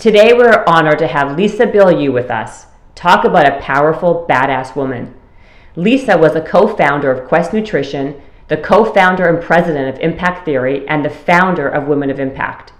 Today, 0.00 0.32
we're 0.32 0.64
honored 0.66 0.98
to 1.00 1.06
have 1.06 1.36
Lisa 1.36 1.66
Bilyeu 1.66 2.10
with 2.10 2.30
us. 2.30 2.64
Talk 2.94 3.26
about 3.26 3.46
a 3.46 3.60
powerful, 3.60 4.26
badass 4.26 4.74
woman. 4.74 5.14
Lisa 5.76 6.16
was 6.16 6.34
a 6.34 6.40
co 6.40 6.66
founder 6.74 7.10
of 7.10 7.28
Quest 7.28 7.52
Nutrition, 7.52 8.18
the 8.48 8.56
co 8.56 8.82
founder 8.82 9.28
and 9.28 9.44
president 9.44 9.94
of 9.94 10.00
Impact 10.00 10.46
Theory, 10.46 10.88
and 10.88 11.04
the 11.04 11.10
founder 11.10 11.68
of 11.68 11.86
Women 11.86 12.08
of 12.08 12.18
Impact. 12.18 12.72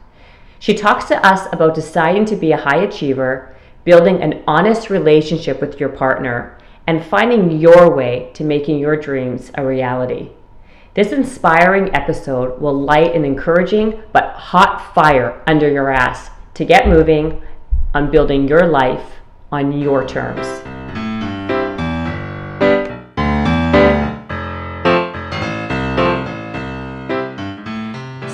She 0.58 0.72
talks 0.72 1.04
to 1.08 1.26
us 1.26 1.46
about 1.52 1.74
deciding 1.74 2.24
to 2.24 2.36
be 2.36 2.52
a 2.52 2.56
high 2.56 2.78
achiever, 2.78 3.54
building 3.84 4.22
an 4.22 4.42
honest 4.46 4.88
relationship 4.88 5.60
with 5.60 5.78
your 5.78 5.90
partner, 5.90 6.56
and 6.86 7.04
finding 7.04 7.60
your 7.60 7.94
way 7.94 8.30
to 8.32 8.44
making 8.44 8.78
your 8.78 8.96
dreams 8.96 9.50
a 9.56 9.66
reality. 9.66 10.30
This 10.94 11.12
inspiring 11.12 11.94
episode 11.94 12.62
will 12.62 12.80
light 12.80 13.14
an 13.14 13.26
encouraging 13.26 14.04
but 14.10 14.32
hot 14.32 14.94
fire 14.94 15.42
under 15.46 15.70
your 15.70 15.90
ass 15.90 16.30
to 16.54 16.64
get 16.64 16.88
moving 16.88 17.42
on 17.94 18.10
building 18.10 18.48
your 18.48 18.66
life 18.66 19.04
on 19.52 19.72
your 19.78 20.06
terms. 20.06 20.46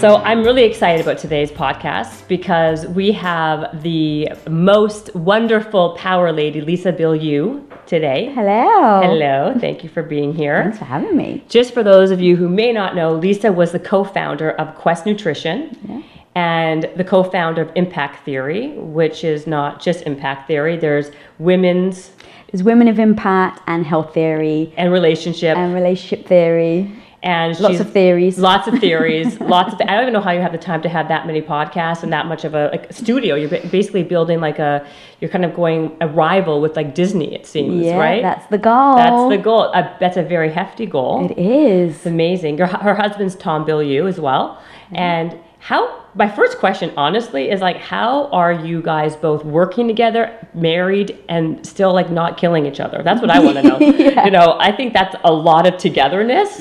So 0.00 0.16
I'm 0.16 0.44
really 0.44 0.64
excited 0.64 1.00
about 1.00 1.18
today's 1.18 1.50
podcast 1.50 2.28
because 2.28 2.86
we 2.86 3.12
have 3.12 3.82
the 3.82 4.28
most 4.48 5.12
wonderful 5.16 5.96
power 5.96 6.32
lady, 6.32 6.60
Lisa 6.60 6.92
Bilyeu, 6.92 7.64
today. 7.86 8.30
Hello. 8.34 9.00
Hello. 9.00 9.54
Thank 9.58 9.82
you 9.82 9.88
for 9.88 10.02
being 10.02 10.34
here. 10.34 10.62
Thanks 10.62 10.78
for 10.78 10.84
having 10.84 11.16
me. 11.16 11.42
Just 11.48 11.72
for 11.72 11.82
those 11.82 12.10
of 12.10 12.20
you 12.20 12.36
who 12.36 12.46
may 12.46 12.72
not 12.72 12.94
know, 12.94 13.14
Lisa 13.14 13.50
was 13.50 13.72
the 13.72 13.78
co-founder 13.78 14.50
of 14.50 14.74
Quest 14.74 15.06
Nutrition. 15.06 15.76
Yeah. 15.88 16.02
And 16.36 16.88
the 16.96 17.02
co 17.02 17.24
founder 17.24 17.62
of 17.62 17.72
Impact 17.76 18.22
Theory, 18.26 18.68
which 18.76 19.24
is 19.24 19.46
not 19.46 19.80
just 19.80 20.02
Impact 20.02 20.46
Theory, 20.46 20.76
there's 20.76 21.10
women's 21.38 22.10
There's 22.52 22.62
women 22.62 22.88
of 22.88 22.98
impact 22.98 23.62
and 23.66 23.86
health 23.86 24.12
theory. 24.12 24.72
And 24.76 24.92
relationship. 24.92 25.56
And 25.56 25.72
relationship 25.74 26.26
theory. 26.26 26.92
and 27.22 27.58
Lots 27.58 27.80
of 27.80 27.90
theories. 27.90 28.38
lots 28.38 28.68
of 28.68 28.78
theories 28.78 29.40
lots 29.56 29.72
of 29.72 29.80
i 29.80 29.92
don't 29.94 30.02
even 30.02 30.12
know 30.12 30.20
how 30.20 30.30
you 30.30 30.42
have 30.42 30.52
the 30.52 30.58
time 30.70 30.82
to 30.82 30.88
have 30.88 31.08
that 31.08 31.26
many 31.26 31.40
podcasts 31.40 32.02
and 32.04 32.12
that 32.12 32.26
much 32.26 32.44
of 32.44 32.54
a 32.54 32.68
like, 32.70 32.92
studio. 32.92 33.34
You're 33.34 33.48
basically 33.78 34.02
building 34.02 34.38
like 34.48 34.58
a 34.58 34.86
you're 35.20 35.30
kind 35.30 35.44
of 35.48 35.52
going 35.54 35.96
a 36.02 36.08
rival 36.08 36.60
with 36.60 36.76
like 36.76 36.94
disney 36.94 37.34
it 37.34 37.46
seems 37.46 37.82
yeah, 37.86 37.96
right? 37.96 38.22
that's 38.22 38.46
the 38.48 38.58
goal. 38.58 38.96
that's 38.96 39.24
the 39.34 39.42
goal. 39.42 39.62
Uh, 39.74 39.88
that's 39.98 40.18
a 40.18 40.22
very 40.22 40.50
hefty 40.52 40.84
goal. 40.84 41.14
It 41.30 41.38
is. 41.38 41.96
it's 41.96 42.06
amazing. 42.06 42.58
Your, 42.58 42.68
her 42.68 42.94
husband's 42.94 43.34
tom 43.34 43.64
bilyeu 43.64 44.06
as 44.06 44.20
well. 44.20 44.62
And 44.92 45.28
how 45.66 46.04
my 46.14 46.28
first 46.28 46.58
question 46.58 46.92
honestly 46.96 47.50
is 47.50 47.60
like 47.60 47.76
how 47.78 48.28
are 48.28 48.52
you 48.52 48.80
guys 48.80 49.16
both 49.16 49.44
working 49.44 49.88
together 49.88 50.22
married 50.54 51.18
and 51.28 51.66
still 51.66 51.92
like 51.92 52.08
not 52.08 52.36
killing 52.36 52.66
each 52.66 52.78
other? 52.78 53.02
That's 53.02 53.20
what 53.20 53.30
i 53.30 53.40
want 53.40 53.56
to 53.56 53.62
know. 53.64 53.78
You 54.26 54.30
know 54.30 54.56
i 54.60 54.70
think 54.76 54.92
that's 54.92 55.16
a 55.24 55.32
lot 55.32 55.66
of 55.66 55.76
togetherness 55.76 56.60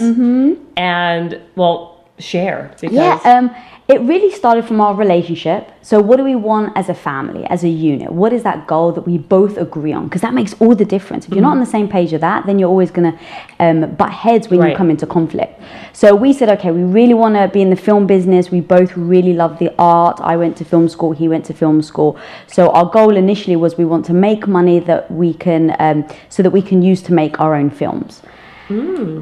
and 0.77 1.39
well 1.55 2.03
share 2.17 2.71
because 2.79 2.95
Yeah, 2.95 3.19
um, 3.25 3.55
it 3.87 4.01
really 4.01 4.31
started 4.31 4.65
from 4.65 4.81
our 4.81 4.95
relationship. 4.95 5.71
So, 5.83 6.01
what 6.01 6.17
do 6.17 6.23
we 6.23 6.33
want 6.33 6.75
as 6.75 6.89
a 6.89 6.95
family, 6.95 7.45
as 7.45 7.63
a 7.63 7.69
unit? 7.69 8.11
What 8.11 8.33
is 8.33 8.41
that 8.41 8.65
goal 8.65 8.91
that 8.93 9.01
we 9.01 9.19
both 9.19 9.57
agree 9.57 9.93
on? 9.93 10.05
Because 10.05 10.21
that 10.21 10.33
makes 10.33 10.53
all 10.59 10.73
the 10.73 10.85
difference. 10.85 11.27
If 11.27 11.33
you're 11.33 11.43
not 11.43 11.51
on 11.51 11.59
the 11.59 11.67
same 11.67 11.87
page 11.87 12.11
of 12.13 12.21
that, 12.21 12.47
then 12.47 12.57
you're 12.57 12.69
always 12.69 12.89
going 12.89 13.11
to 13.13 13.19
um, 13.59 13.93
butt 13.95 14.11
heads 14.11 14.49
when 14.49 14.59
Right. 14.59 14.71
you 14.71 14.75
come 14.75 14.89
into 14.89 15.05
conflict. 15.05 15.61
So, 15.93 16.15
we 16.15 16.33
said, 16.33 16.49
okay, 16.57 16.71
we 16.71 16.81
really 16.81 17.13
want 17.13 17.35
to 17.35 17.47
be 17.47 17.61
in 17.61 17.69
the 17.69 17.75
film 17.75 18.07
business. 18.07 18.49
We 18.49 18.59
both 18.59 18.97
really 18.97 19.33
love 19.33 19.59
the 19.59 19.71
art. 19.77 20.19
I 20.19 20.35
went 20.35 20.57
to 20.57 20.65
film 20.65 20.89
school, 20.89 21.11
he 21.11 21.27
went 21.27 21.45
to 21.45 21.53
film 21.53 21.83
school. 21.83 22.17
So, 22.47 22.71
our 22.71 22.89
goal 22.89 23.15
initially 23.15 23.55
was 23.55 23.77
we 23.77 23.85
want 23.85 24.05
to 24.07 24.13
make 24.13 24.47
money 24.47 24.79
that 24.79 25.11
we 25.11 25.35
can, 25.35 25.75
um, 25.79 26.07
so 26.29 26.41
that 26.41 26.49
we 26.49 26.63
can 26.63 26.81
use 26.81 27.03
to 27.03 27.13
make 27.13 27.39
our 27.39 27.53
own 27.53 27.69
films 27.69 28.23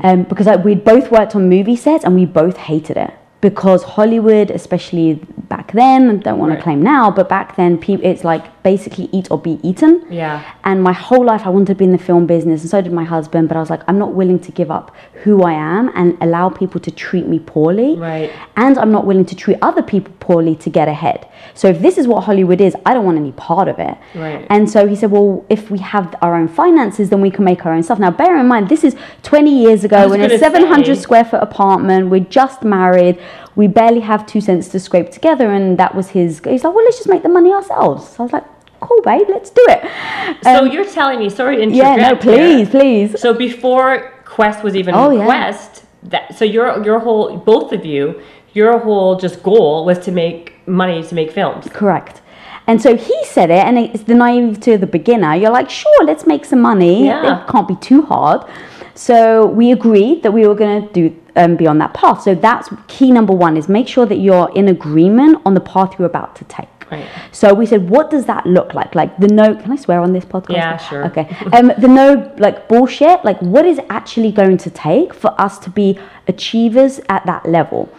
um, 0.05 0.23
because 0.23 0.47
like, 0.47 0.63
we'd 0.63 0.85
both 0.85 1.11
worked 1.11 1.35
on 1.35 1.49
movie 1.49 1.75
sets 1.75 2.05
and 2.05 2.15
we 2.15 2.25
both 2.25 2.55
hated 2.55 2.95
it 2.95 3.13
because 3.43 3.83
Hollywood, 3.83 4.49
especially 4.49 5.19
back 5.49 5.73
then, 5.73 6.09
I 6.09 6.15
don't 6.15 6.39
want 6.39 6.51
Right. 6.51 6.59
to 6.59 6.63
claim 6.63 6.81
now, 6.81 7.11
but 7.11 7.27
back 7.27 7.57
then, 7.57 7.77
it's 8.11 8.23
like 8.23 8.45
basically 8.63 9.09
eat 9.11 9.29
or 9.29 9.37
be 9.37 9.59
eaten. 9.61 10.05
Yeah. 10.09 10.43
And 10.63 10.81
my 10.81 10.93
whole 10.93 11.23
life, 11.23 11.45
I 11.45 11.49
wanted 11.49 11.67
to 11.67 11.75
be 11.75 11.85
in 11.85 11.91
the 11.91 11.97
film 11.97 12.25
business, 12.25 12.61
and 12.61 12.69
so 12.69 12.81
did 12.81 12.93
my 12.93 13.03
husband. 13.03 13.49
But 13.49 13.57
I 13.57 13.59
was 13.59 13.69
like, 13.69 13.81
I'm 13.87 13.99
not 13.99 14.13
willing 14.13 14.39
to 14.39 14.51
give 14.51 14.71
up 14.71 14.95
who 15.23 15.43
I 15.43 15.53
am 15.53 15.91
and 15.95 16.17
allow 16.21 16.49
people 16.49 16.79
to 16.81 16.91
treat 16.91 17.27
me 17.27 17.39
poorly. 17.39 17.95
Right. 17.95 18.31
And 18.55 18.77
I'm 18.77 18.91
not 18.91 19.05
willing 19.05 19.25
to 19.25 19.35
treat 19.35 19.57
other 19.61 19.81
people 19.81 20.13
poorly 20.19 20.55
to 20.57 20.69
get 20.69 20.87
ahead. 20.87 21.27
So 21.53 21.67
if 21.67 21.81
this 21.81 21.97
is 21.97 22.07
what 22.07 22.23
Hollywood 22.23 22.61
is, 22.61 22.75
I 22.85 22.93
don't 22.93 23.05
want 23.05 23.17
any 23.17 23.33
part 23.33 23.67
of 23.67 23.79
it. 23.79 23.97
Right. 24.15 24.47
And 24.49 24.69
so 24.69 24.87
he 24.87 24.95
said, 24.95 25.11
well, 25.11 25.45
if 25.49 25.69
we 25.69 25.79
have 25.79 26.15
our 26.21 26.35
own 26.35 26.47
finances, 26.47 27.09
then 27.09 27.21
we 27.21 27.31
can 27.31 27.43
make 27.43 27.65
our 27.65 27.73
own 27.73 27.83
stuff. 27.83 27.99
Now, 27.99 28.11
bear 28.11 28.37
in 28.37 28.47
mind, 28.47 28.69
this 28.69 28.83
is 28.83 28.95
20 29.23 29.63
years 29.63 29.83
ago. 29.83 30.11
In 30.13 30.21
a 30.21 30.37
700 30.37 30.85
say. 30.85 31.01
square 31.01 31.25
foot 31.25 31.43
apartment. 31.43 32.09
We're 32.09 32.21
just 32.21 32.63
married. 32.63 33.21
We 33.55 33.67
barely 33.67 33.99
have 33.99 34.25
two 34.25 34.41
cents 34.41 34.69
to 34.69 34.79
scrape 34.79 35.11
together. 35.11 35.51
And 35.51 35.77
that 35.77 35.95
was 35.95 36.09
his. 36.09 36.41
He's 36.43 36.63
like, 36.63 36.73
well, 36.73 36.83
let's 36.85 36.97
just 36.97 37.09
make 37.09 37.23
the 37.23 37.29
money 37.29 37.51
ourselves. 37.51 38.09
So 38.09 38.15
I 38.19 38.23
was 38.23 38.33
like, 38.33 38.52
cool, 38.85 39.01
babe, 39.09 39.27
let's 39.35 39.49
do 39.59 39.65
it. 39.75 39.81
So 40.43 40.49
Um, 40.59 40.71
you're 40.73 40.89
telling 40.99 41.19
me, 41.23 41.29
sorry 41.29 41.55
to 41.57 41.65
yeah, 41.81 41.95
no, 41.95 42.11
please, 42.15 42.67
here. 42.71 42.81
please. 42.81 43.09
So 43.23 43.29
before 43.47 43.89
Quest 44.35 44.59
was 44.67 44.73
even 44.81 44.91
Oh, 44.95 45.09
yeah. 45.11 45.25
Quest, 45.25 45.71
that 46.13 46.25
so 46.37 46.43
your 46.55 46.67
your 46.87 46.99
whole 47.05 47.25
both 47.51 47.69
of 47.77 47.81
you, 47.93 48.03
your 48.59 48.73
whole 48.85 49.11
just 49.25 49.37
goal 49.51 49.73
was 49.89 49.97
to 50.05 50.11
make 50.23 50.41
money 50.67 50.99
to 51.09 51.13
make 51.19 51.29
films. 51.39 51.63
Correct. 51.81 52.15
And 52.69 52.77
so 52.85 52.89
he 52.95 53.17
said 53.35 53.49
it, 53.57 53.63
and 53.67 53.77
it's 53.77 54.03
the 54.11 54.17
naive 54.25 54.59
to 54.67 54.77
the 54.77 54.87
beginner. 54.97 55.35
You're 55.35 55.55
like, 55.59 55.69
sure, 55.69 56.01
let's 56.05 56.25
make 56.33 56.43
some 56.45 56.61
money. 56.61 56.95
Yeah. 57.07 57.43
It 57.43 57.47
can't 57.51 57.67
be 57.67 57.75
too 57.89 58.01
hard. 58.13 58.39
So 58.95 59.47
we 59.59 59.65
agreed 59.79 60.17
that 60.23 60.31
we 60.31 60.47
were 60.47 60.55
going 60.63 60.87
to 60.87 60.93
do 60.99 61.03
um, 61.35 61.55
be 61.61 61.65
on 61.67 61.77
that 61.79 61.93
path. 61.93 62.21
So 62.21 62.35
that's 62.35 62.69
key 62.87 63.11
number 63.11 63.33
one: 63.33 63.57
is 63.57 63.67
make 63.67 63.87
sure 63.95 64.05
that 64.11 64.19
you're 64.25 64.49
in 64.59 64.65
agreement 64.77 65.41
on 65.45 65.53
the 65.55 65.65
path 65.73 65.89
you're 65.97 66.11
about 66.15 66.35
to 66.37 66.45
take. 66.45 66.72
Right. 66.93 67.09
So 67.31 67.53
we 67.53 67.65
said, 67.65 67.89
what 67.89 68.09
does 68.09 68.25
that 68.25 68.45
look 68.45 68.73
like? 68.73 68.95
Like 68.95 69.17
the 69.17 69.27
no, 69.27 69.55
can 69.55 69.71
I 69.71 69.75
swear 69.75 69.99
on 69.99 70.13
this 70.13 70.25
podcast? 70.25 70.53
Yeah, 70.53 70.77
sure. 70.77 71.05
Okay. 71.09 71.25
Um, 71.53 71.71
the 71.77 71.87
no, 71.87 72.33
like 72.37 72.67
bullshit. 72.67 73.23
Like 73.23 73.39
what 73.41 73.65
is 73.65 73.79
actually 73.89 74.31
going 74.31 74.57
to 74.57 74.69
take 74.69 75.13
for 75.13 75.31
us 75.39 75.59
to 75.59 75.69
be 75.69 75.99
achievers 76.27 76.99
at 77.09 77.25
that 77.25 77.45
level? 77.45 77.89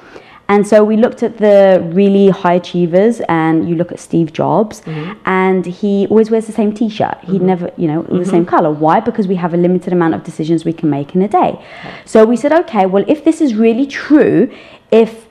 And 0.46 0.66
so 0.66 0.84
we 0.84 0.96
looked 0.98 1.22
at 1.22 1.38
the 1.38 1.80
really 1.94 2.28
high 2.28 2.54
achievers, 2.54 3.22
and 3.28 3.66
you 3.66 3.76
look 3.76 3.90
at 3.92 3.98
Steve 3.98 4.30
Jobs, 4.32 4.82
mm-hmm. 4.82 5.18
and 5.24 5.64
he 5.64 6.06
always 6.08 6.30
wears 6.30 6.46
the 6.46 6.52
same 6.52 6.74
T-shirt. 6.74 7.16
He 7.22 7.38
mm-hmm. 7.38 7.46
never, 7.46 7.72
you 7.78 7.88
know, 7.88 8.02
the 8.02 8.12
mm-hmm. 8.12 8.30
same 8.30 8.44
color. 8.44 8.70
Why? 8.70 9.00
Because 9.00 9.26
we 9.26 9.36
have 9.36 9.54
a 9.54 9.56
limited 9.56 9.92
amount 9.94 10.14
of 10.14 10.22
decisions 10.22 10.66
we 10.66 10.74
can 10.74 10.90
make 10.90 11.14
in 11.14 11.22
a 11.22 11.28
day. 11.28 11.64
So 12.04 12.26
we 12.26 12.36
said, 12.36 12.52
okay, 12.52 12.84
well, 12.84 13.04
if 13.08 13.24
this 13.24 13.40
is 13.40 13.54
really 13.54 13.86
true, 13.86 14.52
if 14.90 15.26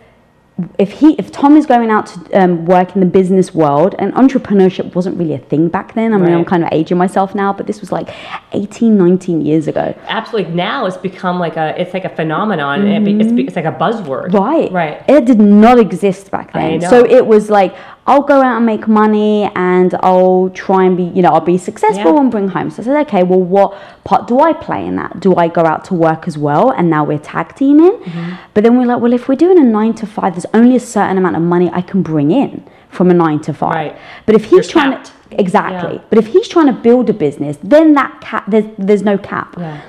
if 0.77 0.91
he 0.99 1.13
if 1.13 1.31
Tom 1.31 1.57
is 1.57 1.65
going 1.65 1.89
out 1.89 2.05
to 2.05 2.31
um, 2.39 2.65
work 2.65 2.93
in 2.93 2.99
the 2.99 3.07
business 3.07 3.55
world 3.55 3.95
and 3.97 4.13
entrepreneurship 4.13 4.93
wasn't 4.93 5.17
really 5.17 5.33
a 5.33 5.39
thing 5.39 5.67
back 5.67 5.95
then 5.95 6.13
I 6.13 6.17
mean 6.17 6.31
I'm 6.31 6.45
kind 6.45 6.63
of 6.63 6.69
aging 6.71 6.97
myself 6.97 7.33
now 7.33 7.51
but 7.53 7.65
this 7.65 7.81
was 7.81 7.91
like 7.91 8.09
18 8.51 8.95
19 8.95 9.41
years 9.41 9.67
ago 9.67 9.95
Absolutely. 10.07 10.53
Now 10.53 10.85
it's 10.85 10.97
become 10.97 11.39
like 11.39 11.57
a 11.57 11.79
it's 11.81 11.93
like 11.93 12.05
a 12.05 12.09
phenomenon. 12.15 12.85
it 12.85 13.03
be- 13.03 13.19
it's, 13.19 13.31
it's 13.31 13.55
like 13.55 13.65
a 13.65 13.71
buzzword. 13.71 14.27
Mm-hmm. 14.29 14.37
right 14.37 14.71
Right. 14.71 15.03
it 15.09 15.25
did 15.25 15.39
not 15.39 15.79
exist 15.79 16.29
back 16.29 16.53
then 16.53 16.81
so 16.81 17.03
it 17.03 17.25
was 17.25 17.49
like 17.49 17.75
I'll 18.05 18.21
go 18.23 18.41
out 18.41 18.57
and 18.57 18.65
make 18.65 18.85
money 18.87 19.49
and 19.55 19.95
I'll 20.01 20.49
try 20.53 20.83
and 20.83 20.97
be 20.97 21.03
you 21.03 21.21
know 21.21 21.29
I'll 21.29 21.39
be 21.39 21.57
successful 21.57 22.13
Yeah. 22.15 22.19
and 22.21 22.29
bring 22.29 22.49
home 22.49 22.69
so 22.69 22.81
I 22.81 22.85
said 22.85 23.07
okay 23.07 23.23
well 23.23 23.41
what 23.41 23.77
part 24.03 24.27
do 24.27 24.39
I 24.41 24.51
play 24.53 24.85
in 24.85 24.95
that 24.97 25.19
do 25.21 25.35
I 25.35 25.47
go 25.47 25.61
out 25.65 25.85
to 25.85 25.93
work 25.93 26.27
as 26.27 26.37
well 26.37 26.71
and 26.71 26.89
now 26.89 27.03
we're 27.05 27.19
tag 27.19 27.55
teaming 27.55 27.91
Mm-hmm. 27.93 28.33
but 28.53 28.63
then 28.63 28.77
we're 28.77 28.85
like 28.85 29.01
well 29.01 29.13
if 29.13 29.27
we're 29.29 29.35
doing 29.45 29.57
a 29.57 29.63
nine 29.63 29.93
to 29.95 30.05
five 30.05 30.33
there's 30.35 30.45
only 30.53 30.75
a 30.75 30.79
certain 30.81 31.17
amount 31.17 31.35
of 31.37 31.41
money 31.43 31.69
I 31.71 31.81
can 31.81 32.01
bring 32.01 32.29
in 32.31 32.63
from 32.89 33.09
a 33.09 33.13
nine 33.13 33.39
to 33.41 33.53
five 33.53 33.73
Right. 33.75 33.97
but 34.25 34.35
if 34.35 34.43
he's 34.45 34.51
You're 34.51 34.63
trying 34.63 34.91
capped. 34.91 35.07
to 35.31 35.39
exactly 35.39 35.95
Yeah. 35.95 36.01
but 36.09 36.17
if 36.19 36.27
he's 36.27 36.47
trying 36.49 36.67
to 36.67 36.73
build 36.73 37.09
a 37.09 37.13
business 37.13 37.57
then 37.63 37.93
that 37.93 38.19
cap 38.21 38.43
there's, 38.49 38.65
there's 38.77 39.03
no 39.03 39.17
cap 39.17 39.55
Yeah. 39.57 39.79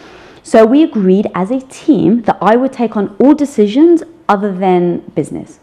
so 0.45 0.65
we 0.65 0.83
agreed 0.85 1.27
as 1.35 1.51
a 1.51 1.61
team 1.63 2.23
that 2.23 2.39
I 2.41 2.55
would 2.57 2.73
take 2.73 2.97
on 2.97 3.17
all 3.19 3.35
decisions 3.35 4.03
other 4.29 4.53
than 4.53 5.01
business. 5.15 5.59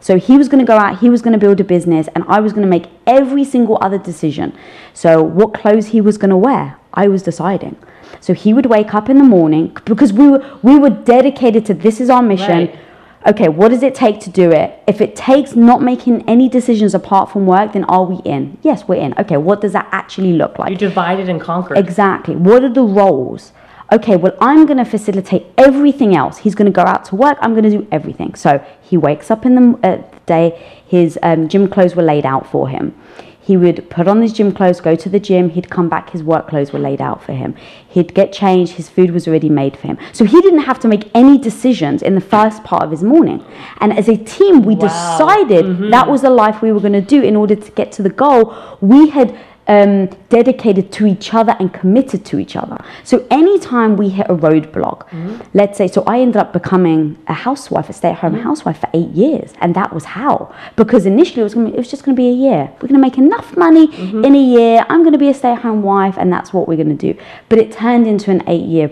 So 0.00 0.18
he 0.18 0.36
was 0.36 0.48
going 0.48 0.64
to 0.64 0.66
go 0.66 0.76
out, 0.76 1.00
he 1.00 1.10
was 1.10 1.22
going 1.22 1.32
to 1.32 1.38
build 1.38 1.60
a 1.60 1.64
business, 1.64 2.08
and 2.14 2.24
I 2.28 2.40
was 2.40 2.52
going 2.52 2.62
to 2.62 2.68
make 2.68 2.86
every 3.06 3.44
single 3.44 3.78
other 3.80 3.98
decision. 3.98 4.56
So 4.94 5.22
what 5.22 5.54
clothes 5.54 5.88
he 5.88 6.00
was 6.00 6.18
going 6.18 6.30
to 6.30 6.36
wear, 6.36 6.78
I 6.94 7.08
was 7.08 7.22
deciding. 7.22 7.76
So 8.20 8.32
he 8.32 8.52
would 8.54 8.66
wake 8.66 8.94
up 8.94 9.08
in 9.08 9.18
the 9.18 9.24
morning 9.24 9.76
because 9.84 10.12
we 10.12 10.28
were 10.28 10.58
we 10.62 10.78
were 10.78 10.90
dedicated 10.90 11.66
to 11.66 11.74
this 11.74 12.00
is 12.00 12.10
our 12.10 12.22
mission. 12.22 12.68
Right. 12.68 12.78
Okay, 13.26 13.48
what 13.48 13.68
does 13.68 13.82
it 13.82 13.94
take 13.94 14.20
to 14.20 14.30
do 14.30 14.50
it? 14.52 14.80
If 14.86 15.00
it 15.00 15.16
takes 15.16 15.54
not 15.54 15.82
making 15.82 16.26
any 16.28 16.48
decisions 16.48 16.94
apart 16.94 17.30
from 17.30 17.46
work, 17.46 17.72
then 17.72 17.84
are 17.84 18.04
we 18.04 18.16
in? 18.24 18.56
Yes, 18.62 18.86
we're 18.86 18.94
in. 18.94 19.12
Okay, 19.18 19.36
what 19.36 19.60
does 19.60 19.72
that 19.72 19.88
actually 19.90 20.32
look 20.34 20.58
like? 20.58 20.70
You 20.70 20.78
divided 20.78 21.28
and 21.28 21.40
conquered. 21.40 21.78
Exactly. 21.78 22.36
What 22.36 22.62
are 22.62 22.72
the 22.72 22.82
roles? 22.82 23.52
Okay, 23.90 24.16
well, 24.16 24.36
I'm 24.40 24.66
going 24.66 24.76
to 24.78 24.84
facilitate 24.84 25.46
everything 25.56 26.14
else. 26.14 26.38
He's 26.38 26.54
going 26.54 26.70
to 26.70 26.76
go 26.76 26.82
out 26.82 27.06
to 27.06 27.16
work. 27.16 27.38
I'm 27.40 27.52
going 27.52 27.64
to 27.64 27.70
do 27.70 27.86
everything. 27.90 28.34
So 28.34 28.62
he 28.82 28.98
wakes 28.98 29.30
up 29.30 29.46
in 29.46 29.54
the 29.54 29.78
uh, 29.88 30.02
day. 30.26 30.80
His 30.86 31.18
um, 31.22 31.48
gym 31.48 31.68
clothes 31.68 31.96
were 31.96 32.02
laid 32.02 32.26
out 32.26 32.46
for 32.50 32.68
him. 32.68 32.94
He 33.40 33.56
would 33.56 33.88
put 33.88 34.06
on 34.06 34.20
his 34.20 34.34
gym 34.34 34.52
clothes, 34.52 34.78
go 34.78 34.94
to 34.94 35.08
the 35.08 35.18
gym. 35.18 35.48
He'd 35.48 35.70
come 35.70 35.88
back, 35.88 36.10
his 36.10 36.22
work 36.22 36.48
clothes 36.48 36.70
were 36.70 36.78
laid 36.78 37.00
out 37.00 37.22
for 37.22 37.32
him. 37.32 37.54
He'd 37.88 38.12
get 38.12 38.30
changed, 38.30 38.72
his 38.72 38.90
food 38.90 39.10
was 39.12 39.26
already 39.26 39.48
made 39.48 39.74
for 39.74 39.86
him. 39.86 39.96
So 40.12 40.26
he 40.26 40.38
didn't 40.42 40.58
have 40.70 40.78
to 40.80 40.88
make 40.88 41.10
any 41.14 41.38
decisions 41.38 42.02
in 42.02 42.14
the 42.14 42.20
first 42.20 42.62
part 42.62 42.82
of 42.82 42.90
his 42.90 43.02
morning. 43.02 43.42
And 43.80 43.94
as 43.98 44.06
a 44.06 44.18
team, 44.18 44.64
we 44.64 44.74
Wow. 44.74 44.80
decided 44.88 45.64
Mm-hmm. 45.64 45.88
that 45.88 46.10
was 46.10 46.20
the 46.20 46.28
life 46.28 46.60
we 46.60 46.72
were 46.72 46.80
going 46.80 46.92
to 46.92 47.00
do 47.00 47.22
in 47.22 47.34
order 47.36 47.54
to 47.56 47.70
get 47.70 47.90
to 47.92 48.02
the 48.02 48.10
goal. 48.10 48.54
We 48.82 49.08
had 49.08 49.34
um, 49.68 50.06
dedicated 50.30 50.90
to 50.92 51.06
each 51.06 51.34
other 51.34 51.54
and 51.60 51.72
committed 51.74 52.24
to 52.24 52.38
each 52.38 52.56
other. 52.56 52.78
So 53.04 53.26
anytime 53.30 53.96
we 53.96 54.08
hit 54.08 54.26
a 54.28 54.34
roadblock, 54.34 55.08
Mm-hmm. 55.08 55.42
let's 55.54 55.76
say, 55.78 55.88
so 55.88 56.02
I 56.06 56.20
ended 56.20 56.36
up 56.38 56.52
becoming 56.52 57.18
a 57.28 57.34
housewife, 57.34 57.88
a 57.88 57.92
stay-at-home 57.92 58.32
Mm-hmm. 58.34 58.42
housewife 58.42 58.78
for 58.80 58.88
eight 58.94 59.10
years, 59.10 59.52
and 59.60 59.74
that 59.76 59.92
was 59.92 60.04
how. 60.04 60.54
Because 60.76 61.04
initially 61.06 61.40
it 61.42 61.44
was 61.44 61.54
gonna, 61.54 61.68
it 61.70 61.76
was 61.76 61.90
just 61.90 62.02
going 62.04 62.16
to 62.16 62.20
be 62.20 62.28
a 62.28 62.32
year. 62.32 62.62
We're 62.76 62.88
going 62.88 63.00
to 63.02 63.06
make 63.08 63.18
enough 63.18 63.56
money 63.56 63.88
Mm-hmm. 63.88 64.24
in 64.24 64.34
a 64.34 64.42
year. 64.42 64.84
I'm 64.88 65.00
going 65.02 65.12
to 65.12 65.18
be 65.18 65.28
a 65.28 65.34
stay-at-home 65.34 65.82
wife, 65.82 66.16
and 66.18 66.32
that's 66.32 66.52
what 66.52 66.66
we're 66.68 66.76
going 66.82 66.96
to 66.96 67.12
do. 67.12 67.20
But 67.48 67.58
it 67.58 67.70
turned 67.72 68.06
into 68.06 68.30
an 68.30 68.42
eight-year 68.48 68.90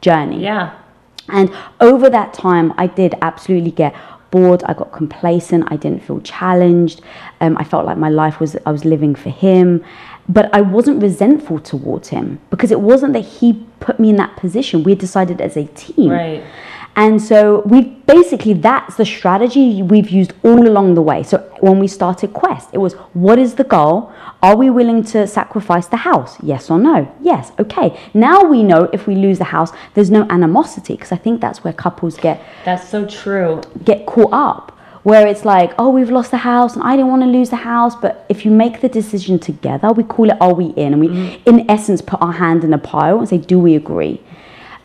journey. 0.00 0.42
Yeah. 0.42 0.76
And 1.28 1.50
over 1.80 2.08
that 2.10 2.34
time, 2.34 2.72
I 2.76 2.86
did 2.86 3.14
absolutely 3.22 3.70
get 3.72 3.94
bored. 4.30 4.62
I 4.64 4.74
got 4.74 4.92
complacent. 4.92 5.64
I 5.72 5.76
didn't 5.76 6.02
feel 6.02 6.20
challenged. 6.20 7.00
Um, 7.40 7.56
I 7.58 7.64
felt 7.64 7.84
like 7.86 7.96
my 7.98 8.08
life 8.10 8.38
was, 8.40 8.56
I 8.66 8.70
was 8.70 8.84
living 8.84 9.14
for 9.14 9.30
him. 9.30 9.84
But 10.28 10.52
I 10.52 10.60
wasn't 10.60 11.02
resentful 11.02 11.60
towards 11.60 12.08
him 12.08 12.40
because 12.50 12.70
it 12.70 12.80
wasn't 12.80 13.12
that 13.12 13.20
he 13.24 13.64
put 13.80 14.00
me 14.00 14.10
in 14.10 14.16
that 14.16 14.36
position. 14.36 14.82
We 14.82 14.94
decided 14.94 15.40
as 15.40 15.56
a 15.56 15.66
team. 15.66 16.10
Right. 16.10 16.42
And 16.98 17.20
so 17.20 17.60
we 17.66 17.82
basically 17.82 18.54
that's 18.54 18.96
the 18.96 19.04
strategy 19.04 19.82
we've 19.82 20.08
used 20.08 20.32
all 20.42 20.66
along 20.66 20.94
the 20.94 21.02
way. 21.02 21.22
So 21.22 21.38
when 21.60 21.78
we 21.78 21.88
started 21.88 22.32
Quest, 22.32 22.70
it 22.72 22.78
was 22.78 22.94
what 23.12 23.38
is 23.38 23.54
the 23.56 23.64
goal? 23.64 24.10
Are 24.42 24.56
we 24.56 24.70
willing 24.70 25.04
to 25.04 25.26
sacrifice 25.26 25.86
the 25.88 25.98
house? 25.98 26.36
Yes 26.42 26.70
or 26.70 26.78
no? 26.78 27.14
Yes. 27.20 27.52
Okay. 27.58 28.00
Now 28.14 28.42
we 28.44 28.62
know 28.62 28.88
if 28.94 29.06
we 29.06 29.14
lose 29.14 29.36
the 29.38 29.44
house, 29.44 29.72
there's 29.92 30.10
no 30.10 30.26
animosity 30.30 30.94
because 30.94 31.12
I 31.12 31.16
think 31.16 31.40
that's 31.42 31.62
where 31.62 31.74
couples 31.74 32.16
get 32.16 32.42
That's 32.64 32.88
so 32.88 33.06
true. 33.06 33.60
get 33.84 34.06
caught 34.06 34.32
up 34.32 34.75
where 35.06 35.24
it's 35.28 35.44
like, 35.44 35.72
oh, 35.78 35.88
we've 35.88 36.10
lost 36.10 36.32
the 36.32 36.36
house 36.38 36.74
and 36.74 36.82
I 36.82 36.96
didn't 36.96 37.12
want 37.12 37.22
to 37.22 37.28
lose 37.28 37.50
the 37.50 37.54
house. 37.54 37.94
But 37.94 38.26
if 38.28 38.44
you 38.44 38.50
make 38.50 38.80
the 38.80 38.88
decision 38.88 39.38
together, 39.38 39.92
we 39.92 40.02
call 40.02 40.30
it 40.30 40.36
are 40.40 40.52
we 40.52 40.70
in? 40.70 40.94
And 40.94 41.00
we, 41.00 41.06
mm-hmm. 41.06 41.48
in 41.48 41.70
essence, 41.70 42.02
put 42.02 42.20
our 42.20 42.32
hand 42.32 42.64
in 42.64 42.74
a 42.74 42.78
pile 42.78 43.20
and 43.20 43.28
say, 43.28 43.38
do 43.38 43.56
we 43.60 43.76
agree? 43.76 44.20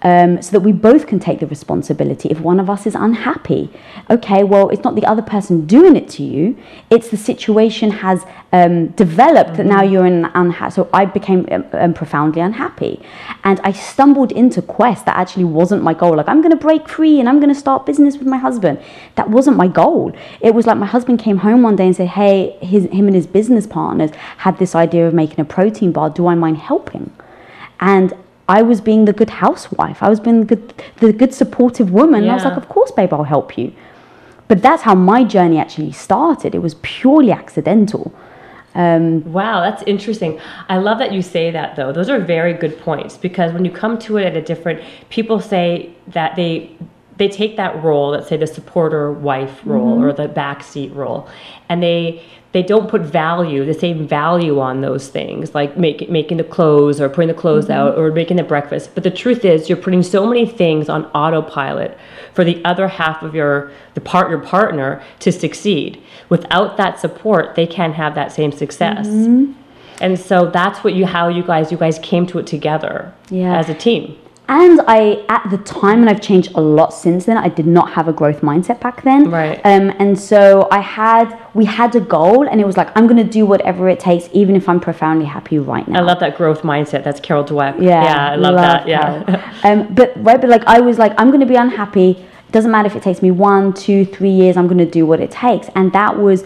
Um, 0.04 0.42
so 0.42 0.52
that 0.54 0.62
we 0.62 0.72
both 0.72 1.06
can 1.06 1.20
take 1.20 1.42
the 1.42 1.46
responsibility. 1.46 2.30
If 2.30 2.40
one 2.40 2.60
of 2.60 2.72
us 2.72 2.88
is 2.88 2.96
unhappy, 2.96 3.70
okay, 4.10 4.44
well, 4.44 4.70
it's 4.70 4.84
not 4.84 4.96
the 4.96 5.06
other 5.06 5.22
person 5.22 5.68
doing 5.68 5.96
it 5.96 6.10
to 6.10 6.24
you, 6.24 6.58
it's 6.90 7.10
the 7.10 7.18
situation 7.18 7.92
has 7.92 8.26
um, 8.52 8.88
developed 8.88 9.58
that 9.58 9.66
now 9.66 9.84
you're 9.84 10.08
in 10.08 10.26
unhappy. 10.34 10.74
So 10.74 10.90
I 10.92 11.06
became 11.06 11.48
um, 11.52 11.66
um, 11.74 11.94
profoundly 11.94 12.42
unhappy. 12.42 13.00
And 13.44 13.60
I 13.64 13.72
stumbled 13.72 14.32
into 14.32 14.62
Quest 14.62 15.06
that 15.06 15.16
actually 15.16 15.46
wasn't 15.46 15.84
my 15.84 15.94
goal. 15.94 16.16
Like, 16.16 16.28
I'm 16.28 16.42
going 16.42 16.52
to 16.52 16.58
break 16.58 16.90
free 16.90 17.20
and 17.20 17.30
I'm 17.30 17.40
going 17.40 17.54
to 17.54 17.60
start 17.60 17.86
business 17.86 18.18
with 18.18 18.28
my 18.28 18.38
husband. 18.38 18.82
That 19.16 19.30
wasn't 19.30 19.58
my 19.58 19.68
goal. 19.68 20.14
It 20.42 20.54
was 20.54 20.66
like 20.66 20.78
my 20.78 20.86
husband 20.86 21.20
came 21.20 21.38
home 21.38 21.62
one 21.62 21.76
day 21.76 21.86
and 21.86 21.96
said, 21.96 22.10
Hey, 22.10 22.58
his, 22.62 22.86
him 22.86 23.08
and 23.08 23.16
his 23.16 23.28
business 23.28 23.68
partners 23.68 24.12
had 24.38 24.58
this 24.58 24.76
idea 24.76 25.08
of 25.08 25.14
making 25.14 25.40
a 25.40 25.46
protein 25.46 25.92
bar. 25.92 26.10
Do 26.10 26.28
I 26.28 26.36
mind 26.36 26.58
helping? 26.58 27.12
And 27.80 28.14
I 28.48 28.62
was 28.62 28.82
being 28.82 29.06
the 29.06 29.14
good 29.14 29.30
housewife. 29.30 30.02
I 30.04 30.10
was 30.10 30.20
being 30.20 30.42
the 30.42 30.56
good, 30.56 30.84
the 30.98 31.14
good 31.14 31.34
supportive 31.34 31.92
woman. 31.92 32.24
And 32.24 32.32
I 32.32 32.36
was 32.36 32.46
like, 32.46 32.58
of 32.58 32.68
course, 32.70 32.92
babe, 32.92 33.14
I'll 33.14 33.24
help 33.24 33.58
you. 33.58 33.74
But 34.48 34.62
that's 34.62 34.84
how 34.84 34.96
my 34.96 35.24
journey 35.24 35.58
actually 35.58 35.94
started. 35.94 36.54
It 36.54 36.60
was 36.60 36.76
purely 36.82 37.32
accidental. 37.32 38.14
Um, 38.74 39.32
wow, 39.32 39.62
that's 39.62 39.84
interesting. 39.84 40.40
I 40.70 40.78
love 40.78 40.98
that 41.00 41.12
you 41.12 41.22
say 41.22 41.52
that 41.52 41.76
though. 41.76 41.92
Those 41.92 42.10
are 42.10 42.20
very 42.20 42.54
good 42.54 42.80
points 42.80 43.18
because 43.18 43.52
when 43.54 43.66
you 43.66 43.72
come 43.72 44.00
to 44.00 44.18
it 44.18 44.26
at 44.26 44.36
a 44.36 44.42
different 44.42 44.82
people 45.10 45.40
say 45.40 45.94
that 46.08 46.36
they 46.36 46.76
they 47.22 47.28
take 47.28 47.56
that 47.58 47.84
role, 47.84 48.10
let's 48.10 48.28
say 48.28 48.36
the 48.36 48.48
supporter 48.48 49.12
wife 49.12 49.62
role 49.64 49.98
mm-hmm. 49.98 50.06
or 50.06 50.12
the 50.12 50.28
backseat 50.28 50.94
role, 50.96 51.30
and 51.70 51.84
they 51.84 52.24
they 52.52 52.64
don't 52.64 52.90
put 52.90 53.02
value, 53.02 53.64
the 53.64 53.76
same 53.76 54.08
value 54.08 54.60
on 54.60 54.82
those 54.82 55.08
things, 55.08 55.54
like 55.54 55.78
make, 55.78 56.10
making 56.10 56.36
the 56.38 56.44
clothes 56.44 57.00
or 57.00 57.08
putting 57.08 57.28
the 57.28 57.34
clothes 57.34 57.66
mm-hmm. 57.66 57.74
out 57.74 57.98
or 57.98 58.12
making 58.12 58.38
the 58.38 58.44
breakfast. 58.44 58.94
But 58.96 59.04
the 59.04 59.12
truth 59.12 59.46
is, 59.46 59.70
you're 59.70 59.78
putting 59.78 60.04
so 60.04 60.26
many 60.26 60.46
things 60.46 60.90
on 60.90 61.06
autopilot 61.14 61.98
for 62.34 62.44
the 62.44 62.60
other 62.66 62.88
half 62.88 63.22
of 63.22 63.36
your 63.36 63.72
the 63.94 64.02
part 64.02 64.32
your 64.32 64.40
partner 64.40 65.04
to 65.20 65.32
succeed. 65.32 66.02
Without 66.28 66.76
that 66.78 67.00
support, 67.00 67.54
they 67.54 67.68
can't 67.68 67.94
have 67.94 68.16
that 68.16 68.32
same 68.32 68.52
success. 68.52 69.08
Mm-hmm. 69.08 69.54
And 70.02 70.20
so 70.20 70.50
that's 70.50 70.84
what 70.84 70.96
you 70.96 71.06
how 71.06 71.28
you 71.28 71.44
guys 71.44 71.72
you 71.72 71.78
guys 71.78 72.00
came 72.00 72.26
to 72.28 72.40
it 72.40 72.48
together 72.48 73.14
Yeah. 73.30 73.60
as 73.60 73.70
a 73.70 73.76
team. 73.76 74.18
And 74.54 74.82
I, 74.86 75.24
at 75.30 75.50
the 75.50 75.60
time, 75.60 76.02
and 76.02 76.10
I've 76.10 76.20
changed 76.20 76.52
a 76.56 76.62
lot 76.62 76.94
since 76.94 77.24
then. 77.24 77.38
I 77.38 77.48
did 77.48 77.66
not 77.66 77.94
have 77.94 78.10
a 78.10 78.14
growth 78.14 78.42
mindset 78.42 78.82
back 78.82 79.02
then. 79.02 79.32
Right. 79.32 79.62
Um, 79.64 79.94
and 79.98 80.20
so 80.20 80.68
I 80.70 80.80
had, 80.80 81.40
we 81.54 81.64
had 81.64 81.96
a 81.96 82.02
goal, 82.02 82.50
and 82.50 82.60
it 82.60 82.66
was 82.66 82.76
like, 82.76 82.90
I'm 82.98 83.08
going 83.08 83.24
to 83.26 83.32
do 83.32 83.46
whatever 83.46 83.88
it 83.88 84.02
takes, 84.02 84.28
even 84.34 84.58
if 84.58 84.68
I'm 84.68 84.82
profoundly 84.82 85.26
happy 85.26 85.58
right 85.58 85.88
now. 85.88 86.00
I 86.00 86.02
love 86.02 86.20
that 86.20 86.36
growth 86.36 86.64
mindset. 86.64 87.02
That's 87.06 87.22
Carol 87.22 87.46
Dweck. 87.46 87.82
Yeah, 87.82 88.04
yeah, 88.04 88.32
I 88.32 88.36
love, 88.36 88.56
that. 88.56 88.86
Yeah, 88.86 89.54
um, 89.64 89.96
but 89.96 90.12
right, 90.18 90.42
but 90.42 90.50
like 90.50 90.66
I 90.66 90.82
was 90.82 90.98
like, 91.00 91.14
I'm 91.18 91.30
going 91.30 91.40
to 91.40 91.46
be 91.46 91.56
unhappy. 91.56 92.12
It 92.12 92.52
doesn't 92.52 92.72
matter 92.72 92.88
if 92.88 92.98
it 92.98 93.04
takes 93.04 93.22
me 93.22 93.32
one, 93.32 93.72
two, 93.72 94.04
three 94.04 94.32
years. 94.32 94.58
I'm 94.58 94.68
going 94.68 94.80
to 94.80 94.86
do 94.86 95.06
what 95.06 95.22
it 95.22 95.32
takes, 95.32 95.70
and 95.76 95.94
that 95.94 96.18
was 96.18 96.44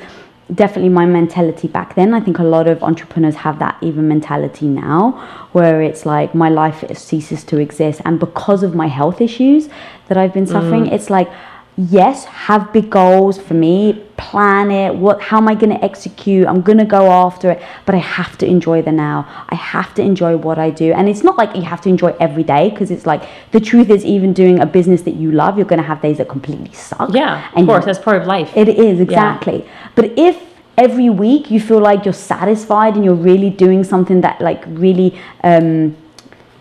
definitely 0.53 0.89
my 0.89 1.05
mentality 1.05 1.67
back 1.67 1.95
then. 1.95 2.13
I 2.13 2.19
think 2.19 2.37
a 2.39 2.43
lot 2.43 2.67
of 2.67 2.83
entrepreneurs 2.83 3.35
have 3.35 3.59
that 3.59 3.77
even 3.81 4.07
mentality 4.07 4.67
now, 4.67 5.11
where 5.53 5.81
it's 5.81 6.05
like 6.05 6.35
my 6.35 6.49
life 6.49 6.83
ceases 6.97 7.43
to 7.45 7.57
exist, 7.57 8.01
and 8.05 8.19
because 8.19 8.61
of 8.63 8.75
my 8.75 8.87
health 8.87 9.21
issues 9.21 9.69
that 10.07 10.17
I've 10.17 10.33
been 10.33 10.47
suffering, 10.47 10.85
mm. 10.85 10.91
it's 10.91 11.09
like. 11.09 11.29
Yes, 11.77 12.23
have 12.23 12.71
big 12.71 12.89
goals 12.89 13.37
for 13.37 13.53
me, 13.53 14.01
plan 14.15 14.71
it, 14.71 14.95
what 14.95 15.21
how 15.21 15.37
am 15.37 15.49
I 15.49 15.55
going 15.55 15.71
to 15.77 15.83
execute? 15.83 16.47
I'm 16.47 16.61
going 16.61 16.77
to 16.77 16.85
go 16.85 17.11
after 17.11 17.51
it, 17.51 17.61
but 17.85 17.93
I 17.95 17.97
have 17.97 18.37
to 18.37 18.45
enjoy 18.45 18.81
the 18.81 18.93
now. 18.93 19.27
I 19.49 19.55
have 19.55 19.93
to 19.95 20.01
enjoy 20.01 20.37
what 20.37 20.57
I 20.57 20.69
do. 20.69 20.93
And 20.93 21.09
it's 21.09 21.21
not 21.21 21.35
like 21.37 21.53
you 21.53 21.63
have 21.63 21.81
to 21.81 21.89
enjoy 21.89 22.15
every 22.21 22.43
day 22.43 22.69
because 22.69 22.91
it's 22.91 23.05
like 23.05 23.23
the 23.51 23.59
truth 23.59 23.89
is 23.89 24.05
even 24.05 24.31
doing 24.31 24.59
a 24.61 24.65
business 24.65 25.01
that 25.01 25.15
you 25.15 25.33
love, 25.33 25.57
you're 25.57 25.65
going 25.67 25.81
to 25.81 25.85
have 25.87 26.01
days 26.01 26.17
that 26.19 26.29
completely 26.29 26.71
suck. 26.71 27.09
yeah. 27.13 27.49
Of 27.49 27.57
And 27.57 27.67
course, 27.67 27.83
that's 27.83 27.99
part 27.99 28.21
of 28.21 28.25
life. 28.25 28.55
it 28.55 28.69
is 28.69 29.01
exactly. 29.01 29.67
But 29.95 30.17
if 30.17 30.41
every 30.77 31.09
week 31.09 31.51
you 31.51 31.59
feel 31.59 31.79
like 31.79 32.05
you're 32.05 32.13
satisfied 32.13 32.95
and 32.95 33.03
you're 33.03 33.13
really 33.31 33.49
doing 33.49 33.83
something 33.83 34.21
that 34.21 34.39
like 34.39 34.63
really 34.67 35.19
um 35.43 35.95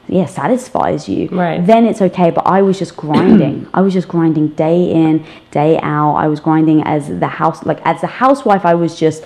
yeah 0.08 0.26
satisfies 0.26 1.08
you 1.08 1.28
Right. 1.28 1.64
then 1.66 1.86
it's 1.86 2.02
okay 2.02 2.30
but 2.30 2.46
i 2.46 2.60
was 2.62 2.78
just 2.78 2.96
grinding 2.96 3.66
i 3.74 3.80
was 3.80 3.92
just 3.92 4.08
grinding 4.08 4.48
day 4.48 4.90
in 4.90 5.24
day 5.60 5.72
out 5.96 6.14
i 6.24 6.26
was 6.32 6.40
grinding 6.46 6.78
as 6.94 7.02
the 7.24 7.30
house 7.40 7.58
like 7.70 7.80
as 7.92 7.98
a 8.08 8.10
housewife 8.22 8.64
i 8.72 8.74
was 8.84 8.92
just 9.04 9.20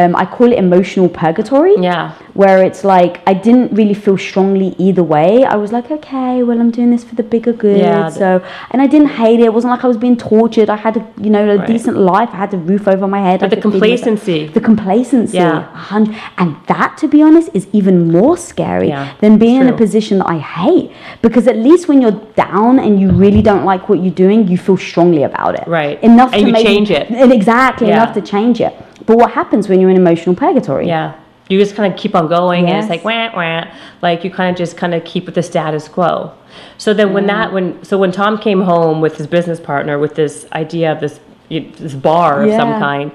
um, 0.00 0.12
i 0.22 0.24
call 0.34 0.48
it 0.52 0.58
emotional 0.66 1.08
purgatory 1.22 1.74
yeah, 1.88 2.04
where 2.40 2.58
it's 2.68 2.82
like 2.94 3.14
I 3.26 3.34
didn't 3.46 3.68
really 3.78 3.92
feel 4.04 4.16
strongly 4.30 4.68
either 4.86 5.04
way. 5.14 5.30
I 5.44 5.56
was 5.64 5.70
like, 5.76 5.90
okay, 5.98 6.42
well, 6.46 6.58
I'm 6.62 6.70
doing 6.78 6.90
this 6.94 7.04
for 7.08 7.14
the 7.20 7.26
bigger 7.34 7.52
good. 7.64 7.78
Yeah, 7.78 8.08
so, 8.08 8.28
and 8.70 8.78
I 8.84 8.86
didn't 8.86 9.12
hate 9.22 9.38
it. 9.40 9.44
It 9.50 9.54
wasn't 9.58 9.72
like 9.74 9.84
I 9.84 9.88
was 9.94 9.98
being 10.06 10.16
tortured. 10.16 10.68
I 10.70 10.78
had 10.86 10.94
a, 11.00 11.02
you 11.24 11.30
know, 11.34 11.44
a 11.50 11.58
Right. 11.58 11.66
decent 11.72 11.96
life. 12.12 12.30
I 12.32 12.38
had 12.44 12.52
a 12.54 12.62
roof 12.70 12.84
over 12.94 13.06
my 13.16 13.20
head. 13.28 13.40
But 13.40 13.50
the 13.50 13.60
complacency. 13.68 14.38
The 14.58 14.60
complacency, 14.70 15.36
Yeah. 15.36 15.62
hundred- 15.92 16.16
and 16.38 16.56
that, 16.72 16.90
to 17.02 17.06
be 17.14 17.20
honest, 17.28 17.48
is 17.58 17.64
even 17.78 17.94
more 18.18 18.36
scary 18.50 18.88
Yeah, 18.88 19.08
than 19.22 19.32
being 19.44 19.60
in 19.60 19.68
a 19.68 19.76
position 19.84 20.14
that 20.20 20.28
I 20.36 20.38
hate. 20.38 20.90
Because 21.26 21.46
at 21.52 21.58
least 21.68 21.82
when 21.88 21.98
you're 22.02 22.18
down 22.46 22.78
and 22.84 22.92
you 23.00 23.08
really 23.24 23.42
don't 23.50 23.64
like 23.72 23.82
what 23.90 23.98
you're 24.02 24.18
doing, 24.26 24.48
you 24.48 24.56
feel 24.66 24.78
strongly 24.90 25.22
about 25.30 25.52
it. 25.60 25.64
Right. 25.72 26.02
Enough 26.02 26.34
And 26.34 26.42
to 26.42 26.46
you 26.48 26.52
make, 26.52 26.66
change 26.66 26.90
it. 26.90 27.06
exactly 27.10 27.88
Yeah. 27.88 28.02
enough 28.02 28.14
to 28.14 28.20
change 28.20 28.60
it. 28.60 28.74
But 29.06 29.16
what 29.16 29.30
happens 29.32 29.68
when 29.68 29.80
you're 29.80 29.88
in 29.88 29.96
emotional 29.96 30.36
purgatory? 30.36 30.86
Yeah. 30.86 31.14
You 31.48 31.58
just 31.58 31.74
kind 31.74 31.90
of 31.90 31.98
keep 31.98 32.14
on 32.14 32.28
going 32.28 32.68
and 32.68 32.76
it's 32.78 32.90
like 32.90 33.04
wah, 33.04 33.30
wah. 33.34 33.64
like 34.02 34.22
you 34.22 34.30
kind 34.30 34.50
of 34.50 34.56
just 34.56 34.76
kind 34.76 34.94
of 34.94 35.02
keep 35.04 35.24
with 35.24 35.34
the 35.34 35.42
status 35.42 35.88
quo. 35.88 36.32
So 36.76 36.92
then 36.92 37.14
when 37.14 37.26
that 37.26 37.48
mm. 37.50 37.54
when 37.54 37.84
so 37.84 37.96
when 37.96 38.12
Tom 38.12 38.36
came 38.38 38.60
home 38.60 39.00
with 39.00 39.16
his 39.16 39.26
business 39.26 39.60
partner 39.60 39.98
with 39.98 40.14
this 40.14 40.46
idea 40.52 40.92
of 40.92 41.00
this 41.00 41.20
this 41.48 41.94
bar 41.94 42.42
of 42.42 42.50
some 42.50 42.78
kind, 42.78 43.12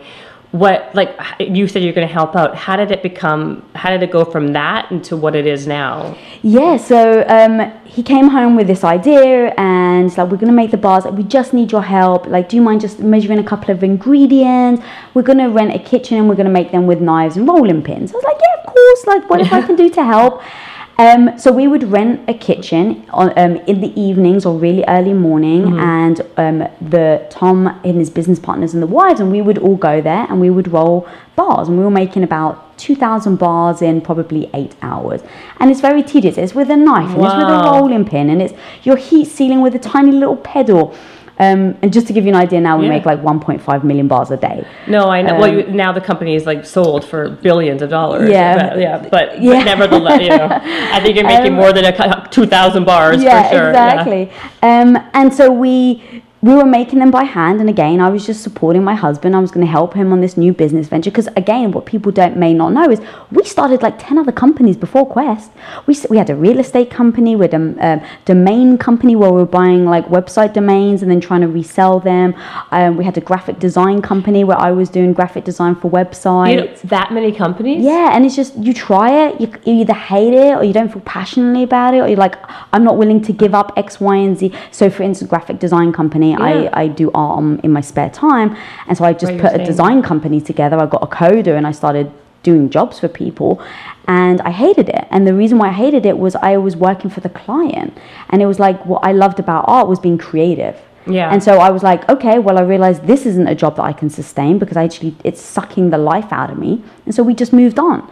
what 0.60 0.94
like 0.94 1.18
you 1.40 1.68
said 1.68 1.84
you're 1.84 1.94
going 1.94 2.08
to 2.08 2.14
help 2.14 2.36
out. 2.36 2.56
How 2.56 2.76
did 2.76 2.92
it 2.92 3.04
become 3.04 3.64
how 3.76 3.90
did 3.90 4.02
it 4.04 4.12
go 4.12 4.26
from 4.26 4.54
that 4.54 4.92
into 4.92 5.16
what 5.16 5.36
it 5.36 5.46
is 5.46 5.68
now? 5.68 6.18
Yeah, 6.44 6.78
so 6.78 7.26
um, 7.28 7.72
he 7.86 8.04
came 8.04 8.30
home 8.30 8.56
with 8.56 8.68
this 8.68 8.84
idea 8.84 9.54
and 9.58 10.16
like, 10.18 10.30
we're 10.30 10.38
going 10.38 10.48
to 10.48 10.54
make 10.54 10.72
the 10.72 10.78
bars. 10.78 11.06
Like, 11.06 11.16
we 11.16 11.24
just 11.24 11.54
need 11.54 11.72
your 11.72 11.82
help. 11.82 12.28
Like, 12.28 12.50
do 12.50 12.56
you 12.56 12.62
mind 12.62 12.82
just 12.82 13.00
measuring 13.00 13.40
a 13.40 13.44
couple 13.44 13.72
of 13.72 13.84
ingredients? 13.84 14.84
We're 15.14 15.24
going 15.24 15.40
to 15.40 15.48
rent 15.48 15.74
a 15.74 15.80
kitchen 15.80 16.18
and 16.18 16.30
we're 16.30 16.36
going 16.36 16.46
to 16.46 16.52
make 16.52 16.72
them 16.72 16.88
with 16.88 17.02
knives 17.02 17.38
and 17.38 17.48
rolling 17.48 17.82
pins. 17.84 18.14
I 18.14 18.16
was 18.16 18.24
like, 18.24 18.38
yeah, 18.40 18.62
of 18.62 18.74
course. 18.74 19.08
Like, 19.08 19.30
what 19.30 19.42
if 19.42 19.52
I 19.52 19.62
can 19.62 19.76
do 19.76 19.90
to 19.90 20.04
help? 20.04 20.42
Um, 21.00 21.38
so 21.38 21.52
we 21.52 21.68
would 21.68 21.84
rent 21.84 22.28
a 22.28 22.34
kitchen 22.34 23.06
on, 23.12 23.32
um, 23.38 23.58
in 23.68 23.82
the 23.82 23.94
evenings 24.00 24.48
or 24.48 24.58
really 24.58 24.84
early 24.88 25.14
morning, 25.14 25.62
Mm-hmm. 25.66 25.80
and 25.80 26.22
um, 26.38 26.90
the 26.90 27.26
Tom 27.30 27.68
and 27.84 27.96
his 27.98 28.10
business 28.10 28.40
partners 28.40 28.74
and 28.74 28.82
the 28.82 28.88
wives, 28.88 29.20
and 29.20 29.32
we 29.32 29.42
would 29.42 29.60
all 29.60 29.76
go 29.76 30.02
there 30.02 30.26
and 30.30 30.42
we 30.42 30.50
would 30.50 30.72
roll 30.72 31.08
bars, 31.36 31.68
and 31.68 31.78
we 31.78 31.84
were 31.84 31.92
making 31.92 32.24
about 32.24 32.76
two 32.80 32.96
thousand 32.96 33.38
bars 33.38 33.82
in 33.82 34.02
probably 34.02 34.50
eight 34.56 34.76
hours, 34.82 35.22
and 35.60 35.70
it's 35.70 35.82
very 35.82 36.02
tedious. 36.02 36.38
It's 36.38 36.56
with 36.56 36.70
a 36.72 36.76
knife 36.76 37.10
and 37.16 37.24
it's 37.26 37.36
with 37.36 37.44
a 37.58 37.62
rolling 37.72 38.06
pin, 38.06 38.30
and 38.32 38.42
it's 38.42 38.54
you're 38.84 38.98
heat 38.98 39.26
sealing 39.26 39.62
with 39.62 39.76
a 39.76 39.80
tiny 39.80 40.12
little 40.12 40.38
pedal. 40.38 40.96
Um, 41.40 41.78
and 41.84 41.94
just 41.94 42.08
to 42.08 42.14
give 42.14 42.24
you 42.26 42.30
an 42.30 42.36
idea, 42.36 42.60
now 42.60 42.78
we 42.78 42.86
Yeah. 42.86 42.90
make 42.94 43.06
like 43.06 43.22
1.5 43.22 43.84
million 43.84 44.08
bars 44.08 44.32
a 44.32 44.38
day. 44.38 44.66
No, 44.88 45.10
I 45.10 45.22
know. 45.22 45.36
well, 45.36 45.50
Um, 45.52 45.58
you, 45.60 45.68
now 45.68 45.92
the 45.92 46.02
company 46.02 46.34
is 46.36 46.46
like 46.48 46.66
sold 46.66 47.06
for 47.06 47.30
billions 47.30 47.82
of 47.84 47.90
dollars. 47.92 48.30
Yeah. 48.30 48.70
but, 48.70 48.80
yeah, 48.80 48.98
but, 49.12 49.42
Yeah. 49.42 49.54
but 49.60 49.66
nevertheless, 49.66 50.22
you 50.22 50.30
know, 50.30 50.48
I 50.94 51.00
think 51.00 51.16
you're 51.16 51.26
making 51.28 51.54
Um, 51.54 51.60
more 51.62 51.72
than 51.74 51.86
a 51.86 52.28
two 52.32 52.48
thousand 52.48 52.86
bars 52.86 53.22
yeah, 53.22 53.44
for 53.44 53.56
sure. 53.56 53.70
exactly. 53.70 54.32
Um, 54.64 54.98
and 55.14 55.32
so 55.34 55.52
we 55.52 56.02
we 56.42 56.54
were 56.54 56.66
making 56.66 57.00
them 57.00 57.10
by 57.10 57.24
hand, 57.24 57.60
and 57.60 57.70
again, 57.70 58.00
I 58.00 58.10
was 58.10 58.26
just 58.26 58.44
supporting 58.44 58.84
my 58.84 58.94
husband. 58.94 59.36
I 59.36 59.40
was 59.40 59.50
going 59.50 59.66
to 59.66 59.72
help 59.72 59.96
him 59.96 60.14
on 60.14 60.22
this 60.22 60.38
new 60.38 60.54
business 60.54 60.88
venture 60.88 61.10
because, 61.10 61.28
again, 61.36 61.72
what 61.72 61.86
people 61.86 62.12
don't 62.12 62.38
may 62.38 62.54
not 62.54 62.74
know 62.74 62.90
is 62.90 63.02
we 63.32 63.44
started 63.44 63.82
like 63.82 63.98
ten 63.98 64.18
other 64.20 64.32
companies 64.32 64.78
before 64.78 65.06
Quest. 65.08 65.52
We 65.88 65.96
we 66.10 66.18
had 66.18 66.30
a 66.30 66.36
real 66.36 66.60
estate 66.60 66.92
company, 66.92 67.36
we 67.36 67.46
had 67.46 67.56
a 67.56 67.58
um, 67.58 68.02
domain 68.26 68.78
company 68.78 69.16
where 69.16 69.32
we 69.32 69.40
were 69.40 69.46
buying 69.46 69.86
like 69.86 70.06
website 70.08 70.54
domains 70.54 71.02
and 71.02 71.10
then 71.10 71.20
trying 71.20 71.42
to 71.42 71.48
resell 71.48 72.00
them. 72.00 72.36
Um, 72.72 72.98
we 72.98 73.04
had 73.04 73.18
a 73.18 73.22
graphic 73.22 73.58
design 73.60 74.02
company 74.02 74.44
where 74.44 74.60
I 74.60 74.72
was 74.72 74.90
doing 74.90 75.14
graphic 75.14 75.44
design 75.44 75.76
for 75.76 75.90
websites. 75.90 76.52
You 76.52 76.58
know, 76.58 76.76
that 76.84 77.12
many 77.12 77.32
companies. 77.32 77.84
Yeah, 77.84 78.16
and 78.16 78.26
it's 78.26 78.36
just 78.36 78.56
you 78.58 78.74
try 78.74 79.26
it, 79.26 79.42
you, 79.42 79.48
you 79.66 79.82
either 79.82 79.94
hate 79.94 80.34
it 80.34 80.54
or 80.56 80.64
you 80.64 80.74
don't 80.74 80.92
feel 80.92 81.02
passionately 81.02 81.64
about 81.64 81.96
it, 81.96 82.00
or 82.00 82.08
you're 82.08 82.18
like, 82.18 82.36
I'm 82.74 82.84
not 82.84 82.98
willing 82.98 83.22
to 83.24 83.34
give 83.34 83.56
up 83.56 83.74
X, 83.76 84.00
Y, 84.00 84.16
and 84.16 84.38
Z. 84.38 84.54
So, 84.72 84.90
for 84.90 85.04
instance, 85.04 85.30
graphic 85.30 85.60
design 85.60 85.92
company, 85.92 86.27
Yeah. 86.32 86.70
I, 86.74 86.84
I 86.84 86.88
do 86.88 87.12
art 87.14 87.38
on, 87.38 87.60
in 87.60 87.72
my 87.72 87.82
spare 87.82 88.10
time, 88.10 88.56
and 88.88 88.98
so 88.98 89.04
I 89.06 89.14
just 89.14 89.38
put 89.38 89.52
a 89.52 89.56
saying 89.56 89.66
design 89.66 90.02
company 90.02 90.42
together. 90.42 90.78
I 90.78 90.86
got 90.86 91.04
a 91.04 91.08
coder 91.08 91.58
and 91.58 91.66
I 91.66 91.72
started 91.72 92.12
doing 92.44 92.70
jobs 92.70 93.00
for 93.00 93.08
people, 93.08 93.62
and 94.08 94.42
I 94.42 94.52
hated 94.52 94.90
it. 94.90 95.08
And 95.10 95.28
the 95.28 95.34
reason 95.34 95.58
why 95.58 95.68
I 95.70 95.74
hated 95.74 96.06
it 96.06 96.18
was 96.18 96.36
I 96.36 96.58
was 96.58 96.76
working 96.76 97.10
for 97.10 97.22
the 97.22 97.30
client, 97.30 97.98
and 98.30 98.42
it 98.42 98.46
was 98.46 98.60
like 98.60 98.86
what 98.86 99.04
I 99.04 99.12
loved 99.12 99.40
about 99.40 99.66
art 99.68 99.88
was 99.88 100.00
being 100.00 100.18
creative. 100.18 100.78
Yeah. 101.10 101.32
And 101.32 101.42
so 101.42 101.60
I 101.60 101.70
was 101.70 101.84
like, 101.84 102.08
okay, 102.10 102.38
well, 102.40 102.58
I 102.58 102.62
realized 102.62 103.08
this 103.08 103.26
isn't 103.26 103.48
a 103.48 103.56
job 103.56 103.78
that 103.78 103.84
I 103.84 103.94
can 103.94 104.10
sustain 104.10 104.60
because 104.60 104.78
I 104.78 104.84
actually 104.84 105.16
it's 105.24 105.42
sucking 105.42 105.90
the 105.90 105.98
life 105.98 106.32
out 106.32 106.50
of 106.50 106.58
me. 106.58 106.84
And 107.06 107.16
so 107.16 107.24
we 107.24 107.34
just 107.34 107.54
moved 107.54 107.80
on. 107.80 108.10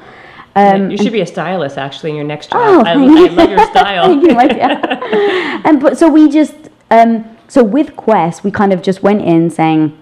Um, 0.55 0.89
you 0.89 0.97
should 0.97 1.11
be 1.11 1.19
a 1.19 1.25
stylist 1.25 1.77
actually 1.77 2.11
in 2.11 2.15
your 2.15 2.25
next 2.25 2.51
job. 2.51 2.61
Oh, 2.61 2.83
I, 2.85 2.93
I 2.93 3.27
love 3.27 3.49
your 3.49 3.65
style. 3.67 4.07
Thank 4.07 4.23
you, 4.23 4.39
and 5.65 5.81
but 5.81 5.97
so 5.97 6.09
we 6.09 6.29
just 6.29 6.55
um, 6.91 7.34
so 7.47 7.63
with 7.63 7.95
Quest, 7.95 8.43
we 8.43 8.51
kind 8.51 8.73
of 8.73 8.81
just 8.81 9.03
went 9.03 9.21
in 9.21 9.49
saying. 9.49 9.97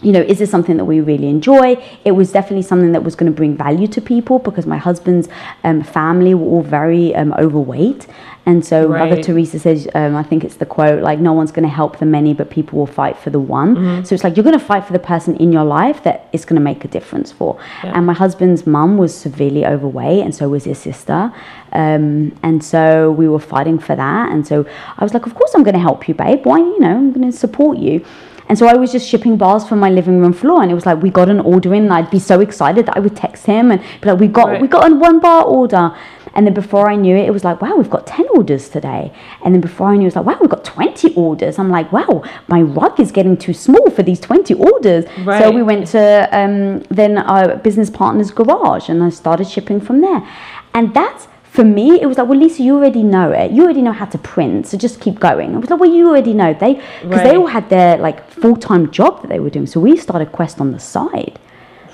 You 0.00 0.10
know, 0.10 0.20
is 0.20 0.40
this 0.40 0.50
something 0.50 0.78
that 0.78 0.84
we 0.84 0.98
really 1.00 1.28
enjoy? 1.28 1.76
It 2.04 2.10
was 2.10 2.32
definitely 2.32 2.62
something 2.62 2.90
that 2.90 3.04
was 3.04 3.14
going 3.14 3.30
to 3.30 3.36
bring 3.36 3.56
value 3.56 3.86
to 3.86 4.00
people 4.00 4.40
because 4.40 4.66
my 4.66 4.76
husband's 4.76 5.28
um, 5.62 5.84
family 5.84 6.34
were 6.34 6.44
all 6.44 6.62
very 6.64 7.14
um, 7.14 7.32
overweight, 7.34 8.08
and 8.44 8.64
so 8.64 8.88
Mother 8.88 9.22
Teresa 9.22 9.58
says, 9.60 9.88
um, 9.94 10.16
I 10.16 10.24
think 10.24 10.42
it's 10.42 10.56
the 10.56 10.66
quote, 10.66 11.00
like, 11.00 11.20
no 11.20 11.32
one's 11.32 11.52
going 11.52 11.62
to 11.62 11.72
help 11.72 12.00
the 12.00 12.06
many, 12.06 12.34
but 12.34 12.50
people 12.50 12.76
will 12.76 12.88
fight 12.88 13.16
for 13.16 13.30
the 13.30 13.38
one. 13.38 13.76
Mm-hmm. 13.76 14.04
So 14.04 14.16
it's 14.16 14.24
like 14.24 14.36
you're 14.36 14.42
going 14.42 14.58
to 14.58 14.64
fight 14.64 14.84
for 14.84 14.92
the 14.92 14.98
person 14.98 15.36
in 15.36 15.52
your 15.52 15.62
life 15.62 16.02
that 16.02 16.28
it's 16.32 16.44
going 16.44 16.56
to 16.56 16.62
make 16.62 16.84
a 16.84 16.88
difference 16.88 17.30
for. 17.30 17.56
Yeah. 17.84 17.92
And 17.94 18.04
my 18.04 18.14
husband's 18.14 18.66
mum 18.66 18.98
was 18.98 19.16
severely 19.16 19.64
overweight, 19.64 20.24
and 20.24 20.34
so 20.34 20.48
was 20.48 20.64
his 20.64 20.78
sister. 20.78 21.32
Um, 21.72 22.36
and 22.42 22.64
so 22.64 23.12
we 23.12 23.28
were 23.28 23.38
fighting 23.38 23.78
for 23.78 23.94
that. 23.94 24.32
And 24.32 24.44
so 24.44 24.66
I 24.98 25.04
was 25.04 25.14
like, 25.14 25.26
Of 25.26 25.36
course, 25.36 25.54
I'm 25.54 25.62
going 25.62 25.74
to 25.74 25.80
help 25.80 26.08
you, 26.08 26.14
babe. 26.14 26.44
Why, 26.44 26.58
you 26.58 26.80
know, 26.80 26.96
I'm 26.96 27.12
going 27.12 27.30
to 27.30 27.36
support 27.36 27.78
you. 27.78 28.04
And 28.48 28.58
so 28.58 28.66
I 28.66 28.74
was 28.74 28.92
just 28.92 29.08
shipping 29.08 29.36
bars 29.36 29.66
from 29.66 29.78
my 29.78 29.88
living 29.88 30.20
room 30.20 30.32
floor, 30.32 30.62
and 30.62 30.70
it 30.70 30.74
was 30.74 30.84
like 30.84 31.00
we 31.00 31.10
got 31.10 31.30
an 31.30 31.40
order 31.40 31.72
in, 31.74 31.84
and 31.84 31.92
I'd 31.92 32.10
be 32.10 32.18
so 32.18 32.40
excited 32.40 32.86
that 32.86 32.96
I 32.96 33.00
would 33.00 33.16
text 33.16 33.46
him 33.46 33.70
and 33.70 33.80
be 34.00 34.10
like, 34.10 34.18
"We 34.18 34.26
got, 34.26 34.48
Right. 34.48 34.60
we 34.60 34.68
got 34.68 34.90
a 34.90 34.94
one 34.94 35.20
bar 35.20 35.44
order." 35.44 35.94
And 36.34 36.46
then 36.46 36.54
before 36.54 36.90
I 36.90 36.96
knew 36.96 37.16
it, 37.16 37.26
it 37.26 37.30
was 37.32 37.44
like, 37.44 37.60
"Wow, 37.60 37.76
we've 37.76 37.90
got 37.90 38.06
ten 38.06 38.26
orders 38.34 38.68
today." 38.68 39.12
And 39.44 39.54
then 39.54 39.60
before 39.60 39.88
I 39.88 39.96
knew, 39.96 40.02
it 40.02 40.12
was 40.12 40.16
like, 40.16 40.26
"Wow, 40.26 40.38
we've 40.40 40.50
got 40.50 40.64
twenty 40.64 41.14
orders." 41.14 41.58
I'm 41.58 41.70
like, 41.70 41.92
"Wow, 41.92 42.22
my 42.48 42.62
rug 42.62 42.98
is 43.00 43.12
getting 43.12 43.36
too 43.36 43.52
small 43.54 43.90
for 43.90 44.02
these 44.02 44.20
twenty 44.20 44.54
orders." 44.54 45.04
So 45.40 45.50
we 45.50 45.62
went 45.62 45.86
to 45.88 46.28
um, 46.32 46.82
then 46.90 47.18
our 47.18 47.56
business 47.56 47.90
partner's 47.90 48.30
garage, 48.30 48.88
and 48.88 49.02
I 49.02 49.10
started 49.10 49.46
shipping 49.48 49.80
from 49.80 50.00
there. 50.00 50.26
And 50.74 50.94
that's 50.94 51.28
for 51.52 51.64
me, 51.64 52.00
it 52.00 52.06
was 52.06 52.16
like, 52.16 52.28
well, 52.28 52.38
Lisa, 52.38 52.62
you 52.62 52.74
already 52.76 53.02
know 53.02 53.30
it. 53.30 53.50
You 53.50 53.64
already 53.64 53.82
know 53.82 53.92
how 53.92 54.06
to 54.06 54.16
print, 54.16 54.66
so 54.66 54.78
just 54.78 55.02
keep 55.02 55.20
going. 55.20 55.54
I 55.54 55.58
was 55.58 55.68
like, 55.68 55.78
well, 55.80 55.92
you 55.92 56.08
already 56.08 56.32
know 56.32 56.54
they 56.54 56.74
because 57.02 57.22
they 57.22 57.36
all 57.36 57.46
had 57.46 57.68
their 57.68 57.98
like 57.98 58.26
full 58.30 58.56
time 58.56 58.90
job 58.90 59.20
that 59.20 59.28
they 59.28 59.38
were 59.38 59.50
doing. 59.50 59.66
So 59.66 59.78
we 59.78 59.98
started 59.98 60.32
Quest 60.32 60.62
on 60.62 60.72
the 60.72 60.80
side. 60.80 61.38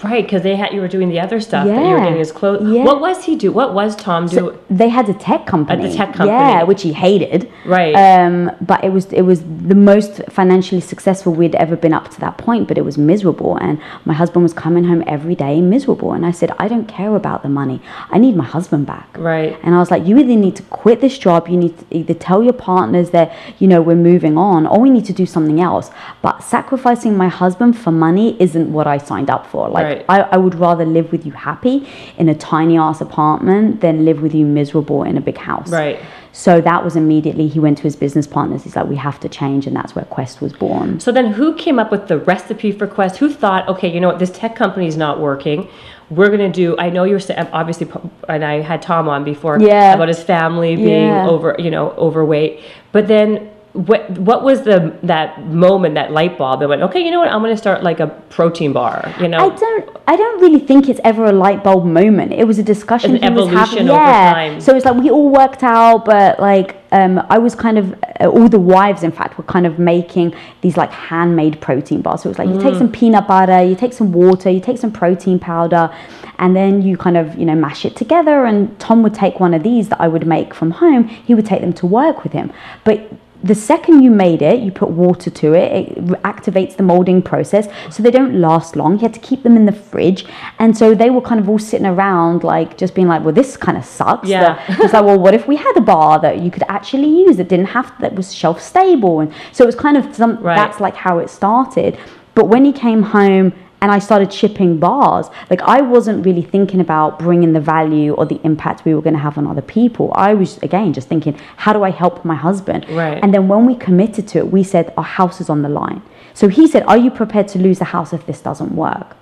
Right, 0.03 0.25
because 0.25 0.43
they 0.43 0.57
had 0.57 0.73
you 0.73 0.81
were 0.81 0.89
doing 0.89 1.09
the 1.09 1.21
other 1.21 1.41
stuff 1.41 1.67
that 1.67 1.85
you 1.85 1.93
were 1.93 1.99
getting 1.99 2.19
his 2.19 2.33
clothes. 2.33 2.69
Yeah. 2.71 2.85
What 2.85 3.01
was 3.01 3.25
he 3.25 3.37
do? 3.37 3.51
What 3.53 3.75
was 3.75 3.97
Tom 3.97 4.27
do? 4.27 4.59
They 4.71 4.89
had 4.89 5.09
a 5.09 5.15
tech 5.15 5.47
company, 5.47 5.85
At 5.85 5.91
the 5.91 5.97
tech 5.97 6.09
company. 6.15 6.31
yeah, 6.31 6.63
which 6.63 6.83
he 6.83 6.93
hated. 6.93 7.51
Right. 7.67 7.95
Um, 7.95 8.51
but 8.61 8.85
it 8.85 8.91
was 8.93 9.07
it 9.13 9.23
was 9.23 9.43
the 9.43 9.75
most 9.75 10.23
financially 10.29 10.81
successful 10.81 11.33
we'd 11.33 11.55
ever 11.57 11.77
been 11.77 11.93
up 11.93 12.11
to 12.13 12.21
that 12.21 12.39
point. 12.39 12.69
But 12.69 12.79
it 12.79 12.85
was 12.85 12.97
miserable, 12.97 13.57
and 13.57 13.81
my 14.05 14.15
husband 14.15 14.43
was 14.43 14.53
coming 14.53 14.85
home 14.85 15.03
every 15.07 15.35
day 15.35 15.61
miserable. 15.61 16.13
And 16.13 16.25
I 16.25 16.31
said, 16.31 16.53
I 16.59 16.69
don't 16.69 16.87
care 16.87 17.17
about 17.17 17.43
the 17.43 17.49
money. 17.49 17.81
I 18.11 18.19
need 18.19 18.37
my 18.37 18.45
husband 18.45 18.87
back. 18.87 19.09
Right. 19.19 19.59
And 19.63 19.75
I 19.75 19.79
was 19.79 19.91
like, 19.91 20.07
you 20.07 20.17
either 20.19 20.37
need 20.37 20.55
to 20.57 20.63
quit 20.65 21.01
this 21.01 21.19
job, 21.19 21.49
you 21.49 21.57
need 21.57 21.77
to 21.79 21.85
either 21.91 22.15
tell 22.15 22.43
your 22.43 22.53
partners 22.53 23.11
that, 23.11 23.33
you 23.59 23.67
know, 23.67 23.81
we're 23.83 23.97
moving 23.97 24.37
on, 24.39 24.67
or 24.67 24.79
we 24.81 24.91
need 24.91 25.05
to 25.07 25.13
do 25.13 25.27
something 25.27 25.61
else. 25.61 25.91
But 26.23 26.43
sacrificing 26.43 27.17
my 27.17 27.29
husband 27.29 27.77
for 27.79 27.91
money 27.91 28.37
isn't 28.41 28.73
what 28.73 28.87
I 28.87 28.99
signed 28.99 29.31
up 29.31 29.47
for. 29.47 29.69
Like, 29.69 29.85
Right. 29.88 29.88
I, 30.09 30.21
I 30.21 30.37
would 30.37 30.55
rather 30.55 30.85
live 30.85 31.13
with 31.13 31.25
you 31.27 31.33
happy 31.33 31.87
in 32.17 32.29
a 32.29 32.35
tiny 32.35 32.77
ass 32.79 33.01
apartment 33.01 33.81
than 33.81 34.05
live 34.05 34.23
with 34.23 34.35
you 34.35 34.47
miserable 34.47 35.03
in 35.03 35.17
a 35.17 35.21
big 35.21 35.39
house. 35.39 35.71
Right. 35.71 35.99
So 36.33 36.61
that 36.61 36.85
was 36.85 36.95
immediately, 36.95 37.49
he 37.49 37.59
went 37.59 37.79
to 37.79 37.85
his 37.85 37.97
business 37.97 38.27
partners. 38.27 38.63
He's 38.63 38.77
like, 38.77 38.87
we 38.87 38.97
have 38.97 39.19
to 39.21 39.29
change. 39.29 39.67
And 39.67 39.75
that's 39.75 39.95
where 39.97 40.05
Quest 40.05 40.41
was 40.41 40.53
born. 40.53 41.01
So 41.01 41.11
then, 41.11 41.33
who 41.33 41.55
came 41.57 41.79
up 41.79 41.91
with 41.91 42.07
the 42.07 42.19
recipe 42.19 42.71
for 42.71 42.87
Quest? 42.87 43.17
Who 43.17 43.29
thought, 43.33 43.67
okay, 43.69 43.93
you 43.93 43.99
know 43.99 44.09
what, 44.09 44.19
this 44.21 44.31
tech 44.31 44.55
company 44.55 44.87
is 44.87 44.97
not 44.97 45.19
working. 45.21 45.69
We're 46.11 46.31
gonna 46.31 46.53
do. 46.53 46.77
I 46.79 46.91
know 46.91 47.05
you're 47.05 47.21
obviously, 47.53 47.91
and 48.29 48.45
I 48.45 48.61
had 48.61 48.81
Tom 48.83 49.09
on 49.09 49.25
before 49.25 49.59
Yeah. 49.61 49.95
about 49.95 50.09
his 50.09 50.23
family 50.23 50.77
being 50.77 51.09
Yeah. 51.09 51.29
over, 51.29 51.57
you 51.59 51.71
know, 51.71 51.91
overweight. 51.99 52.61
But 52.93 53.09
then, 53.09 53.51
what 53.87 54.11
what 54.19 54.43
was 54.43 54.63
the 54.63 54.97
that 55.05 55.45
moment, 55.47 55.95
that 55.95 56.11
light 56.11 56.37
bulb 56.37 56.61
that 56.61 56.69
went, 56.69 56.83
okay, 56.83 57.01
you 57.01 57.11
know 57.13 57.21
what, 57.21 57.31
I'm 57.31 57.41
gonna 57.41 57.57
start 57.57 57.85
like 57.85 58.01
a 58.01 58.09
protein 58.29 58.73
bar. 58.73 59.15
You 59.21 59.29
know, 59.29 59.39
I 59.39 59.55
don't. 59.55 59.97
I 60.09 60.17
don't 60.17 60.41
really 60.41 60.59
think 60.59 60.89
it's 60.89 61.01
ever 61.05 61.27
a 61.27 61.33
light 61.33 61.63
bulb 61.63 61.85
moment. 61.85 62.33
It 62.33 62.45
was 62.45 62.59
a 62.59 62.63
discussion. 62.63 63.17
An 63.17 63.23
he 63.23 63.39
was 63.39 63.47
having- 63.49 63.55
evolution 63.59 63.89
over 63.91 64.01
yeah. 64.01 64.33
time. 64.33 64.61
So 64.61 64.75
it's 64.75 64.85
like 64.85 64.97
we 64.97 65.11
all 65.11 65.31
worked 65.31 65.63
out, 65.63 66.05
but 66.05 66.41
like 66.41 66.77
um, 66.91 67.25
I 67.31 67.39
was 67.39 67.55
kind 67.55 67.79
of 67.79 67.93
uh, 68.21 68.27
all 68.27 68.49
the 68.49 68.59
wives, 68.59 69.03
in 69.05 69.13
fact, 69.13 69.39
were 69.39 69.45
kind 69.45 69.67
of 69.67 69.79
making 69.79 70.35
these 70.63 70.77
like 70.77 70.91
handmade 70.91 71.61
protein 71.61 72.01
bars. 72.01 72.23
So 72.23 72.29
it 72.29 72.31
was 72.31 72.39
like 72.39 72.49
you 72.49 72.55
Mm. 72.55 72.63
take 72.63 72.75
some 72.77 72.91
peanut 72.91 73.29
butter, 73.29 73.63
you 73.63 73.77
take 73.77 73.93
some 73.93 74.11
water, 74.13 74.51
you 74.51 74.61
take 74.61 74.79
some 74.79 74.91
protein 74.91 75.39
powder, 75.39 75.95
and 76.41 76.57
then 76.57 76.83
you 76.83 76.97
kind 76.97 77.17
of 77.17 77.37
you 77.39 77.45
know 77.45 77.55
mash 77.55 77.85
it 77.85 77.95
together. 77.95 78.45
And 78.45 78.77
Tom 78.81 79.03
would 79.05 79.15
take 79.15 79.39
one 79.39 79.55
of 79.55 79.63
these 79.63 79.89
that 79.91 80.01
I 80.01 80.09
would 80.09 80.27
make 80.27 80.53
from 80.53 80.73
home. 80.73 81.05
He 81.07 81.35
would 81.37 81.47
take 81.47 81.61
them 81.61 81.75
to 81.75 81.87
work 81.87 82.25
with 82.25 82.33
him, 82.33 82.51
but 82.83 83.09
the 83.43 83.55
second 83.55 84.03
you 84.03 84.11
made 84.11 84.43
it, 84.43 84.61
you 84.61 84.73
put 84.73 84.91
water 84.91 85.31
to 85.31 85.55
it, 85.55 85.73
it 85.73 85.97
activates 86.23 86.77
the 86.77 86.83
molding 86.83 87.23
process, 87.23 87.69
so 87.91 88.03
they 88.03 88.11
don't 88.11 88.35
last 88.41 88.75
long. 88.75 88.95
You 88.95 89.01
had 89.01 89.15
to 89.15 89.21
keep 89.21 89.43
them 89.45 89.57
in 89.57 89.65
the 89.65 89.73
fridge, 89.73 90.27
and 90.59 90.77
so 90.77 90.95
they 90.95 91.11
were 91.11 91.21
kind 91.21 91.41
of 91.41 91.49
all 91.49 91.59
sitting 91.59 91.87
around, 91.87 92.43
like 92.43 92.77
just 92.77 92.95
being 92.95 93.07
like, 93.07 93.23
"Well, 93.23 93.35
this 93.35 93.57
kind 93.57 93.79
of 93.79 93.85
sucks." 93.85 94.29
Yeah. 94.29 94.63
It's 94.69 94.93
like, 94.93 95.05
well, 95.05 95.19
what 95.19 95.35
if 95.35 95.47
we 95.47 95.57
had 95.57 95.73
a 95.77 95.81
bar 95.81 96.19
that 96.21 96.41
you 96.41 96.51
could 96.51 96.65
actually 96.69 97.09
use 97.09 97.37
that 97.37 97.49
didn't 97.49 97.67
have 97.67 97.93
that 98.01 98.15
was 98.15 98.35
shelf 98.35 98.61
stable, 98.61 99.21
and 99.21 99.33
so 99.53 99.65
it 99.65 99.67
was 99.67 99.77
kind 99.77 99.97
of 99.97 100.15
some. 100.15 100.39
Right. 100.43 100.57
That's 100.57 100.81
like 100.81 100.97
how 100.97 101.19
it 101.19 101.31
started. 101.31 101.99
But 102.35 102.49
when 102.49 102.65
he 102.65 102.73
came 102.73 103.03
home 103.03 103.53
and 103.81 103.93
I 103.93 103.99
started 103.99 104.33
shipping 104.33 104.79
bars, 104.79 105.29
like 105.51 105.63
I 105.63 105.81
wasn't 105.81 106.25
really 106.27 106.43
thinking 106.43 106.81
about 106.81 107.19
bringing 107.19 107.53
the 107.53 107.61
value 107.61 108.15
or 108.15 108.27
the 108.27 108.41
impact 108.43 108.85
we 108.85 108.95
were 108.95 109.03
going 109.03 109.15
to 109.15 109.21
have 109.21 109.39
on 109.39 109.47
other 109.47 109.63
people. 109.63 110.13
I 110.15 110.35
was 110.35 110.59
again 110.59 110.93
just 110.93 111.09
thinking, 111.09 111.39
how 111.57 111.73
do 111.73 111.85
I 111.85 111.91
help 111.91 112.25
my 112.25 112.35
husband? 112.35 112.89
Right. 112.91 113.19
And 113.23 113.33
then 113.33 113.47
when 113.49 113.67
we 113.67 113.75
committed 113.77 114.27
to 114.29 114.39
it, 114.39 114.51
we 114.51 114.63
said 114.63 114.93
our 114.97 115.05
house 115.05 115.41
is 115.41 115.49
on 115.49 115.63
the 115.63 115.69
line. 115.69 116.03
So 116.35 116.49
he 116.49 116.69
said, 116.69 116.85
"Are 116.85 116.97
you 116.97 117.11
prepared 117.11 117.49
to 117.49 117.59
lose 117.59 117.79
the 117.79 117.87
house 117.87 118.13
if 118.13 118.27
this 118.27 118.41
doesn't 118.41 118.73
work?" 118.73 119.17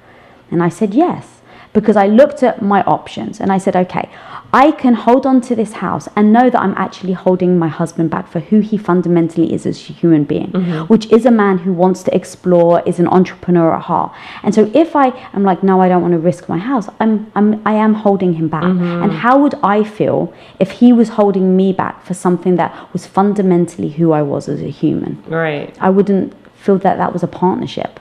And 0.51 0.63
I 0.63 0.69
said, 0.69 0.95
"Yes." 0.95 1.36
Because 1.77 1.95
I 1.95 2.07
looked 2.07 2.43
at 2.43 2.63
my 2.63 2.83
options 2.85 3.39
and 3.39 3.53
I 3.53 3.59
said, 3.59 3.77
okay, 3.77 4.09
I 4.51 4.71
can 4.71 4.95
hold 4.95 5.27
on 5.27 5.43
to 5.43 5.55
this 5.55 5.73
house 5.75 6.09
and 6.17 6.33
know 6.33 6.49
that 6.49 6.59
I'm 6.59 6.73
actually 6.79 7.13
holding 7.13 7.59
my 7.59 7.69
husband 7.69 8.09
back 8.09 8.29
for 8.29 8.41
who 8.41 8.61
he 8.61 8.79
fundamentally 8.79 9.53
is 9.53 9.67
as 9.67 9.77
a 9.91 9.93
human 9.93 10.25
being, 10.25 10.53
mm-hmm. 10.53 10.85
which 10.85 11.05
is 11.13 11.27
a 11.27 11.31
man 11.31 11.59
who 11.59 11.75
wants 11.75 12.03
to 12.05 12.15
explore, 12.15 12.83
is 12.87 12.99
an 12.99 13.07
entrepreneur 13.09 13.75
at 13.75 13.83
heart. 13.83 14.15
And 14.43 14.55
so 14.55 14.71
if 14.73 14.97
I 14.97 15.09
am 15.35 15.43
like, 15.43 15.63
no, 15.63 15.83
I 15.83 15.89
don't 15.91 16.01
want 16.01 16.13
to 16.13 16.19
risk 16.19 16.49
my 16.49 16.57
house, 16.57 16.89
I'm, 16.99 17.31
I'm 17.35 17.61
I 17.67 17.75
am 17.75 17.93
holding 17.93 18.33
him 18.33 18.49
back. 18.49 18.63
Mm-hmm. 18.63 19.03
And 19.03 19.13
how 19.13 19.39
would 19.43 19.57
I 19.63 19.85
feel 19.85 20.33
if 20.59 20.71
he 20.71 20.95
was 20.95 21.11
holding 21.11 21.59
me 21.59 21.75
back 21.75 22.03
for 22.07 22.15
something 22.15 22.57
that 22.57 22.91
was 22.95 23.07
fundamentally 23.07 23.91
who 23.91 24.13
I 24.13 24.23
was 24.23 24.49
as 24.49 24.63
a 24.63 24.71
human? 24.71 25.23
Right. 25.27 25.77
I 25.79 25.91
wouldn't 25.91 26.33
feel 26.57 26.79
that 26.79 26.97
that 26.97 27.13
was 27.13 27.23
a 27.23 27.29
partnership. 27.29 28.01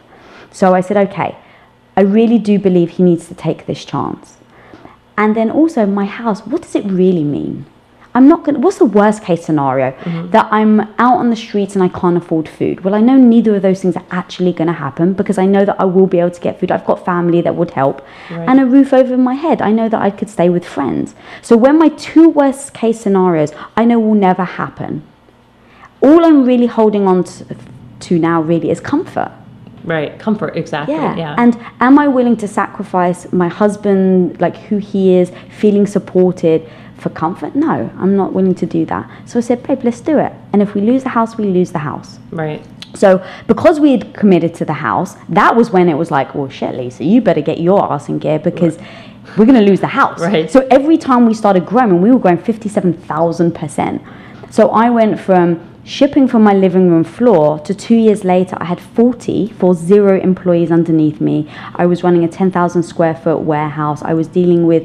So 0.52 0.74
I 0.74 0.80
said, 0.80 0.96
okay, 1.10 1.36
I 1.98 2.02
really 2.02 2.38
do 2.40 2.60
believe 2.60 2.92
he 2.92 3.04
needs 3.04 3.28
to 3.28 3.36
take 3.36 3.66
this 3.66 3.86
chance. 3.86 4.38
And 5.18 5.36
then 5.36 5.50
also, 5.50 5.86
my 5.86 6.06
house, 6.06 6.42
what 6.46 6.62
does 6.62 6.76
it 6.76 6.84
really 6.86 7.24
mean? 7.24 7.66
I'm 8.14 8.30
not 8.30 8.46
going 8.46 8.56
to, 8.56 8.62
what's 8.62 8.78
the 8.78 8.86
worst 8.86 9.24
case 9.24 9.46
scenario? 9.46 9.92
Mm-hmm. 9.92 10.32
That 10.32 10.48
I'm 10.52 10.82
out 11.00 11.18
on 11.18 11.30
the 11.30 11.36
streets 11.36 11.76
and 11.76 11.84
I 11.84 11.90
can't 11.90 12.16
afford 12.16 12.48
food. 12.48 12.82
Well, 12.86 12.96
I 12.96 13.02
know 13.02 13.18
neither 13.18 13.58
of 13.58 13.62
those 13.62 13.82
things 13.82 13.98
are 13.98 14.06
actually 14.10 14.54
going 14.54 14.68
to 14.68 14.74
happen 14.74 15.14
because 15.14 15.38
I 15.38 15.46
know 15.46 15.66
that 15.66 15.80
I 15.80 15.84
will 15.84 16.08
be 16.08 16.20
able 16.20 16.32
to 16.32 16.40
get 16.40 16.58
food. 16.58 16.72
I've 16.72 16.86
got 16.86 17.04
family 17.04 17.42
that 17.42 17.56
would 17.56 17.72
help 17.72 18.06
Right. 18.32 18.48
and 18.48 18.60
a 18.62 18.66
roof 18.66 18.94
over 18.94 19.18
my 19.18 19.34
head. 19.34 19.62
I 19.62 19.72
know 19.72 19.90
that 19.90 20.02
I 20.02 20.12
could 20.12 20.30
stay 20.30 20.48
with 20.50 20.66
friends. 20.66 21.14
So 21.42 21.58
when 21.58 21.78
my 21.78 21.90
two 21.90 22.30
worst 22.30 22.74
case 22.74 23.02
scenarios 23.02 23.52
I 23.76 23.84
know 23.84 24.00
will 24.00 24.16
never 24.16 24.46
happen, 24.46 25.04
all 26.02 26.24
I'm 26.26 26.46
really 26.46 26.68
holding 26.68 27.08
on 27.08 27.26
to, 27.26 27.58
to 28.02 28.20
now 28.20 28.42
really 28.42 28.70
is 28.70 28.80
comfort. 28.80 29.32
Right. 29.86 30.18
Comfort. 30.20 30.56
Exactly. 30.56 30.96
Yeah. 30.96 31.16
Yeah. 31.16 31.36
And 31.38 31.58
am 31.80 31.98
I 32.00 32.08
willing 32.08 32.38
to 32.38 32.48
sacrifice 32.48 33.32
my 33.32 33.48
husband, 33.48 34.40
like 34.42 34.56
who 34.58 34.78
he 34.78 35.14
is, 35.16 35.32
feeling 35.50 35.86
supported 35.88 36.70
for 36.98 37.10
comfort? 37.10 37.56
No, 37.56 37.90
I'm 37.98 38.16
not 38.16 38.34
willing 38.34 38.56
to 38.56 38.66
do 38.66 38.86
that. 38.86 39.10
So 39.26 39.40
I 39.40 39.42
said, 39.42 39.62
babe, 39.64 39.84
let's 39.84 40.02
do 40.02 40.18
it. 40.20 40.34
And 40.54 40.62
if 40.62 40.74
we 40.74 40.82
lose 40.82 41.04
the 41.04 41.10
house, 41.10 41.38
we 41.38 41.46
lose 41.46 41.72
the 41.72 41.80
house. 41.80 42.20
right. 42.32 42.66
So 42.96 43.22
because 43.48 43.82
we 43.82 43.92
had 43.92 44.14
committed 44.14 44.56
to 44.56 44.64
the 44.64 44.72
house, 44.74 45.16
that 45.28 45.54
was 45.54 45.70
when 45.70 45.90
it 45.90 45.96
was 45.96 46.12
like, 46.12 46.34
well, 46.34 46.48
shit, 46.48 46.76
Lisa, 46.76 47.04
you 47.04 47.20
better 47.20 47.42
get 47.42 47.60
your 47.60 47.92
ass 47.92 48.08
in 48.08 48.20
gear 48.20 48.40
because 48.40 48.78
we're 49.38 49.46
going 49.46 49.60
to 49.60 49.70
lose 49.70 49.82
the 49.82 49.88
house. 49.88 50.22
Right. 50.22 50.50
So 50.50 50.66
every 50.72 50.98
time 50.98 51.26
we 51.26 51.34
started 51.34 51.66
growing, 51.66 52.02
we 52.02 52.10
were 52.12 52.20
growing 52.20 52.38
57,000%. 52.38 54.02
So 54.50 54.70
I 54.70 54.90
went 54.90 55.20
from 55.20 55.60
shipping 55.86 56.28
from 56.28 56.44
my 56.44 56.54
living 56.54 56.90
room 56.90 57.04
floor 57.04 57.60
to 57.60 57.74
two 57.74 57.96
years 57.96 58.24
later, 58.26 58.58
I 58.60 58.66
had 58.66 58.82
40 58.82 59.50
for 59.54 59.74
zero 59.76 60.20
employees 60.20 60.72
underneath 60.72 61.22
me. 61.22 61.48
I 61.76 61.86
was 61.86 62.04
running 62.04 62.24
a 62.24 62.28
10,000 62.28 62.84
square 62.84 63.16
foot 63.16 63.42
warehouse. 63.42 64.02
I 64.02 64.14
was 64.16 64.28
dealing 64.28 64.66
with 64.66 64.84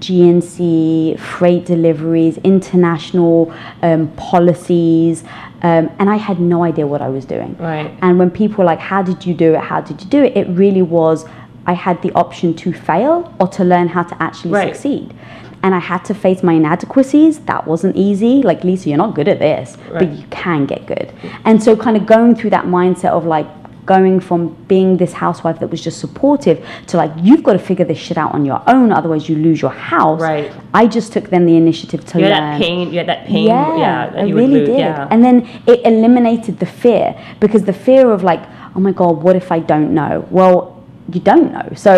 GNC, 0.00 1.18
freight 1.18 1.66
deliveries, 1.66 2.38
international 2.38 3.54
um, 3.82 4.08
policies, 4.16 5.22
um, 5.62 5.90
and 5.98 6.08
I 6.08 6.16
had 6.16 6.40
no 6.40 6.64
idea 6.64 6.86
what 6.86 7.02
I 7.02 7.08
was 7.08 7.24
doing. 7.24 7.56
Right. 7.58 7.92
And 8.00 8.18
when 8.18 8.30
people 8.30 8.58
were 8.58 8.64
like, 8.64 8.78
How 8.78 9.02
did 9.02 9.26
you 9.26 9.34
do 9.34 9.54
it? 9.54 9.60
How 9.60 9.80
did 9.80 10.00
you 10.02 10.08
do 10.08 10.22
it? 10.24 10.36
It 10.36 10.48
really 10.48 10.82
was, 10.82 11.26
I 11.66 11.74
had 11.74 12.00
the 12.00 12.12
option 12.12 12.54
to 12.54 12.72
fail 12.72 13.34
or 13.38 13.48
to 13.48 13.64
learn 13.64 13.88
how 13.88 14.04
to 14.04 14.22
actually 14.22 14.52
Right. 14.52 14.74
succeed. 14.74 15.14
And 15.62 15.74
I 15.74 15.80
had 15.80 16.04
to 16.06 16.14
face 16.14 16.42
my 16.42 16.52
inadequacies. 16.54 17.40
That 17.40 17.66
wasn't 17.66 17.96
easy. 17.96 18.42
Like, 18.42 18.62
Lisa, 18.64 18.88
you're 18.90 18.98
not 18.98 19.14
good 19.14 19.28
at 19.28 19.38
this, 19.40 19.76
but 19.90 20.08
you 20.12 20.24
can 20.30 20.66
get 20.66 20.86
good. 20.86 21.12
And 21.44 21.62
so, 21.62 21.76
kind 21.76 21.96
of 21.96 22.06
going 22.06 22.36
through 22.36 22.50
that 22.50 22.66
mindset 22.66 23.10
of 23.10 23.24
like, 23.26 23.46
going 23.86 24.20
from 24.20 24.48
being 24.68 24.98
this 24.98 25.14
housewife 25.14 25.58
that 25.60 25.68
was 25.68 25.82
just 25.82 25.98
supportive 25.98 26.62
to 26.86 26.98
like 26.98 27.10
you've 27.16 27.42
got 27.42 27.54
to 27.54 27.58
figure 27.58 27.86
this 27.86 27.96
shit 27.96 28.18
out 28.18 28.34
on 28.34 28.44
your 28.44 28.62
own 28.66 28.92
otherwise 28.92 29.30
you 29.30 29.36
lose 29.36 29.62
your 29.62 29.70
house 29.70 30.20
Right. 30.20 30.52
i 30.74 30.86
just 30.86 31.10
took 31.14 31.30
then 31.30 31.46
the 31.46 31.56
initiative 31.56 32.04
to 32.04 32.18
You 32.18 32.26
had 32.26 32.32
learn 32.38 32.50
that 32.50 32.60
pain. 32.60 32.92
You 32.92 32.98
had 32.98 33.08
that 33.08 33.24
pain. 33.26 33.46
Yeah. 33.46 34.10
that 34.10 34.18
I 34.18 34.24
you 34.24 34.36
really 34.36 34.66
did. 34.66 34.78
Yeah. 34.78 35.08
And 35.10 35.24
then 35.24 35.48
it 35.66 35.80
eliminated 35.86 36.58
the 36.58 36.66
fear 36.66 37.16
because 37.40 37.62
the 37.64 37.72
fear 37.72 38.10
of 38.10 38.22
like, 38.22 38.42
oh 38.76 38.80
my 38.80 38.92
god, 38.92 39.22
what 39.22 39.36
if 39.36 39.50
I 39.50 39.58
don't 39.60 39.94
know? 39.94 40.26
Well, 40.30 40.84
you 41.10 41.20
don't 41.20 41.50
know, 41.54 41.70
so 41.74 41.94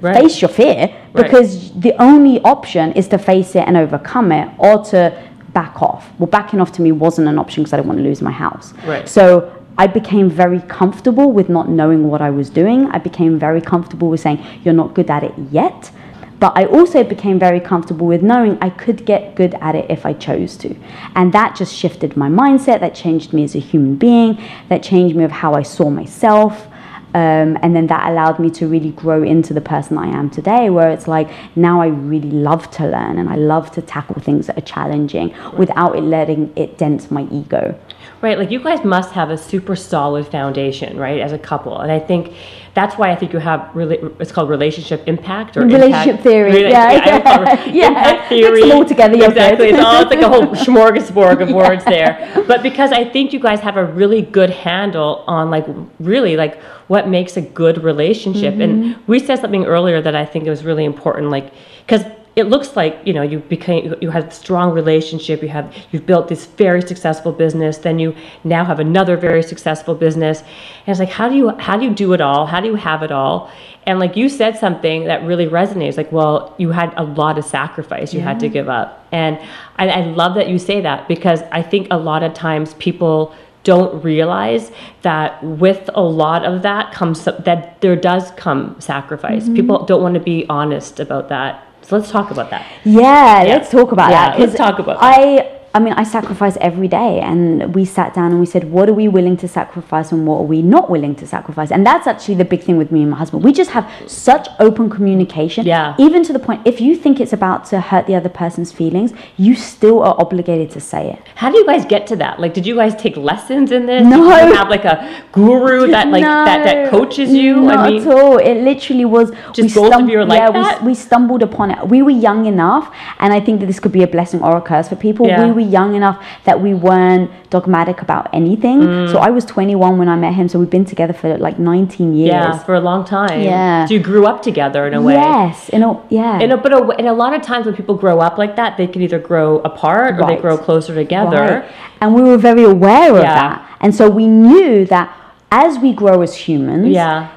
Right. 0.00 0.16
face 0.16 0.40
your 0.42 0.48
fear 0.48 0.92
because 1.14 1.72
the 1.72 1.94
only 2.00 2.40
option 2.42 2.92
is 2.92 3.08
to 3.08 3.18
face 3.18 3.54
it 3.56 3.64
and 3.66 3.76
overcome 3.76 4.32
it, 4.32 4.48
or 4.58 4.84
to 4.86 5.28
back 5.52 5.82
off. 5.82 6.10
Well, 6.18 6.26
backing 6.26 6.60
off 6.60 6.72
to 6.72 6.82
me 6.82 6.92
wasn't 6.92 7.28
an 7.28 7.38
option 7.38 7.62
because 7.62 7.72
I 7.72 7.76
didn't 7.78 7.88
want 7.88 7.98
to 7.98 8.04
lose 8.04 8.22
my 8.22 8.32
house. 8.32 8.72
Right. 8.84 9.08
So. 9.08 9.54
I 9.80 9.86
became 9.86 10.28
very 10.28 10.58
comfortable 10.62 11.30
with 11.30 11.48
not 11.48 11.68
knowing 11.68 12.08
what 12.08 12.20
I 12.20 12.30
was 12.30 12.50
doing. 12.50 12.86
I 12.86 12.98
became 12.98 13.38
very 13.38 13.60
comfortable 13.60 14.08
with 14.08 14.18
saying, 14.18 14.44
You're 14.64 14.74
not 14.74 14.92
good 14.92 15.08
at 15.08 15.22
it 15.22 15.32
yet. 15.52 15.92
But 16.40 16.56
I 16.56 16.66
also 16.66 17.02
became 17.02 17.38
very 17.38 17.58
comfortable 17.58 18.06
with 18.06 18.22
knowing 18.22 18.58
I 18.60 18.70
could 18.70 19.04
get 19.04 19.34
good 19.34 19.54
at 19.60 19.74
it 19.74 19.90
if 19.90 20.06
I 20.06 20.12
chose 20.12 20.56
to. 20.58 20.76
And 21.14 21.32
that 21.32 21.56
just 21.56 21.74
shifted 21.74 22.16
my 22.16 22.28
mindset, 22.28 22.80
that 22.80 22.94
changed 22.94 23.32
me 23.32 23.42
as 23.44 23.54
a 23.56 23.58
human 23.58 23.96
being, 23.96 24.40
that 24.68 24.82
changed 24.82 25.16
me 25.16 25.24
of 25.24 25.32
how 25.32 25.54
I 25.54 25.62
saw 25.62 25.90
myself. 25.90 26.68
Um, 27.14 27.56
and 27.62 27.74
then 27.74 27.86
that 27.86 28.10
allowed 28.10 28.38
me 28.38 28.50
to 28.50 28.66
really 28.66 28.90
grow 28.90 29.22
into 29.22 29.54
the 29.54 29.60
person 29.60 29.96
I 29.96 30.08
am 30.08 30.28
today, 30.28 30.68
where 30.68 30.90
it's 30.90 31.08
like 31.08 31.30
now 31.56 31.80
I 31.80 31.86
really 31.86 32.30
love 32.30 32.70
to 32.72 32.84
learn 32.86 33.18
and 33.18 33.28
I 33.28 33.36
love 33.36 33.70
to 33.72 33.82
tackle 33.82 34.20
things 34.20 34.46
that 34.46 34.58
are 34.58 34.62
challenging 34.62 35.34
without 35.56 35.96
it 35.96 36.02
letting 36.02 36.52
it 36.54 36.76
dent 36.76 37.10
my 37.10 37.26
ego. 37.30 37.78
Right, 38.20 38.36
like 38.36 38.50
you 38.50 38.60
guys 38.60 38.84
must 38.84 39.12
have 39.12 39.30
a 39.30 39.38
super 39.38 39.76
solid 39.76 40.26
foundation, 40.26 40.98
right, 40.98 41.20
as 41.20 41.32
a 41.32 41.38
couple, 41.38 41.78
and 41.78 41.92
I 41.92 42.00
think 42.00 42.34
that's 42.74 42.96
why 42.96 43.10
I 43.10 43.16
think 43.16 43.32
you 43.32 43.38
have 43.38 43.70
really. 43.74 43.96
It's 44.20 44.30
called 44.32 44.48
relationship 44.48 45.02
impact 45.06 45.56
or 45.56 45.62
Relationship 45.62 46.06
impact, 46.08 46.22
theory, 46.22 46.52
Rela- 46.52 46.70
yeah, 46.70 47.38
would 47.66 47.74
yeah. 47.74 47.88
impact 47.88 48.28
theory. 48.28 48.60
them 48.62 48.72
all 48.72 48.84
together, 48.84 49.14
exactly. 49.24 49.68
It's 49.70 49.78
all 49.84 50.02
it's 50.02 50.10
like 50.10 50.20
a 50.20 50.28
whole 50.28 50.46
smorgasbord 50.66 51.42
of 51.42 51.50
words 51.50 51.84
there. 51.84 52.44
But 52.46 52.62
because 52.62 52.92
I 52.92 53.04
think 53.04 53.32
you 53.32 53.40
guys 53.40 53.60
have 53.60 53.76
a 53.76 53.84
really 53.84 54.22
good 54.22 54.50
handle 54.50 55.24
on 55.26 55.50
like 55.50 55.66
really 55.98 56.36
like 56.36 56.60
what 56.88 57.08
makes 57.08 57.36
a 57.36 57.42
good 57.42 57.82
relationship, 57.82 58.54
and 58.54 58.68
Mm-hmm. 58.84 59.02
we 59.10 59.18
said 59.18 59.38
something 59.40 59.64
earlier 59.66 60.00
that 60.00 60.14
I 60.14 60.24
think 60.24 60.46
was 60.46 60.64
really 60.64 60.84
important, 60.84 61.30
like 61.30 61.52
because 61.86 62.04
it 62.38 62.44
looks 62.44 62.76
like 62.76 63.00
you 63.04 63.12
know 63.12 63.22
you 63.22 63.40
became 63.40 63.94
you 64.00 64.10
had 64.10 64.24
a 64.28 64.30
strong 64.30 64.72
relationship 64.72 65.42
you 65.42 65.48
have 65.48 65.74
you've 65.90 66.06
built 66.06 66.28
this 66.28 66.46
very 66.46 66.80
successful 66.80 67.32
business 67.32 67.78
then 67.78 67.98
you 67.98 68.14
now 68.44 68.64
have 68.64 68.78
another 68.78 69.16
very 69.16 69.42
successful 69.42 69.94
business. 69.94 70.40
And 70.40 70.88
it's 70.88 71.00
like 71.00 71.10
how 71.10 71.28
do 71.28 71.34
you 71.34 71.50
how 71.58 71.76
do 71.76 71.84
you 71.84 71.94
do 71.94 72.12
it 72.12 72.20
all? 72.20 72.46
How 72.46 72.60
do 72.60 72.68
you 72.68 72.76
have 72.76 73.02
it 73.02 73.10
all? 73.10 73.50
And 73.86 73.98
like 73.98 74.16
you 74.16 74.28
said 74.28 74.56
something 74.56 75.04
that 75.04 75.24
really 75.24 75.46
resonates 75.46 75.96
like 75.96 76.12
well 76.12 76.54
you 76.58 76.70
had 76.70 76.94
a 76.96 77.02
lot 77.02 77.38
of 77.38 77.44
sacrifice 77.44 78.14
you 78.14 78.20
had 78.20 78.38
to 78.40 78.48
give 78.48 78.68
up. 78.68 79.06
And 79.10 79.38
I, 79.76 79.88
I 79.88 80.00
love 80.02 80.34
that 80.34 80.48
you 80.48 80.58
say 80.58 80.80
that 80.82 81.08
because 81.08 81.40
i 81.50 81.62
think 81.62 81.88
a 81.90 81.96
lot 81.96 82.22
of 82.22 82.34
times 82.34 82.74
people 82.74 83.34
don't 83.64 84.02
realize 84.02 84.70
that 85.02 85.42
with 85.42 85.90
a 85.94 86.02
lot 86.02 86.44
of 86.44 86.62
that 86.62 86.92
comes 86.92 87.24
that 87.24 87.80
there 87.80 87.96
does 87.96 88.30
come 88.32 88.80
sacrifice. 88.80 89.44
Mm-hmm. 89.44 89.54
people 89.54 89.84
don't 89.84 90.02
want 90.02 90.14
to 90.14 90.20
be 90.20 90.46
honest 90.48 91.00
about 91.00 91.28
that 91.28 91.67
so 91.88 91.96
let's 91.96 92.10
talk 92.10 92.30
about 92.30 92.50
that 92.50 92.66
Yeah, 92.84 93.44
let's 93.46 93.70
talk 93.70 93.92
about 93.92 94.10
that. 94.10 94.32
Yeah, 94.32 94.38
that. 94.38 94.40
let's 94.46 94.56
talk 94.58 94.78
about 94.78 94.98
I, 95.00 95.57
I 95.74 95.80
mean, 95.80 95.92
I 95.92 96.02
sacrifice 96.02 96.56
every 96.60 96.88
day, 96.88 97.20
and 97.20 97.74
we 97.74 97.84
sat 97.84 98.14
down 98.14 98.30
and 98.30 98.40
we 98.40 98.46
said, 98.46 98.70
what 98.70 98.88
are 98.88 98.94
we 98.94 99.06
willing 99.06 99.36
to 99.38 99.48
sacrifice, 99.48 100.12
and 100.12 100.26
what 100.26 100.38
are 100.38 100.44
we 100.44 100.62
not 100.62 100.88
willing 100.88 101.14
to 101.16 101.26
sacrifice? 101.26 101.70
And 101.70 101.86
that's 101.86 102.06
actually 102.06 102.36
the 102.36 102.44
big 102.44 102.62
thing 102.62 102.76
with 102.78 102.90
me 102.90 103.02
and 103.02 103.10
my 103.10 103.18
husband. 103.18 103.44
We 103.44 103.52
just 103.52 103.70
have 103.70 103.90
such 104.06 104.48
open 104.58 104.88
communication. 104.88 105.66
Yeah. 105.66 105.94
Even 105.98 106.22
to 106.24 106.32
the 106.32 106.38
point, 106.38 106.66
if 106.66 106.80
you 106.80 106.96
think 106.96 107.20
it's 107.20 107.32
about 107.32 107.66
to 107.66 107.80
hurt 107.80 108.06
the 108.06 108.14
other 108.14 108.30
person's 108.30 108.72
feelings, 108.72 109.12
you 109.36 109.54
still 109.54 110.02
are 110.02 110.18
obligated 110.18 110.70
to 110.70 110.80
say 110.80 111.12
it. 111.12 111.22
How 111.34 111.50
do 111.50 111.58
you 111.58 111.66
guys 111.66 111.84
get 111.84 112.06
to 112.08 112.16
that? 112.16 112.40
Like, 112.40 112.54
did 112.54 112.66
you 112.66 112.74
guys 112.74 112.96
take 112.96 113.16
lessons 113.16 113.70
in 113.70 113.86
this? 113.86 114.04
No. 114.04 114.30
Did 114.30 114.48
you 114.48 114.54
have 114.54 114.70
like 114.70 114.84
a 114.84 115.22
guru 115.32 115.86
that 115.90 116.08
like 116.08 116.22
that, 116.24 116.64
that 116.64 116.90
coaches 116.90 117.30
you? 117.30 117.60
Not 117.60 117.78
I 117.78 117.90
mean, 117.90 118.00
at 118.00 118.06
all. 118.08 118.38
It 118.38 118.62
literally 118.62 119.04
was 119.04 119.32
Just 119.52 119.74
both 119.74 119.94
of 119.94 120.08
you 120.08 120.20
are 120.20 120.24
like 120.24 120.38
yeah, 120.38 120.50
that? 120.50 120.82
We, 120.82 120.88
we 120.88 120.94
stumbled 120.94 121.42
upon 121.42 121.70
it. 121.70 121.88
We 121.88 122.02
were 122.02 122.10
young 122.10 122.46
enough, 122.46 122.94
and 123.18 123.32
I 123.32 123.40
think 123.40 123.60
that 123.60 123.66
this 123.66 123.80
could 123.80 123.92
be 123.92 124.02
a 124.02 124.06
blessing 124.06 124.42
or 124.42 124.56
a 124.56 124.62
curse 124.62 124.88
for 124.88 124.96
people. 124.96 125.26
Yeah. 125.26 125.44
We 125.44 125.57
were 125.58 125.70
young 125.78 125.94
enough 125.94 126.24
that 126.44 126.60
we 126.60 126.72
weren't 126.74 127.30
dogmatic 127.50 128.00
about 128.02 128.28
anything. 128.32 128.80
Mm. 128.80 129.12
So 129.12 129.18
I 129.18 129.30
was 129.30 129.44
21 129.44 129.98
when 129.98 130.08
I 130.08 130.16
met 130.16 130.34
him. 130.34 130.48
So 130.48 130.58
we've 130.58 130.70
been 130.70 130.84
together 130.84 131.12
for 131.12 131.36
like 131.38 131.58
19 131.58 132.14
years. 132.14 132.28
yeah, 132.28 132.58
for 132.58 132.74
a 132.74 132.80
long 132.80 133.04
time. 133.04 133.40
Yeah. 133.42 133.86
So 133.86 133.94
you 133.94 134.00
grew 134.00 134.26
up 134.26 134.42
together 134.42 134.86
in 134.86 134.94
a 134.94 135.02
way. 135.02 135.14
Yes. 135.14 135.68
In 135.70 135.82
a, 135.82 136.00
yeah. 136.10 136.40
In 136.40 136.52
a, 136.52 136.56
but 136.56 136.72
a, 136.72 136.80
and 136.98 137.06
a 137.08 137.12
lot 137.12 137.34
of 137.34 137.42
times 137.42 137.66
when 137.66 137.74
people 137.74 137.94
grow 137.96 138.20
up 138.20 138.38
like 138.38 138.56
that, 138.56 138.76
they 138.76 138.86
can 138.86 139.02
either 139.02 139.18
grow 139.18 139.58
apart 139.60 140.20
or 140.20 140.26
they 140.26 140.36
grow 140.36 140.56
closer 140.56 140.94
together. 140.94 141.36
Right. 141.62 141.72
And 142.00 142.14
we 142.14 142.22
were 142.22 142.38
very 142.38 142.64
aware 142.64 143.10
of 143.16 143.22
Yeah. 143.22 143.34
that. 143.34 143.76
And 143.80 143.94
so 143.94 144.08
we 144.10 144.26
knew 144.26 144.84
that 144.86 145.14
as 145.50 145.78
we 145.78 145.92
grow 145.92 146.22
as 146.22 146.34
humans, 146.36 146.88
Yeah. 146.88 147.28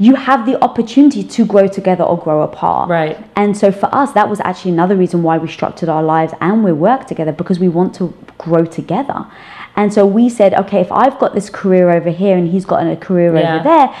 You 0.00 0.14
have 0.14 0.46
the 0.46 0.60
opportunity 0.64 1.22
to 1.22 1.44
grow 1.44 1.68
together 1.68 2.02
or 2.02 2.16
grow 2.18 2.40
apart. 2.40 2.88
Right. 2.88 3.22
And 3.36 3.54
so 3.54 3.70
for 3.70 3.94
us, 3.94 4.12
that 4.12 4.30
was 4.30 4.40
actually 4.40 4.70
another 4.70 4.96
reason 4.96 5.22
why 5.22 5.36
we 5.36 5.46
structured 5.46 5.90
our 5.90 6.02
lives 6.02 6.32
and 6.40 6.64
we 6.64 6.72
work 6.72 7.06
together 7.06 7.32
because 7.32 7.60
we 7.60 7.68
want 7.68 7.94
to 7.96 8.14
grow 8.38 8.64
together. 8.64 9.26
And 9.76 9.92
so 9.92 10.06
we 10.06 10.30
said, 10.30 10.54
okay, 10.54 10.80
if 10.80 10.90
I've 10.90 11.18
got 11.18 11.34
this 11.34 11.50
career 11.50 11.90
over 11.90 12.08
here 12.10 12.34
and 12.38 12.48
he's 12.48 12.64
got 12.64 12.86
a 12.86 12.96
career 12.96 13.36
Yeah. 13.36 13.56
over 13.56 13.64
there, 13.64 13.94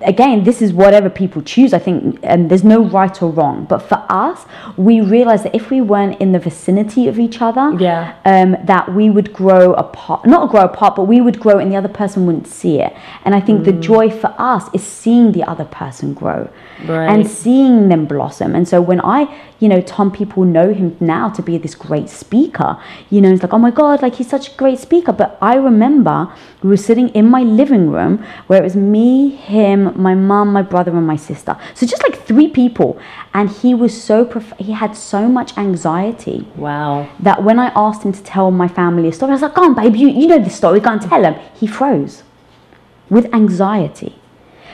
again, 0.00 0.44
this 0.44 0.62
is 0.62 0.72
whatever 0.72 1.08
people 1.10 1.42
choose. 1.42 1.72
I 1.74 1.78
think, 1.78 2.18
and 2.22 2.50
there's 2.50 2.64
no 2.64 2.82
right 2.82 3.22
or 3.22 3.30
wrong. 3.30 3.66
But 3.68 3.80
for 3.80 4.04
us, 4.08 4.44
we 4.76 5.00
realized 5.00 5.44
that 5.44 5.54
if 5.54 5.70
we 5.70 5.80
weren't 5.80 6.20
in 6.20 6.32
the 6.32 6.38
vicinity 6.38 7.08
of 7.08 7.18
each 7.18 7.40
other, 7.42 7.72
Yeah. 7.78 8.14
um, 8.24 8.56
that 8.64 8.94
we 8.94 9.10
would 9.10 9.32
grow 9.32 9.74
apart. 9.74 10.24
Not 10.26 10.50
grow 10.50 10.62
apart, 10.62 10.96
but 10.96 11.04
we 11.04 11.20
would 11.20 11.38
grow, 11.40 11.58
and 11.58 11.70
the 11.70 11.76
other 11.76 11.88
person 11.88 12.26
wouldn't 12.26 12.46
see 12.46 12.80
it. 12.80 12.92
And 13.24 13.34
I 13.34 13.40
think 13.40 13.64
the 13.64 13.72
joy 13.72 14.10
for 14.10 14.32
us 14.38 14.68
is 14.72 14.82
seeing 14.82 15.32
the 15.32 15.44
other 15.44 15.64
person 15.64 16.14
grow 16.14 16.48
Right. 16.86 17.06
and 17.08 17.26
seeing 17.26 17.88
them 17.88 18.06
blossom. 18.06 18.54
And 18.54 18.66
so 18.66 18.80
when 18.80 19.00
I, 19.00 19.28
you 19.60 19.68
know, 19.68 19.80
Tom, 19.80 20.10
people 20.10 20.44
know 20.44 20.72
him 20.72 20.96
now 21.00 21.28
to 21.28 21.42
be 21.42 21.58
this 21.58 21.74
great 21.74 22.08
speaker. 22.08 22.76
You 23.10 23.20
know, 23.20 23.30
it's 23.30 23.42
like, 23.42 23.52
oh 23.54 23.58
my 23.58 23.70
God, 23.70 24.02
like 24.02 24.16
he's 24.16 24.28
such 24.28 24.52
a 24.52 24.56
great 24.56 24.78
speaker. 24.78 25.12
But 25.12 25.38
I 25.40 25.54
remember 25.54 26.28
we 26.62 26.68
were 26.68 26.76
sitting 26.76 27.08
in 27.10 27.28
my 27.28 27.42
living 27.42 27.90
room 27.90 28.24
where 28.46 28.60
it 28.60 28.64
was 28.64 28.76
me, 28.76 29.30
him, 29.30 29.92
my 30.00 30.14
mum, 30.14 30.52
my 30.52 30.62
brother, 30.62 30.92
and 30.96 31.06
my 31.06 31.16
sister. 31.16 31.56
So 31.74 31.86
just 31.86 32.02
like 32.02 32.24
three 32.24 32.48
people. 32.48 33.00
And 33.34 33.50
he 33.50 33.74
was 33.74 34.00
so, 34.00 34.24
prof- 34.24 34.54
he 34.58 34.72
had 34.72 34.96
so 34.96 35.28
much 35.28 35.56
anxiety 35.58 36.46
Wow. 36.56 37.08
that 37.20 37.42
when 37.42 37.58
I 37.58 37.72
asked 37.74 38.04
him 38.04 38.12
to 38.12 38.22
tell 38.22 38.50
my 38.50 38.68
family 38.68 39.08
a 39.08 39.12
story, 39.12 39.30
I 39.30 39.34
was 39.34 39.42
like, 39.42 39.54
go 39.54 39.64
on, 39.64 39.74
babe, 39.74 39.96
you, 39.96 40.08
you 40.08 40.26
know 40.28 40.38
the 40.38 40.50
story, 40.50 40.78
go 40.80 40.90
and 40.92 41.02
tell 41.02 41.24
him. 41.24 41.34
He 41.54 41.66
froze 41.66 42.22
with 43.10 43.32
anxiety. 43.34 44.14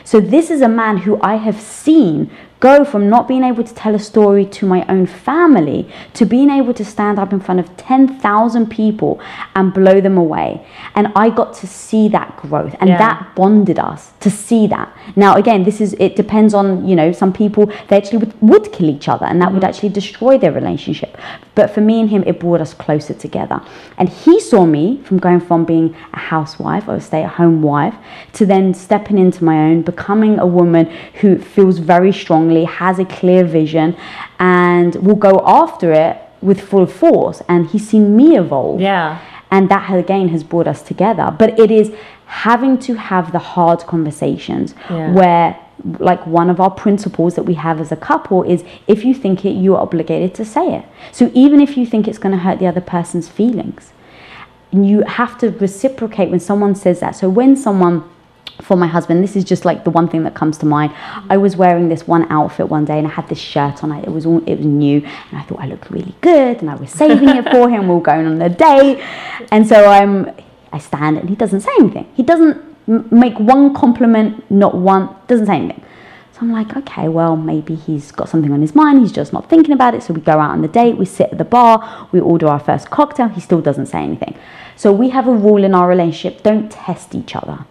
So 0.05 0.21
this 0.21 0.51
is 0.51 0.61
a 0.63 0.69
man 0.69 0.99
who 0.99 1.19
I 1.23 1.37
have 1.37 1.61
seen 1.61 2.31
go 2.61 2.85
from 2.85 3.09
not 3.09 3.29
being 3.29 3.45
able 3.45 3.63
to 3.63 3.75
tell 3.75 3.95
a 3.95 3.99
story 3.99 4.45
to 4.45 4.67
my 4.67 4.85
own 4.89 5.07
family 5.07 5.89
to 6.15 6.25
being 6.25 6.51
able 6.51 6.75
to 6.75 6.85
stand 6.85 7.19
up 7.19 7.33
in 7.33 7.41
front 7.41 7.61
of 7.61 7.77
10,000 7.77 8.71
people 8.71 9.21
and 9.55 9.73
blow 9.73 10.01
them 10.01 10.19
away. 10.19 10.67
And 10.95 11.13
I 11.15 11.31
got 11.31 11.55
to 11.55 11.67
see 11.67 12.09
that 12.09 12.37
growth 12.37 12.75
and 12.81 12.91
Yeah. 12.91 12.99
that 12.99 13.35
bonded 13.35 13.79
us 13.79 14.13
to 14.21 14.31
see 14.31 14.67
that. 14.69 14.89
Now 15.15 15.35
again, 15.35 15.65
this 15.65 15.81
is 15.81 15.95
it 15.99 16.17
depends 16.17 16.55
on, 16.55 16.87
you 16.87 16.97
know, 16.97 17.13
some 17.13 17.33
people 17.33 17.71
they 17.89 17.97
actually 17.97 18.19
would, 18.19 18.35
would 18.41 18.73
kill 18.73 18.89
each 18.89 19.09
other 19.09 19.27
and 19.27 19.41
that 19.41 19.53
would 19.53 19.63
mm-hmm. 19.63 19.69
actually 19.69 19.91
destroy 19.91 20.39
their 20.39 20.53
relationship. 20.53 21.17
But 21.55 21.71
for 21.71 21.81
me 21.81 22.01
and 22.01 22.11
him 22.11 22.25
it 22.27 22.41
brought 22.41 22.61
us 22.61 22.75
closer 22.75 23.15
together. 23.15 23.61
And 23.97 24.09
he 24.09 24.41
saw 24.41 24.67
me 24.67 25.01
from 25.05 25.19
going 25.19 25.41
from 25.41 25.65
being 25.65 25.95
a 26.13 26.19
housewife 26.19 26.89
or 26.89 26.97
a 26.97 27.01
stay-at-home 27.01 27.63
wife 27.63 27.95
to 28.35 28.47
then 28.47 28.75
stepping 28.75 29.19
into 29.19 29.45
my 29.45 29.59
own, 29.71 29.83
becoming 29.83 30.39
a 30.39 30.47
woman 30.47 30.87
who 31.21 31.39
feels 31.39 31.79
very 31.79 32.13
strongly, 32.49 32.65
has 32.65 32.99
a 32.99 33.05
clear 33.05 33.45
vision 33.45 33.97
and 34.39 34.95
will 34.97 35.17
go 35.17 35.43
after 35.47 35.93
it 35.93 36.17
with 36.41 36.61
full 36.61 36.87
force. 36.87 37.43
And 37.49 37.67
he's 37.69 37.89
seen 37.89 38.17
me 38.17 38.37
evolve. 38.37 38.81
Yeah. 38.81 39.19
and 39.51 39.71
that 39.71 39.91
again 39.95 40.29
has 40.29 40.45
brought 40.45 40.67
us 40.69 40.83
together. 40.83 41.35
But 41.39 41.59
it 41.59 41.71
is 41.71 41.91
having 42.27 42.79
to 42.79 42.95
have 42.95 43.33
the 43.33 43.39
hard 43.39 43.81
conversations 43.87 44.75
Yeah. 44.91 45.13
where 45.15 45.57
like 45.99 46.27
one 46.27 46.51
of 46.51 46.61
our 46.61 46.71
principles 46.71 47.35
that 47.37 47.45
we 47.45 47.55
have 47.55 47.81
as 47.81 47.91
a 47.91 47.97
couple 47.97 48.43
is 48.43 48.63
if 48.87 49.05
you 49.07 49.15
think 49.15 49.45
it 49.47 49.53
you're 49.53 49.79
obligated 49.81 50.35
to 50.35 50.45
say 50.45 50.67
it. 50.79 50.85
So 51.13 51.31
even 51.35 51.61
if 51.63 51.77
you 51.79 51.87
think 51.87 52.07
it's 52.09 52.19
going 52.19 52.33
to 52.39 52.43
hurt 52.47 52.59
the 52.59 52.67
other 52.67 52.83
person's 52.83 53.29
feelings 53.29 53.93
you 54.71 55.01
have 55.21 55.39
to 55.39 55.47
reciprocate 55.67 56.29
when 56.31 56.41
someone 56.41 56.75
says 56.75 57.01
that. 57.01 57.13
So 57.17 57.31
when 57.31 57.57
someone 57.57 58.03
for 58.63 58.77
my 58.77 58.87
husband 58.87 59.23
this 59.23 59.37
is 59.37 59.45
just 59.45 59.65
like 59.65 59.85
the 59.85 59.91
one 59.91 60.09
thing 60.09 60.25
that 60.25 60.35
comes 60.35 60.59
to 60.59 60.67
mind 60.67 60.93
i 61.31 61.37
was 61.37 61.57
wearing 61.57 61.89
this 61.89 62.07
one 62.07 62.31
outfit 62.31 62.69
one 62.69 62.85
day 62.85 62.99
and 62.99 63.07
i 63.07 63.11
had 63.11 63.29
this 63.29 63.39
shirt 63.39 63.83
on 63.85 63.93
it 63.93 64.09
was 64.09 64.27
all 64.27 64.43
it 64.49 64.57
was 64.57 64.67
new 64.67 64.99
and 64.99 65.39
i 65.39 65.43
thought 65.43 65.61
i 65.61 65.67
looked 65.67 65.91
really 65.91 66.15
good 66.21 66.59
and 66.61 66.71
i 66.71 66.75
was 66.75 66.91
saving 66.91 67.29
it 67.29 67.45
for 67.51 67.69
him 67.69 67.89
we 67.89 67.95
were 67.95 68.01
going 68.01 68.27
on 68.27 68.41
a 68.43 68.49
date 68.49 68.99
and 69.53 69.67
so 69.67 69.87
i'm 69.87 70.31
i 70.73 70.79
stand 70.79 71.17
and 71.19 71.29
he 71.29 71.37
doesn't 71.37 71.61
say 71.61 71.71
anything 71.79 72.11
he 72.15 72.23
doesn't 72.23 72.57
make 73.13 73.39
one 73.39 73.75
compliment 73.75 74.51
not 74.51 74.75
one 74.75 75.15
doesn't 75.27 75.47
say 75.47 75.57
anything 75.57 75.85
so 76.39 76.45
I'm 76.45 76.53
like, 76.53 76.77
okay, 76.77 77.09
well, 77.09 77.35
maybe 77.35 77.75
he's 77.75 78.13
got 78.13 78.29
something 78.29 78.53
on 78.53 78.61
his 78.61 78.73
mind. 78.73 79.01
He's 79.01 79.11
just 79.11 79.33
not 79.33 79.51
thinking 79.51 79.73
about 79.73 79.95
it. 79.95 80.05
So 80.05 80.15
we 80.15 80.21
go 80.21 80.39
out 80.39 80.51
on 80.53 80.63
the 80.63 80.69
date, 80.69 80.97
we 80.97 81.05
sit 81.05 81.33
at 81.33 81.39
the 81.39 81.45
bar, 81.45 82.09
we 82.13 82.21
order 82.21 82.47
our 82.47 82.61
first 82.61 82.91
cocktail. 82.91 83.27
He 83.27 83.41
still 83.41 83.61
doesn't 83.61 83.87
say 83.87 83.99
anything. 83.99 84.39
So 84.77 84.93
we 84.93 85.09
have 85.09 85.27
a 85.27 85.33
rule 85.33 85.65
in 85.65 85.75
our 85.75 85.89
relationship 85.89 86.45
don't 86.45 86.71
test 86.71 87.17
each 87.17 87.35
other. 87.35 87.67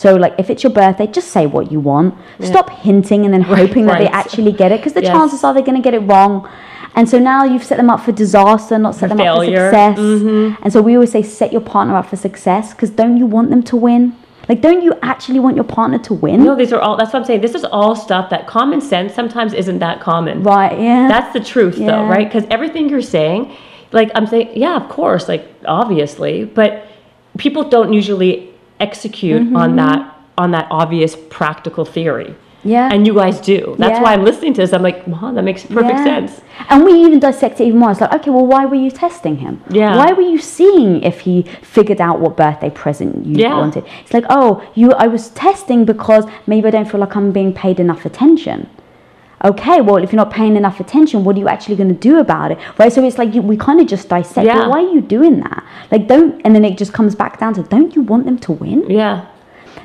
So, 0.00 0.14
like, 0.16 0.34
if 0.38 0.48
it's 0.48 0.62
your 0.62 0.72
birthday, 0.72 1.06
just 1.06 1.28
say 1.28 1.44
what 1.44 1.70
you 1.70 1.78
want. 1.78 2.14
Stop 2.40 2.70
hinting 2.70 3.26
and 3.26 3.34
then 3.34 3.42
hoping 3.42 3.84
that 3.84 3.98
they 3.98 4.08
actually 4.08 4.50
get 4.50 4.72
it 4.72 4.80
because 4.80 4.94
the 4.94 5.02
Yes. 5.02 5.12
chances 5.12 5.44
are 5.44 5.52
they're 5.52 5.62
going 5.62 5.76
to 5.76 5.82
get 5.82 5.92
it 5.92 5.98
wrong. 5.98 6.48
And 6.94 7.06
so 7.06 7.18
now 7.18 7.44
you've 7.44 7.62
set 7.62 7.76
them 7.76 7.90
up 7.90 8.00
for 8.00 8.10
disaster, 8.10 8.78
not 8.78 8.94
set 8.94 9.10
For 9.10 9.16
them 9.16 9.26
up 9.26 9.36
for 9.36 9.44
success. 9.44 9.98
Mm-hmm. 9.98 10.62
And 10.62 10.72
so 10.72 10.80
we 10.80 10.94
always 10.94 11.12
say, 11.12 11.22
set 11.22 11.52
your 11.52 11.60
partner 11.60 11.96
up 11.96 12.06
for 12.06 12.16
success 12.16 12.72
because 12.72 12.88
don't 12.88 13.18
you 13.18 13.26
want 13.26 13.50
them 13.50 13.62
to 13.64 13.76
win? 13.76 14.16
Like, 14.48 14.62
don't 14.62 14.82
you 14.82 14.94
actually 15.02 15.38
want 15.38 15.56
your 15.56 15.66
partner 15.66 15.98
to 15.98 16.14
win? 16.14 16.44
No, 16.44 16.56
these 16.56 16.72
are 16.72 16.80
all. 16.80 16.96
That's 16.96 17.12
what 17.12 17.20
I'm 17.20 17.26
saying. 17.26 17.42
This 17.42 17.54
is 17.54 17.64
all 17.64 17.94
stuff 17.94 18.30
that 18.30 18.46
common 18.46 18.80
sense 18.80 19.12
sometimes 19.12 19.52
isn't 19.52 19.80
that 19.80 20.00
common. 20.00 20.42
Right, 20.42 20.80
yeah. 20.80 21.08
That's 21.08 21.34
the 21.34 21.40
truth, 21.40 21.76
though, 21.76 22.06
right? 22.06 22.26
Because 22.26 22.48
everything 22.50 22.88
you're 22.88 23.02
saying, 23.02 23.54
like 23.92 24.10
I'm 24.14 24.26
saying, 24.26 24.52
yeah, 24.56 24.76
of 24.76 24.88
course, 24.88 25.28
like 25.28 25.46
obviously, 25.66 26.46
but 26.46 26.86
people 27.36 27.68
don't 27.68 27.92
usually 27.92 28.49
execute 28.80 29.42
Mm-hmm. 29.42 29.56
on 29.56 29.76
that 29.76 30.16
on 30.38 30.50
that 30.52 30.66
obvious 30.70 31.16
practical 31.28 31.84
theory. 31.84 32.34
Yeah. 32.62 32.90
And 32.92 33.06
you 33.06 33.14
guys 33.14 33.40
do. 33.40 33.74
That's 33.78 33.96
Yeah. 33.98 34.02
why 34.02 34.12
I'm 34.14 34.24
listening 34.24 34.52
to 34.54 34.60
this. 34.62 34.72
I'm 34.72 34.82
like, 34.82 35.06
wow, 35.06 35.32
that 35.32 35.44
makes 35.44 35.64
perfect 35.64 35.98
Yeah. 35.98 36.04
sense. 36.04 36.40
And 36.70 36.84
we 36.84 36.92
even 37.04 37.18
dissect 37.20 37.60
it 37.60 37.64
even 37.68 37.78
more. 37.78 37.90
It's 37.90 38.00
like, 38.02 38.12
okay, 38.14 38.30
well, 38.30 38.46
why 38.46 38.64
were 38.66 38.74
you 38.86 38.90
testing 38.90 39.36
him? 39.38 39.62
Yeah. 39.70 39.96
Why 39.96 40.12
were 40.12 40.22
you 40.34 40.38
seeing 40.38 41.02
if 41.02 41.20
he 41.20 41.42
figured 41.62 42.00
out 42.00 42.20
what 42.20 42.36
birthday 42.36 42.70
present 42.70 43.24
you 43.26 43.36
Yeah. 43.36 43.56
wanted? 43.56 43.84
It's 44.02 44.12
like, 44.14 44.26
oh, 44.30 44.62
you. 44.74 44.92
I 44.92 45.06
was 45.08 45.28
testing 45.30 45.84
because 45.86 46.24
maybe 46.46 46.68
I 46.68 46.70
don't 46.70 46.88
feel 46.90 47.00
like 47.00 47.14
I'm 47.16 47.32
being 47.32 47.52
paid 47.54 47.80
enough 47.80 48.04
attention. 48.04 48.66
Okay, 49.42 49.80
well, 49.80 49.96
if 49.96 50.12
you're 50.12 50.18
not 50.24 50.30
paying 50.30 50.56
enough 50.56 50.80
attention, 50.80 51.24
what 51.24 51.34
are 51.36 51.38
you 51.38 51.48
actually 51.48 51.76
going 51.76 51.88
to 51.88 51.94
do 51.94 52.18
about 52.18 52.52
it? 52.52 52.58
Right. 52.78 52.92
So 52.92 53.02
it's 53.02 53.16
like 53.16 53.34
you, 53.34 53.40
we 53.40 53.56
kind 53.56 53.80
of 53.80 53.86
just 53.86 54.08
dissect. 54.08 54.46
Yeah. 54.46 54.56
Well, 54.58 54.70
why 54.70 54.78
are 54.84 54.92
you 54.92 55.00
doing 55.00 55.40
that? 55.40 55.64
Like, 55.90 56.06
don't. 56.08 56.40
And 56.44 56.54
then 56.54 56.64
it 56.64 56.76
just 56.76 56.92
comes 56.92 57.14
back 57.14 57.40
down 57.40 57.54
to, 57.54 57.62
don't 57.62 57.96
you 57.96 58.02
want 58.02 58.26
them 58.26 58.38
to 58.40 58.52
win? 58.52 58.88
Yeah. 58.90 59.26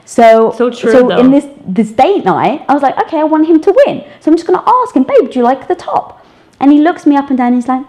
So 0.04 0.52
So 0.52 0.70
true, 0.70 0.92
So 0.92 1.08
though. 1.08 1.18
in 1.18 1.32
this 1.32 1.48
this 1.66 1.92
date 1.92 2.26
night, 2.26 2.64
I 2.68 2.74
was 2.74 2.84
like, 2.84 2.98
okay, 3.04 3.20
I 3.20 3.24
want 3.24 3.48
him 3.48 3.60
to 3.62 3.72
win. 3.86 4.04
So 4.20 4.30
I'm 4.30 4.38
just 4.38 4.46
gonna 4.46 4.64
ask 4.68 4.96
him, 4.96 5.04
babe, 5.04 5.32
do 5.32 5.40
you 5.40 5.44
like 5.44 5.68
the 5.68 5.76
top? 5.76 6.26
And 6.60 6.72
he 6.72 6.80
looks 6.80 7.06
me 7.06 7.16
up 7.16 7.30
and 7.30 7.38
down. 7.38 7.48
And 7.48 7.56
he's 7.56 7.68
like, 7.68 7.84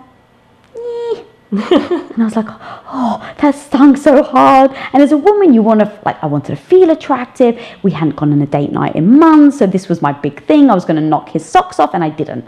"Eh." 0.76 1.22
and 1.50 2.22
I 2.22 2.24
was 2.24 2.34
like, 2.34 2.46
oh, 2.48 3.34
that 3.38 3.54
stung 3.54 3.96
so 3.96 4.22
hard. 4.22 4.72
And 4.92 5.02
as 5.02 5.12
a 5.12 5.16
woman, 5.16 5.54
you 5.54 5.62
want 5.62 5.80
to 5.80 6.00
like, 6.04 6.22
I 6.22 6.26
wanted 6.26 6.56
to 6.56 6.62
feel 6.62 6.90
attractive. 6.90 7.60
We 7.82 7.92
hadn't 7.92 8.16
gone 8.16 8.32
on 8.32 8.42
a 8.42 8.46
date 8.46 8.72
night 8.72 8.96
in 8.96 9.18
months, 9.18 9.58
so 9.58 9.66
this 9.66 9.88
was 9.88 10.02
my 10.02 10.12
big 10.12 10.44
thing. 10.46 10.70
I 10.70 10.74
was 10.74 10.84
gonna 10.84 11.00
knock 11.00 11.28
his 11.28 11.44
socks 11.44 11.78
off, 11.78 11.94
and 11.94 12.02
I 12.02 12.10
didn't. 12.10 12.44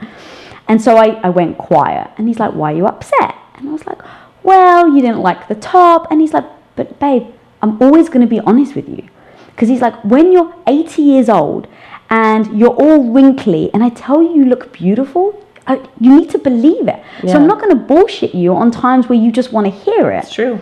And 0.68 0.80
so 0.80 0.96
I, 0.96 1.18
I 1.22 1.30
went 1.30 1.56
quiet. 1.58 2.10
And 2.18 2.28
he's 2.28 2.38
like, 2.38 2.52
why 2.52 2.72
are 2.72 2.76
you 2.76 2.86
upset? 2.86 3.34
And 3.54 3.68
I 3.68 3.72
was 3.72 3.86
like, 3.86 4.00
well, 4.42 4.94
you 4.94 5.00
didn't 5.00 5.20
like 5.20 5.48
the 5.48 5.54
top. 5.54 6.10
And 6.10 6.20
he's 6.20 6.34
like, 6.34 6.44
but 6.76 6.98
babe, 7.00 7.26
I'm 7.62 7.80
always 7.82 8.08
going 8.08 8.20
to 8.20 8.26
be 8.26 8.40
honest 8.40 8.76
with 8.76 8.88
you. 8.88 9.08
Because 9.46 9.68
he's 9.68 9.80
like, 9.80 10.04
when 10.04 10.30
you're 10.30 10.54
80 10.66 11.02
years 11.02 11.28
old 11.28 11.66
and 12.10 12.58
you're 12.58 12.74
all 12.74 13.12
wrinkly 13.12 13.70
and 13.74 13.82
I 13.82 13.88
tell 13.88 14.22
you 14.22 14.36
you 14.36 14.44
look 14.44 14.72
beautiful, 14.72 15.44
I, 15.68 15.86
you 16.00 16.18
need 16.18 16.30
to 16.30 16.38
believe 16.38 16.88
it. 16.88 17.00
So 17.26 17.34
I'm 17.36 17.46
not 17.46 17.60
going 17.60 17.70
to 17.70 17.76
bullshit 17.76 18.34
you 18.34 18.54
on 18.54 18.70
times 18.70 19.08
where 19.08 19.18
you 19.18 19.30
just 19.30 19.52
want 19.52 19.66
to 19.66 19.70
hear 19.70 20.10
it. 20.10 20.24
It's 20.24 20.32
true. 20.32 20.58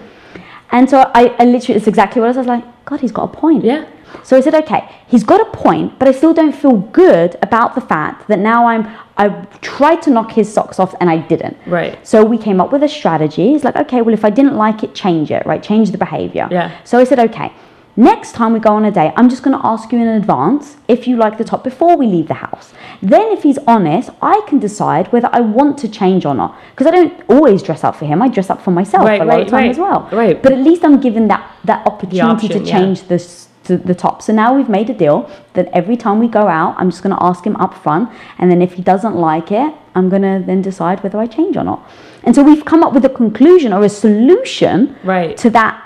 And 0.72 0.90
so 0.90 1.10
I, 1.14 1.28
I 1.38 1.44
literally, 1.44 1.78
it's 1.78 1.86
exactly 1.86 2.20
what 2.20 2.26
I 2.26 2.30
was, 2.30 2.36
I 2.36 2.40
was 2.40 2.48
like, 2.48 2.84
God, 2.84 3.00
he's 3.00 3.12
got 3.12 3.24
a 3.24 3.40
point. 3.40 3.64
Yeah. 3.64 3.88
So 4.24 4.36
I 4.36 4.40
said, 4.40 4.54
okay, 4.54 4.88
he's 5.06 5.22
got 5.22 5.40
a 5.40 5.50
point, 5.56 5.98
but 5.98 6.08
I 6.08 6.12
still 6.12 6.34
don't 6.34 6.54
feel 6.54 6.76
good 6.78 7.36
about 7.42 7.74
the 7.74 7.80
fact 7.80 8.28
that 8.28 8.38
now 8.38 8.66
I'm, 8.66 8.86
I 9.16 9.28
tried 9.60 10.02
to 10.02 10.10
knock 10.10 10.32
his 10.32 10.52
socks 10.52 10.80
off 10.80 10.94
and 11.00 11.08
I 11.08 11.18
didn't. 11.18 11.56
Right. 11.66 12.04
So 12.06 12.24
we 12.24 12.38
came 12.38 12.60
up 12.60 12.72
with 12.72 12.82
a 12.82 12.88
strategy. 12.88 13.54
It's 13.54 13.64
like, 13.64 13.76
okay, 13.76 14.02
well, 14.02 14.14
if 14.14 14.24
I 14.24 14.30
didn't 14.30 14.56
like 14.56 14.82
it, 14.82 14.94
change 14.94 15.30
it, 15.30 15.44
right? 15.46 15.62
Change 15.62 15.90
the 15.90 15.98
behavior. 15.98 16.48
Yeah. 16.50 16.76
So 16.84 16.98
I 16.98 17.04
said, 17.04 17.18
okay, 17.20 17.52
next 17.96 18.32
time 18.32 18.52
we 18.52 18.60
go 18.60 18.70
on 18.74 18.84
a 18.84 18.90
date, 18.90 19.12
I'm 19.16 19.28
just 19.28 19.42
going 19.42 19.58
to 19.58 19.66
ask 19.66 19.90
you 19.92 19.98
in 19.98 20.08
advance 20.08 20.76
if 20.88 21.06
you 21.08 21.16
like 21.16 21.38
the 21.38 21.44
top 21.44 21.64
before 21.64 21.96
we 21.96 22.06
leave 22.06 22.28
the 22.28 22.34
house. 22.34 22.72
Then, 23.02 23.32
if 23.32 23.42
he's 23.42 23.58
honest, 23.66 24.10
I 24.22 24.42
can 24.48 24.58
decide 24.58 25.12
whether 25.12 25.28
I 25.32 25.40
want 25.40 25.78
to 25.78 25.88
change 25.88 26.24
or 26.24 26.34
not. 26.34 26.56
Because 26.70 26.86
I 26.86 26.90
don't 26.90 27.22
always 27.28 27.62
dress 27.62 27.84
up 27.84 27.96
for 27.96 28.06
him, 28.06 28.22
I 28.22 28.28
dress 28.28 28.50
up 28.50 28.60
for 28.62 28.70
myself 28.70 29.04
Right, 29.04 29.20
a 29.20 29.24
lot 29.24 29.34
right, 29.34 29.42
of 29.42 29.48
time 29.48 29.62
right, 29.62 29.70
as 29.70 29.78
well. 29.78 30.08
right. 30.12 30.42
But 30.42 30.52
at 30.52 30.58
least 30.58 30.84
I'm 30.84 31.00
given 31.00 31.28
that, 31.28 31.50
that 31.64 31.86
opportunity 31.86 32.46
option, 32.46 32.50
to 32.50 32.58
yeah. 32.68 32.78
change 32.78 33.08
this 33.08 33.48
to 33.64 33.76
the 33.76 33.94
top. 33.94 34.22
So 34.22 34.32
now 34.32 34.54
we've 34.54 34.68
made 34.68 34.88
a 34.90 34.94
deal 34.94 35.28
that 35.54 35.68
every 35.72 35.96
time 35.96 36.18
we 36.20 36.28
go 36.28 36.46
out, 36.46 36.76
I'm 36.78 36.90
just 36.90 37.02
going 37.02 37.16
to 37.16 37.22
ask 37.22 37.44
him 37.44 37.56
up 37.56 37.74
front, 37.74 38.10
and 38.38 38.50
then 38.50 38.62
if 38.62 38.74
he 38.74 38.82
doesn't 38.82 39.16
like 39.16 39.50
it, 39.50 39.74
I'm 39.94 40.08
going 40.08 40.22
to 40.22 40.42
then 40.46 40.62
decide 40.62 41.02
whether 41.02 41.18
I 41.18 41.26
change 41.26 41.56
or 41.56 41.64
not. 41.64 41.88
And 42.22 42.34
so 42.34 42.42
we've 42.42 42.64
come 42.64 42.82
up 42.84 42.92
with 42.92 43.04
a 43.04 43.08
conclusion 43.08 43.72
or 43.72 43.84
a 43.84 43.88
solution 43.88 44.96
Right. 45.04 45.36
to 45.38 45.50
that 45.50 45.82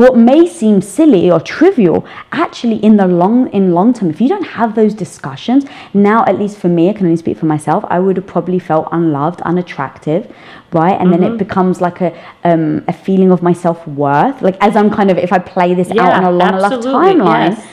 what 0.00 0.14
may 0.28 0.46
seem 0.46 0.76
silly 0.82 1.30
or 1.34 1.40
trivial 1.40 1.98
actually 2.32 2.76
in 2.88 2.96
the 3.00 3.06
long 3.06 3.36
in 3.58 3.72
long 3.78 3.92
term 3.96 4.10
if 4.10 4.20
you 4.20 4.28
don't 4.34 4.48
have 4.58 4.74
those 4.74 4.92
discussions 5.04 5.64
now 5.94 6.18
at 6.30 6.38
least 6.38 6.58
for 6.62 6.68
me 6.68 6.82
i 6.90 6.92
can 6.92 7.06
only 7.06 7.16
speak 7.24 7.36
for 7.42 7.46
myself 7.46 7.84
i 7.88 7.98
would 7.98 8.16
have 8.20 8.26
probably 8.26 8.58
felt 8.58 8.86
unloved 8.92 9.40
unattractive 9.42 10.22
right 10.72 11.00
and 11.00 11.12
then 11.12 11.20
Mm-hmm. 11.20 11.34
it 11.34 11.38
becomes 11.38 11.80
like 11.80 11.98
a 12.02 12.10
um, 12.44 12.84
a 12.88 12.92
feeling 12.92 13.30
of 13.32 13.40
my 13.48 13.54
self-worth 13.64 14.42
like 14.42 14.56
as 14.60 14.76
i'm 14.76 14.90
kind 14.98 15.10
of 15.10 15.16
if 15.26 15.32
i 15.32 15.38
play 15.38 15.72
this 15.80 15.90
out 16.02 16.12
on 16.18 16.24
a 16.24 16.30
long 16.30 16.54
enough 16.58 16.72
timeline 16.84 17.56
yes. 17.56 17.66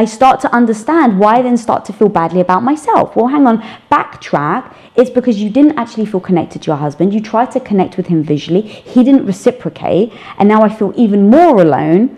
I 0.00 0.06
start 0.06 0.40
to 0.44 0.50
understand 0.60 1.18
why 1.20 1.32
I 1.38 1.42
then 1.42 1.58
start 1.58 1.84
to 1.88 1.92
feel 1.92 2.08
badly 2.08 2.40
about 2.40 2.62
myself. 2.62 3.06
Well, 3.16 3.28
hang 3.34 3.46
on, 3.50 3.56
backtrack. 3.92 4.62
It's 5.00 5.10
because 5.18 5.36
you 5.42 5.50
didn't 5.50 5.76
actually 5.82 6.06
feel 6.06 6.20
connected 6.30 6.62
to 6.62 6.66
your 6.70 6.78
husband. 6.86 7.12
You 7.12 7.20
tried 7.20 7.50
to 7.56 7.60
connect 7.60 7.98
with 7.98 8.06
him 8.06 8.22
visually. 8.22 8.62
He 8.94 9.04
didn't 9.04 9.26
reciprocate. 9.26 10.06
And 10.38 10.48
now 10.48 10.62
I 10.62 10.70
feel 10.78 10.90
even 10.96 11.28
more 11.28 11.60
alone. 11.60 12.16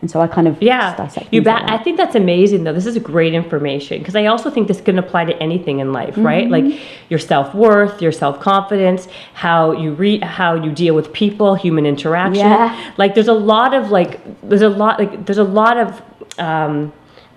And 0.00 0.08
so 0.12 0.20
I 0.20 0.26
kind 0.36 0.46
of 0.46 0.54
yeah 0.70 0.94
dissect 1.00 1.28
you 1.32 1.40
bet 1.40 1.62
like 1.62 1.70
i 1.76 1.78
think 1.82 1.96
that's 1.96 2.14
amazing 2.14 2.60
though 2.64 2.74
this 2.78 2.84
is 2.90 2.98
great 3.12 3.32
information 3.42 3.94
because 4.00 4.16
i 4.22 4.26
also 4.32 4.48
think 4.54 4.68
this 4.72 4.82
can 4.88 4.98
apply 5.04 5.22
to 5.30 5.34
anything 5.46 5.76
in 5.84 5.88
life 6.00 6.14
right 6.30 6.46
Mm-hmm. 6.46 6.56
like 6.72 6.80
your 7.12 7.18
self-worth 7.18 8.02
your 8.06 8.12
self-confidence 8.12 9.08
how 9.44 9.60
you 9.82 9.88
re 10.02 10.12
how 10.38 10.50
you 10.64 10.70
deal 10.82 10.94
with 10.98 11.10
people 11.22 11.54
human 11.54 11.86
interaction 11.86 12.48
Yeah. 12.56 12.92
like 13.02 13.14
there's 13.14 13.32
a 13.38 13.38
lot 13.54 13.72
of 13.78 13.90
like 13.98 14.12
there's 14.50 14.66
a 14.70 14.74
lot 14.82 14.94
like 15.02 15.12
there's 15.24 15.42
a 15.48 15.50
lot 15.62 15.76
of 15.84 15.88
um 16.38 16.92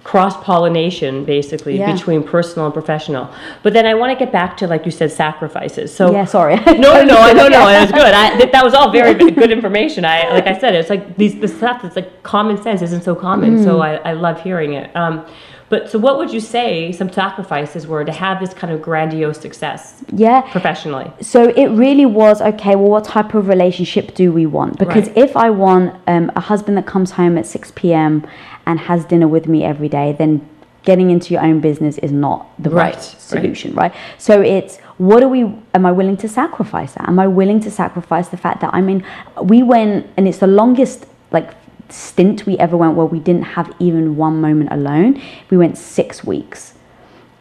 cross 0.09 0.35
pollination 0.49 1.13
basically 1.25 1.77
Yeah. 1.77 1.91
between 1.93 2.23
personal 2.23 2.63
and 2.67 2.73
professional 2.73 3.25
but 3.63 3.71
then 3.73 3.85
i 3.85 3.93
want 3.93 4.09
to 4.17 4.17
get 4.23 4.31
back 4.31 4.51
to 4.59 4.63
like 4.73 4.83
you 4.87 4.91
said 4.99 5.09
sacrifices 5.11 5.87
so 5.99 6.03
Yeah, 6.17 6.23
sorry. 6.37 6.55
no, 6.85 6.91
no, 7.03 7.03
no, 7.03 7.33
no, 7.39 7.45
no. 7.57 7.61
It 7.75 7.81
was 7.85 7.91
good. 8.01 8.13
I, 8.23 8.25
th- 8.37 8.51
that 8.55 8.63
was 8.63 8.73
all 8.77 8.89
very 8.99 9.13
good 9.13 9.51
information. 9.51 10.05
I, 10.05 10.17
like 10.37 10.47
I 10.53 10.55
said, 10.61 10.71
it's 10.79 10.89
like 10.95 11.03
these 11.21 11.35
the 11.45 11.47
stuff 11.59 11.77
that's 11.81 11.95
like 11.99 12.09
common 12.23 12.55
sense 12.65 12.81
isn't 12.87 13.03
so 13.09 13.13
common. 13.27 13.51
So 13.67 13.71
I, 13.89 13.91
I 14.11 14.13
love 14.13 14.37
hearing 14.47 14.71
it. 14.81 14.87
Um, 15.01 15.25
but 15.69 15.89
so, 15.91 15.99
what 15.99 16.17
would 16.19 16.31
you 16.37 16.39
say 16.39 16.93
some 16.93 17.09
sacrifices 17.11 17.81
were 17.91 18.05
to 18.11 18.15
have 18.25 18.35
this 18.43 18.53
kind 18.53 18.71
of 18.73 18.81
grandiose 18.81 19.39
success 19.47 19.81
Yeah. 20.25 20.39
professionally? 20.55 21.07
So 21.33 21.39
it 21.63 21.67
really 21.85 22.05
was 22.05 22.37
okay. 22.51 22.73
Well, 22.79 22.91
what 22.95 23.03
type 23.15 23.33
of 23.33 23.43
relationship 23.55 24.05
do 24.21 24.31
we 24.31 24.45
want? 24.57 24.79
Because 24.83 25.07
Right. 25.09 25.17
if 25.25 25.31
I 25.35 25.49
want 25.65 25.85
um, 26.13 26.25
a 26.35 26.43
husband 26.51 26.77
that 26.77 26.85
comes 26.93 27.09
home 27.19 27.37
at 27.37 27.45
six 27.45 27.63
p.m. 27.79 28.25
and 28.67 28.79
has 28.81 29.05
dinner 29.05 29.27
with 29.27 29.47
me 29.47 29.63
every 29.63 29.89
day, 29.89 30.13
then 30.17 30.47
getting 30.83 31.09
into 31.09 31.33
your 31.33 31.43
own 31.43 31.59
business 31.59 31.97
is 31.99 32.11
not 32.11 32.39
the 32.63 32.69
right, 32.69 32.93
Right, 32.93 32.95
right. 32.95 33.21
solution, 33.31 33.73
right. 33.73 33.93
So 34.17 34.41
it's 34.41 34.77
what 34.97 35.21
are 35.23 35.27
we? 35.27 35.41
Am 35.73 35.85
I 35.85 35.91
willing 35.91 36.17
to 36.17 36.27
sacrifice 36.29 36.93
that? 36.93 37.07
Am 37.09 37.19
I 37.19 37.27
willing 37.27 37.59
to 37.61 37.71
sacrifice 37.71 38.27
the 38.29 38.37
fact 38.37 38.61
that 38.61 38.73
I 38.73 38.81
mean, 38.81 39.03
we 39.43 39.63
went 39.63 40.07
and 40.15 40.27
it's 40.27 40.39
the 40.39 40.47
longest 40.61 41.05
like 41.31 41.49
stint 41.89 42.45
we 42.45 42.57
ever 42.57 42.75
went 42.77 42.95
where 42.95 43.05
we 43.05 43.19
didn't 43.19 43.47
have 43.57 43.73
even 43.79 44.15
one 44.17 44.41
moment 44.41 44.69
alone. 44.71 45.21
We 45.49 45.57
went 45.57 45.77
six 45.77 46.23
weeks 46.23 46.73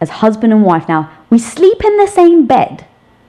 as 0.00 0.08
husband 0.24 0.52
and 0.52 0.62
wife. 0.64 0.88
Now 0.88 1.10
we 1.30 1.38
sleep 1.38 1.84
in 1.84 1.96
the 1.96 2.06
same 2.06 2.46
bed, 2.46 2.86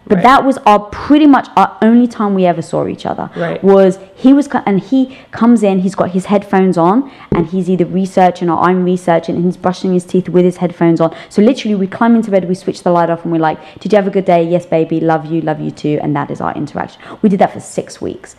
but 0.07 0.15
Right. 0.15 0.23
that 0.23 0.45
was 0.45 0.57
our 0.65 0.79
pretty 0.79 1.27
much 1.27 1.47
our 1.55 1.77
only 1.81 2.07
time 2.07 2.33
we 2.33 2.45
ever 2.45 2.61
saw 2.61 2.87
each 2.87 3.05
other. 3.05 3.29
Right. 3.35 3.63
Was 3.63 3.99
he 4.15 4.33
was 4.33 4.47
and 4.65 4.79
he 4.79 5.17
comes 5.31 5.63
in, 5.63 5.79
he's 5.79 5.95
got 5.95 6.11
his 6.11 6.25
headphones 6.25 6.77
on, 6.77 7.11
and 7.31 7.47
he's 7.47 7.69
either 7.69 7.85
researching 7.85 8.49
or 8.49 8.59
I'm 8.59 8.83
researching, 8.83 9.35
and 9.35 9.45
he's 9.45 9.57
brushing 9.57 9.93
his 9.93 10.05
teeth 10.05 10.29
with 10.29 10.45
his 10.45 10.57
headphones 10.57 11.01
on. 11.01 11.15
So 11.29 11.41
literally, 11.41 11.75
we 11.75 11.87
climb 11.87 12.15
into 12.15 12.31
bed, 12.31 12.47
we 12.47 12.55
switch 12.55 12.83
the 12.83 12.91
light 12.91 13.09
off, 13.09 13.23
and 13.23 13.31
we're 13.31 13.39
like, 13.39 13.59
"Did 13.79 13.91
you 13.91 13.97
have 13.97 14.07
a 14.07 14.11
good 14.11 14.25
day? 14.25 14.43
Yes, 14.43 14.65
baby. 14.65 14.99
Love 14.99 15.25
you, 15.25 15.41
love 15.41 15.59
you 15.59 15.71
too." 15.71 15.99
And 16.01 16.15
that 16.15 16.31
is 16.31 16.41
our 16.41 16.53
interaction. 16.55 17.01
We 17.21 17.29
did 17.29 17.39
that 17.39 17.51
for 17.53 17.59
six 17.59 18.01
weeks, 18.01 18.35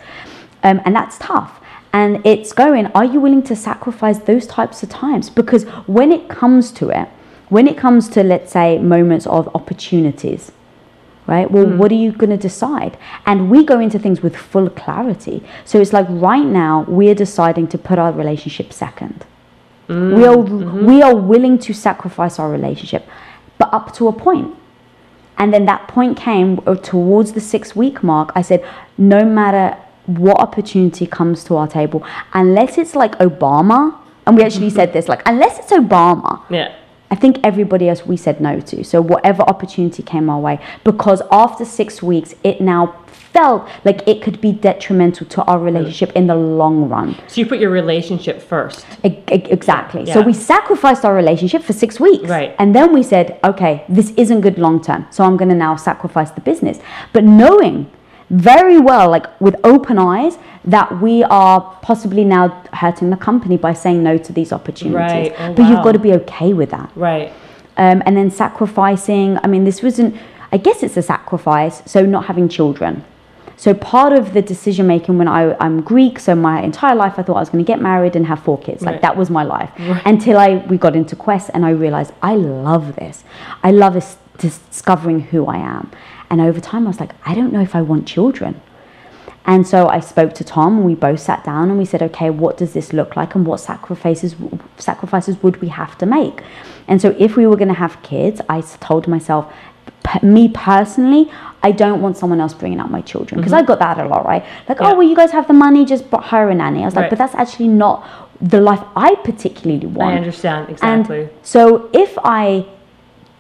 um, 0.63 0.81
and 0.85 0.95
that's 0.97 1.19
tough. 1.19 1.61
And 1.93 2.21
it's 2.27 2.53
going. 2.53 2.87
Are 2.95 3.05
you 3.05 3.21
willing 3.21 3.43
to 3.45 3.57
sacrifice 3.57 4.19
those 4.19 4.47
types 4.47 4.83
of 4.83 4.89
times? 4.89 5.31
Because 5.31 5.65
when 5.87 6.13
it 6.13 6.29
comes 6.29 6.71
to 6.73 6.91
it, 6.91 7.09
when 7.49 7.67
it 7.67 7.77
comes 7.79 8.09
to 8.11 8.23
let's 8.23 8.53
say 8.53 8.79
moments 8.79 9.27
of 9.27 9.49
opportunities 9.55 10.53
right? 11.29 11.49
Well, 11.49 11.67
hmm. 11.67 11.79
what 11.79 11.93
are 11.93 12.01
you 12.07 12.11
going 12.11 12.31
to 12.31 12.37
decide? 12.37 12.99
And 13.27 13.51
we 13.51 13.63
go 13.63 13.79
into 13.79 13.99
things 13.99 14.23
with 14.23 14.35
full 14.35 14.71
clarity. 14.71 15.45
So 15.65 15.79
it's 15.81 15.93
like 15.93 16.07
right 16.09 16.45
now 16.45 16.85
we're 16.89 17.15
deciding 17.15 17.69
to 17.69 17.79
put 17.79 17.99
our 17.99 18.11
relationship 18.11 18.73
second. 18.73 19.25
Hmm. 19.87 20.15
We 20.15 20.25
are 20.25 20.37
mm-hmm. 20.37 20.87
we 20.87 21.03
are 21.03 21.15
willing 21.15 21.59
to 21.59 21.73
sacrifice 21.73 22.39
our 22.39 22.51
relationship, 22.51 23.07
but 23.59 23.73
up 23.73 23.95
to 23.97 24.09
a 24.09 24.13
point. 24.13 24.57
And 25.37 25.55
then 25.55 25.67
that 25.67 25.87
point 25.87 26.17
came 26.17 26.61
uh, 26.67 26.75
towards 26.75 27.33
the 27.35 27.41
six 27.41 27.77
week 27.77 28.03
mark. 28.03 28.33
I 28.35 28.43
said, 28.43 28.67
no 28.97 29.25
matter 29.25 29.77
what 30.07 30.41
opportunity 30.41 31.07
comes 31.07 31.45
to 31.45 31.57
our 31.57 31.69
table, 31.69 32.05
unless 32.33 32.77
it's 32.77 32.97
like 32.97 33.13
Obama, 33.19 33.97
and 34.27 34.37
we 34.37 34.43
actually 34.43 34.71
said 34.79 34.93
this, 34.93 35.09
like, 35.09 35.23
unless 35.27 35.59
it's 35.59 35.71
Obama, 35.71 36.43
Yeah. 36.51 36.75
I 37.11 37.15
think 37.15 37.41
everybody 37.43 37.89
else 37.89 38.05
we 38.05 38.17
said 38.17 38.41
no 38.41 38.61
to. 38.61 38.85
So 38.85 39.01
whatever 39.01 39.43
opportunity 39.43 40.03
came 40.03 40.29
our 40.29 40.39
way, 40.39 40.61
because 40.85 41.23
after 41.31 41.65
six 41.65 42.03
weeks, 42.03 42.35
it 42.45 42.61
now 42.61 42.97
felt 43.07 43.69
like 43.85 44.07
it 44.09 44.23
could 44.23 44.41
be 44.41 44.53
detrimental 44.53 45.27
to 45.27 45.43
our 45.45 45.59
relationship 45.59 46.13
in 46.13 46.27
the 46.27 46.35
long 46.35 46.89
run. 46.89 47.15
So 47.29 47.41
you 47.41 47.47
put 47.47 47.61
your 47.61 47.71
relationship 47.71 48.43
first. 48.43 48.87
Exactly. 49.05 50.07
So 50.07 50.23
we 50.23 50.33
sacrificed 50.33 51.05
our 51.05 51.15
relationship 51.15 51.63
for 51.63 51.73
six 51.73 52.01
weeks. 52.01 52.29
Right. 52.29 52.55
And 52.59 52.75
then 52.75 52.93
we 52.93 53.03
said, 53.03 53.39
okay, 53.45 53.85
this 53.89 54.13
isn't 54.17 54.41
good 54.41 54.59
long 54.59 54.83
term. 54.83 55.07
So 55.11 55.25
I'm 55.25 55.37
going 55.37 55.51
to 55.51 55.55
now 55.55 55.77
sacrifice 55.77 56.31
the 56.31 56.41
business. 56.41 56.79
But 57.13 57.25
knowing 57.25 57.91
very 58.31 58.79
well, 58.79 59.11
like 59.11 59.41
with 59.41 59.57
open 59.65 59.99
eyes, 59.99 60.39
that 60.65 61.01
we 61.01 61.25
are 61.25 61.61
possibly 61.83 62.25
now 62.25 62.49
hurting 62.75 63.11
the 63.11 63.17
company 63.17 63.57
by 63.57 63.73
saying 63.73 64.03
no 64.03 64.19
to 64.19 64.33
these 64.33 64.53
opportunities. 64.53 65.31
Right. 65.31 65.35
Oh, 65.39 65.55
but 65.55 65.63
you've 65.69 65.83
got 65.83 65.93
to 65.93 65.99
be 65.99 66.13
okay 66.15 66.53
with 66.53 66.71
that 66.71 66.91
Right. 66.95 67.33
um, 67.77 68.03
and 68.05 68.17
then 68.17 68.31
sacrificing. 68.31 69.39
I 69.43 69.47
mean, 69.47 69.65
this 69.65 69.83
wasn't. 69.83 70.17
I 70.53 70.57
guess 70.57 70.83
it's 70.83 70.97
a 70.97 71.03
sacrifice. 71.03 71.83
So 71.87 72.05
not 72.07 72.27
having 72.27 72.49
children. 72.49 73.05
So 73.57 73.75
part 73.75 74.13
of 74.13 74.35
the 74.35 74.41
decision 74.41 74.87
making 74.87 75.19
when 75.19 75.27
I, 75.27 75.57
I'm 75.59 75.81
Greek, 75.83 76.21
so 76.21 76.35
my 76.37 76.63
entire 76.63 76.95
life 76.95 77.19
I 77.19 77.23
thought 77.25 77.37
I 77.37 77.41
was 77.41 77.49
going 77.51 77.65
to 77.65 77.67
get 77.67 77.81
married 77.81 78.15
and 78.15 78.25
have 78.27 78.41
four 78.43 78.57
kids. 78.57 78.83
Like 78.83 78.93
Right. 78.95 79.03
that 79.03 79.17
was 79.17 79.31
my 79.31 79.43
life 79.43 79.71
until 80.05 80.39
I 80.39 80.59
we 80.71 80.77
got 80.79 80.95
into 80.95 81.17
Quest 81.17 81.51
and 81.55 81.67
I 81.67 81.71
realized 81.71 82.13
I 82.23 82.37
love 82.37 82.95
this. 82.95 83.25
I 83.65 83.73
love 83.73 83.97
is 83.97 84.17
discovering 84.39 85.21
who 85.21 85.47
I 85.47 85.57
am. 85.57 85.91
And 86.31 86.41
over 86.41 86.61
time 86.61 86.85
I 86.87 86.89
was 86.89 87.01
like, 87.01 87.13
I 87.27 87.35
don't 87.35 87.53
know 87.53 87.61
if 87.61 87.75
I 87.75 87.83
want 87.83 88.07
children. 88.07 88.61
And 89.47 89.67
so 89.67 89.89
I 89.89 90.01
spoke 90.01 90.35
to 90.35 90.45
Tom, 90.45 90.77
and 90.77 90.85
we 90.85 90.95
both 90.95 91.21
sat 91.21 91.43
down 91.43 91.71
and 91.71 91.79
we 91.79 91.87
said, 91.87 92.03
okay, 92.03 92.29
what 92.29 92.59
does 92.59 92.75
this 92.75 92.93
look 92.93 93.17
like, 93.17 93.35
and 93.35 93.47
what 93.47 93.61
sacrifices 93.61 94.37
sacrifices 94.77 95.43
would 95.43 95.63
we 95.63 95.69
have 95.69 95.97
to 95.99 96.07
make? 96.07 96.43
And 96.87 97.01
so, 97.01 97.17
if 97.19 97.35
we 97.35 97.47
were 97.47 97.57
going 97.57 97.69
to 97.69 97.75
have 97.75 98.03
kids, 98.03 98.43
I 98.49 98.61
told 98.61 99.09
myself, 99.09 99.51
me 100.23 100.49
personally, 100.49 101.31
I 101.63 101.73
don't 101.73 102.03
want 102.03 102.17
someone 102.17 102.41
else 102.41 102.55
bringing 102.55 102.81
up 102.81 102.91
my 102.91 103.01
children 103.01 103.41
because 103.41 103.53
mm-hmm. 103.53 103.65
I 103.65 103.67
got 103.67 103.79
that 103.79 103.99
a 103.99 104.09
lot, 104.09 104.27
right? 104.27 104.45
Like, 104.69 104.81
oh, 104.81 104.85
Yeah. 104.85 104.93
oh, 104.93 104.99
well, 104.99 105.09
you 105.09 105.17
guys 105.17 105.33
have 105.33 105.47
the 105.47 105.55
money, 105.55 105.85
just 105.85 106.05
hire 106.11 106.51
a 106.51 106.55
nanny. 106.55 106.83
I 106.83 106.85
was 106.85 106.95
like, 106.95 107.05
Right. 107.05 107.11
but 107.11 107.19
that's 107.19 107.35
actually 107.35 107.69
not 107.69 108.07
the 108.41 108.61
life 108.61 108.83
I 108.97 109.17
particularly 109.17 109.87
want. 109.87 110.15
I 110.15 110.17
understand 110.19 110.71
exactly. 110.71 111.23
And 111.23 111.31
so 111.43 111.89
if 111.93 112.17
I 112.25 112.67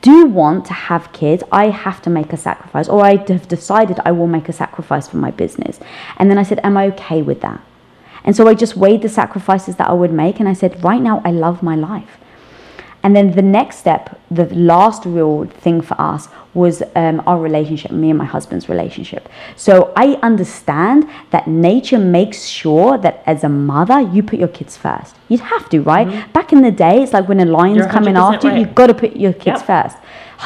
do 0.00 0.26
want 0.26 0.64
to 0.66 0.72
have 0.72 1.12
kids, 1.12 1.42
I 1.50 1.70
have 1.70 2.00
to 2.02 2.10
make 2.10 2.32
a 2.32 2.36
sacrifice, 2.36 2.88
or 2.88 3.04
I 3.04 3.16
have 3.16 3.48
decided 3.48 3.98
I 4.04 4.12
will 4.12 4.26
make 4.26 4.48
a 4.48 4.52
sacrifice 4.52 5.08
for 5.08 5.16
my 5.16 5.30
business. 5.30 5.80
And 6.16 6.30
then 6.30 6.38
I 6.38 6.42
said, 6.42 6.60
Am 6.62 6.76
I 6.76 6.86
okay 6.88 7.22
with 7.22 7.40
that? 7.40 7.60
And 8.24 8.36
so 8.36 8.46
I 8.46 8.54
just 8.54 8.76
weighed 8.76 9.02
the 9.02 9.08
sacrifices 9.08 9.76
that 9.76 9.88
I 9.88 9.92
would 9.92 10.12
make, 10.12 10.38
and 10.38 10.48
I 10.48 10.52
said, 10.52 10.82
Right 10.84 11.00
now, 11.00 11.20
I 11.24 11.30
love 11.30 11.62
my 11.62 11.74
life. 11.74 12.18
And 13.02 13.14
then 13.14 13.32
the 13.32 13.42
next 13.42 13.78
step, 13.78 14.20
the 14.30 14.46
last 14.54 15.04
real 15.04 15.44
thing 15.46 15.80
for 15.80 16.00
us 16.00 16.28
was 16.64 16.82
um, 17.02 17.16
our 17.26 17.38
relationship, 17.48 17.90
me 18.02 18.08
and 18.10 18.18
my 18.24 18.24
husband's 18.36 18.66
relationship. 18.68 19.28
So 19.56 19.72
I 20.04 20.06
understand 20.30 21.08
that 21.30 21.44
nature 21.46 21.98
makes 21.98 22.44
sure 22.60 22.98
that 23.04 23.22
as 23.32 23.44
a 23.44 23.48
mother, 23.48 23.98
you 24.14 24.22
put 24.22 24.38
your 24.44 24.52
kids 24.58 24.76
first. 24.76 25.12
You'd 25.28 25.40
have 25.54 25.68
to, 25.72 25.80
right? 25.92 26.08
Back 26.38 26.52
in 26.52 26.60
the 26.68 26.70
day, 26.86 27.02
it's 27.02 27.12
like 27.12 27.26
when 27.28 27.40
a 27.40 27.44
lion's 27.58 27.78
Mm-hmm. 27.86 27.98
Coming 27.98 28.14
100% 28.14 28.34
after 28.34 28.46
you, 28.48 28.52
right. 28.52 28.60
you've 28.60 28.74
got 28.74 28.88
to 28.88 28.94
put 29.02 29.12
your 29.24 29.32
kids 29.44 29.60
Yep. 29.60 29.66
first. 29.72 29.96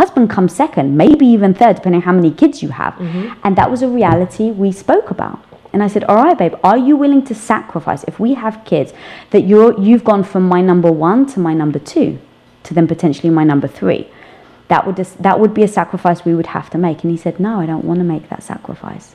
Husband 0.00 0.28
comes 0.36 0.54
second, 0.64 0.96
maybe 1.04 1.26
even 1.26 1.50
third, 1.54 1.74
depending 1.76 2.00
on 2.02 2.06
how 2.08 2.12
many 2.20 2.30
kids 2.42 2.62
you 2.62 2.70
have. 2.82 2.94
Mm-hmm. 2.94 3.32
And 3.44 3.56
that 3.56 3.70
was 3.70 3.80
a 3.82 3.88
reality 3.88 4.50
we 4.64 4.70
spoke 4.72 5.10
about. 5.10 5.38
And 5.72 5.82
I 5.82 5.88
said, 5.94 6.04
"All 6.04 6.16
right, 6.24 6.36
babe, 6.42 6.54
are 6.70 6.76
you 6.88 6.94
willing 7.02 7.22
to 7.30 7.34
sacrifice 7.34 8.02
if 8.10 8.20
we 8.24 8.30
have 8.44 8.54
kids 8.72 8.90
that 9.32 9.42
you're 9.50 9.72
you've 9.86 10.04
gone 10.04 10.24
from 10.32 10.42
my 10.54 10.60
number 10.70 10.90
one 11.10 11.20
to 11.32 11.40
my 11.48 11.54
number 11.62 11.78
two, 11.94 12.08
to 12.66 12.70
then 12.76 12.86
potentially 12.94 13.30
my 13.40 13.44
number 13.52 13.68
three? 13.80 14.02
That 14.72 14.82
would 14.86 14.96
just, 15.02 15.12
that 15.26 15.36
would 15.40 15.54
be 15.60 15.62
a 15.62 15.72
sacrifice 15.80 16.18
we 16.30 16.34
would 16.38 16.50
have 16.58 16.68
to 16.74 16.78
make." 16.86 16.98
And 17.04 17.10
he 17.16 17.18
said, 17.24 17.34
"No, 17.46 17.52
I 17.62 17.66
don't 17.72 17.84
want 17.90 17.98
to 18.02 18.04
make 18.14 18.24
that 18.32 18.42
sacrifice." 18.52 19.06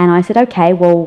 And 0.00 0.08
I 0.18 0.20
said, 0.26 0.36
"Okay, 0.46 0.70
well." 0.82 1.00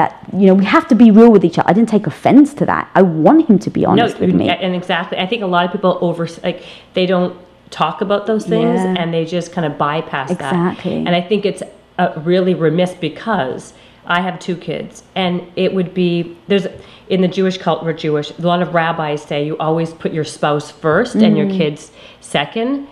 That 0.00 0.12
you 0.32 0.46
know, 0.48 0.54
we 0.62 0.64
have 0.76 0.86
to 0.88 0.94
be 0.94 1.10
real 1.10 1.30
with 1.36 1.44
each 1.44 1.58
other. 1.58 1.68
I 1.68 1.74
didn't 1.74 1.90
take 1.96 2.06
offense 2.06 2.48
to 2.60 2.64
that. 2.72 2.84
I 2.94 3.02
want 3.02 3.40
him 3.50 3.58
to 3.58 3.70
be 3.78 3.84
honest 3.84 4.18
with 4.18 4.32
me. 4.40 4.48
and 4.48 4.74
exactly. 4.74 5.18
I 5.18 5.26
think 5.30 5.42
a 5.42 5.50
lot 5.54 5.66
of 5.66 5.70
people 5.76 5.98
over 6.08 6.24
like 6.42 6.58
they 6.94 7.04
don't 7.04 7.34
talk 7.68 7.96
about 8.00 8.22
those 8.30 8.44
things 8.54 8.80
Yeah. 8.80 8.94
and 8.98 9.12
they 9.12 9.24
just 9.26 9.52
kind 9.52 9.66
of 9.68 9.76
bypass 9.76 10.30
Exactly. 10.30 10.92
that. 10.92 11.06
And 11.06 11.14
I 11.14 11.20
think 11.20 11.44
it's 11.50 11.62
uh, 11.98 12.12
really 12.24 12.54
remiss 12.54 12.92
because 13.08 13.74
I 14.06 14.22
have 14.26 14.38
two 14.38 14.56
kids, 14.56 15.02
and 15.14 15.42
it 15.56 15.70
would 15.76 15.92
be 15.92 16.10
there's 16.48 16.66
in 17.14 17.20
the 17.20 17.32
Jewish 17.38 17.58
culture, 17.58 17.84
we're 17.84 17.92
Jewish. 17.92 18.28
A 18.38 18.42
lot 18.52 18.62
of 18.62 18.72
rabbis 18.72 19.20
say 19.30 19.44
you 19.44 19.58
always 19.58 19.90
put 20.02 20.10
your 20.18 20.24
spouse 20.24 20.70
first 20.70 21.14
and 21.16 21.36
your 21.36 21.50
kids 21.60 21.80
second. 22.22 22.88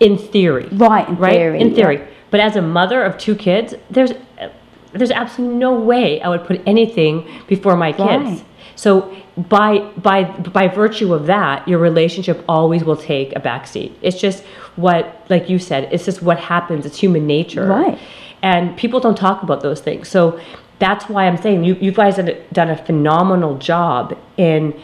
In 0.00 0.18
theory. 0.18 0.68
Right, 0.72 1.08
in 1.08 1.16
theory, 1.16 1.60
in 1.60 2.02
yeah. 2.02 2.06
But 2.30 2.40
as 2.40 2.56
a 2.56 2.62
mother 2.62 3.02
of 3.02 3.16
two 3.16 3.36
kids, 3.36 3.74
there's 3.90 4.12
there's 4.92 5.10
absolutely 5.10 5.56
no 5.56 5.74
way 5.74 6.20
I 6.20 6.28
would 6.28 6.44
put 6.44 6.62
anything 6.66 7.28
before 7.46 7.76
my 7.76 7.92
kids. 7.92 8.40
Right. 8.40 8.44
So 8.76 9.14
by 9.36 9.78
by 9.96 10.24
by 10.24 10.68
virtue 10.68 11.14
of 11.14 11.26
that, 11.26 11.66
your 11.68 11.78
relationship 11.78 12.44
always 12.48 12.84
will 12.84 12.96
take 12.96 13.34
a 13.36 13.40
backseat. 13.40 13.92
It's 14.02 14.20
just 14.20 14.44
what, 14.76 15.26
like 15.28 15.48
you 15.48 15.58
said, 15.58 15.92
it's 15.92 16.04
just 16.04 16.22
what 16.22 16.38
happens. 16.38 16.86
It's 16.86 16.98
human 16.98 17.26
nature, 17.26 17.66
Right. 17.66 17.98
And 18.42 18.76
people 18.76 19.00
don't 19.00 19.16
talk 19.16 19.42
about 19.42 19.62
those 19.62 19.80
things. 19.80 20.08
So 20.08 20.38
that's 20.78 21.08
why 21.08 21.26
I'm 21.26 21.36
saying 21.36 21.64
you 21.64 21.74
you 21.76 21.92
guys 21.92 22.16
have 22.16 22.30
done 22.52 22.70
a 22.70 22.76
phenomenal 22.76 23.56
job 23.58 24.18
in 24.36 24.78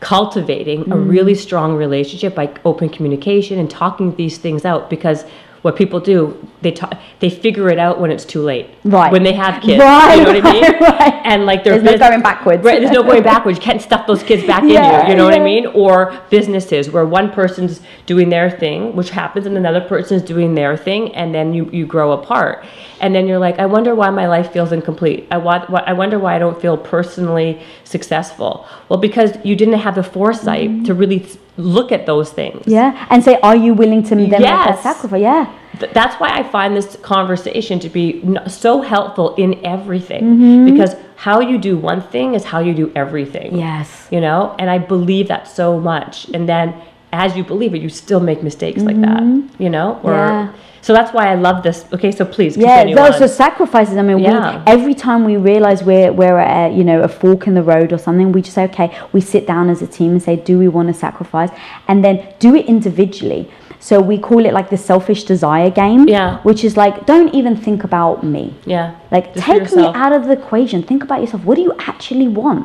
cultivating 0.00 0.90
a 0.92 0.96
really 0.96 1.32
mm. 1.32 1.38
strong 1.38 1.74
relationship 1.74 2.34
by 2.34 2.52
open 2.64 2.88
communication 2.88 3.58
and 3.58 3.70
talking 3.70 4.14
these 4.16 4.36
things 4.38 4.64
out 4.64 4.90
because 4.90 5.24
what 5.62 5.76
people 5.76 6.00
do 6.00 6.46
they 6.62 6.70
talk 6.72 6.98
they 7.20 7.30
figure 7.30 7.68
it 7.68 7.78
out 7.78 8.00
when 8.00 8.10
it's 8.10 8.24
too 8.24 8.42
late. 8.42 8.68
Right. 8.84 9.10
when 9.12 9.22
they 9.22 9.32
have 9.32 9.62
kids 9.62 9.80
Right, 9.82 10.16
you 10.16 10.24
know 10.24 10.32
what 10.34 10.46
I 10.46 10.52
mean? 10.52 10.62
Right, 10.62 10.80
right. 11.00 11.26
and 11.26 11.46
like 11.46 11.64
There's 11.64 11.82
no 11.82 11.96
going 11.98 12.22
backwards. 12.22 12.62
right 12.64 12.80
there's 12.80 12.92
no 12.92 13.02
going 13.02 13.22
backwards. 13.32 13.58
You 13.58 13.62
can't 13.62 13.80
stuff 13.82 14.06
those 14.06 14.22
kids 14.22 14.44
back 14.46 14.62
Yeah, 14.64 15.00
in 15.00 15.06
you 15.06 15.10
you 15.10 15.16
know 15.16 15.24
what 15.24 15.34
I 15.34 15.42
mean? 15.42 15.66
Or 15.66 16.18
businesses 16.30 16.90
where 16.90 17.04
one 17.06 17.30
person's 17.30 17.80
doing 18.06 18.28
their 18.28 18.50
thing 18.50 18.94
which 18.96 19.10
happens 19.10 19.46
and 19.46 19.56
another 19.56 19.80
person's 19.80 20.22
doing 20.22 20.54
their 20.54 20.76
thing 20.76 21.14
and 21.14 21.34
then 21.34 21.54
you 21.54 21.70
you 21.70 21.86
grow 21.86 22.12
apart. 22.12 22.64
And 23.00 23.14
then 23.14 23.26
you're 23.26 23.38
like 23.38 23.58
I 23.58 23.66
wonder 23.66 23.94
why 23.94 24.10
my 24.10 24.26
life 24.26 24.52
feels 24.52 24.72
incomplete. 24.72 25.26
I 25.30 25.38
want 25.38 25.70
I 25.70 25.92
wonder 25.92 26.18
why 26.18 26.36
I 26.36 26.38
don't 26.38 26.60
feel 26.60 26.76
personally 26.76 27.62
successful. 27.84 28.66
Well 28.88 28.98
because 28.98 29.36
you 29.44 29.56
didn't 29.56 29.78
have 29.80 29.94
the 29.94 30.02
foresight 30.02 30.70
mm-hmm. 30.70 30.84
to 30.84 30.94
really 30.94 31.26
look 31.56 31.90
at 31.92 32.06
those 32.06 32.30
things 32.32 32.62
Yeah, 32.66 33.06
and 33.10 33.22
say, 33.24 33.38
are 33.42 33.56
you 33.56 33.72
willing 33.74 34.02
to 34.04 34.14
then 34.14 34.30
make 34.30 34.40
that 34.40 34.78
sacrifice? 34.82 35.20
Yeah, 35.22 35.46
Th- 35.80 35.92
that's 35.92 36.14
why 36.20 36.28
I 36.38 36.42
find 36.42 36.76
this 36.76 36.96
conversation 37.02 37.78
to 37.80 37.88
be 37.88 38.22
n- 38.22 38.48
so 38.48 38.80
helpful 38.82 39.34
in 39.36 39.64
everything 39.64 40.22
Mm-hmm. 40.24 40.72
because 40.72 40.94
how 41.16 41.40
you 41.40 41.56
do 41.58 41.76
one 41.78 42.02
thing 42.02 42.34
is 42.34 42.44
how 42.44 42.60
you 42.60 42.74
do 42.74 42.92
everything. 42.94 43.56
yes, 43.58 44.06
You 44.10 44.20
know, 44.20 44.54
and 44.58 44.68
I 44.70 44.78
believe 44.78 45.28
that 45.28 45.48
so 45.48 45.80
much. 45.80 46.28
And 46.34 46.46
then 46.48 46.74
as 47.12 47.36
you 47.36 47.44
believe 47.44 47.74
it, 47.74 47.80
you 47.80 47.88
still 47.88 48.20
make 48.20 48.42
mistakes 48.42 48.82
like 48.82 49.00
that, 49.00 49.22
you 49.58 49.70
know? 49.70 49.98
Or 50.02 50.12
Mm-hmm. 50.12 50.46
Yeah. 50.56 50.75
So 50.86 50.92
that's 50.92 51.12
why 51.16 51.24
I 51.32 51.34
love 51.46 51.58
this. 51.66 51.78
Okay, 51.96 52.12
so 52.18 52.24
please 52.36 52.52
yeah. 52.56 52.66
continue 52.76 52.94
Those 53.02 53.16
on. 53.16 53.22
are 53.24 53.28
sacrifices. 53.46 53.96
I 53.96 54.02
mean, 54.08 54.18
Yeah. 54.20 54.58
we, 54.58 54.72
every 54.76 54.94
time 55.06 55.20
we 55.30 55.36
realize 55.52 55.78
we're 55.90 56.12
we're 56.20 56.38
at 56.38 56.70
you 56.78 56.84
know 56.90 56.98
a 57.08 57.10
fork 57.20 57.40
in 57.50 57.54
the 57.60 57.62
road 57.74 57.88
or 57.94 57.98
something, 58.06 58.28
we 58.36 58.40
just 58.46 58.54
say, 58.58 58.64
okay, 58.70 58.88
we 59.14 59.20
sit 59.34 59.44
down 59.52 59.64
as 59.74 59.78
a 59.88 59.88
team 59.98 60.10
and 60.14 60.22
say, 60.28 60.34
do 60.50 60.54
we 60.62 60.68
want 60.76 60.86
to 60.92 60.94
sacrifice, 61.06 61.50
and 61.88 61.96
then 62.04 62.14
do 62.46 62.50
it 62.60 62.64
individually. 62.76 63.42
So 63.88 63.94
we 64.10 64.16
call 64.28 64.42
it 64.48 64.52
like 64.58 64.68
the 64.76 64.80
selfish 64.90 65.20
desire 65.32 65.70
game. 65.82 66.02
Yeah. 66.08 66.28
Which 66.48 66.62
is 66.68 66.76
like, 66.82 66.94
don't 67.12 67.30
even 67.40 67.54
think 67.66 67.80
about 67.90 68.16
me. 68.34 68.44
yeah. 68.74 68.86
Like, 69.14 69.24
Just 69.34 69.46
take 69.46 69.68
me 69.80 69.84
out 70.02 70.12
of 70.18 70.22
the 70.28 70.34
equation. 70.42 70.82
Think 70.90 71.02
about 71.06 71.18
yourself. 71.22 71.42
What 71.48 71.56
do 71.58 71.62
you 71.68 71.74
actually 71.92 72.28
want? 72.42 72.62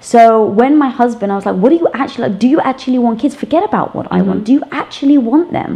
So 0.00 0.22
when 0.60 0.76
my 0.84 0.88
husband, 1.02 1.30
I 1.32 1.36
was 1.36 1.46
like, 1.46 1.56
what 1.62 1.68
do 1.70 1.76
you 1.76 1.88
actually 2.02 2.24
like? 2.28 2.38
Do 2.44 2.48
you 2.54 2.60
actually 2.60 2.98
want 2.98 3.20
kids? 3.20 3.34
Forget 3.44 3.62
about 3.70 3.94
what 3.96 4.06
I 4.10 4.18
Mm-hmm. 4.18 4.28
want. 4.28 4.44
Do 4.44 4.52
you 4.58 4.62
actually 4.82 5.18
want 5.18 5.52
them? 5.52 5.72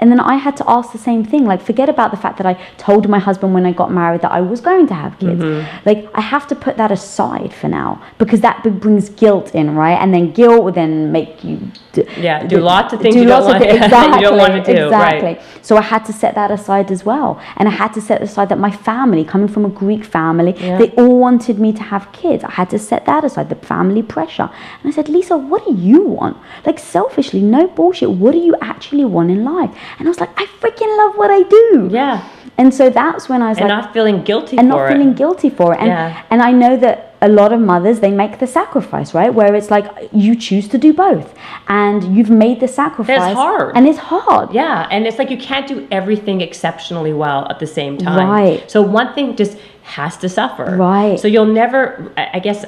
And 0.00 0.10
then 0.10 0.20
I 0.20 0.36
had 0.36 0.56
to 0.56 0.64
ask 0.76 0.92
the 0.92 0.98
same 1.10 1.22
thing. 1.24 1.44
Like, 1.44 1.60
forget 1.70 1.88
about 1.88 2.10
the 2.10 2.16
fact 2.16 2.36
that 2.38 2.46
I 2.46 2.54
told 2.78 3.08
my 3.08 3.18
husband 3.18 3.54
when 3.54 3.66
I 3.66 3.72
got 3.72 3.92
married 3.92 4.22
that 4.22 4.32
I 4.32 4.40
was 4.40 4.60
going 4.60 4.86
to 4.88 4.94
have 4.94 5.18
kids. 5.18 5.40
Mm-hmm. 5.42 5.88
Like, 5.88 6.00
I 6.14 6.22
have 6.22 6.46
to 6.48 6.54
put 6.56 6.76
that 6.78 6.90
aside 6.90 7.52
for 7.60 7.68
now 7.68 8.02
because 8.18 8.40
that 8.40 8.62
brings 8.80 9.10
guilt 9.10 9.54
in, 9.54 9.74
right? 9.74 9.98
And 10.02 10.12
then 10.14 10.32
guilt 10.32 10.64
will 10.64 10.72
then 10.72 11.12
make 11.12 11.44
you 11.44 11.56
d- 11.92 12.06
Yeah, 12.16 12.46
do 12.46 12.58
lots 12.60 12.92
of 12.94 13.00
things 13.02 13.14
do 13.14 13.20
you 13.20 13.26
don't 13.28 13.44
want- 13.44 13.62
thi- 13.62 13.68
you 13.76 13.84
exactly, 13.84 14.22
don't 14.22 14.38
wanna 14.38 14.64
do, 14.64 14.72
right. 14.72 15.14
exactly. 15.22 15.38
So 15.62 15.76
I 15.76 15.82
had 15.82 16.04
to 16.06 16.12
set 16.12 16.34
that 16.34 16.50
aside 16.50 16.90
as 16.90 17.04
well. 17.04 17.38
And 17.58 17.68
I 17.68 17.72
had 17.72 17.92
to 17.94 18.00
set 18.00 18.22
aside 18.22 18.48
that 18.48 18.58
my 18.58 18.70
family, 18.70 19.22
coming 19.24 19.48
from 19.48 19.64
a 19.66 19.68
Greek 19.68 20.04
family, 20.04 20.54
Yeah. 20.58 20.78
they 20.78 20.90
all 20.92 21.18
wanted 21.18 21.58
me 21.58 21.72
to 21.74 21.82
have 21.82 22.10
kids. 22.12 22.42
I 22.44 22.52
had 22.52 22.70
to 22.70 22.78
set 22.78 23.04
that 23.04 23.22
aside, 23.24 23.48
the 23.50 23.54
family 23.74 24.02
pressure. 24.02 24.48
And 24.82 24.90
I 24.90 24.94
said, 24.96 25.08
Lisa, 25.08 25.36
what 25.36 25.64
do 25.66 25.74
you 25.74 26.02
want? 26.04 26.36
Like, 26.64 26.78
selfishly, 26.78 27.40
no 27.42 27.66
bullshit. 27.68 28.10
What 28.10 28.32
do 28.32 28.38
you 28.38 28.56
actually 28.62 29.04
want 29.04 29.30
in 29.30 29.44
life? 29.44 29.70
And 29.98 30.08
I 30.08 30.10
was 30.10 30.20
like, 30.20 30.30
I 30.36 30.46
freaking 30.60 30.96
love 30.98 31.16
what 31.16 31.30
I 31.30 31.42
do. 31.42 31.88
Yeah. 31.90 32.26
And 32.58 32.74
so 32.74 32.90
that's 32.90 33.28
when 33.28 33.40
I 33.42 33.48
was 33.48 33.56
like 33.56 33.62
And 33.62 33.70
like, 33.70 33.84
not 33.84 33.92
feeling 33.94 34.22
guilty 34.22 34.58
and 34.58 34.68
not 34.68 34.84
it. 34.84 34.92
feeling 34.92 35.14
guilty 35.14 35.48
for 35.48 35.72
it. 35.74 35.78
And 35.80 35.88
Yeah. 35.88 36.22
and 36.30 36.42
I 36.42 36.52
know 36.52 36.76
that 36.76 37.14
a 37.22 37.28
lot 37.28 37.52
of 37.52 37.60
mothers 37.60 38.00
they 38.00 38.10
make 38.10 38.38
the 38.38 38.46
sacrifice, 38.46 39.12
right? 39.14 39.32
Where 39.32 39.54
it's 39.54 39.70
like 39.70 39.86
you 40.12 40.34
choose 40.34 40.68
to 40.68 40.78
do 40.78 40.92
both, 40.94 41.34
and 41.68 42.16
you've 42.16 42.30
made 42.30 42.60
the 42.60 42.68
sacrifice. 42.68 43.16
It's 43.30 43.34
hard. 43.34 43.76
and 43.76 43.86
it's 43.86 43.98
hard. 43.98 44.52
Yeah, 44.52 44.88
and 44.90 45.06
it's 45.06 45.18
like 45.18 45.30
you 45.30 45.36
can't 45.36 45.66
do 45.66 45.86
everything 45.90 46.40
exceptionally 46.40 47.12
well 47.12 47.46
at 47.50 47.58
the 47.58 47.66
same 47.66 47.98
time. 47.98 48.28
Right. 48.30 48.70
So 48.70 48.80
one 48.82 49.12
thing 49.14 49.36
just 49.36 49.58
has 49.82 50.16
to 50.18 50.28
suffer. 50.28 50.76
Right. 50.76 51.18
So 51.20 51.28
you'll 51.28 51.52
never, 51.62 51.80
I 52.16 52.24
I 52.34 52.38
guess, 52.46 52.64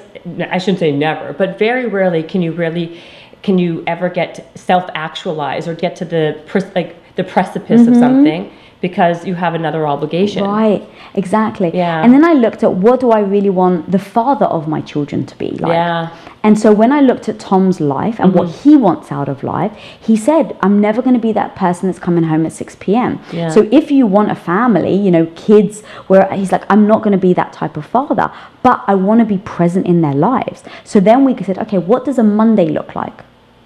I 0.56 0.58
shouldn't 0.58 0.80
say 0.80 0.92
never, 0.92 1.32
but 1.32 1.58
very 1.58 1.86
rarely 1.86 2.22
can 2.22 2.40
you 2.42 2.52
really, 2.52 3.00
can 3.42 3.58
you 3.58 3.82
ever 3.86 4.08
get 4.10 4.30
self 4.54 4.84
actualized 4.94 5.66
or 5.68 5.74
get 5.74 5.96
to 5.96 6.04
the 6.04 6.36
like 6.74 6.96
the 7.16 7.24
precipice 7.24 7.86
of 7.86 7.94
something 7.96 8.50
because 8.82 9.24
you 9.24 9.34
have 9.36 9.54
another 9.54 9.86
obligation. 9.86 10.42
Mm-hmm. 10.42 10.52
Right, 10.52 10.88
exactly. 11.14 11.70
Yeah. 11.72 12.02
And 12.02 12.12
then 12.12 12.24
I 12.24 12.32
looked 12.32 12.64
at 12.64 12.74
what 12.74 12.98
do 13.00 13.12
I 13.12 13.20
really 13.20 13.48
want 13.48 13.90
the 13.90 13.98
father 13.98 14.46
of 14.46 14.66
my 14.66 14.80
children 14.80 15.24
to 15.26 15.38
be 15.38 15.50
like. 15.50 15.70
Yeah. 15.70 16.14
And 16.42 16.58
so 16.58 16.72
when 16.72 16.90
I 16.90 17.00
looked 17.00 17.28
at 17.28 17.38
Tom's 17.38 17.80
life 17.80 18.18
and 18.18 18.34
what 18.34 18.48
he 18.48 18.74
wants 18.74 19.12
out 19.12 19.28
of 19.28 19.44
life, 19.44 19.72
he 20.00 20.16
said, 20.16 20.56
I'm 20.60 20.80
never 20.80 21.00
going 21.00 21.14
to 21.14 21.20
be 21.20 21.30
that 21.32 21.54
person 21.54 21.88
that's 21.88 22.00
coming 22.00 22.24
home 22.24 22.44
at 22.44 22.52
6 22.52 22.76
p.m. 22.80 23.20
Yeah. 23.32 23.48
So 23.48 23.68
if 23.70 23.92
you 23.92 24.08
want 24.08 24.32
a 24.32 24.34
family, 24.34 24.96
you 24.96 25.12
know, 25.12 25.26
kids, 25.36 25.82
where 26.08 26.28
he's 26.32 26.50
like, 26.50 26.64
I'm 26.68 26.88
not 26.88 27.02
going 27.02 27.12
to 27.12 27.18
be 27.18 27.32
that 27.34 27.52
type 27.52 27.76
of 27.76 27.86
father, 27.86 28.32
but 28.64 28.82
I 28.88 28.96
want 28.96 29.20
to 29.20 29.24
be 29.24 29.38
present 29.38 29.86
in 29.86 30.00
their 30.00 30.14
lives. 30.14 30.64
So 30.82 30.98
then 30.98 31.24
we 31.24 31.40
said, 31.44 31.58
okay, 31.58 31.78
what 31.78 32.04
does 32.04 32.18
a 32.18 32.24
Monday 32.24 32.68
look 32.68 32.96
like? 32.96 33.22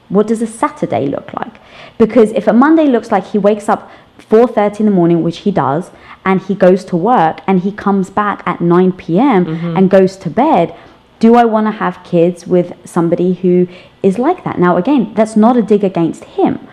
What 0.08 0.26
does 0.26 0.42
a 0.42 0.46
Saturday 0.46 1.06
look 1.06 1.32
like? 1.34 1.54
Because 1.98 2.32
if 2.32 2.46
a 2.46 2.52
Monday 2.52 2.86
looks 2.86 3.10
like 3.10 3.26
he 3.28 3.38
wakes 3.38 3.68
up 3.68 3.90
4:30 4.18 4.80
in 4.80 4.86
the 4.86 4.92
morning, 4.92 5.22
which 5.22 5.38
he 5.38 5.50
does, 5.50 5.90
and 6.24 6.40
he 6.40 6.54
goes 6.54 6.84
to 6.86 6.96
work 6.96 7.40
and 7.46 7.60
he 7.60 7.72
comes 7.72 8.10
back 8.10 8.42
at 8.46 8.60
9 8.60 8.92
p.m. 8.92 9.46
Mm-hmm. 9.46 9.76
and 9.76 9.90
goes 9.90 10.16
to 10.16 10.30
bed, 10.30 10.74
do 11.18 11.34
I 11.34 11.44
want 11.44 11.66
to 11.66 11.70
have 11.70 12.02
kids 12.04 12.46
with 12.46 12.72
somebody 12.84 13.34
who 13.34 13.68
is 14.02 14.18
like 14.18 14.44
that? 14.44 14.58
Now 14.58 14.76
again, 14.76 15.14
that's 15.14 15.36
not 15.36 15.56
a 15.56 15.62
dig 15.62 15.84
against 15.84 16.24
him. 16.24 16.66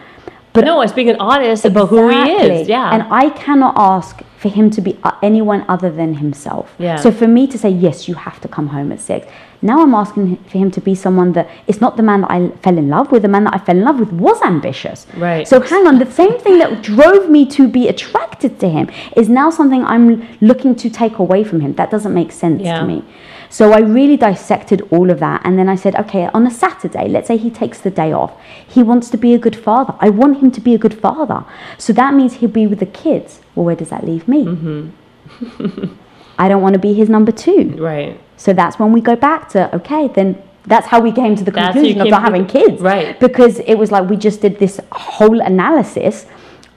But 0.54 0.66
no, 0.66 0.82
it's 0.82 0.94
being 0.94 1.10
an 1.10 1.18
honest 1.20 1.66
about 1.66 1.90
who 1.90 2.10
he 2.10 2.32
is. 2.32 2.68
Yeah. 2.68 2.94
And 2.94 3.04
I 3.12 3.30
cannot 3.30 3.74
ask 3.76 4.22
for 4.44 4.50
him 4.50 4.70
to 4.70 4.82
be 4.82 5.00
uh, 5.04 5.12
anyone 5.24 5.64
other 5.70 5.90
than 5.90 6.16
himself. 6.16 6.66
Yeah. 6.78 6.98
So 6.98 7.12
for 7.12 7.28
me 7.28 7.48
to 7.48 7.58
say, 7.58 7.70
yes, 7.70 8.10
you 8.10 8.16
have 8.16 8.42
to 8.42 8.50
come 8.50 8.68
home 8.68 8.92
at 8.92 9.00
six. 9.00 9.26
Now 9.62 9.82
I'm 9.82 9.94
asking 9.96 10.36
for 10.50 10.58
him 10.58 10.70
to 10.72 10.82
be 10.82 10.94
someone 10.96 11.32
that 11.38 11.48
it's 11.66 11.80
not 11.80 11.96
the 11.96 12.04
man 12.04 12.20
that 12.22 12.32
I 12.32 12.50
fell 12.66 12.78
in 12.78 12.90
love 12.90 13.10
with. 13.14 13.22
The 13.22 13.30
man 13.30 13.46
that 13.46 13.54
I 13.56 13.60
fell 13.60 13.78
in 13.78 13.86
love 13.86 14.00
with 14.02 14.12
was 14.12 14.42
ambitious. 14.42 15.08
Right. 15.16 15.48
So 15.48 15.62
hang 15.62 15.88
on, 15.88 15.98
the 15.98 16.12
same 16.12 16.38
thing 16.40 16.58
that 16.60 16.84
drove 16.84 17.30
me 17.30 17.46
to 17.58 17.70
be 17.70 17.88
attracted 17.88 18.60
to 18.60 18.68
him 18.70 18.90
is 19.16 19.30
now 19.30 19.50
something 19.50 19.82
I'm 19.86 20.28
looking 20.42 20.76
to 20.76 20.90
take 20.90 21.20
away 21.20 21.46
from 21.46 21.62
him. 21.62 21.72
That 21.76 21.90
doesn't 21.90 22.14
make 22.14 22.34
sense 22.34 22.62
Yeah. 22.62 22.80
to 22.80 22.86
me. 22.86 23.02
So 23.58 23.72
I 23.72 23.82
really 23.82 24.18
dissected 24.18 24.82
all 24.90 25.12
of 25.12 25.20
that. 25.20 25.42
And 25.46 25.60
then 25.60 25.70
I 25.70 25.76
said, 25.76 25.94
okay, 26.04 26.26
on 26.34 26.48
a 26.48 26.50
Saturday, 26.50 27.08
let's 27.08 27.28
say 27.28 27.38
he 27.38 27.52
takes 27.52 27.80
the 27.80 27.92
day 27.92 28.12
off. 28.12 28.34
He 28.68 28.82
wants 28.82 29.12
to 29.12 29.18
be 29.26 29.36
a 29.36 29.38
good 29.38 29.56
father. 29.56 29.94
I 30.00 30.10
want 30.10 30.40
him 30.42 30.50
to 30.54 30.60
be 30.60 30.74
a 30.74 30.80
good 30.80 30.96
father. 31.00 31.46
So 31.78 31.94
that 31.94 32.16
means 32.16 32.34
he'll 32.38 32.50
be 32.50 32.66
with 32.66 32.80
the 32.80 32.88
kids. 32.88 33.42
Well, 33.54 33.66
where 33.68 33.76
does 33.76 33.90
that 33.90 34.04
leave 34.06 34.28
me? 34.28 34.46
Mm-hmm. 34.46 35.86
I 36.40 36.48
don't 36.50 36.64
want 36.64 36.74
to 36.74 36.80
be 36.80 36.94
his 36.96 37.10
number 37.10 37.32
two. 37.32 37.76
right. 37.80 38.20
So 38.38 38.54
that's 38.54 38.80
when 38.80 38.92
we 38.92 39.02
go 39.02 39.16
back 39.16 39.50
to, 39.50 39.74
okay, 39.76 40.08
then 40.08 40.42
that's 40.66 40.88
how 40.88 41.00
we 41.00 41.12
came 41.12 41.36
to 41.36 41.44
the 41.44 41.52
That's 41.52 41.76
how 41.76 41.82
you 41.82 41.94
conclusion 41.94 42.02
of 42.02 42.10
not 42.10 42.24
having 42.24 42.48
the- 42.48 42.54
kids. 42.54 42.82
right. 42.82 43.20
Because 43.20 43.60
it 43.60 43.76
was 43.76 43.92
like 43.92 44.10
we 44.10 44.18
just 44.18 44.42
did 44.42 44.58
this 44.58 44.80
whole 44.92 45.40
analysis 45.42 46.26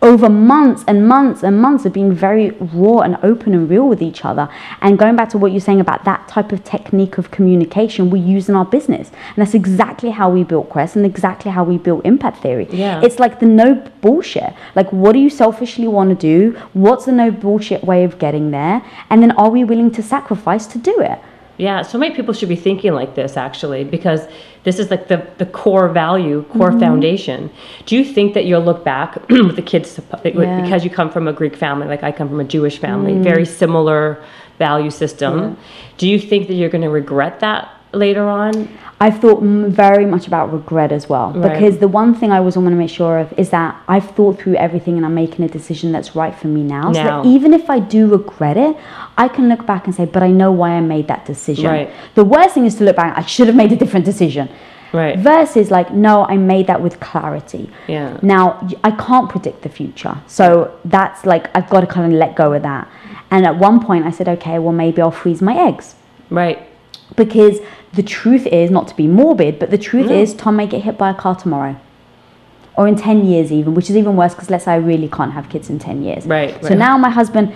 over 0.02 0.28
months 0.28 0.84
and 0.86 1.08
months 1.08 1.42
and 1.42 1.60
months 1.60 1.84
of 1.84 1.92
being 1.92 2.12
very 2.12 2.50
raw 2.50 3.00
and 3.00 3.16
open 3.22 3.54
and 3.54 3.68
real 3.68 3.88
with 3.88 4.02
each 4.02 4.24
other. 4.24 4.48
And 4.80 4.98
going 4.98 5.16
back 5.16 5.30
to 5.30 5.38
what 5.38 5.52
you're 5.52 5.60
saying 5.60 5.80
about 5.80 6.04
that 6.04 6.28
type 6.28 6.52
of 6.52 6.62
technique 6.64 7.18
of 7.18 7.30
communication 7.30 8.10
we 8.10 8.20
use 8.20 8.48
in 8.48 8.54
our 8.54 8.64
business. 8.64 9.10
And 9.10 9.36
that's 9.36 9.54
exactly 9.54 10.10
how 10.10 10.30
we 10.30 10.44
built 10.44 10.68
Quest 10.68 10.96
and 10.96 11.06
exactly 11.06 11.50
how 11.50 11.64
we 11.64 11.78
built 11.78 12.04
Impact 12.04 12.42
Theory. 12.42 12.68
Yeah. 12.70 13.00
It's 13.02 13.18
like 13.18 13.40
the 13.40 13.46
no 13.46 13.74
bullshit. 14.00 14.54
Like, 14.74 14.92
what 14.92 15.12
do 15.12 15.18
you 15.18 15.30
selfishly 15.30 15.88
want 15.88 16.10
to 16.10 16.16
do? 16.16 16.58
What's 16.72 17.06
the 17.06 17.12
no 17.12 17.30
bullshit 17.30 17.82
way 17.84 18.04
of 18.04 18.18
getting 18.18 18.50
there? 18.50 18.84
And 19.10 19.22
then 19.22 19.32
are 19.32 19.50
we 19.50 19.64
willing 19.64 19.90
to 19.92 20.02
sacrifice 20.02 20.66
to 20.68 20.78
do 20.78 21.00
it? 21.00 21.18
Yeah, 21.58 21.82
so 21.82 21.96
many 21.98 22.14
people 22.14 22.34
should 22.34 22.48
be 22.50 22.56
thinking 22.56 22.92
like 22.92 23.14
this 23.14 23.36
actually, 23.36 23.84
because 23.84 24.26
this 24.64 24.78
is 24.78 24.90
like 24.90 25.08
the, 25.08 25.26
the 25.38 25.46
core 25.46 25.88
value, 25.88 26.42
core 26.52 26.70
Mm-hmm. 26.70 26.80
foundation. 26.80 27.50
Do 27.86 27.96
you 27.96 28.04
think 28.04 28.34
that 28.34 28.44
you'll 28.44 28.64
look 28.64 28.84
back 28.84 29.16
with 29.28 29.56
the 29.56 29.62
kids 29.62 29.98
Yeah. 29.98 30.30
Mm. 30.32 30.62
because 30.62 30.84
you 30.84 30.90
come 30.90 31.10
from 31.10 31.28
a 31.28 31.32
Greek 31.32 31.56
family, 31.56 31.86
like 31.86 32.02
I 32.02 32.12
come 32.12 32.28
from 32.28 32.40
a 32.40 32.44
Jewish 32.44 32.78
family, 32.78 33.18
very 33.18 33.44
similar 33.46 34.22
value 34.58 34.90
system? 34.90 35.56
Do 35.98 36.08
you 36.08 36.18
think 36.18 36.48
that 36.48 36.54
you're 36.54 36.68
going 36.70 36.82
to 36.84 36.90
regret 36.90 37.40
that 37.40 37.70
later 37.92 38.28
on? 38.28 38.68
I've 38.98 39.18
thought 39.20 39.42
very 39.42 40.06
much 40.06 40.26
about 40.26 40.52
regret 40.52 40.90
as 40.90 41.06
well 41.08 41.30
Right. 41.32 41.52
because 41.52 41.78
the 41.78 41.88
one 41.88 42.14
thing 42.14 42.32
I 42.32 42.38
always 42.38 42.56
want 42.56 42.70
to 42.70 42.74
make 42.76 42.88
sure 42.88 43.18
of 43.18 43.32
is 43.36 43.50
that 43.50 43.76
I've 43.88 44.08
thought 44.12 44.38
through 44.40 44.54
everything 44.56 44.96
and 44.96 45.04
I'm 45.04 45.14
making 45.14 45.44
a 45.44 45.48
decision 45.48 45.92
that's 45.92 46.16
right 46.16 46.34
for 46.34 46.48
me 46.48 46.62
now. 46.62 46.92
So 46.92 47.02
Now. 47.04 47.22
that 47.22 47.28
even 47.28 47.52
if 47.52 47.68
I 47.68 47.78
do 47.78 48.06
regret 48.08 48.56
it, 48.56 48.74
I 49.18 49.28
can 49.28 49.48
look 49.50 49.66
back 49.66 49.86
and 49.86 49.94
say, 49.94 50.06
but 50.06 50.22
I 50.22 50.30
know 50.30 50.50
why 50.50 50.70
I 50.70 50.80
made 50.80 51.08
that 51.08 51.26
decision. 51.26 51.66
Right. 51.66 51.90
The 52.14 52.24
worst 52.24 52.54
thing 52.54 52.64
is 52.64 52.74
to 52.76 52.84
look 52.84 52.96
back, 52.96 53.16
I 53.18 53.22
should 53.22 53.48
have 53.48 53.56
made 53.56 53.70
a 53.72 53.76
different 53.76 54.06
decision. 54.06 54.48
Right. 54.94 55.18
Versus 55.18 55.70
like, 55.70 55.92
no, 55.92 56.24
I 56.24 56.38
made 56.38 56.66
that 56.68 56.80
with 56.80 56.98
clarity. 57.00 57.68
Yeah. 57.88 58.16
Now 58.22 58.66
I 58.82 58.92
can't 58.92 59.28
predict 59.28 59.60
the 59.62 59.68
future, 59.68 60.16
so 60.26 60.70
that's 60.86 61.26
like 61.26 61.50
I've 61.54 61.68
got 61.68 61.80
to 61.82 61.86
kind 61.86 62.06
of 62.10 62.18
let 62.18 62.34
go 62.34 62.54
of 62.54 62.62
that. 62.62 62.88
And 63.30 63.44
at 63.44 63.58
one 63.58 63.80
point, 63.84 64.06
I 64.06 64.10
said, 64.10 64.26
okay, 64.36 64.58
well 64.58 64.72
maybe 64.72 65.02
I'll 65.02 65.10
freeze 65.10 65.42
my 65.42 65.54
eggs 65.68 65.96
Right. 66.30 66.58
because 67.16 67.58
the 67.96 68.02
truth 68.02 68.46
is 68.46 68.70
not 68.70 68.86
to 68.88 68.94
be 68.94 69.06
morbid, 69.06 69.58
but 69.58 69.70
the 69.70 69.78
truth 69.78 70.08
No. 70.08 70.14
is 70.20 70.34
Tom 70.34 70.56
may 70.56 70.66
get 70.66 70.82
hit 70.82 70.96
by 70.96 71.10
a 71.10 71.14
car 71.14 71.34
tomorrow. 71.34 71.76
Or 72.76 72.86
in 72.86 72.94
10 72.94 73.24
years, 73.24 73.50
even, 73.50 73.74
which 73.74 73.88
is 73.88 73.96
even 73.96 74.16
worse 74.16 74.34
because 74.34 74.50
let's 74.50 74.66
say 74.66 74.72
I 74.72 74.76
really 74.76 75.08
can't 75.08 75.32
have 75.32 75.48
kids 75.48 75.70
in 75.70 75.78
10 75.78 76.02
years. 76.02 76.26
Right, 76.26 76.52
So 76.62 76.68
right. 76.70 76.78
now 76.78 76.98
my 76.98 77.08
husband 77.08 77.52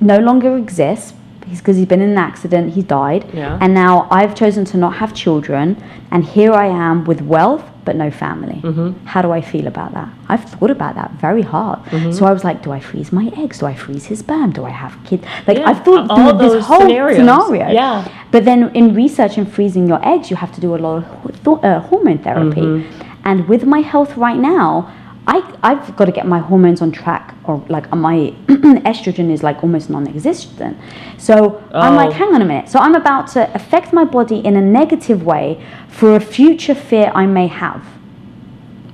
no 0.00 0.18
longer 0.18 0.56
exists 0.56 1.14
because 1.48 1.76
he's 1.76 1.86
been 1.86 2.00
in 2.02 2.10
an 2.10 2.18
accident, 2.18 2.72
he's 2.74 2.84
died. 2.84 3.28
Yeah. 3.32 3.58
And 3.60 3.74
now 3.74 4.08
I've 4.10 4.34
chosen 4.34 4.64
to 4.66 4.76
not 4.76 4.94
have 4.96 5.14
children, 5.14 5.82
and 6.10 6.24
here 6.24 6.52
I 6.52 6.66
am 6.66 7.04
with 7.04 7.20
wealth 7.22 7.64
but 7.84 7.96
no 7.96 8.10
family. 8.10 8.60
Mm-hmm. 8.62 9.04
How 9.06 9.22
do 9.22 9.30
I 9.30 9.40
feel 9.40 9.66
about 9.66 9.92
that? 9.94 10.08
I've 10.28 10.44
thought 10.44 10.70
about 10.70 10.94
that 10.94 11.10
very 11.12 11.42
hard. 11.42 11.80
Mm-hmm. 11.86 12.12
So 12.12 12.26
I 12.26 12.32
was 12.32 12.44
like, 12.44 12.62
do 12.62 12.72
I 12.72 12.80
freeze 12.80 13.12
my 13.12 13.30
eggs? 13.36 13.58
Do 13.58 13.66
I 13.66 13.74
freeze 13.74 14.06
his 14.06 14.20
sperm? 14.20 14.52
Do 14.52 14.64
I 14.64 14.70
have 14.70 14.96
kids? 15.04 15.24
Like 15.46 15.58
Yeah, 15.58 15.68
I've 15.68 15.84
thought 15.84 16.10
all 16.10 16.30
through 16.30 16.38
those 16.38 16.52
this 16.54 16.64
whole 16.66 16.80
scenarios. 16.80 17.18
scenario. 17.18 17.68
Yeah. 17.68 18.08
But 18.30 18.44
then 18.44 18.74
in 18.74 18.94
research 18.94 19.36
and 19.36 19.50
freezing 19.50 19.86
your 19.86 20.06
eggs, 20.06 20.30
you 20.30 20.36
have 20.36 20.52
to 20.54 20.60
do 20.60 20.74
a 20.74 20.78
lot 20.78 21.04
of 21.04 21.44
th- 21.44 21.58
uh, 21.62 21.80
hormone 21.80 22.18
therapy. 22.18 22.60
Mm-hmm. 22.62 23.10
And 23.24 23.48
with 23.48 23.64
my 23.64 23.80
health 23.80 24.16
right 24.16 24.38
now, 24.38 24.92
I, 25.26 25.56
I've 25.62 25.96
got 25.96 26.04
to 26.04 26.12
get 26.12 26.26
my 26.26 26.38
hormones 26.38 26.82
on 26.82 26.92
track, 26.92 27.34
or 27.44 27.64
like 27.68 27.90
uh, 27.92 27.96
my 27.96 28.34
estrogen 28.48 29.30
is 29.32 29.42
like 29.42 29.62
almost 29.62 29.88
non 29.88 30.06
existent. 30.06 30.76
So 31.18 31.62
I'm 31.72 31.94
like, 31.96 32.10
Oh. 32.10 32.12
hang 32.12 32.34
on 32.34 32.42
a 32.42 32.44
minute. 32.44 32.68
So 32.68 32.78
I'm 32.78 32.94
about 32.94 33.28
to 33.28 33.52
affect 33.54 33.92
my 33.92 34.04
body 34.04 34.38
in 34.38 34.56
a 34.56 34.60
negative 34.60 35.22
way 35.24 35.64
for 35.88 36.14
a 36.16 36.20
future 36.20 36.74
fear 36.74 37.10
I 37.14 37.26
may 37.26 37.46
have. 37.46 37.82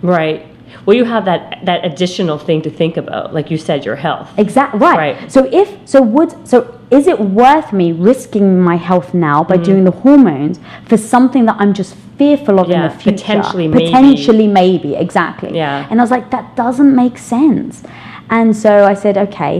Right. 0.02 0.46
Well, 0.90 0.98
you 1.02 1.04
have 1.04 1.24
that 1.24 1.42
that 1.70 1.84
additional 1.84 2.38
thing 2.38 2.60
to 2.62 2.70
think 2.80 2.96
about, 2.96 3.32
like 3.36 3.48
you 3.52 3.58
said, 3.58 3.84
your 3.84 3.96
health. 3.96 4.28
Exactly 4.36 4.80
right. 4.80 4.98
Right. 5.04 5.32
So 5.32 5.40
if 5.62 5.68
so, 5.92 6.02
would 6.02 6.30
so 6.52 6.58
is 6.90 7.06
it 7.06 7.18
worth 7.20 7.72
me 7.72 7.92
risking 7.92 8.60
my 8.70 8.74
health 8.76 9.14
now 9.14 9.38
by 9.44 9.56
doing 9.56 9.84
the 9.84 9.92
hormones 10.04 10.58
for 10.88 10.96
something 10.96 11.44
that 11.46 11.56
I'm 11.62 11.72
just 11.82 11.94
fearful 12.18 12.58
of 12.60 12.68
Yeah, 12.68 12.76
in 12.76 12.82
the 12.90 12.98
future? 13.02 13.16
potentially, 13.18 13.68
maybe. 13.68 13.84
potentially, 13.84 14.48
maybe, 14.48 14.90
exactly. 14.96 15.50
Yeah. 15.54 15.86
And 15.90 16.00
I 16.00 16.02
was 16.02 16.10
like, 16.10 16.26
that 16.36 16.56
doesn't 16.56 16.92
make 17.04 17.16
sense. 17.18 17.84
And 18.28 18.48
so 18.64 18.70
I 18.92 18.94
said, 18.94 19.16
okay. 19.28 19.54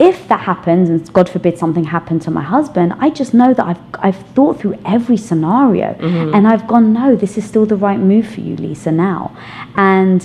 If 0.00 0.28
that 0.28 0.42
happens, 0.52 0.88
and 0.90 1.12
God 1.12 1.28
forbid 1.28 1.58
something 1.58 1.82
happened 1.82 2.22
to 2.22 2.30
my 2.30 2.44
husband, 2.56 2.88
I 3.06 3.10
just 3.10 3.32
know 3.34 3.50
that 3.58 3.66
I've 3.70 3.82
I've 4.06 4.20
thought 4.34 4.54
through 4.60 4.76
every 4.96 5.16
scenario, 5.16 5.88
Mm-hmm. 5.94 6.34
and 6.34 6.42
I've 6.46 6.66
gone, 6.72 6.86
no, 6.92 7.16
this 7.16 7.32
is 7.36 7.44
still 7.52 7.66
the 7.66 7.74
right 7.88 7.98
move 8.12 8.26
for 8.34 8.40
you, 8.48 8.54
Lisa. 8.66 8.92
Now, 8.92 9.22
and 9.74 10.20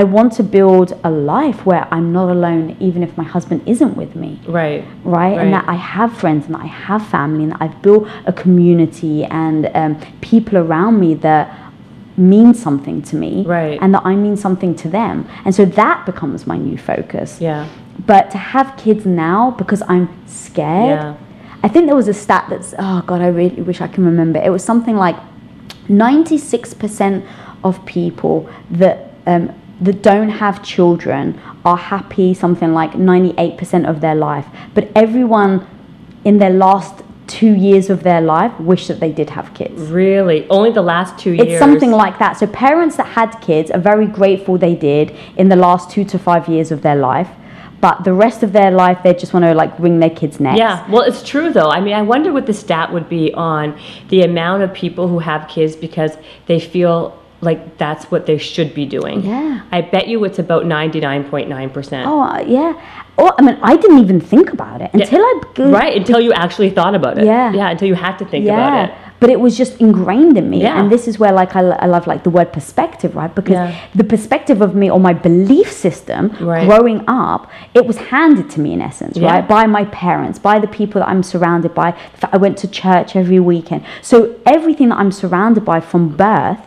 I 0.00 0.04
want 0.04 0.30
to 0.34 0.42
build 0.42 0.88
a 1.04 1.10
life 1.10 1.64
where 1.64 1.88
I'm 1.90 2.12
not 2.12 2.28
alone, 2.28 2.76
even 2.80 3.02
if 3.02 3.16
my 3.16 3.24
husband 3.24 3.62
isn't 3.66 3.96
with 3.96 4.14
me, 4.14 4.38
Right. 4.46 4.84
right? 5.04 5.38
And 5.38 5.54
that 5.54 5.66
I 5.66 5.76
have 5.96 6.10
friends 6.22 6.44
and 6.44 6.54
that 6.54 6.64
I 6.70 6.72
have 6.88 7.02
family 7.06 7.44
and 7.44 7.52
that 7.52 7.62
I've 7.62 7.80
built 7.80 8.06
a 8.26 8.32
community 8.44 9.24
and 9.24 9.70
um, 9.74 9.92
people 10.20 10.58
around 10.58 11.00
me 11.00 11.14
that 11.28 11.44
mean 12.18 12.52
something 12.52 13.00
to 13.10 13.16
me, 13.16 13.32
Right. 13.46 13.78
And 13.80 13.94
that 13.94 14.04
I 14.04 14.14
mean 14.16 14.36
something 14.36 14.74
to 14.82 14.88
them, 14.98 15.16
and 15.46 15.54
so 15.54 15.64
that 15.64 16.04
becomes 16.04 16.46
my 16.46 16.58
new 16.58 16.76
focus. 16.76 17.40
Yeah. 17.40 17.66
But 18.10 18.30
to 18.32 18.38
have 18.54 18.76
kids 18.76 19.06
now 19.06 19.52
because 19.52 19.82
I'm 19.88 20.06
scared. 20.26 20.98
Yeah. 21.00 21.16
I 21.62 21.68
think 21.68 21.86
there 21.86 21.96
was 22.02 22.08
a 22.08 22.18
stat 22.24 22.44
that's 22.50 22.74
oh 22.78 22.98
god, 23.08 23.20
I 23.22 23.28
really 23.28 23.62
wish 23.70 23.80
I 23.80 23.88
can 23.94 24.04
remember. 24.04 24.38
It 24.48 24.50
was 24.50 24.62
something 24.62 24.96
like 25.06 25.16
96% 25.88 27.26
of 27.64 27.84
people 27.86 28.48
that 28.82 28.96
um, 29.26 29.44
that 29.80 30.02
don't 30.02 30.30
have 30.30 30.62
children 30.62 31.40
are 31.64 31.76
happy 31.76 32.32
something 32.32 32.72
like 32.72 32.92
98% 32.92 33.88
of 33.88 34.00
their 34.00 34.14
life. 34.14 34.46
But 34.74 34.90
everyone 34.94 35.66
in 36.24 36.38
their 36.38 36.50
last 36.50 37.02
2 37.26 37.54
years 37.54 37.90
of 37.90 38.02
their 38.02 38.20
life 38.20 38.58
wish 38.60 38.86
that 38.86 39.00
they 39.00 39.10
did 39.10 39.30
have 39.30 39.52
kids. 39.52 39.90
Really. 39.90 40.48
Only 40.48 40.70
the 40.70 40.82
last 40.82 41.18
two 41.18 41.32
years. 41.32 41.48
It's 41.48 41.58
something 41.58 41.90
like 41.90 42.18
that. 42.20 42.38
So 42.38 42.46
parents 42.46 42.96
that 42.96 43.06
had 43.06 43.36
kids 43.40 43.70
are 43.70 43.80
very 43.80 44.06
grateful 44.06 44.56
they 44.56 44.76
did 44.76 45.14
in 45.36 45.48
the 45.48 45.56
last 45.56 45.90
2 45.90 46.04
to 46.04 46.18
5 46.18 46.48
years 46.48 46.70
of 46.70 46.82
their 46.82 46.96
life. 46.96 47.28
But 47.80 48.04
the 48.04 48.14
rest 48.14 48.42
of 48.42 48.52
their 48.52 48.70
life, 48.70 49.02
they 49.02 49.12
just 49.12 49.34
want 49.34 49.44
to 49.44 49.54
like 49.54 49.78
wring 49.78 49.98
their 49.98 50.10
kids' 50.10 50.40
necks. 50.40 50.58
Yeah, 50.58 50.88
well, 50.90 51.02
it's 51.02 51.22
true 51.22 51.52
though. 51.52 51.68
I 51.68 51.80
mean, 51.80 51.94
I 51.94 52.02
wonder 52.02 52.32
what 52.32 52.46
the 52.46 52.54
stat 52.54 52.92
would 52.92 53.08
be 53.08 53.34
on 53.34 53.78
the 54.08 54.22
amount 54.22 54.62
of 54.62 54.72
people 54.72 55.08
who 55.08 55.18
have 55.18 55.46
kids 55.46 55.76
because 55.76 56.16
they 56.46 56.58
feel 56.58 57.20
like 57.40 57.76
that's 57.78 58.10
what 58.10 58.26
they 58.26 58.38
should 58.38 58.74
be 58.74 58.86
doing. 58.86 59.22
Yeah. 59.22 59.62
I 59.70 59.82
bet 59.82 60.08
you 60.08 60.24
it's 60.24 60.38
about 60.38 60.64
99.9%. 60.64 62.04
Oh 62.06 62.20
uh, 62.22 62.40
yeah. 62.40 62.80
Oh, 63.18 63.32
I 63.38 63.42
mean, 63.42 63.58
I 63.62 63.76
didn't 63.76 63.98
even 63.98 64.20
think 64.20 64.52
about 64.52 64.82
it 64.82 64.90
until 64.92 65.20
I 65.22 65.40
go- 65.54 65.70
right, 65.70 65.96
until 65.96 66.20
you 66.20 66.32
actually 66.32 66.70
thought 66.70 66.94
about 66.94 67.18
it. 67.18 67.24
Yeah. 67.24 67.52
Yeah, 67.52 67.70
until 67.70 67.88
you 67.88 67.94
had 67.94 68.16
to 68.18 68.24
think 68.24 68.44
yeah. 68.44 68.52
about 68.54 68.88
it. 68.90 68.94
But 69.18 69.30
it 69.30 69.40
was 69.40 69.56
just 69.56 69.80
ingrained 69.80 70.36
in 70.36 70.50
me, 70.50 70.60
Yeah. 70.60 70.78
and 70.78 70.92
this 70.92 71.08
is 71.08 71.18
where 71.18 71.32
like 71.32 71.56
I, 71.56 71.60
I 71.60 71.86
love 71.86 72.06
like 72.06 72.22
the 72.24 72.28
word 72.28 72.52
perspective, 72.52 73.16
right? 73.16 73.34
Because 73.34 73.54
Yeah. 73.54 73.74
the 73.94 74.04
perspective 74.04 74.60
of 74.60 74.74
me 74.74 74.90
or 74.90 75.00
my 75.00 75.14
belief 75.14 75.72
system 75.72 76.36
Right. 76.38 76.66
growing 76.68 77.02
up, 77.08 77.50
it 77.72 77.86
was 77.86 77.96
handed 77.96 78.50
to 78.50 78.60
me 78.60 78.74
in 78.74 78.82
essence, 78.82 79.16
Yeah. 79.16 79.30
right? 79.32 79.48
By 79.48 79.66
my 79.66 79.86
parents, 79.86 80.38
by 80.38 80.58
the 80.58 80.66
people 80.66 81.00
that 81.00 81.08
I'm 81.08 81.22
surrounded 81.22 81.74
by. 81.74 81.94
I 82.30 82.36
went 82.36 82.58
to 82.58 82.68
church 82.68 83.16
every 83.16 83.40
weekend, 83.40 83.84
so 84.02 84.34
everything 84.44 84.90
that 84.90 84.98
I'm 84.98 85.12
surrounded 85.12 85.64
by 85.64 85.80
from 85.80 86.08
birth 86.08 86.60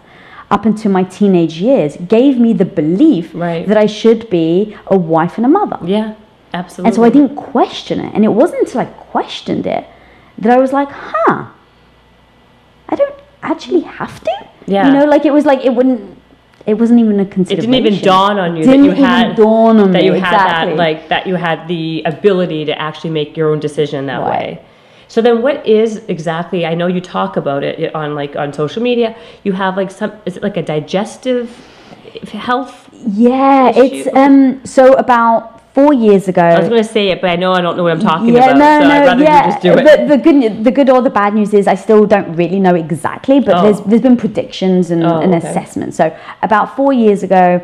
up 0.51 0.65
until 0.65 0.91
my 0.91 1.03
teenage 1.03 1.59
years 1.61 1.95
gave 1.97 2.39
me 2.39 2.53
the 2.53 2.65
belief 2.65 3.31
Right. 3.33 3.67
that 3.67 3.77
I 3.77 3.85
should 3.85 4.29
be 4.29 4.75
a 4.87 4.97
wife 4.97 5.37
and 5.37 5.45
a 5.45 5.49
mother. 5.49 5.77
Yeah, 5.85 6.15
absolutely. 6.53 6.87
And 6.87 6.95
so 6.95 7.03
I 7.03 7.09
didn't 7.09 7.35
question 7.35 7.99
it. 7.99 8.13
And 8.15 8.25
it 8.25 8.29
wasn't 8.29 8.61
until 8.61 8.81
I 8.81 8.85
questioned 8.85 9.67
it 9.67 9.85
that 10.39 10.51
I 10.51 10.57
was 10.59 10.73
like, 10.73 10.89
huh, 10.91 11.45
I 12.89 12.95
don't 12.95 13.13
actually 13.43 13.81
have 13.81 14.23
to. 14.23 14.31
Yeah. 14.65 14.87
You 14.87 14.93
know, 14.93 15.05
like 15.05 15.25
it 15.25 15.31
was 15.33 15.45
like 15.45 15.63
it 15.65 15.73
wouldn't 15.73 16.17
it 16.65 16.73
wasn't 16.77 16.99
even 16.99 17.19
a 17.19 17.25
consideration. 17.25 17.73
it 17.73 17.77
didn't 17.77 17.93
even 17.93 18.05
dawn 18.05 18.37
on 18.37 18.55
you 18.55 18.63
Didn't 18.63 18.81
that 18.81 18.85
you 18.85 18.91
even 18.91 19.03
had 19.03 19.35
dawn 19.35 19.79
on 19.79 19.91
that 19.93 19.99
me, 20.01 20.05
you 20.05 20.13
had 20.13 20.33
exactly. 20.33 20.71
that 20.73 20.77
like 20.77 21.09
that 21.09 21.25
you 21.27 21.35
had 21.35 21.67
the 21.67 22.03
ability 22.05 22.65
to 22.65 22.79
actually 22.79 23.09
make 23.11 23.35
your 23.37 23.49
own 23.51 23.59
decision 23.59 24.05
that 24.07 24.19
Right. 24.21 24.29
way. 24.29 24.61
So 25.09 25.21
then 25.21 25.41
what 25.41 25.65
is 25.67 25.97
exactly 26.07 26.65
I 26.65 26.75
know 26.75 26.87
you 26.87 27.01
talk 27.01 27.35
about 27.35 27.63
it 27.63 27.93
on 27.95 28.15
like 28.15 28.35
on 28.35 28.53
social 28.53 28.81
media. 28.81 29.15
You 29.43 29.51
have 29.53 29.75
like 29.75 29.91
some 29.91 30.13
is 30.25 30.37
it 30.37 30.43
like 30.43 30.55
a 30.55 30.61
digestive 30.61 31.49
health? 32.31 32.89
Yeah, 32.93 33.71
it's 33.75 34.07
um 34.15 34.63
so 34.65 34.93
about 34.93 35.59
four 35.73 35.93
years 35.93 36.27
ago 36.27 36.41
I 36.41 36.59
was 36.59 36.69
going 36.69 36.83
to 36.83 36.87
say 36.87 37.09
it, 37.09 37.21
but 37.21 37.29
I 37.31 37.35
know 37.35 37.53
I 37.53 37.61
don't 37.61 37.75
know 37.77 37.83
what 37.83 37.91
I'm 37.93 37.99
talking 37.99 38.33
yeah, 38.35 38.51
about. 38.51 38.57
no, 38.57 38.81
so 38.81 38.87
no, 38.87 38.93
I'd 38.95 39.05
rather 39.05 39.23
yeah. 39.23 39.45
you 39.45 39.51
just 39.51 39.61
do 39.63 39.73
it. 39.73 39.83
The, 40.07 40.15
the 40.15 40.21
good, 40.21 40.63
the 40.63 40.71
good 40.71 40.89
or 40.89 41.01
the 41.01 41.09
bad 41.09 41.33
news 41.33 41.53
is 41.53 41.67
I 41.67 41.75
still 41.75 42.05
don't 42.05 42.35
really 42.35 42.59
know 42.59 42.75
exactly, 42.75 43.39
but 43.39 43.55
Oh. 43.55 43.63
there's 43.63 43.81
there's 43.81 44.01
been 44.01 44.17
predictions 44.17 44.91
and, 44.91 45.03
Oh, 45.03 45.19
and 45.21 45.33
okay. 45.33 45.47
assessments. 45.47 45.97
So 45.97 46.15
about 46.43 46.75
four 46.75 46.93
years 46.93 47.23
ago, 47.23 47.61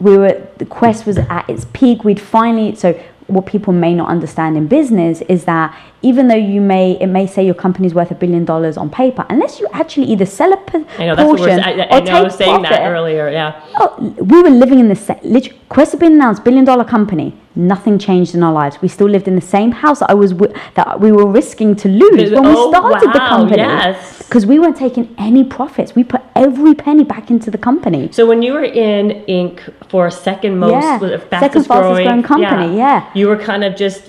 we 0.00 0.16
were 0.18 0.46
the 0.58 0.66
quest 0.66 1.06
was 1.06 1.18
at 1.18 1.48
its 1.48 1.66
peak. 1.72 2.04
We'd 2.04 2.20
finally 2.20 2.74
so 2.74 2.98
what 3.26 3.46
people 3.46 3.72
may 3.72 3.94
not 3.94 4.08
understand 4.08 4.56
in 4.56 4.66
business 4.66 5.22
is 5.22 5.44
that 5.46 5.74
even 6.02 6.28
though 6.28 6.34
you 6.34 6.60
may 6.60 6.92
it 7.00 7.06
may 7.06 7.26
say 7.26 7.44
your 7.44 7.54
company's 7.54 7.94
worth 7.94 8.10
a 8.10 8.14
billion 8.14 8.44
dollars 8.44 8.76
on 8.76 8.90
paper, 8.90 9.24
unless 9.30 9.60
you 9.60 9.66
actually 9.72 10.06
either 10.06 10.26
sell 10.26 10.52
a 10.52 10.56
p- 10.58 10.84
I 10.98 11.06
know 11.06 11.16
that's 11.16 11.26
what 11.28 11.38
portion 11.38 11.56
we're, 11.56 11.62
I, 11.62 11.70
I 11.90 11.98
or 11.98 12.04
know 12.04 12.12
I 12.12 12.22
was 12.22 12.34
saying 12.34 12.62
that 12.62 12.80
earlier, 12.82 13.30
yeah. 13.30 13.64
Oh, 13.80 14.14
we 14.20 14.42
were 14.42 14.50
living 14.50 14.78
in 14.78 14.94
same. 14.94 15.18
Literally, 15.22 15.58
Quest 15.68 15.92
had 15.92 16.00
been 16.00 16.12
announced, 16.12 16.44
billion 16.44 16.64
dollar 16.64 16.84
company. 16.84 17.34
Nothing 17.56 17.98
changed 17.98 18.34
in 18.34 18.42
our 18.42 18.52
lives. 18.52 18.78
We 18.82 18.88
still 18.88 19.08
lived 19.08 19.28
in 19.28 19.36
the 19.36 19.40
same 19.56 19.70
house 19.70 20.00
that 20.00 20.10
I 20.10 20.14
was 20.14 20.32
wi- 20.32 20.54
that 20.74 20.98
we 21.00 21.12
were 21.12 21.26
risking 21.26 21.76
to 21.76 21.88
lose 21.88 22.30
when 22.32 22.44
Oh, 22.44 22.68
we 22.68 22.76
started 22.76 23.12
the 23.12 23.18
wow, 23.18 23.28
company. 23.28 23.58
yes. 23.62 24.18
because 24.26 24.44
we 24.44 24.58
weren't 24.58 24.76
taking 24.76 25.14
any 25.18 25.44
profits. 25.44 25.94
We 25.94 26.02
put 26.02 26.22
every 26.34 26.74
penny 26.74 27.04
back 27.04 27.30
into 27.30 27.50
the 27.52 27.58
company. 27.58 28.08
So 28.10 28.26
when 28.26 28.42
you 28.42 28.54
were 28.54 28.64
in 28.64 29.22
Inc. 29.28 29.60
for 29.88 30.06
a 30.08 30.10
second 30.10 30.58
most, 30.58 30.72
Yeah, 30.72 30.96
it 30.96 31.00
second 31.00 31.20
fastest, 31.30 31.68
fastest 31.68 31.68
growing 31.68 32.22
company, 32.24 32.76
yeah. 32.76 33.08
you 33.14 33.28
were 33.28 33.36
kind 33.36 33.62
of 33.62 33.76
just 33.76 34.02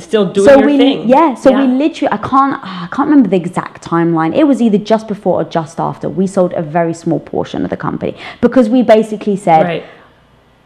still 0.00 0.32
doing 0.32 0.46
so 0.48 0.56
your 0.58 0.66
we 0.66 0.78
thing. 0.78 1.08
yeah 1.08 1.34
so 1.34 1.50
we 1.52 1.66
literally 1.66 2.10
i 2.12 2.16
can't 2.16 2.54
ah, 2.62 2.84
i 2.84 2.88
can't 2.94 3.08
remember 3.08 3.28
the 3.28 3.36
exact 3.36 3.82
timeline 3.84 4.34
it 4.34 4.44
was 4.44 4.62
either 4.62 4.78
just 4.78 5.06
before 5.08 5.40
or 5.40 5.44
just 5.44 5.78
after 5.80 6.08
we 6.08 6.26
sold 6.26 6.52
a 6.54 6.62
very 6.62 6.94
small 6.94 7.20
portion 7.20 7.64
of 7.64 7.70
the 7.70 7.76
company 7.76 8.16
because 8.40 8.68
we 8.68 8.82
basically 8.82 9.36
said 9.36 9.62
right. 9.64 9.84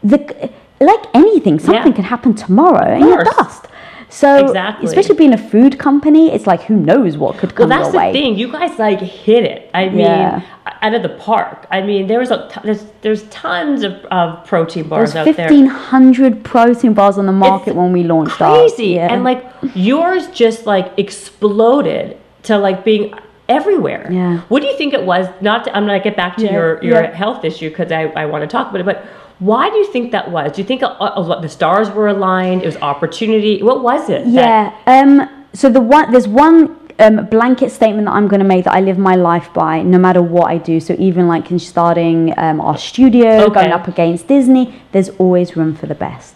the 0.03 0.49
like 0.81 1.03
anything, 1.13 1.59
something 1.59 1.87
Yeah. 1.91 1.95
can 1.95 2.03
happen 2.05 2.33
tomorrow 2.33 2.85
and 2.93 3.05
you're 3.05 3.23
dust. 3.23 3.67
So, 4.09 4.45
Exactly. 4.47 4.87
especially 4.87 5.15
being 5.15 5.31
a 5.33 5.37
food 5.37 5.79
company, 5.79 6.33
it's 6.33 6.45
like 6.45 6.63
who 6.63 6.75
knows 6.75 7.17
what 7.17 7.37
could 7.37 7.51
Well, 7.57 7.69
come 7.69 7.69
that's 7.69 7.93
your 7.93 8.01
way. 8.01 8.11
the 8.11 8.19
thing. 8.19 8.35
You 8.37 8.51
guys 8.51 8.77
like 8.77 8.99
hit 8.99 9.45
it. 9.45 9.69
I 9.73 9.85
mean, 9.87 9.99
Yeah. 9.99 10.41
out 10.81 10.93
of 10.93 11.01
the 11.01 11.09
park. 11.29 11.65
I 11.71 11.79
mean, 11.81 12.07
there 12.07 12.19
was 12.19 12.29
a 12.29 12.49
t- 12.51 12.59
there's 12.65 12.83
there's 13.03 13.23
tons 13.29 13.83
of, 13.83 13.93
of 14.11 14.43
protein 14.45 14.89
bars 14.89 15.13
There's 15.13 15.27
out 15.29 15.35
there. 15.37 15.47
1,500 15.47 16.43
protein 16.43 16.93
bars 16.93 17.17
on 17.17 17.25
the 17.25 17.31
market 17.31 17.69
It's 17.69 17.77
when 17.77 17.93
we 17.93 18.03
launched. 18.03 18.33
Crazy, 18.37 18.87
Yeah. 18.95 19.13
and 19.13 19.23
like 19.23 19.45
yours 19.75 20.27
just 20.27 20.65
like 20.65 20.87
exploded 20.97 22.17
to 22.43 22.57
like 22.57 22.83
being 22.83 23.13
everywhere. 23.47 24.07
Yeah. 24.11 24.39
What 24.49 24.61
do 24.61 24.67
you 24.67 24.75
think 24.77 24.93
it 24.93 25.05
was? 25.05 25.27
Not 25.39 25.63
to, 25.65 25.75
I'm 25.75 25.85
gonna 25.85 25.99
get 26.03 26.17
back 26.17 26.35
to 26.37 26.45
Yeah, 26.45 26.51
your 26.51 26.83
your 26.83 27.01
yeah. 27.03 27.15
health 27.15 27.45
issue 27.45 27.69
because 27.69 27.91
I 27.93 28.03
I 28.21 28.25
want 28.25 28.41
to 28.41 28.47
talk 28.47 28.69
about 28.69 28.81
it, 28.81 28.85
but. 28.85 29.03
Why 29.41 29.71
do 29.71 29.75
you 29.77 29.87
think 29.91 30.11
that 30.11 30.29
was? 30.29 30.51
Do 30.53 30.61
you 30.61 30.67
think 30.67 30.83
a, 30.83 30.87
a, 30.87 31.39
the 31.41 31.49
stars 31.49 31.89
were 31.89 32.07
aligned? 32.07 32.61
It 32.61 32.67
was 32.67 32.77
opportunity. 32.77 33.63
What 33.63 33.81
was 33.81 34.07
it? 34.07 34.27
Yeah. 34.27 34.71
Um, 34.85 35.27
so 35.53 35.67
the 35.67 35.81
one 35.81 36.11
there's 36.11 36.27
one 36.27 36.77
um, 36.99 37.25
blanket 37.25 37.71
statement 37.71 38.05
that 38.05 38.11
I'm 38.13 38.27
going 38.27 38.39
to 38.39 38.45
make 38.45 38.65
that 38.65 38.75
I 38.75 38.81
live 38.81 38.99
my 38.99 39.15
life 39.15 39.51
by, 39.51 39.81
no 39.81 39.97
matter 39.97 40.21
what 40.21 40.47
I 40.51 40.59
do. 40.59 40.79
So 40.79 40.95
even 40.99 41.27
like 41.27 41.49
in 41.49 41.57
starting 41.57 42.37
um, 42.37 42.61
our 42.61 42.77
studio, 42.77 43.29
Okay. 43.45 43.53
going 43.61 43.71
up 43.71 43.87
against 43.87 44.27
Disney, 44.27 44.79
there's 44.91 45.09
always 45.23 45.55
room 45.57 45.75
for 45.75 45.87
the 45.87 45.95
best. 45.95 46.35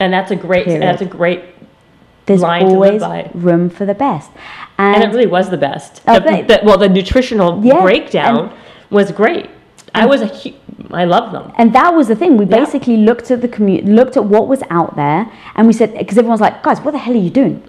and 0.00 0.12
that's 0.12 0.30
a 0.30 0.36
great. 0.36 0.64
Period. 0.64 0.82
That's 0.82 1.02
a 1.02 1.06
great. 1.06 1.42
There's 2.26 2.42
Line 2.42 2.60
to 2.60 2.66
live 2.68 3.02
always 3.02 3.02
by. 3.02 3.30
room 3.34 3.68
for 3.70 3.84
the 3.84 3.94
best. 3.94 4.30
And 4.76 5.02
it 5.02 5.08
really 5.08 5.26
was 5.26 5.50
the 5.50 5.56
best. 5.56 6.02
Oh, 6.06 6.20
The- 6.20 6.42
the- 6.50 6.60
well, 6.62 6.78
the 6.78 6.88
nutritional 6.88 7.60
Yeah, 7.64 7.80
breakdown 7.82 8.52
was 8.90 9.10
great. 9.10 9.50
I 9.94 10.06
was 10.06 10.20
a. 10.20 10.26
hu- 10.28 10.54
I 10.92 11.04
love 11.04 11.32
them. 11.32 11.52
And 11.56 11.72
that 11.74 11.94
was 11.94 12.08
the 12.08 12.14
thing. 12.16 12.36
We 12.36 12.44
Yeah. 12.46 12.58
basically 12.60 12.96
looked 12.98 13.30
at 13.30 13.40
the 13.40 13.48
commute, 13.48 13.84
looked 13.84 14.16
at 14.16 14.24
what 14.24 14.46
was 14.48 14.62
out 14.70 14.94
there, 14.96 15.26
and 15.56 15.66
we 15.66 15.72
said 15.72 15.92
because 15.98 16.16
everyone's 16.18 16.40
like, 16.40 16.62
guys, 16.62 16.80
what 16.80 16.92
the 16.92 16.98
hell 16.98 17.14
are 17.14 17.24
you 17.28 17.30
doing? 17.30 17.62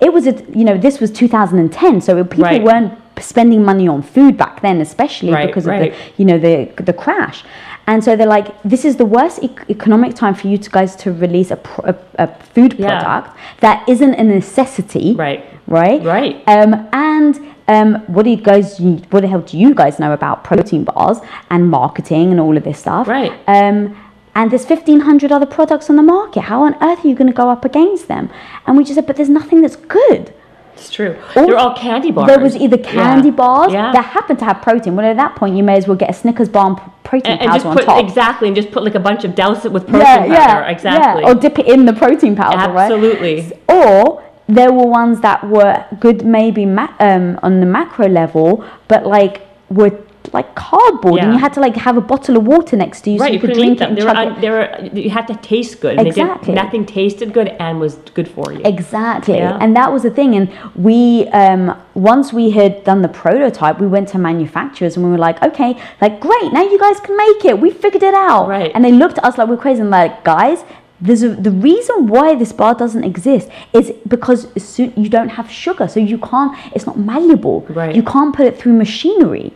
It 0.00 0.12
was 0.12 0.26
a, 0.26 0.34
you 0.54 0.64
know, 0.64 0.76
this 0.76 0.98
was 1.00 1.10
2010, 1.10 2.00
so 2.00 2.22
people 2.24 2.44
Right. 2.44 2.62
weren't 2.62 2.92
spending 3.18 3.64
money 3.64 3.86
on 3.88 4.02
food 4.02 4.36
back 4.36 4.60
then, 4.62 4.80
especially 4.80 5.32
Right, 5.32 5.46
because 5.46 5.66
right. 5.66 5.90
of 5.92 5.94
the, 5.94 5.94
you 6.16 6.24
know, 6.24 6.38
the 6.38 6.68
the 6.82 6.92
crash. 6.92 7.44
And 7.88 8.02
so 8.02 8.16
they're 8.16 8.26
like, 8.38 8.48
this 8.64 8.84
is 8.84 8.96
the 8.96 9.04
worst 9.04 9.38
e- 9.44 9.50
economic 9.70 10.14
time 10.14 10.34
for 10.34 10.48
you 10.48 10.58
to 10.58 10.68
guys 10.70 10.96
to 10.96 11.12
release 11.12 11.50
a, 11.52 11.56
pro- 11.56 11.90
a, 11.92 11.94
a 12.18 12.26
food 12.54 12.74
Yeah. 12.78 12.88
product 13.00 13.36
that 13.60 13.88
isn't 13.88 14.14
a 14.14 14.24
necessity, 14.24 15.14
Right. 15.14 15.44
right? 15.68 16.02
Right. 16.04 16.42
Um, 16.48 16.88
and 16.92 17.38
um, 17.68 17.96
what 18.06 18.22
do 18.24 18.30
you 18.30 18.36
guys? 18.36 18.78
What 18.80 19.20
the 19.20 19.28
hell 19.28 19.40
do 19.40 19.58
you 19.58 19.74
guys 19.74 19.98
know 19.98 20.12
about 20.12 20.44
protein 20.44 20.84
bars 20.84 21.18
and 21.50 21.68
marketing 21.68 22.30
and 22.30 22.40
all 22.40 22.56
of 22.56 22.64
this 22.64 22.78
stuff? 22.78 23.08
Right. 23.08 23.32
Um, 23.46 23.96
and 24.34 24.50
there's 24.50 24.66
1,500 24.66 25.32
other 25.32 25.46
products 25.46 25.88
on 25.88 25.96
the 25.96 26.02
market. 26.02 26.42
How 26.42 26.62
on 26.62 26.74
earth 26.82 27.04
are 27.04 27.08
you 27.08 27.14
going 27.14 27.26
to 27.28 27.32
go 27.32 27.48
up 27.48 27.64
against 27.64 28.06
them? 28.06 28.28
And 28.66 28.76
we 28.76 28.84
just 28.84 28.96
said, 28.96 29.06
but 29.06 29.16
there's 29.16 29.30
nothing 29.30 29.62
that's 29.62 29.76
good. 29.76 30.34
It's 30.74 30.90
true. 30.90 31.16
All- 31.34 31.46
They're 31.46 31.56
all 31.56 31.74
candy 31.74 32.10
bars. 32.10 32.26
There 32.28 32.38
was 32.38 32.54
either 32.54 32.76
candy 32.76 33.28
Yeah. 33.28 33.34
bars 33.34 33.72
Yeah. 33.72 33.92
that 33.92 34.04
happened 34.04 34.38
to 34.40 34.44
have 34.44 34.60
protein. 34.60 34.94
Well, 34.94 35.06
at 35.06 35.16
that 35.16 35.36
point, 35.36 35.56
you 35.56 35.62
may 35.62 35.76
as 35.78 35.88
well 35.88 35.96
get 35.96 36.10
a 36.10 36.12
Snickers 36.12 36.50
bar 36.50 36.66
and 36.66 36.76
protein 37.02 37.32
and, 37.32 37.40
and 37.40 37.48
powder 37.50 37.56
just 37.56 37.66
on 37.66 37.76
put 37.76 37.84
top. 37.86 38.04
exactly, 38.04 38.48
and 38.48 38.54
just 38.54 38.70
put 38.72 38.84
like 38.84 38.94
a 38.94 39.00
bunch 39.00 39.24
of 39.24 39.34
douse 39.34 39.64
it 39.64 39.72
with 39.72 39.86
protein 39.88 40.04
powder. 40.34 40.64
exactly. 40.68 41.22
Yeah. 41.22 41.30
Or 41.30 41.34
dip 41.34 41.58
it 41.58 41.66
in 41.66 41.86
the 41.86 41.94
protein 41.94 42.36
powder, 42.36 42.70
right? 42.74 42.92
Absolutely. 42.92 43.52
Or 43.70 44.22
there 44.48 44.72
were 44.72 44.86
ones 44.86 45.20
that 45.20 45.46
were 45.48 45.84
good, 46.00 46.24
maybe 46.24 46.64
ma- 46.66 46.94
um, 47.00 47.38
on 47.42 47.60
the 47.60 47.66
macro 47.66 48.08
level, 48.08 48.64
but 48.88 49.06
like 49.06 49.42
were 49.70 49.90
like 50.32 50.56
cardboard, 50.56 51.20
and 51.20 51.32
you 51.32 51.38
had 51.38 51.52
to 51.52 51.60
like 51.60 51.76
have 51.76 51.96
a 51.96 52.00
bottle 52.00 52.36
of 52.36 52.44
water 52.46 52.76
next 52.76 53.02
to 53.02 53.10
you 53.10 53.18
Right, 53.18 53.28
so 53.28 53.32
you 53.34 53.34
you 53.34 53.40
could 53.46 53.54
drink 53.54 53.78
them. 53.78 53.92
it. 53.92 53.94
They 53.96 54.00
And 54.02 54.08
were, 54.08 54.14
chug 54.14 54.26
un, 54.26 54.36
it. 54.36 54.40
they 54.40 54.50
were. 54.50 55.00
You 55.04 55.10
had 55.10 55.26
to 55.28 55.36
taste 55.36 55.80
good. 55.80 55.98
and 55.98 56.06
Exactly. 56.06 56.52
nothing 56.52 56.84
tasted 56.84 57.32
good 57.32 57.48
and 57.60 57.78
was 57.78 57.94
good 58.12 58.26
for 58.28 58.52
you. 58.52 58.60
Exactly, 58.64 59.36
Yeah. 59.38 59.56
and 59.60 59.76
that 59.76 59.92
was 59.92 60.02
the 60.02 60.10
thing. 60.10 60.34
And 60.34 60.48
we, 60.74 61.28
um, 61.28 61.76
once 61.94 62.32
we 62.32 62.50
had 62.50 62.82
done 62.82 63.02
the 63.02 63.08
prototype, 63.08 63.78
we 63.80 63.86
went 63.86 64.08
to 64.10 64.18
manufacturers 64.18 64.96
and 64.96 65.04
we 65.06 65.12
were 65.12 65.18
like, 65.28 65.40
"Okay, 65.42 65.76
like 66.00 66.18
great, 66.20 66.52
now 66.52 66.62
you 66.62 66.78
guys 66.78 66.98
can 67.00 67.16
make 67.16 67.44
it. 67.44 67.60
We 67.60 67.70
figured 67.70 68.02
it 68.02 68.14
out." 68.14 68.48
Right. 68.48 68.72
And 68.74 68.84
they 68.84 68.92
looked 68.92 69.18
at 69.18 69.24
us 69.24 69.38
like 69.38 69.48
we're 69.48 69.56
crazy 69.56 69.80
and 69.80 69.90
like, 69.90 70.24
"Guys, 70.24 70.64
there's 71.00 71.22
a, 71.22 71.28
the 71.28 71.50
reason 71.50 72.06
why 72.06 72.34
this 72.34 72.52
bar 72.52 72.74
doesn't 72.74 73.04
exist 73.04 73.48
is 73.72 73.92
because 74.08 74.46
you 74.78 75.08
don't 75.08 75.28
have 75.28 75.50
sugar, 75.50 75.88
so 75.88 76.00
you 76.00 76.18
can't. 76.18 76.56
It's 76.74 76.86
not 76.86 76.98
malleable. 76.98 77.60
Right. 77.68 77.94
You 77.94 78.02
can't 78.02 78.34
put 78.34 78.46
it 78.46 78.58
through 78.58 78.72
machinery, 78.74 79.52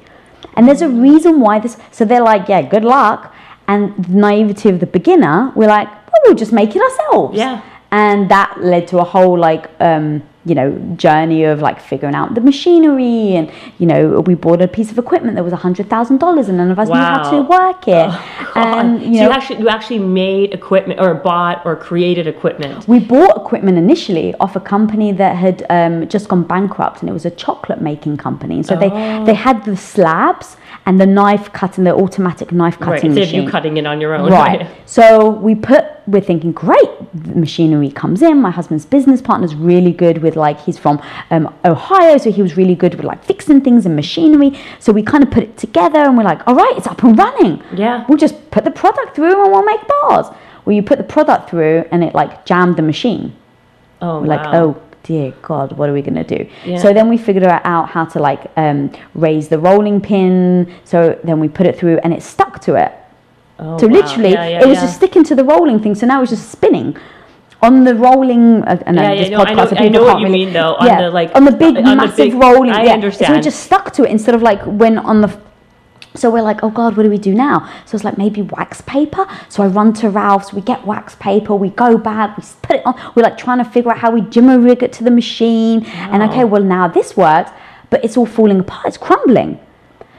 and 0.57 0.68
there's 0.68 0.82
a 0.82 0.88
reason 0.88 1.41
why 1.41 1.59
this. 1.59 1.76
So 1.91 2.05
they're 2.05 2.22
like, 2.22 2.49
"Yeah, 2.49 2.62
good 2.62 2.84
luck." 2.84 3.34
And 3.68 3.95
the 4.05 4.14
naivety 4.14 4.68
of 4.68 4.80
the 4.80 4.86
beginner, 4.86 5.53
we're 5.55 5.68
like, 5.68 5.88
"Well, 5.88 6.20
we'll 6.24 6.34
just 6.34 6.53
make 6.53 6.74
it 6.76 6.82
ourselves." 6.82 7.36
Yeah. 7.38 7.62
and 7.93 8.28
that 8.30 8.55
led 8.61 8.86
to 8.86 8.99
a 8.99 9.05
whole 9.05 9.36
like 9.36 9.68
um 9.80 10.22
you 10.51 10.57
know 10.59 10.68
journey 11.07 11.44
of 11.44 11.61
like 11.68 11.80
figuring 11.90 12.16
out 12.20 12.34
the 12.34 12.40
machinery 12.51 13.36
and 13.38 13.46
you 13.78 13.86
know 13.90 14.20
we 14.28 14.34
bought 14.34 14.61
a 14.61 14.66
piece 14.76 14.90
of 14.90 14.98
equipment 15.05 15.36
that 15.36 15.44
was 15.44 15.53
a 15.61 15.62
hundred 15.66 15.88
thousand 15.94 16.18
dollars 16.18 16.48
and 16.48 16.57
none 16.62 16.70
of 16.74 16.78
us 16.82 16.88
knew 16.88 16.94
how 16.94 17.30
to 17.30 17.38
work 17.59 17.82
it 17.86 18.09
and 18.57 19.01
so 19.01 19.07
you 19.14 19.20
you 19.22 19.30
actually 19.38 19.59
you 19.62 19.68
actually 19.76 20.01
made 20.01 20.53
equipment 20.61 20.98
or 21.05 21.14
bought 21.14 21.64
or 21.64 21.76
created 21.76 22.26
equipment. 22.26 22.88
we 22.88 22.98
bought 22.98 23.34
equipment 23.44 23.78
initially 23.78 24.28
off 24.42 24.57
a 24.57 24.64
company 24.74 25.12
that 25.22 25.36
had 25.44 25.57
um, 25.70 25.94
just 26.09 26.28
gone 26.28 26.42
bankrupt 26.55 26.96
and 27.01 27.09
it 27.09 27.12
was 27.20 27.26
a 27.32 27.34
chocolate 27.44 27.80
making 27.80 28.16
company 28.16 28.59
so 28.68 28.74
Oh. 28.74 28.80
they 28.84 28.90
they 29.28 29.36
had 29.46 29.57
the 29.70 29.76
slabs 29.76 30.48
and 30.87 31.01
the 31.01 31.07
knife 31.07 31.53
cutting 31.53 31.85
the 31.85 31.95
automatic 31.95 32.53
knife 32.53 32.81
Right. 32.81 32.95
cutting 32.97 33.11
Instead 33.11 33.22
of 33.22 33.28
machine 33.28 33.45
you 33.45 33.51
cutting 33.51 33.76
it 33.76 33.87
on 33.87 34.01
your 34.01 34.14
own. 34.14 34.31
Right. 34.31 34.66
So 34.87 35.31
we 35.31 35.55
put, 35.55 35.85
we're 36.09 36.20
thinking, 36.20 36.51
great, 36.51 36.91
the 37.14 37.37
machinery 37.37 37.93
comes 37.93 38.22
in. 38.22 38.41
My 38.43 38.51
husband's 38.51 38.85
business 38.85 39.22
partner's 39.22 39.55
really 39.55 39.93
good 39.93 40.18
with 40.18 40.35
like, 40.35 40.59
he's 40.61 40.78
from 40.78 41.01
um, 41.31 41.55
Ohio, 41.64 42.18
so 42.18 42.33
he 42.33 42.43
was 42.43 42.57
really 42.57 42.74
good 42.74 42.97
with 42.97 43.05
like 43.05 43.22
fixing 43.22 43.61
things 43.61 43.87
and 43.87 43.95
machinery. 43.95 44.59
So 44.81 44.93
we 44.93 45.05
kind 45.05 45.22
of 45.22 45.31
put 45.31 45.45
it 45.45 45.57
together 45.57 46.01
and 46.01 46.16
we're 46.18 46.24
like, 46.24 46.41
all 46.49 46.57
right, 46.57 46.74
it's 46.76 46.89
up 46.89 47.05
and 47.05 47.16
running. 47.16 47.62
Yeah. 47.72 48.05
We'll 48.09 48.18
just 48.18 48.51
put 48.51 48.64
the 48.64 48.72
product 48.72 49.14
through 49.14 49.41
and 49.45 49.53
we'll 49.53 49.64
make 49.64 49.81
bars. 49.87 50.26
Well, 50.64 50.74
you 50.74 50.83
put 50.83 50.99
the 50.99 51.05
product 51.05 51.51
through 51.51 51.85
and 51.93 52.03
it 52.03 52.12
like 52.14 52.45
jammed 52.45 52.76
the 52.76 52.83
machine. 52.83 53.37
Oh, 54.03 54.20
We're 54.22 54.26
like, 54.26 54.47
oh 54.53 54.81
dear 55.11 55.33
God, 55.43 55.69
what 55.79 55.87
are 55.89 55.93
we 55.99 56.03
gonna 56.09 56.23
do? 56.37 56.41
Yeah. 56.65 56.79
So 56.85 56.93
then 56.93 57.07
we 57.09 57.17
figured 57.19 57.45
out 57.45 57.89
how 57.97 58.05
to 58.15 58.19
like 58.29 58.43
um, 58.65 58.79
raise 59.27 59.49
the 59.55 59.59
rolling 59.69 59.99
pin. 60.01 60.73
So 60.85 61.19
then 61.25 61.41
we 61.45 61.49
put 61.59 61.67
it 61.71 61.75
through 61.79 61.99
and 62.05 62.11
it 62.17 62.23
stuck 62.23 62.61
to 62.67 62.73
it. 62.85 62.93
Oh, 63.59 63.77
So 63.81 63.87
wow. 63.89 63.95
literally, 63.99 64.33
Yeah, 64.33 64.49
yeah, 64.53 64.63
it 64.63 64.69
was 64.73 64.79
just 64.85 64.95
sticking 65.01 65.25
to 65.31 65.35
the 65.41 65.45
rolling 65.53 65.79
thing. 65.83 65.95
So 66.01 66.07
now 66.07 66.23
it's 66.23 66.31
just 66.37 66.47
spinning 66.57 66.97
on 67.61 67.85
the 67.89 67.95
rolling. 68.07 68.45
Uh, 68.63 68.79
Yeah, 68.87 68.93
yeah, 69.03 69.15
this 69.21 69.31
no, 69.31 69.41
I 69.41 69.53
know- 69.53 69.65
podcast, 69.65 69.71
so 69.71 69.77
I 69.85 69.89
know 69.89 70.05
what 70.05 70.19
you 70.21 70.27
really- 70.27 70.45
mean, 70.47 70.53
though, 70.59 70.75
on 70.81 70.87
yeah, 70.87 71.01
the, 71.03 71.11
like, 71.11 71.31
on 71.39 71.45
the 71.45 71.57
big, 71.65 71.77
on 71.77 71.85
the 71.85 71.97
massive 71.97 72.17
big- 72.31 72.35
rolling. 72.45 72.71
I 72.71 72.83
yeah. 72.85 72.89
So 72.91 72.95
understand. 73.01 73.37
it 73.37 73.43
just 73.51 73.61
stuck 73.69 73.87
to 73.97 74.05
it 74.07 74.11
instead 74.17 74.35
of 74.37 74.43
like 74.51 74.63
when 74.83 74.95
on 75.13 75.17
the. 75.25 75.31
So 76.21 76.31
we're 76.31 76.43
like, 76.43 76.62
oh 76.62 76.68
God, 76.71 76.97
what 76.97 77.05
do 77.05 77.09
we 77.11 77.16
do 77.16 77.35
now? 77.35 77.66
So 77.87 77.95
it's 77.97 78.05
like 78.05 78.18
maybe 78.18 78.43
wax 78.43 78.83
paper. 78.83 79.27
So 79.49 79.62
I 79.62 79.68
run 79.68 79.95
to 79.95 80.11
Ralph's, 80.11 80.53
we 80.53 80.61
get 80.61 80.87
wax 80.87 81.14
paper, 81.14 81.55
we 81.55 81.71
go 81.71 81.97
back, 81.97 82.37
we 82.37 82.45
put 82.61 82.77
it 82.77 82.83
on. 82.85 82.95
We're 83.14 83.23
like 83.23 83.39
trying 83.39 83.59
to 83.59 83.64
figure 83.64 83.91
out 83.91 83.99
how 83.99 84.11
we 84.11 84.21
jimmy 84.23 84.57
rig 84.59 84.83
it 84.83 84.93
to 84.95 85.05
the 85.05 85.11
machine. 85.11 85.85
And 85.87 86.23
okay, 86.25 86.45
well 86.45 86.62
now 86.62 86.89
this 86.89 87.16
works, 87.16 87.51
but 87.89 88.05
it's 88.05 88.16
all 88.18 88.27
falling 88.27 88.61
apart. 88.61 88.87
It's 88.89 88.99
crumbling. 88.99 89.59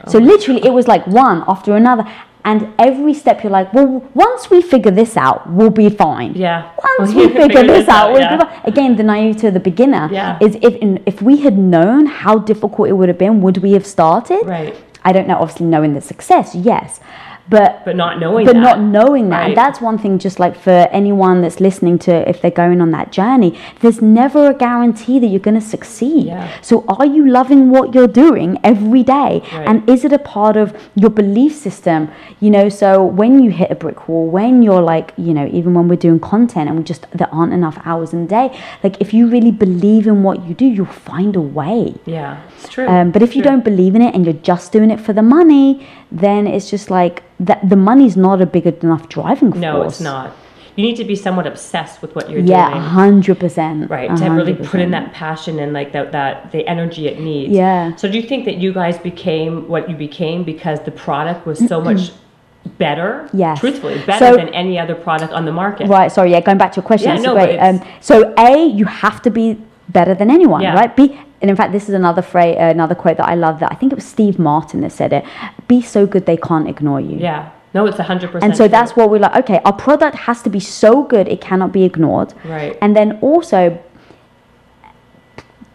So 0.08 0.18
oh 0.18 0.22
literally, 0.22 0.64
it 0.64 0.72
was 0.72 0.88
like 0.88 1.06
one 1.06 1.44
after 1.46 1.76
another. 1.76 2.04
And 2.44 2.74
every 2.80 3.14
step 3.14 3.44
you're 3.44 3.52
like, 3.52 3.72
well, 3.72 4.04
once 4.14 4.50
we 4.50 4.62
figure 4.62 4.90
this 4.90 5.16
out, 5.16 5.48
we'll 5.48 5.70
be 5.70 5.88
fine. 5.88 6.34
Yeah. 6.34 6.72
Once 6.98 7.14
we 7.14 7.28
figure 7.28 7.42
figure 7.42 7.66
this 7.68 7.88
out, 7.88 8.08
out, 8.08 8.12
we'll 8.12 8.20
yeah. 8.20 8.36
be 8.36 8.44
fine. 8.44 8.60
Again, 8.64 8.96
the 8.96 9.04
naivety 9.04 9.46
of 9.46 9.54
the 9.54 9.60
beginner 9.60 10.08
Yeah. 10.10 10.38
is 10.40 10.56
if 10.56 10.74
in, 10.76 11.00
if 11.06 11.22
we 11.22 11.36
had 11.36 11.56
known 11.56 12.06
how 12.06 12.38
difficult 12.38 12.88
it 12.88 12.94
would 12.94 13.08
have 13.08 13.18
been, 13.18 13.40
would 13.42 13.58
we 13.58 13.72
have 13.72 13.86
started? 13.86 14.44
Right. 14.44 14.74
I 15.04 15.12
don't 15.12 15.26
know. 15.26 15.36
Obviously, 15.38 15.66
knowing 15.66 15.94
the 15.94 16.00
success, 16.00 16.54
yes, 16.54 17.00
but 17.48 17.84
But 17.84 17.96
not 17.96 18.18
knowing 18.20 18.46
but 18.46 18.54
that. 18.54 18.60
not 18.60 18.80
knowing 18.80 19.28
that. 19.30 19.38
Right. 19.38 19.48
And 19.48 19.56
that's 19.56 19.80
one 19.80 19.98
thing, 19.98 20.18
just 20.18 20.38
like 20.38 20.56
for 20.56 20.88
anyone 20.92 21.40
that's 21.42 21.60
listening 21.60 21.98
to, 22.00 22.28
if 22.28 22.40
they're 22.40 22.50
going 22.50 22.80
on 22.80 22.90
that 22.92 23.12
journey, 23.12 23.58
there's 23.80 24.00
never 24.00 24.50
a 24.50 24.54
guarantee 24.54 25.18
that 25.18 25.26
you're 25.26 25.40
going 25.40 25.60
to 25.60 25.66
succeed. 25.76 26.26
Yeah. 26.26 26.48
So, 26.62 26.84
are 26.88 27.06
you 27.06 27.28
loving 27.28 27.70
what 27.70 27.94
you're 27.94 28.06
doing 28.06 28.58
every 28.62 29.02
day? 29.02 29.42
Right. 29.52 29.68
And 29.68 29.88
is 29.88 30.04
it 30.04 30.12
a 30.12 30.18
part 30.18 30.56
of 30.56 30.76
your 30.94 31.10
belief 31.10 31.54
system? 31.54 32.10
You 32.40 32.50
know, 32.50 32.68
so 32.68 33.04
when 33.04 33.42
you 33.42 33.50
hit 33.50 33.70
a 33.70 33.74
brick 33.74 34.08
wall, 34.08 34.26
when 34.28 34.62
you're 34.62 34.82
like, 34.82 35.12
you 35.16 35.34
know, 35.34 35.46
even 35.52 35.74
when 35.74 35.88
we're 35.88 35.96
doing 35.96 36.20
content 36.20 36.68
and 36.68 36.78
we 36.78 36.84
just, 36.84 37.06
there 37.12 37.28
aren't 37.32 37.52
enough 37.52 37.78
hours 37.84 38.12
in 38.12 38.22
the 38.22 38.28
day, 38.28 38.56
like 38.82 39.00
if 39.00 39.12
you 39.12 39.26
really 39.28 39.50
believe 39.50 40.06
in 40.06 40.22
what 40.22 40.44
you 40.46 40.54
do, 40.54 40.64
you'll 40.66 40.86
find 40.86 41.36
a 41.36 41.40
way. 41.40 41.94
Yeah, 42.06 42.40
it's 42.56 42.68
true. 42.68 42.86
Um, 42.86 43.10
but 43.10 43.22
if 43.22 43.34
you 43.36 43.42
True. 43.42 43.50
don't 43.50 43.64
believe 43.64 43.94
in 43.94 44.02
it 44.02 44.14
and 44.14 44.24
you're 44.24 44.34
just 44.34 44.72
doing 44.72 44.90
it 44.90 45.00
for 45.00 45.12
the 45.12 45.22
money, 45.22 45.86
then 46.12 46.46
it's 46.46 46.70
just 46.70 46.90
like 46.90 47.22
that. 47.40 47.68
The 47.68 47.76
money's 47.76 48.16
not 48.16 48.40
a 48.40 48.46
big 48.46 48.66
enough 48.66 49.08
driving 49.08 49.52
force. 49.52 49.60
No, 49.60 49.82
it's 49.82 50.00
not. 50.00 50.36
You 50.76 50.84
need 50.84 50.96
to 50.96 51.04
be 51.04 51.16
somewhat 51.16 51.46
obsessed 51.46 52.00
with 52.00 52.14
what 52.14 52.30
you're 52.30 52.40
doing. 52.40 52.50
Yeah, 52.50 52.70
doing. 52.70 52.82
hundred 52.82 53.40
percent. 53.40 53.90
Right, 53.90 54.14
to 54.16 54.28
really 54.30 54.54
put 54.54 54.80
in 54.80 54.90
that 54.92 55.12
passion 55.12 55.58
and 55.58 55.72
like 55.72 55.92
that, 55.92 56.12
that 56.12 56.50
the 56.52 56.66
energy 56.66 57.08
it 57.08 57.20
needs. 57.20 57.52
Yeah. 57.52 57.94
So 57.96 58.10
do 58.10 58.18
you 58.18 58.26
think 58.26 58.46
that 58.46 58.56
you 58.56 58.72
guys 58.72 58.98
became 58.98 59.68
what 59.68 59.90
you 59.90 59.96
became 59.96 60.44
because 60.44 60.80
the 60.80 60.90
product 60.90 61.46
was 61.46 61.58
so 61.66 61.80
much 61.80 62.12
better. 62.78 63.28
Yes. 63.32 63.60
Truthfully, 63.60 64.00
better 64.06 64.26
So- 64.26 64.36
than 64.36 64.48
any 64.50 64.78
other 64.78 64.94
product 64.94 65.32
on 65.32 65.44
the 65.44 65.52
market. 65.52 65.88
Right. 65.88 66.10
Sorry. 66.10 66.30
Yeah. 66.30 66.40
Going 66.40 66.58
back 66.58 66.72
to 66.72 66.80
your 66.80 66.86
question. 66.86 67.16
Yeah, 67.16 67.22
no, 67.22 67.34
great. 67.34 67.58
Um, 67.58 67.82
so 68.00 68.32
a 68.38 68.66
you 68.66 68.84
have 68.84 69.20
to 69.22 69.30
be 69.30 69.58
better 69.92 70.14
than 70.14 70.30
anyone, 70.30 70.62
Yeah. 70.62 70.74
right? 70.74 70.94
Be 70.94 71.18
and 71.40 71.50
in 71.50 71.56
fact, 71.56 71.72
this 71.72 71.88
is 71.88 71.94
another 71.94 72.22
phrase, 72.22 72.56
uh, 72.56 72.64
another 72.66 72.94
quote 72.94 73.16
that 73.16 73.28
I 73.28 73.34
love. 73.34 73.58
That 73.60 73.72
I 73.72 73.74
think 73.74 73.90
it 73.92 73.96
was 73.96 74.04
Steve 74.06 74.38
Martin 74.38 74.80
that 74.82 74.92
said 74.92 75.12
it. 75.12 75.24
Be 75.66 75.82
so 75.82 76.06
good 76.06 76.24
they 76.26 76.36
can't 76.36 76.68
ignore 76.68 77.00
you. 77.00 77.18
Yeah. 77.18 77.48
No, 77.74 77.86
it's 77.86 77.98
hundred 77.98 78.30
percent. 78.30 78.44
And 78.44 78.56
so 78.56 78.68
that's 78.68 78.94
what 78.96 79.10
we're 79.10 79.18
like. 79.18 79.34
Okay, 79.44 79.60
our 79.64 79.72
product 79.72 80.16
has 80.28 80.42
to 80.42 80.50
be 80.50 80.60
so 80.60 81.02
good 81.02 81.26
it 81.28 81.40
cannot 81.40 81.72
be 81.72 81.84
ignored. 81.84 82.32
Right. 82.44 82.76
And 82.82 82.94
then 82.94 83.18
also, 83.22 83.78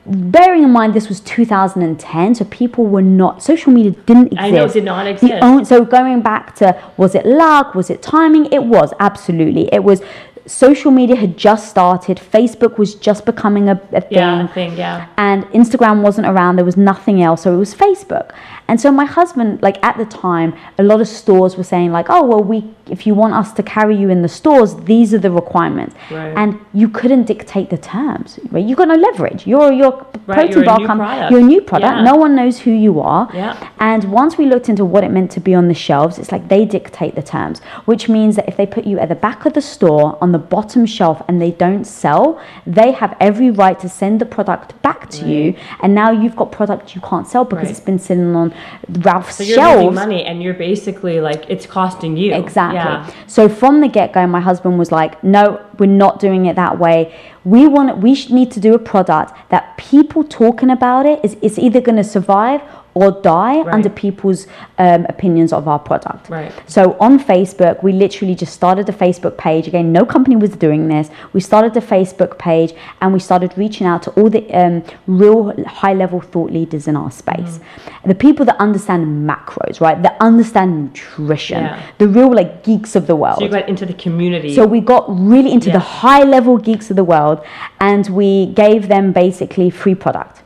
bearing 0.05 0.63
in 0.63 0.71
mind 0.71 0.93
this 0.93 1.09
was 1.09 1.19
2010, 1.19 2.35
so 2.35 2.45
people 2.45 2.85
were 2.85 3.01
not 3.01 3.43
social 3.43 3.73
media 3.73 3.91
didn't 4.05 4.27
exist. 4.27 4.41
I 4.41 4.51
know 4.51 4.65
it 4.65 4.73
did 4.73 4.83
not 4.85 5.07
exist. 5.07 5.33
own- 5.41 5.65
so 5.65 5.83
going 5.83 6.21
back 6.21 6.55
to 6.55 6.75
was 6.97 7.13
it 7.15 7.25
luck? 7.25 7.75
Was 7.75 7.89
it 7.89 8.01
timing? 8.01 8.45
It 8.51 8.63
was 8.65 8.93
absolutely. 8.99 9.69
It 9.73 9.83
was. 9.83 10.01
Social 10.47 10.91
media 10.91 11.15
had 11.15 11.37
just 11.37 11.69
started. 11.69 12.17
Facebook 12.17 12.77
was 12.77 12.95
just 12.95 13.25
becoming 13.25 13.69
a, 13.69 13.73
a 13.91 14.01
thing 14.01 14.07
yeah, 14.11 14.43
I 14.43 14.47
think 14.47 14.77
yeah. 14.77 15.07
and 15.17 15.43
Instagram 15.47 16.01
wasn't 16.01 16.27
around. 16.27 16.55
There 16.55 16.65
was 16.65 16.77
nothing 16.77 17.21
else, 17.21 17.43
so 17.43 17.53
it 17.53 17.57
was 17.57 17.75
Facebook. 17.75 18.31
And 18.67 18.79
so 18.79 18.91
my 18.91 19.05
husband, 19.05 19.61
like 19.61 19.83
at 19.83 19.97
the 19.97 20.05
time, 20.05 20.55
a 20.77 20.83
lot 20.83 21.01
of 21.01 21.07
stores 21.07 21.57
were 21.57 21.63
saying 21.63 21.91
like, 21.91 22.07
"Oh, 22.09 22.23
well, 22.23 22.43
we 22.43 22.63
if 22.89 23.05
you 23.07 23.13
want 23.15 23.33
us 23.33 23.51
to 23.53 23.63
carry 23.63 23.95
you 23.95 24.09
in 24.09 24.21
the 24.21 24.27
stores, 24.29 24.75
these 24.91 25.13
are 25.13 25.19
the 25.19 25.31
requirements." 25.31 25.95
Right. 26.11 26.33
And 26.35 26.59
you 26.73 26.87
couldn't 26.89 27.23
dictate 27.25 27.69
the 27.69 27.77
terms. 27.77 28.39
Right? 28.51 28.63
You've 28.65 28.77
got 28.77 28.87
no 28.87 28.95
leverage. 28.95 29.45
You're 29.47 29.71
you're 29.71 30.05
Right, 30.27 30.39
protein 30.39 30.53
you're 30.57 30.65
bar 30.65 30.79
new 30.79 30.87
company. 30.87 31.07
product. 31.09 31.31
You're 31.31 31.39
a 31.39 31.43
new 31.43 31.61
product. 31.61 31.95
Yeah. 31.97 32.03
No 32.03 32.15
one 32.15 32.35
knows 32.35 32.59
who 32.59 32.71
you 32.71 32.99
are. 32.99 33.29
Yeah. 33.33 33.55
And 33.79 34.03
once 34.11 34.37
we 34.37 34.45
looked 34.45 34.67
into 34.67 34.83
what 34.83 35.03
it 35.05 35.11
meant 35.11 35.31
to 35.31 35.39
be 35.39 35.55
on 35.55 35.69
the 35.69 35.73
shelves, 35.73 36.19
it's 36.19 36.31
like 36.33 36.49
they 36.49 36.65
dictate 36.65 37.15
the 37.15 37.21
terms, 37.23 37.61
which 37.85 38.09
means 38.09 38.35
that 38.35 38.45
if 38.49 38.57
they 38.57 38.65
put 38.65 38.83
you 38.85 38.99
at 38.99 39.07
the 39.07 39.15
back 39.15 39.45
of 39.45 39.53
the 39.53 39.61
store 39.61 40.17
on 40.19 40.33
the 40.33 40.37
bottom 40.55 40.85
shelf 40.85 41.21
and 41.29 41.41
they 41.41 41.51
don't 41.51 41.85
sell, 41.85 42.39
they 42.65 42.91
have 42.91 43.15
every 43.21 43.49
right 43.51 43.79
to 43.79 43.87
send 43.87 44.19
the 44.19 44.25
product 44.25 44.79
back 44.81 45.09
to 45.11 45.25
you. 45.25 45.53
And 45.81 45.95
now 45.95 46.11
you've 46.11 46.35
got 46.35 46.51
product 46.51 46.93
you 46.95 46.99
can't 47.01 47.27
sell 47.27 47.45
because 47.45 47.65
Right. 47.67 47.71
it's 47.71 47.79
been 47.79 47.99
sitting 47.99 48.35
on 48.35 48.53
Ralph's 49.01 49.35
So 49.37 49.43
you're 49.43 49.55
shelves. 49.57 49.95
money, 49.95 50.25
and 50.25 50.43
you're 50.43 50.53
basically 50.53 51.21
like 51.21 51.45
it's 51.47 51.65
costing 51.65 52.17
you. 52.17 52.33
Exactly. 52.33 52.76
Yeah. 52.77 53.13
So 53.27 53.49
from 53.49 53.81
the 53.81 53.87
get 53.87 54.13
go, 54.13 54.25
my 54.27 54.39
husband 54.39 54.77
was 54.77 54.91
like, 54.91 55.23
"No, 55.23 55.59
we're 55.79 55.85
not 55.87 56.19
doing 56.19 56.45
it 56.45 56.55
that 56.55 56.77
way. 56.79 57.13
We 57.43 57.67
want. 57.67 57.97
We 57.99 58.13
need 58.29 58.51
to 58.51 58.59
do 58.59 58.73
a 58.73 58.79
product 58.79 59.33
that 59.49 59.77
people 59.77 60.23
talking 60.23 60.69
about 60.69 61.05
it 61.05 61.23
is 61.23 61.35
is 61.41 61.57
either 61.59 61.81
going 61.81 61.97
to 61.97 62.03
survive 62.03 62.61
or 62.97 63.11
die 63.21 63.57
Right. 63.61 63.75
under 63.75 63.89
people's 63.89 64.41
um, 64.85 65.05
opinions 65.13 65.51
of 65.53 65.67
our 65.67 65.79
product. 65.89 66.29
Right. 66.29 66.51
So 66.75 66.81
on 66.99 67.19
Facebook, 67.33 67.75
we 67.83 67.91
literally 68.03 68.35
just 68.43 68.53
started 68.61 68.85
a 68.89 68.95
Facebook 69.05 69.35
page. 69.37 69.67
Again, 69.71 69.91
no 69.99 70.03
company 70.05 70.35
was 70.45 70.51
doing 70.67 70.87
this. 70.93 71.09
We 71.33 71.41
started 71.51 71.75
a 71.83 71.85
Facebook 71.95 72.37
page 72.47 72.71
and 73.01 73.07
we 73.13 73.19
started 73.19 73.49
reaching 73.63 73.85
out 73.91 74.01
to 74.03 74.11
all 74.17 74.29
the 74.37 74.43
um, 74.61 74.83
real 75.21 75.39
high 75.81 75.93
level 75.93 76.19
thought 76.21 76.51
leaders 76.51 76.87
in 76.87 76.95
our 76.95 77.11
space. 77.11 77.53
Mm-hmm. 77.59 78.09
The 78.13 78.15
people 78.15 78.45
that 78.49 78.57
understand 78.67 79.01
macros, 79.31 79.75
right? 79.85 80.01
That 80.07 80.15
understand 80.29 80.69
nutrition, 80.85 81.63
Yeah. 81.63 81.81
the 81.97 82.07
real 82.07 82.31
like 82.33 82.63
geeks 82.63 82.95
of 82.95 83.03
the 83.07 83.15
world. 83.15 83.37
So 83.39 83.45
you 83.45 83.51
got 83.51 83.69
into 83.69 83.85
the 83.85 83.93
community. 84.05 84.55
So 84.55 84.65
we 84.65 84.79
got 84.81 85.03
really 85.33 85.51
into 85.51 85.71
the 85.71 85.79
high 86.03 86.23
level 86.23 86.57
geeks 86.57 86.89
of 86.91 86.95
the 86.95 87.03
world 87.13 87.37
and 87.79 88.03
we 88.09 88.47
gave 88.63 88.87
them 88.87 89.11
basically 89.23 89.69
free 89.69 89.95
product. 89.95 90.43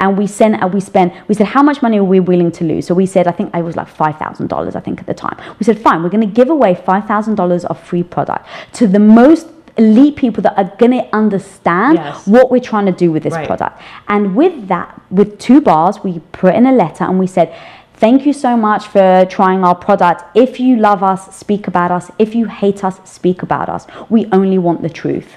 And 0.00 0.16
we 0.16 0.26
sent 0.26 0.60
and 0.62 0.72
we 0.72 0.80
spent 0.80 1.12
we 1.28 1.34
said 1.34 1.46
how 1.48 1.62
much 1.62 1.82
money 1.82 1.98
are 1.98 2.04
we 2.04 2.20
willing 2.20 2.50
to 2.52 2.64
lose? 2.64 2.86
So 2.86 2.94
we 2.94 3.06
said 3.06 3.26
I 3.26 3.32
think 3.32 3.54
it 3.54 3.62
was 3.62 3.76
like 3.76 3.88
five 3.88 4.16
thousand 4.18 4.48
dollars 4.48 4.74
I 4.74 4.80
think 4.80 4.98
at 5.00 5.06
the 5.06 5.14
time. 5.14 5.36
We 5.58 5.64
said 5.64 5.78
fine, 5.78 6.02
we're 6.02 6.08
gonna 6.08 6.26
give 6.26 6.48
away 6.50 6.74
five 6.74 7.04
thousand 7.06 7.34
dollars 7.34 7.64
of 7.66 7.78
free 7.78 8.02
product 8.02 8.46
to 8.74 8.86
the 8.86 8.98
most 8.98 9.46
elite 9.76 10.16
people 10.16 10.42
that 10.42 10.56
are 10.58 10.72
gonna 10.78 11.06
understand 11.12 11.98
Yes. 11.98 12.26
what 12.26 12.50
we're 12.50 12.60
trying 12.60 12.86
to 12.86 12.92
do 12.92 13.12
with 13.12 13.22
this 13.22 13.34
Right. 13.34 13.46
product. 13.46 13.80
And 14.08 14.34
with 14.34 14.68
that, 14.68 15.00
with 15.10 15.38
two 15.38 15.60
bars, 15.60 16.02
we 16.02 16.20
put 16.32 16.54
in 16.54 16.66
a 16.66 16.72
letter 16.72 17.04
and 17.04 17.18
we 17.18 17.26
said, 17.26 17.52
Thank 17.94 18.24
you 18.24 18.32
so 18.32 18.56
much 18.56 18.86
for 18.86 19.26
trying 19.28 19.62
our 19.62 19.74
product. 19.74 20.24
If 20.34 20.58
you 20.58 20.76
love 20.76 21.02
us, 21.02 21.36
speak 21.36 21.68
about 21.68 21.90
us. 21.90 22.10
If 22.18 22.34
you 22.34 22.46
hate 22.46 22.82
us, 22.82 22.98
speak 23.04 23.42
about 23.42 23.68
us. 23.68 23.86
We 24.08 24.26
only 24.32 24.56
want 24.56 24.80
the 24.80 24.88
truth. 24.88 25.34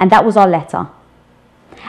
And 0.00 0.10
that 0.10 0.24
was 0.24 0.34
our 0.34 0.48
letter. 0.48 0.86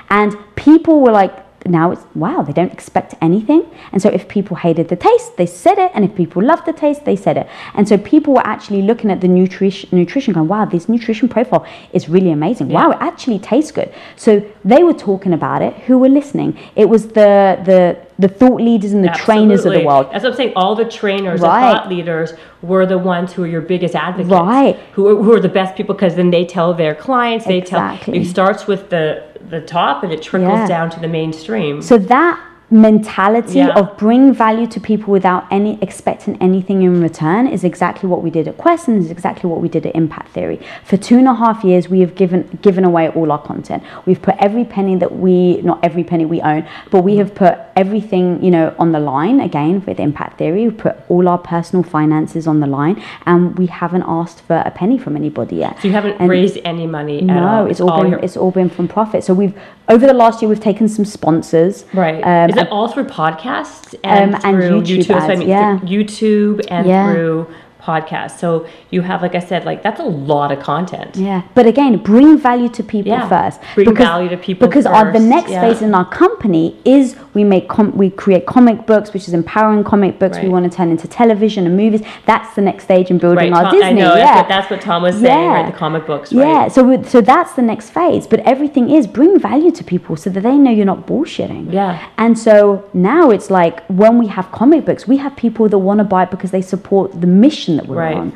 And 0.09 0.36
people 0.55 0.99
were 0.99 1.13
like, 1.13 1.34
now 1.70 1.91
it's 1.91 2.03
wow, 2.15 2.41
they 2.41 2.53
don't 2.53 2.72
expect 2.72 3.15
anything. 3.22 3.65
And 3.91 4.01
so 4.01 4.09
if 4.09 4.28
people 4.28 4.55
hated 4.57 4.89
the 4.89 4.95
taste, 4.95 5.38
they 5.38 5.45
said 5.45 5.78
it. 5.78 5.91
And 5.93 6.03
if 6.05 6.15
people 6.15 6.43
loved 6.43 6.65
the 6.65 6.74
taste, 6.74 7.05
they 7.05 7.15
said 7.15 7.38
it. 7.38 7.47
And 7.74 7.88
so 7.88 7.97
people 7.97 8.34
were 8.34 8.45
actually 8.45 8.82
looking 8.82 9.11
at 9.11 9.22
the 9.22 9.28
nutrition, 9.28 9.89
nutrition 9.91 10.34
going, 10.34 10.47
wow, 10.47 10.65
this 10.65 10.88
nutrition 10.89 11.30
profile 11.30 11.65
is 11.93 12.09
really 12.09 12.32
amazing. 12.32 12.70
Wow, 12.70 12.91
it 12.91 12.97
actually 13.01 13.39
tastes 13.39 13.72
good. 13.72 13.93
So 14.15 14.43
they 14.63 14.84
were 14.84 14.93
talking 14.93 15.34
about 15.34 15.61
it. 15.61 15.74
Who 15.86 15.97
were 15.97 16.09
listening? 16.09 16.57
It 16.76 16.89
was 16.89 17.07
the 17.09 17.59
the 17.65 17.97
the 18.20 18.28
thought 18.28 18.59
leaders 18.61 18.93
and 18.93 19.03
the 19.03 19.09
trainers 19.09 19.63
of 19.65 19.74
the 19.74 19.84
world. 19.86 20.07
What 20.07 20.26
I'm 20.26 20.34
saying. 20.34 20.53
All 20.55 20.76
the 20.76 20.86
trainers, 20.86 21.41
Right. 21.41 21.72
the 21.72 21.78
thought 21.78 21.89
leaders, 21.89 22.34
were 22.61 22.86
the 22.88 22.97
ones 22.97 23.34
who 23.34 23.43
are 23.43 23.47
your 23.47 23.61
biggest 23.61 23.95
advocates. 23.95 24.32
Right. 24.32 24.76
Who 24.93 25.07
are, 25.07 25.15
who 25.24 25.34
are 25.34 25.39
the 25.39 25.49
best 25.49 25.76
people 25.76 25.93
because 25.93 26.15
then 26.15 26.32
they 26.32 26.43
tell 26.45 26.74
their 26.74 26.95
clients. 26.95 27.45
They 27.45 27.59
Exactly. 27.59 28.13
tell. 28.13 28.22
It 28.22 28.26
starts 28.26 28.65
with 28.65 28.89
the 28.89 29.24
the 29.50 29.62
top 29.62 30.04
and 30.04 30.12
it 30.12 30.22
trickles 30.22 30.52
Yeah. 30.52 30.68
down 30.68 30.89
to 30.91 31.00
the 31.00 31.08
mainstream. 31.08 31.82
So 31.82 31.98
that 31.98 32.39
mentality 32.70 33.59
Yeah. 33.59 33.70
of 33.80 33.95
bring 33.97 34.34
value 34.34 34.68
to 34.68 34.80
people 34.80 35.11
without 35.13 35.45
any 35.49 35.78
expecting 35.82 36.38
anything 36.41 36.82
in 36.82 37.01
return 37.01 37.47
is 37.47 37.63
exactly 37.63 38.09
what 38.09 38.22
we 38.22 38.30
did 38.30 38.45
at 38.47 38.57
Quest 38.57 38.88
and 38.89 38.97
is 38.97 39.09
exactly 39.09 39.49
what 39.49 39.61
we 39.61 39.70
did 39.70 39.86
at 39.86 39.95
Impact 39.95 40.30
Theory. 40.30 40.59
For 40.84 40.97
two 40.97 41.18
and 41.18 41.28
a 41.28 41.34
half 41.34 41.63
years, 41.63 41.89
we 41.89 42.01
have 42.01 42.13
given 42.15 42.59
given 42.61 42.84
away 42.84 43.07
all 43.09 43.32
our 43.32 43.41
content. 43.41 43.84
We've 44.05 44.22
put 44.22 44.36
every 44.39 44.65
penny 44.65 44.95
that 44.97 45.18
we 45.18 45.61
not 45.61 45.80
every 45.82 46.03
penny 46.03 46.26
we 46.26 46.41
own, 46.41 46.65
but 46.91 47.03
we 47.03 47.15
have 47.18 47.34
put 47.34 47.57
everything 47.78 48.43
you 48.43 48.51
know 48.51 48.74
on 48.78 48.91
the 48.91 48.99
line. 48.99 49.39
Again, 49.39 49.82
with 49.88 49.99
Impact 49.99 50.38
Theory, 50.38 50.63
we've 50.65 50.78
put 50.78 50.97
all 51.07 51.28
our 51.30 51.38
personal 51.38 51.84
finances 51.84 52.47
on 52.47 52.59
the 52.59 52.68
line, 52.68 53.01
and 53.26 53.57
we 53.57 53.68
haven't 53.68 54.03
asked 54.05 54.41
for 54.41 54.57
a 54.65 54.72
penny 54.72 54.97
from 54.97 55.15
anybody 55.15 55.55
yet. 55.57 55.78
so 55.82 55.88
you 55.88 55.93
haven't 55.93 56.18
And- 56.20 56.30
raised 56.30 56.57
any 56.65 56.86
money 56.88 57.20
at 57.20 57.24
no, 57.26 57.47
all. 57.47 57.65
it's 57.68 57.80
all 57.80 58.01
been 58.01 58.11
your- 58.11 58.20
it's 58.20 58.36
all 58.36 58.51
been 58.51 58.70
from 58.70 58.88
profit. 58.88 59.24
So 59.24 59.34
we've 59.34 59.53
over 59.89 60.05
the 60.05 60.13
last 60.13 60.41
year 60.41 60.49
we've 60.49 60.59
taken 60.59 60.88
some 60.89 61.05
sponsors. 61.05 61.86
Right. 61.93 62.22
Um, 62.22 62.49
Is 62.58 62.64
it 62.64 62.72
all 62.72 62.88
through 62.88 63.05
podcasts 63.05 63.93
and 64.03 64.36
Um, 64.36 64.41
and 64.43 64.64
through 64.64 64.82
YouTube 64.82 65.16
I 65.16 65.28
ads, 65.28 65.39
mean. 65.39 65.47
yeah. 65.49 65.80
YouTube 65.80 66.66
and 66.70 66.88
Yeah. 66.88 67.12
through 67.14 67.47
podcasts. 67.92 68.36
So 68.44 68.50
you 68.94 69.02
have, 69.10 69.20
like 69.26 69.36
I 69.42 69.44
said, 69.52 69.62
like 69.70 69.80
that's 69.86 70.00
a 70.00 70.10
lot 70.34 70.50
of 70.56 70.60
content. 70.72 71.12
Yeah, 71.16 71.42
but 71.58 71.66
again, 71.74 71.94
bring 72.12 72.38
value 72.50 72.70
to 72.78 72.82
people 72.94 73.12
Yeah, 73.14 73.28
first. 73.36 73.58
bring 73.76 73.96
value 73.96 74.30
to 74.36 74.38
people 74.48 74.68
because 74.68 74.86
our, 74.86 75.06
the 75.18 75.20
next 75.36 75.52
yeah. 75.52 75.62
phase 75.62 75.82
in 75.88 75.92
our 76.00 76.08
company 76.24 76.66
is 76.86 77.16
we 77.34 77.44
make 77.54 77.66
com- 77.70 77.96
we 78.02 78.08
create 78.24 78.46
comic 78.46 78.86
books, 78.92 79.14
which 79.14 79.26
is 79.30 79.34
empowering 79.42 79.84
comic 79.94 80.14
books. 80.22 80.38
We 80.46 80.50
want 80.50 80.70
to 80.70 80.76
turn 80.78 80.90
into 80.96 81.08
television 81.08 81.66
and 81.68 81.76
movies. 81.84 82.02
That's 82.26 82.50
the 82.56 82.62
next 82.70 82.84
stage 82.90 83.10
in 83.14 83.18
building 83.18 83.52
Right. 83.52 83.54
our 83.58 83.64
Tom- 83.72 83.74
Disney. 83.74 83.88
I 83.90 83.94
know. 83.94 84.16
yeah. 84.16 84.44
That's, 84.48 84.70
what, 84.72 84.82
Tom 84.82 85.02
was 85.04 85.16
saying. 85.16 85.26
Yeah. 85.26 85.54
Right. 85.62 85.72
The 85.72 85.78
comic 85.78 86.06
books. 86.06 86.34
Right. 86.34 86.48
Yeah, 86.48 86.68
so 86.68 86.84
we- 86.84 87.04
so 87.04 87.22
that's 87.22 87.54
the 87.54 87.62
next 87.72 87.90
phase. 87.92 88.26
But 88.28 88.40
everything 88.54 88.90
is 88.90 89.08
bring 89.08 89.40
value 89.40 89.72
to 89.72 89.84
people 89.84 90.16
so 90.16 90.30
that 90.30 90.42
they 90.42 90.58
know 90.58 90.72
you're 90.72 90.86
not 90.96 91.06
bullshitting. 91.08 91.72
Yeah. 91.74 92.08
And 92.18 92.38
so 92.38 92.84
now 92.94 93.30
it's 93.36 93.50
like 93.60 93.86
when 93.88 94.18
we 94.18 94.28
have 94.28 94.52
comic 94.52 94.86
books, 94.86 95.08
we 95.08 95.18
have 95.18 95.36
people 95.36 95.70
that 95.70 95.78
want 95.90 96.00
to 96.00 96.04
buy 96.04 96.24
it 96.24 96.32
because 96.32 96.52
they 96.52 96.62
support 96.62 97.22
the 97.22 97.28
mission 97.28 97.76
that 97.78 97.88
we're 97.88 97.95
Right. 97.95 98.15
on. 98.17 98.34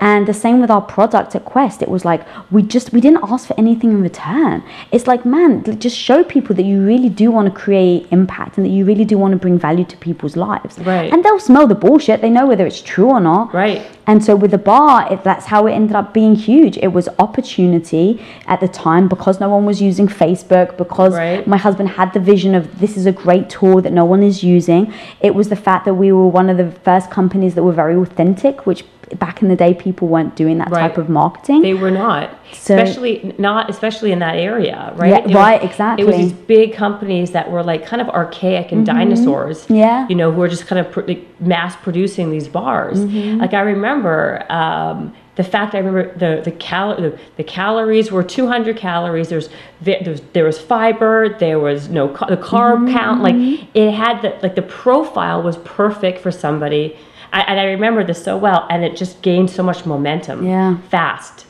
And 0.00 0.28
the 0.28 0.34
same 0.34 0.60
with 0.60 0.70
our 0.70 0.80
product 0.80 1.34
at 1.34 1.44
Quest. 1.44 1.82
It 1.82 1.88
was 1.88 2.04
like 2.04 2.24
we 2.52 2.62
just 2.62 2.92
we 2.92 3.00
didn't 3.00 3.24
ask 3.24 3.48
for 3.48 3.54
anything 3.58 3.90
in 3.90 4.02
return. 4.02 4.62
It's 4.92 5.06
like 5.06 5.24
man, 5.24 5.64
just 5.78 5.96
show 5.96 6.22
people 6.22 6.54
that 6.56 6.64
you 6.64 6.84
really 6.84 7.08
do 7.08 7.30
want 7.30 7.52
to 7.52 7.60
create 7.60 8.06
impact 8.10 8.56
and 8.56 8.66
that 8.66 8.70
you 8.70 8.84
really 8.84 9.04
do 9.04 9.18
want 9.18 9.32
to 9.32 9.38
bring 9.38 9.58
value 9.58 9.84
to 9.84 9.96
people's 9.96 10.36
lives. 10.36 10.78
Right. 10.78 11.12
And 11.12 11.24
they'll 11.24 11.40
smell 11.40 11.66
the 11.66 11.74
bullshit. 11.74 12.20
They 12.20 12.30
know 12.30 12.46
whether 12.46 12.66
it's 12.66 12.80
true 12.80 13.08
or 13.10 13.20
not. 13.20 13.52
Right. 13.52 13.86
And 14.06 14.24
so 14.24 14.34
with 14.36 14.52
the 14.52 14.58
bar, 14.58 15.12
it, 15.12 15.22
that's 15.22 15.46
how 15.46 15.66
it 15.66 15.72
ended 15.72 15.94
up 15.94 16.14
being 16.14 16.34
huge. 16.34 16.78
It 16.78 16.88
was 16.88 17.08
opportunity 17.18 18.24
at 18.46 18.60
the 18.60 18.68
time 18.68 19.08
because 19.08 19.38
no 19.40 19.48
one 19.50 19.66
was 19.66 19.82
using 19.82 20.08
Facebook, 20.08 20.76
because 20.78 21.14
Right. 21.14 21.46
my 21.46 21.58
husband 21.58 21.90
had 21.90 22.12
the 22.12 22.20
vision 22.20 22.54
of 22.54 22.78
this 22.78 22.96
is 22.96 23.04
a 23.04 23.12
great 23.12 23.50
tool 23.50 23.82
that 23.82 23.92
no 23.92 24.04
one 24.04 24.22
is 24.22 24.42
using. 24.42 24.92
It 25.20 25.34
was 25.34 25.48
the 25.48 25.56
fact 25.56 25.84
that 25.84 25.94
we 25.94 26.12
were 26.12 26.26
one 26.26 26.48
of 26.48 26.56
the 26.56 26.70
first 26.70 27.10
companies 27.10 27.54
that 27.54 27.62
were 27.62 27.72
very 27.72 27.96
authentic, 27.96 28.66
which 28.66 28.84
back 29.18 29.42
in 29.42 29.48
the 29.48 29.56
day 29.56 29.74
people 29.74 30.08
weren't 30.08 30.34
doing 30.36 30.58
that 30.58 30.70
Right. 30.70 30.80
type 30.80 30.98
of 30.98 31.08
marketing. 31.08 31.62
They 31.62 31.74
were 31.74 31.90
not, 31.90 32.30
So- 32.52 32.76
especially 32.76 33.34
not 33.38 33.70
especially 33.70 34.12
in 34.12 34.18
that 34.18 34.36
area, 34.36 34.92
right? 34.96 35.10
Yeah, 35.10 35.18
It 35.18 35.26
was- 35.26 35.34
right, 35.34 35.98
It 36.00 36.06
was 36.06 36.16
these 36.16 36.32
big 36.32 36.74
companies 36.74 37.30
that 37.32 37.50
were 37.50 37.62
like 37.62 37.86
kind 37.86 38.02
of 38.02 38.08
archaic 38.10 38.72
and 38.72 38.84
dinosaurs. 38.84 39.64
Mm-hmm. 39.64 39.74
Yeah. 39.74 40.06
you 40.08 40.14
know, 40.14 40.30
who 40.32 40.40
were 40.40 40.48
just 40.48 40.66
kind 40.66 40.78
of 40.80 40.90
pr- 40.90 41.02
like 41.06 41.24
mass 41.40 41.76
producing 41.76 42.30
these 42.30 42.48
bars. 42.48 43.04
Mm-hmm. 43.04 43.40
Like 43.40 43.54
I 43.54 43.60
remember. 43.60 44.44
Um, 44.50 45.12
the 45.36 45.44
fact 45.44 45.72
I 45.76 45.78
remember 45.78 46.12
the 46.18 46.42
the, 46.42 46.50
cal- 46.50 46.96
the 47.00 47.16
the 47.36 47.44
calories 47.44 48.10
were 48.10 48.24
200 48.24 48.76
calories. 48.76 49.28
There's 49.28 49.48
there 49.80 50.00
was, 50.04 50.20
there 50.32 50.44
was 50.44 50.58
fiber. 50.58 51.28
There 51.28 51.60
was 51.60 51.88
no 51.88 52.08
ca- 52.08 52.26
the 52.26 52.36
carb 52.36 52.78
Mm-hmm. 52.78 52.96
count. 52.96 53.22
Like 53.22 53.36
it 53.72 53.92
had 53.92 54.20
the 54.22 54.34
like 54.42 54.56
the 54.56 54.62
profile 54.62 55.40
was 55.40 55.56
perfect 55.58 56.18
for 56.22 56.32
somebody. 56.32 56.96
I, 57.32 57.40
and 57.42 57.60
I 57.60 57.64
remember 57.64 58.04
this 58.04 58.22
so 58.22 58.36
well, 58.36 58.66
and 58.70 58.84
it 58.84 58.96
just 58.96 59.22
gained 59.22 59.50
so 59.50 59.62
much 59.62 59.84
momentum. 59.86 60.46
Yeah. 60.46 60.78
Fast. 60.88 61.46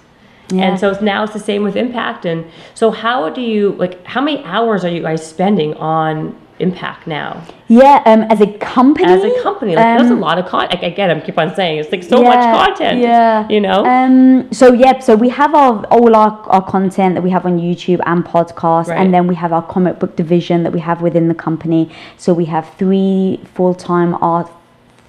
Yeah. 0.51 0.63
And 0.63 0.81
so 0.81 0.99
now 1.03 1.25
it's 1.25 1.35
the 1.35 1.39
same 1.39 1.63
with 1.63 1.77
Impact. 1.77 2.25
And 2.25 2.47
so, 2.75 2.91
how 2.91 3.29
do 3.29 3.41
you 3.41 3.73
like? 3.73 4.05
How 4.07 4.21
many 4.21 4.43
hours 4.45 4.85
are 4.85 4.89
you 4.89 5.03
guys 5.03 5.27
spending 5.27 5.75
on 5.75 6.35
Impact 6.61 7.07
now 7.07 7.47
Yeah, 7.69 8.03
um, 8.05 8.23
as 8.23 8.41
a 8.41 8.47
company. 8.59 9.13
as 9.13 9.23
a 9.23 9.43
company? 9.43 9.77
Like, 9.77 9.85
that's 9.99 10.11
a 10.11 10.15
um, 10.15 10.21
lot 10.21 10.39
of 10.39 10.47
content. 10.47 10.83
Like, 10.83 10.93
again, 10.93 11.11
I 11.11 11.21
keep 11.21 11.39
on 11.39 11.55
saying 11.55 11.79
it's 11.79 11.93
like 11.93 12.03
so 12.03 12.23
yeah, 12.23 12.29
much 12.31 12.69
content. 12.69 12.99
Yeah. 13.01 13.47
You 13.49 13.61
know. 13.61 13.85
Um. 13.85 14.53
So 14.53 14.73
yeah. 14.73 14.99
So 15.01 15.15
we 15.15 15.29
have 15.29 15.55
our 15.55 15.85
all 15.87 16.17
our, 16.17 16.31
our 16.49 16.65
content 16.65 17.15
that 17.15 17.23
we 17.23 17.31
have 17.31 17.45
on 17.45 17.59
YouTube 17.59 18.01
and 18.07 18.25
podcast, 18.25 18.87
Right. 18.89 18.99
and 18.99 19.13
then 19.13 19.27
we 19.27 19.35
have 19.35 19.53
our 19.53 19.63
comic 19.63 19.99
book 19.99 20.17
division 20.17 20.63
that 20.63 20.73
we 20.73 20.81
have 20.81 21.03
within 21.03 21.29
the 21.29 21.35
company. 21.35 21.91
So 22.17 22.33
we 22.33 22.47
have 22.47 22.73
three 22.79 23.41
full 23.55 23.75
time 23.75 24.15
art, 24.23 24.51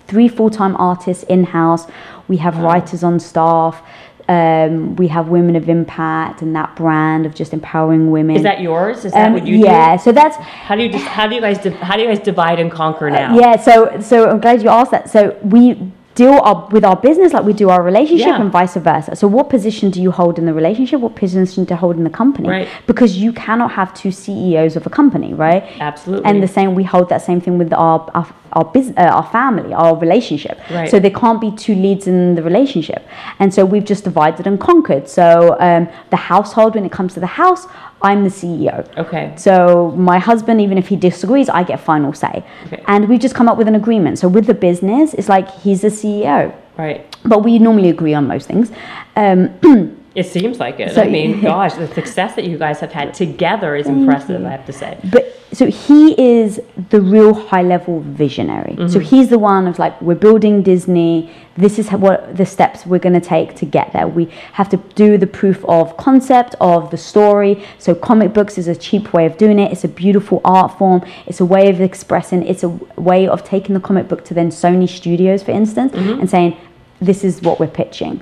three 0.10 0.28
full 0.28 0.50
time 0.50 0.76
artists 0.78 1.24
in 1.24 1.44
house. 1.44 1.86
We 2.28 2.38
have 2.38 2.58
writers 2.58 3.04
on 3.04 3.20
staff. 3.20 3.82
Um, 4.28 4.96
we 4.96 5.08
have 5.08 5.30
Women 5.30 5.56
of 5.56 5.68
Impact 5.70 6.44
and 6.44 6.56
that 6.56 6.76
brand 6.76 7.26
of 7.26 7.34
just 7.34 7.52
empowering 7.52 8.12
women. 8.12 8.36
Is 8.36 8.44
that 8.44 8.62
yours? 8.62 9.04
Is 9.04 9.14
that 9.14 9.28
um, 9.28 9.34
what 9.34 9.48
you 9.48 9.56
yeah. 9.56 9.62
do? 9.62 9.68
Yeah. 9.68 9.98
So 9.98 10.12
that's 10.12 10.36
How 10.38 10.76
do 10.76 10.84
you 10.84 10.90
just 10.92 11.06
how 11.06 11.26
do 11.26 11.34
you 11.34 11.42
guys 11.42 11.58
di- 11.58 11.72
how 11.72 11.96
do 11.96 12.04
you 12.04 12.08
guys 12.08 12.20
divide 12.20 12.60
and 12.60 12.72
conquer 12.72 13.10
now? 13.10 13.34
Uh, 13.34 13.40
yeah, 13.40 13.56
so 13.56 14.00
so 14.02 14.30
I'm 14.30 14.40
glad 14.40 14.62
you 14.62 14.70
asked 14.70 14.92
that. 14.92 15.10
So 15.10 15.36
we 15.42 15.92
deal 16.20 16.40
our, 16.50 16.68
with 16.68 16.84
our 16.84 16.98
business 16.98 17.34
like 17.34 17.46
we 17.46 17.54
do 17.54 17.70
our 17.70 17.82
relationship 17.82 18.28
Yeah. 18.28 18.42
and 18.42 18.52
vice 18.52 18.76
versa. 18.76 19.16
So 19.16 19.26
what 19.28 19.50
position 19.50 19.90
do 19.90 20.02
you 20.02 20.12
hold 20.12 20.38
in 20.38 20.46
the 20.46 20.54
relationship? 20.54 21.00
What 21.00 21.16
position 21.16 21.64
do 21.64 21.74
you 21.74 21.78
hold 21.78 21.96
in 21.96 22.04
the 22.04 22.16
company? 22.22 22.50
Right. 22.50 22.68
Because 22.88 23.18
you 23.18 23.32
cannot 23.34 23.72
have 23.72 23.94
two 23.94 24.12
CEOs 24.12 24.76
of 24.76 24.86
a 24.86 24.90
company, 24.90 25.34
right? 25.34 25.64
Absolutely. 25.80 26.26
And 26.30 26.44
the 26.44 26.48
same, 26.48 26.76
we 26.76 26.84
hold 26.84 27.08
that 27.10 27.22
same 27.22 27.40
thing 27.42 27.58
with 27.58 27.72
our 27.74 28.00
our 28.14 28.28
our, 28.54 28.66
business, 28.66 28.98
uh, 28.98 29.02
our 29.02 29.28
family, 29.32 29.74
our 29.74 29.96
relationship. 29.98 30.60
Right. 30.70 30.90
So 30.90 31.00
there 31.00 31.12
can't 31.12 31.40
be 31.40 31.52
two 31.52 31.76
leads 31.76 32.08
in 32.08 32.36
the 32.36 32.44
relationship, 32.44 33.08
and 33.40 33.54
so 33.54 33.66
we've 33.66 33.86
just 33.86 34.04
divided 34.04 34.48
and 34.48 34.60
conquered. 34.60 35.08
So 35.08 35.58
um, 35.60 35.90
the 36.10 36.18
household, 36.18 36.76
when 36.76 36.86
it 36.86 36.92
comes 36.92 37.14
to 37.16 37.20
the 37.20 37.28
house, 37.28 37.68
I'm 38.02 38.24
the 38.24 38.30
CEO. 38.30 38.88
Okay. 38.98 39.34
So 39.36 39.92
my 39.92 40.20
husband, 40.20 40.62
even 40.62 40.78
if 40.78 40.88
he 40.88 40.96
disagrees, 40.96 41.50
I 41.50 41.64
get 41.64 41.80
final 41.80 42.14
say. 42.14 42.46
Okay. 42.68 42.84
And 42.88 43.10
we've 43.10 43.20
just 43.20 43.36
come 43.36 43.50
up 43.50 43.58
with 43.58 43.68
an 43.68 43.76
agreement. 43.76 44.20
So 44.20 44.28
with 44.28 44.46
the 44.46 44.54
business, 44.54 45.14
it's 45.14 45.30
like 45.30 45.50
he's 45.50 45.82
the 45.82 45.90
CEO, 45.90 46.56
Right. 46.78 47.18
but 47.26 47.44
we 47.44 47.60
normally 47.60 47.90
agree 47.90 48.14
on 48.14 48.28
most 48.28 48.48
things. 48.48 48.72
Um, 49.16 49.50
It 50.20 50.26
seems 50.28 50.60
like 50.60 50.80
it. 50.80 50.94
So- 50.96 51.02
I 51.02 51.08
mean, 51.08 51.42
gosh, 51.42 51.74
the 51.76 51.88
success 51.88 52.36
that 52.36 52.46
you 52.46 52.58
guys 52.58 52.80
have 52.80 52.92
had 52.92 53.14
together 53.14 53.76
is 53.76 53.88
impressive. 53.88 54.46
I 54.46 54.52
have 54.52 54.66
to 54.66 54.74
say. 54.74 54.98
but 55.12 55.40
so 55.52 55.66
he 55.66 56.14
is 56.22 56.62
the 56.90 57.02
real 57.02 57.34
high 57.34 57.64
level 57.64 58.02
visionary. 58.02 58.76
So 58.76 58.84
mm-hmm. 58.84 59.00
he's 59.00 59.30
the 59.30 59.40
one 59.40 59.68
of 59.68 59.80
like 59.80 60.00
we're 60.00 60.14
building 60.14 60.62
Disney. 60.62 61.34
This 61.58 61.80
is 61.80 61.90
what 61.90 62.38
the 62.38 62.46
steps 62.46 62.86
we're 62.86 63.00
going 63.00 63.20
to 63.20 63.28
take 63.36 63.56
to 63.56 63.66
get 63.66 63.92
there. 63.92 64.08
We 64.08 64.26
have 64.54 64.70
to 64.70 64.78
do 64.78 65.18
the 65.18 65.26
proof 65.26 65.66
of 65.66 65.98
concept 65.98 66.56
of 66.62 66.92
the 66.92 66.98
story. 66.98 67.66
So 67.80 67.96
comic 67.96 68.32
books 68.32 68.58
is 68.60 68.68
a 68.68 68.76
cheap 68.76 69.12
way 69.12 69.26
of 69.26 69.38
doing 69.38 69.58
it. 69.58 69.72
It's 69.72 69.84
a 69.84 69.88
beautiful 69.88 70.40
art 70.46 70.78
form. 70.78 71.04
It's 71.26 71.40
a 71.40 71.46
way 71.46 71.70
of 71.70 71.82
expressing. 71.82 72.44
It's 72.44 72.64
a 72.64 72.70
way 72.70 73.28
of 73.28 73.44
taking 73.44 73.74
the 73.74 73.82
comic 73.82 74.08
book 74.08 74.24
to 74.26 74.36
then 74.36 74.52
Sony 74.52 74.88
Studios, 74.88 75.42
for 75.42 75.52
instance, 75.52 75.94
mm-hmm. 75.94 76.20
and 76.22 76.30
saying 76.30 76.58
this 77.02 77.24
is 77.24 77.42
what 77.42 77.60
we're 77.60 77.68
pitching. 77.68 78.22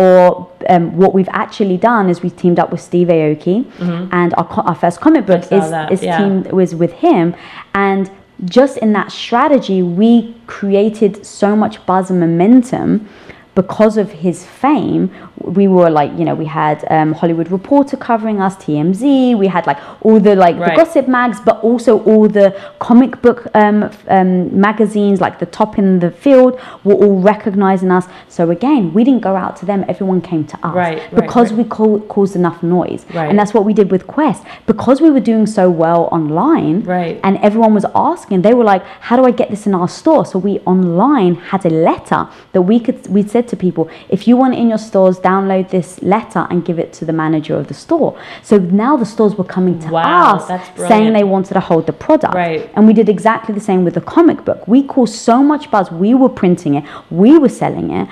Or 0.00 0.50
um, 0.70 0.96
what 0.96 1.12
we've 1.12 1.28
actually 1.44 1.76
done 1.76 2.08
is 2.08 2.22
we've 2.22 2.36
teamed 2.44 2.58
up 2.58 2.70
with 2.72 2.80
Steve 2.80 3.08
Aoki, 3.08 3.70
and 4.12 4.32
our, 4.38 4.46
co- 4.46 4.62
our 4.62 4.74
first 4.74 4.98
comic 5.00 5.26
book 5.26 5.42
is, 5.42 5.70
that, 5.70 5.92
is 5.92 6.02
yeah. 6.02 6.16
teamed 6.18 6.50
was 6.52 6.74
with 6.74 6.92
him, 6.92 7.34
and 7.74 8.10
just 8.46 8.78
in 8.78 8.94
that 8.94 9.12
strategy, 9.12 9.82
we 9.82 10.34
created 10.46 11.26
so 11.26 11.54
much 11.54 11.84
buzz 11.84 12.10
and 12.10 12.18
momentum 12.18 13.08
because 13.54 13.98
of 13.98 14.10
his 14.10 14.46
fame. 14.46 15.10
We 15.44 15.68
were 15.68 15.90
like, 15.90 16.10
you 16.18 16.24
know, 16.24 16.34
we 16.34 16.44
had 16.44 16.84
um, 16.90 17.12
Hollywood 17.12 17.50
Reporter 17.50 17.96
covering 17.96 18.40
us, 18.40 18.56
TMZ. 18.56 19.36
We 19.38 19.46
had 19.46 19.66
like 19.66 19.78
all 20.02 20.20
the 20.20 20.34
like 20.36 20.56
Right. 20.56 20.70
the 20.76 20.76
gossip 20.84 21.08
mags, 21.08 21.40
but 21.40 21.62
also 21.62 22.00
all 22.04 22.28
the 22.28 22.54
comic 22.78 23.20
book 23.22 23.46
um, 23.54 23.90
um, 24.08 24.60
magazines, 24.60 25.20
like 25.20 25.38
the 25.38 25.46
top 25.46 25.78
in 25.78 25.98
the 26.00 26.10
field, 26.10 26.60
were 26.84 26.94
all 26.94 27.20
recognizing 27.20 27.90
us. 27.90 28.06
So 28.28 28.50
again, 28.50 28.92
we 28.92 29.02
didn't 29.04 29.22
go 29.22 29.34
out 29.36 29.56
to 29.56 29.66
them; 29.66 29.84
everyone 29.88 30.20
came 30.20 30.44
to 30.46 30.56
us 30.66 30.74
Right, 30.74 31.02
because 31.14 31.50
right. 31.52 31.58
we 31.58 31.64
cau- 31.64 32.00
caused 32.08 32.36
enough 32.36 32.62
noise, 32.62 33.06
Right. 33.14 33.28
and 33.30 33.38
that's 33.38 33.54
what 33.54 33.64
we 33.64 33.72
did 33.72 33.90
with 33.90 34.06
Quest 34.06 34.42
because 34.66 35.00
we 35.00 35.10
were 35.10 35.20
doing 35.20 35.46
so 35.46 35.70
well 35.70 36.08
online 36.12 36.82
Right. 36.82 37.18
and 37.24 37.38
everyone 37.38 37.74
was 37.74 37.86
asking 37.94 38.42
they 38.42 38.54
were 38.54 38.64
like 38.64 38.82
how 39.00 39.16
do 39.16 39.24
i 39.24 39.30
get 39.30 39.50
this 39.50 39.66
in 39.66 39.74
our 39.74 39.88
store 39.88 40.24
so 40.24 40.38
we 40.38 40.58
online 40.60 41.34
had 41.36 41.64
a 41.66 41.70
letter 41.70 42.28
that 42.52 42.62
we 42.62 42.78
could 42.80 43.06
we 43.08 43.22
said 43.26 43.46
to 43.48 43.56
people 43.56 43.88
if 44.08 44.26
you 44.28 44.36
want 44.36 44.54
it 44.54 44.58
in 44.58 44.68
your 44.68 44.78
stores 44.78 45.18
download 45.30 45.64
this 45.70 45.88
letter 46.14 46.42
and 46.50 46.56
give 46.68 46.78
it 46.84 46.90
to 46.98 47.02
the 47.04 47.12
manager 47.24 47.54
of 47.60 47.64
the 47.70 47.74
store. 47.84 48.10
So 48.42 48.54
now 48.84 48.92
the 49.02 49.08
stores 49.14 49.34
were 49.40 49.50
coming 49.56 49.76
to 49.84 49.88
Wow, 49.90 50.36
us 50.36 50.44
saying 50.90 51.12
they 51.18 51.24
wanted 51.34 51.54
to 51.54 51.64
hold 51.70 51.84
the 51.86 51.96
product. 52.06 52.34
Right. 52.34 52.62
and 52.74 52.82
we 52.88 52.92
did 53.00 53.08
exactly 53.16 53.52
the 53.60 53.66
same 53.70 53.80
with 53.86 53.94
the 54.00 54.06
comic 54.16 54.38
book. 54.48 54.60
We 54.74 54.80
caused 54.94 55.14
so 55.30 55.36
much 55.52 55.64
buzz. 55.70 55.86
We 55.90 56.10
were 56.22 56.28
printing 56.42 56.72
it. 56.78 56.84
We 57.22 57.32
were 57.42 57.54
selling 57.62 57.88
it. 58.00 58.06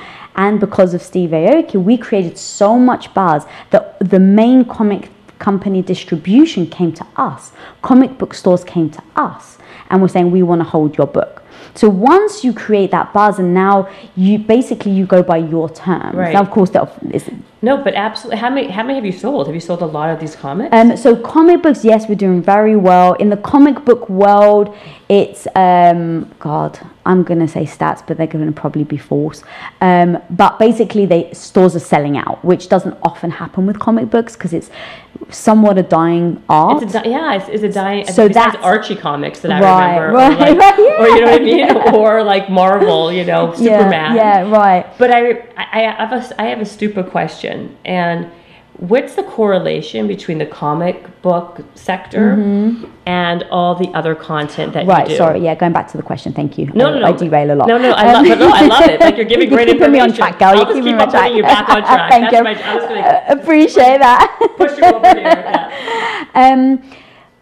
And 0.44 0.54
because 0.66 0.90
of 0.96 1.00
steve 1.10 1.30
aoki 1.30 1.76
we 1.90 1.94
created 2.06 2.36
so 2.38 2.68
much 2.90 3.04
buzz 3.18 3.40
that 3.72 3.82
the 4.14 4.20
main 4.40 4.60
comic 4.76 5.02
company 5.48 5.80
distribution 5.82 6.62
came 6.76 6.92
to 7.00 7.06
us. 7.28 7.42
Comic 7.82 8.10
book 8.20 8.32
stores 8.34 8.62
came 8.74 8.88
to 8.98 9.02
us 9.16 9.58
and 9.90 9.94
were 10.02 10.12
saying 10.14 10.30
we 10.30 10.42
want 10.50 10.60
to 10.64 10.68
hold 10.74 10.90
your 10.98 11.06
book 11.18 11.32
so 11.78 11.88
once 11.88 12.42
you 12.44 12.52
create 12.52 12.90
that 12.90 13.12
buzz 13.12 13.38
and 13.38 13.54
now 13.54 13.88
you 14.16 14.38
basically 14.38 14.92
you 14.98 15.04
go 15.06 15.22
by 15.22 15.36
your 15.36 15.68
terms 15.70 16.14
Right. 16.14 16.32
now 16.32 16.40
of 16.40 16.50
course 16.50 16.70
that 16.70 16.84
is 17.12 17.24
No, 17.60 17.76
but 17.86 17.94
absolutely. 17.94 18.38
How 18.38 18.50
many? 18.50 18.68
How 18.76 18.84
many 18.84 18.94
have 19.00 19.04
you 19.10 19.16
sold? 19.26 19.46
Have 19.48 19.54
you 19.60 19.60
sold 19.70 19.82
a 19.82 19.90
lot 19.98 20.08
of 20.14 20.18
these 20.20 20.36
comics? 20.36 20.70
Um, 20.78 20.96
so 20.96 21.16
comic 21.16 21.58
books, 21.64 21.84
yes, 21.84 22.00
we're 22.08 22.14
doing 22.26 22.40
very 22.40 22.76
well 22.76 23.14
in 23.22 23.28
the 23.34 23.36
comic 23.52 23.76
book 23.84 24.02
world. 24.08 24.66
It's 25.08 25.46
um, 25.56 26.30
God, 26.38 26.78
I'm 27.06 27.22
gonna 27.22 27.48
say 27.48 27.64
stats, 27.64 28.06
but 28.06 28.18
they're 28.18 28.26
gonna 28.26 28.52
probably 28.52 28.84
be 28.84 28.98
false. 28.98 29.42
Um, 29.80 30.18
but 30.28 30.58
basically, 30.58 31.06
they 31.06 31.32
stores 31.32 31.74
are 31.74 31.78
selling 31.80 32.18
out, 32.18 32.44
which 32.44 32.68
doesn't 32.68 32.94
often 33.02 33.30
happen 33.30 33.66
with 33.66 33.78
comic 33.78 34.10
books 34.10 34.34
because 34.34 34.52
it's 34.52 34.70
somewhat 35.30 35.78
a 35.78 35.82
dying 35.82 36.42
art. 36.50 36.82
It's 36.82 36.94
a, 36.94 37.02
yeah, 37.06 37.34
it's, 37.36 37.48
it's 37.48 37.62
a 37.62 37.68
dying. 37.70 38.06
So 38.06 38.28
that's- 38.28 38.62
Archie 38.62 38.96
comics 38.96 39.40
that 39.40 39.50
I 39.52 39.60
Right, 39.60 39.98
remember, 39.98 40.18
right, 40.18 40.50
or, 40.50 40.54
like, 40.54 40.58
right, 40.58 40.78
yeah. 40.78 41.02
or 41.02 41.08
you 41.08 41.20
know 41.22 41.30
what 41.30 41.40
I 41.40 41.44
mean, 41.44 41.94
or 41.94 42.22
like 42.22 42.50
Marvel, 42.50 43.10
you 43.10 43.24
know, 43.24 43.54
Superman. 43.54 44.14
Yeah, 44.14 44.42
yeah, 44.44 44.50
right. 44.50 44.98
But 44.98 45.10
I, 45.10 45.30
I, 45.56 45.66
I 45.72 46.04
have 46.06 46.12
a, 46.12 46.40
I 46.42 46.46
have 46.48 46.60
a 46.60 46.66
stupid 46.66 47.06
question, 47.10 47.76
and 47.86 48.30
what's 48.78 49.14
the 49.16 49.22
correlation 49.24 50.06
between 50.06 50.38
the 50.38 50.46
comic 50.46 51.20
book 51.22 51.60
sector 51.74 52.32
and 53.06 53.42
all 53.50 53.74
the 53.74 53.88
other 53.88 54.14
content 54.14 54.72
that 54.72 54.82
Mm-hmm. 54.86 54.90
Right, 54.90 55.06
you 55.08 55.14
do? 55.14 55.16
sorry, 55.16 55.40
yeah, 55.40 55.54
going 55.56 55.72
back 55.72 55.88
to 55.88 55.96
the 55.96 56.02
question, 56.02 56.32
thank 56.32 56.56
you. 56.58 56.66
No, 56.74 56.88
I, 56.88 56.90
no, 56.92 56.98
no. 57.00 57.06
I 57.06 57.12
derail 57.12 57.50
a 57.52 57.56
lot. 57.56 57.68
No, 57.68 57.76
no, 57.78 57.90
I 57.92 58.14
Um, 58.14 58.24
love, 58.28 58.38
no, 58.38 58.48
I 58.52 58.60
love 58.66 58.84
it. 58.88 59.00
Like 59.00 59.16
you're 59.16 59.24
giving 59.26 59.48
great 59.56 59.68
keeping 59.68 59.90
me 59.90 59.98
on 60.00 60.12
track, 60.12 60.38
girl. 60.38 60.48
I'll 60.48 60.56
You're 60.56 60.64
just 60.66 60.74
keeping 60.76 60.84
keep 60.92 60.96
me 60.98 61.02
on 61.02 61.10
track. 61.10 61.32
you 61.32 61.42
back 61.42 61.68
on 61.68 61.82
track. 61.82 62.10
Thank 62.12 62.30
That's 62.30 62.36
you. 62.36 62.44
my. 62.44 62.50
I 62.50 63.24
gonna 63.24 63.24
Appreciate 63.42 63.98
that. 63.98 64.38
push 64.56 64.78
you 64.78 64.84
over 64.84 65.06
here. 65.08 65.22
Yeah. 65.22 66.30
Um, 66.34 66.82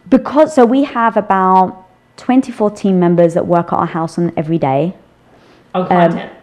because 0.09 0.55
so 0.55 0.65
we 0.65 0.85
have 0.85 1.17
about 1.17 1.85
24 2.17 2.71
team 2.71 2.99
members 2.99 3.35
that 3.35 3.47
work 3.47 3.73
at 3.73 3.79
our 3.79 3.87
house 3.87 4.17
on 4.19 4.33
every 4.39 4.57
day. 4.59 4.95
Oh, 5.75 5.85
content. 5.85 6.31
Um, 6.31 6.36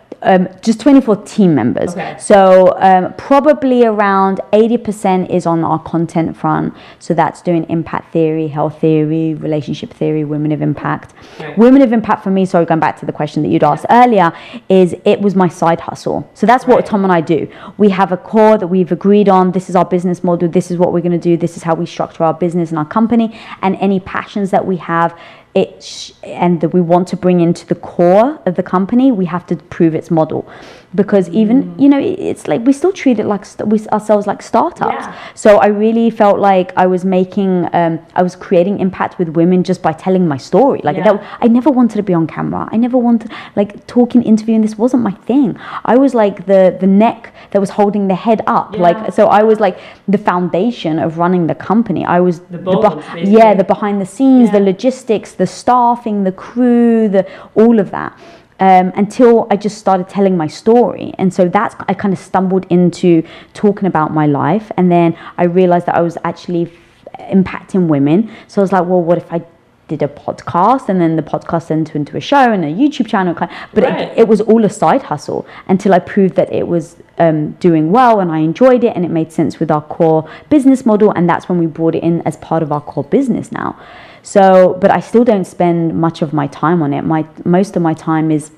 just 0.61 0.79
24 0.79 1.17
team 1.23 1.53
members. 1.53 1.91
Okay. 1.91 2.17
So 2.17 2.73
um, 2.77 3.13
probably 3.13 3.85
around 3.85 4.39
80% 4.53 5.29
is 5.29 5.45
on 5.45 5.63
our 5.63 5.79
content 5.79 6.35
front. 6.37 6.73
So 6.99 7.13
that's 7.13 7.41
doing 7.41 7.69
impact 7.69 8.13
theory, 8.13 8.47
health 8.47 8.79
theory, 8.79 9.33
relationship 9.33 9.91
theory, 9.91 10.23
women 10.23 10.51
of 10.51 10.61
impact. 10.61 11.13
Right. 11.39 11.57
Women 11.57 11.81
of 11.81 11.91
impact 11.91 12.23
for 12.23 12.31
me, 12.31 12.45
sorry, 12.45 12.65
going 12.65 12.79
back 12.79 12.99
to 12.99 13.05
the 13.05 13.11
question 13.11 13.43
that 13.43 13.49
you'd 13.49 13.63
asked 13.63 13.85
earlier, 13.89 14.31
is 14.69 14.95
it 15.05 15.19
was 15.19 15.35
my 15.35 15.49
side 15.49 15.81
hustle. 15.81 16.29
So 16.33 16.45
that's 16.45 16.65
what 16.65 16.85
Tom 16.85 17.03
and 17.03 17.11
I 17.11 17.21
do. 17.21 17.51
We 17.77 17.89
have 17.89 18.11
a 18.11 18.17
core 18.17 18.57
that 18.57 18.67
we've 18.67 18.91
agreed 18.91 19.27
on. 19.27 19.51
This 19.51 19.69
is 19.69 19.75
our 19.75 19.85
business 19.85 20.23
model. 20.23 20.47
This 20.47 20.71
is 20.71 20.77
what 20.77 20.93
we're 20.93 21.01
going 21.01 21.11
to 21.11 21.17
do. 21.17 21.35
This 21.35 21.57
is 21.57 21.63
how 21.63 21.75
we 21.75 21.85
structure 21.85 22.23
our 22.23 22.33
business 22.33 22.69
and 22.69 22.77
our 22.79 22.85
company. 22.85 23.37
And 23.61 23.75
any 23.77 23.99
passions 23.99 24.51
that 24.51 24.65
we 24.65 24.77
have, 24.77 25.17
it 25.55 25.83
sh- 25.83 26.11
and 26.23 26.61
that 26.61 26.69
we 26.69 26.81
want 26.81 27.07
to 27.09 27.17
bring 27.17 27.41
into 27.41 27.65
the 27.65 27.75
core 27.75 28.39
of 28.45 28.55
the 28.55 28.63
company, 28.63 29.11
we 29.11 29.25
have 29.25 29.45
to 29.47 29.55
prove 29.55 29.95
its 29.95 30.09
model. 30.09 30.47
Because 30.95 31.27
even 31.29 31.77
you 31.79 31.89
know, 31.89 31.99
it's 31.99 32.47
like 32.47 32.61
we 32.65 32.73
still 32.73 32.91
treat 32.93 33.17
it 33.19 33.25
like 33.25 33.45
st- 33.45 33.67
we, 33.67 33.79
ourselves 33.87 34.27
like 34.27 34.41
startups. 34.41 35.05
Yeah. 35.05 35.15
So 35.33 35.57
I 35.57 35.67
really 35.67 36.09
felt 36.09 36.39
like 36.39 36.71
I 36.77 36.85
was 36.87 37.03
making, 37.03 37.67
um, 37.73 37.99
I 38.15 38.21
was 38.21 38.35
creating 38.35 38.79
impact 38.79 39.17
with 39.19 39.29
women 39.29 39.63
just 39.63 39.81
by 39.81 39.93
telling 39.93 40.27
my 40.27 40.37
story. 40.37 40.81
Like 40.83 40.97
Yeah. 40.97 41.13
that, 41.13 41.37
I 41.41 41.47
never 41.47 41.71
wanted 41.71 41.95
to 41.97 42.03
be 42.03 42.13
on 42.13 42.27
camera. 42.27 42.69
I 42.71 42.77
never 42.77 42.97
wanted 42.97 43.31
like 43.55 43.85
talking, 43.87 44.21
interviewing. 44.23 44.61
This 44.61 44.77
wasn't 44.77 45.03
my 45.03 45.11
thing. 45.29 45.57
I 45.85 45.95
was 45.97 46.13
like 46.13 46.45
the 46.45 46.77
the 46.79 46.87
neck 46.87 47.33
that 47.51 47.59
was 47.59 47.71
holding 47.71 48.07
the 48.07 48.15
head 48.15 48.41
up. 48.47 48.73
Yeah. 48.75 48.81
Like 48.87 49.13
so, 49.13 49.27
I 49.27 49.43
was 49.43 49.59
like 49.59 49.79
the 50.07 50.17
foundation 50.17 50.99
of 50.99 51.17
running 51.17 51.47
the 51.47 51.55
company. 51.55 52.05
I 52.05 52.19
was 52.19 52.39
The 52.51 52.57
bones, 52.57 53.03
yeah, 53.15 53.53
the 53.55 53.63
behind 53.63 53.99
the 53.99 54.05
scenes, 54.05 54.51
the 54.51 54.59
logistics, 54.59 55.31
the 55.33 55.47
staffing, 55.47 56.23
the 56.23 56.31
crew, 56.31 57.09
the 57.09 57.25
all 57.55 57.79
of 57.79 57.89
that. 57.91 58.11
Um, 58.63 58.93
until 58.95 59.45
I 59.51 59.57
just 59.57 59.77
started 59.77 60.07
telling 60.07 60.37
my 60.37 60.47
story. 60.47 61.13
And 61.17 61.33
so 61.33 61.49
that's, 61.49 61.75
I 61.89 61.93
kind 61.93 62.13
of 62.13 62.19
stumbled 62.19 62.65
into 62.69 63.21
talking 63.53 63.87
about 63.87 64.13
my 64.13 64.25
life. 64.25 64.71
And 64.77 64.89
then 64.89 65.17
I 65.37 65.43
realized 65.43 65.85
that 65.87 65.95
I 65.95 66.01
was 66.01 66.17
actually 66.23 66.63
f- 66.71 67.29
impacting 67.37 67.87
women. 67.87 68.31
So 68.47 68.61
I 68.61 68.63
was 68.63 68.71
like, 68.71 68.85
well, 68.85 69.01
what 69.01 69.17
if 69.17 69.33
I 69.33 69.41
did 69.89 70.01
a 70.01 70.07
podcast 70.07 70.87
and 70.87 71.01
then 71.01 71.17
the 71.17 71.21
podcast 71.21 71.67
turned 71.67 71.89
into 71.93 72.15
a 72.15 72.21
show 72.21 72.53
and 72.53 72.63
a 72.63 72.69
YouTube 72.69 73.07
channel. 73.07 73.35
Kind 73.35 73.51
but 73.73 73.83
Right. 73.83 73.99
it, 73.99 74.19
it 74.19 74.27
was 74.29 74.39
all 74.39 74.63
a 74.63 74.69
side 74.69 75.03
hustle 75.03 75.45
until 75.67 75.93
I 75.93 75.99
proved 75.99 76.35
that 76.35 76.49
it 76.53 76.65
was 76.65 76.95
um, 77.19 77.51
doing 77.59 77.91
well 77.91 78.21
and 78.21 78.31
I 78.31 78.39
enjoyed 78.39 78.85
it 78.85 78.95
and 78.95 79.03
it 79.03 79.11
made 79.11 79.33
sense 79.33 79.59
with 79.59 79.69
our 79.71 79.81
core 79.81 80.27
business 80.49 80.85
model. 80.85 81.11
And 81.11 81.29
that's 81.29 81.49
when 81.49 81.57
we 81.59 81.65
brought 81.65 81.95
it 81.95 82.03
in 82.03 82.21
as 82.21 82.37
part 82.37 82.63
of 82.63 82.71
our 82.71 82.81
core 82.81 83.03
business 83.03 83.51
now. 83.51 83.75
So, 84.23 84.77
but 84.79 84.89
I 84.89 84.99
still 85.01 85.23
don't 85.25 85.45
spend 85.45 85.93
much 85.99 86.21
of 86.21 86.33
my 86.33 86.47
time 86.47 86.81
on 86.81 86.93
it. 86.93 87.03
My 87.03 87.25
most 87.45 87.75
of 87.75 87.81
my 87.83 87.93
time 87.93 88.31
is 88.31 88.51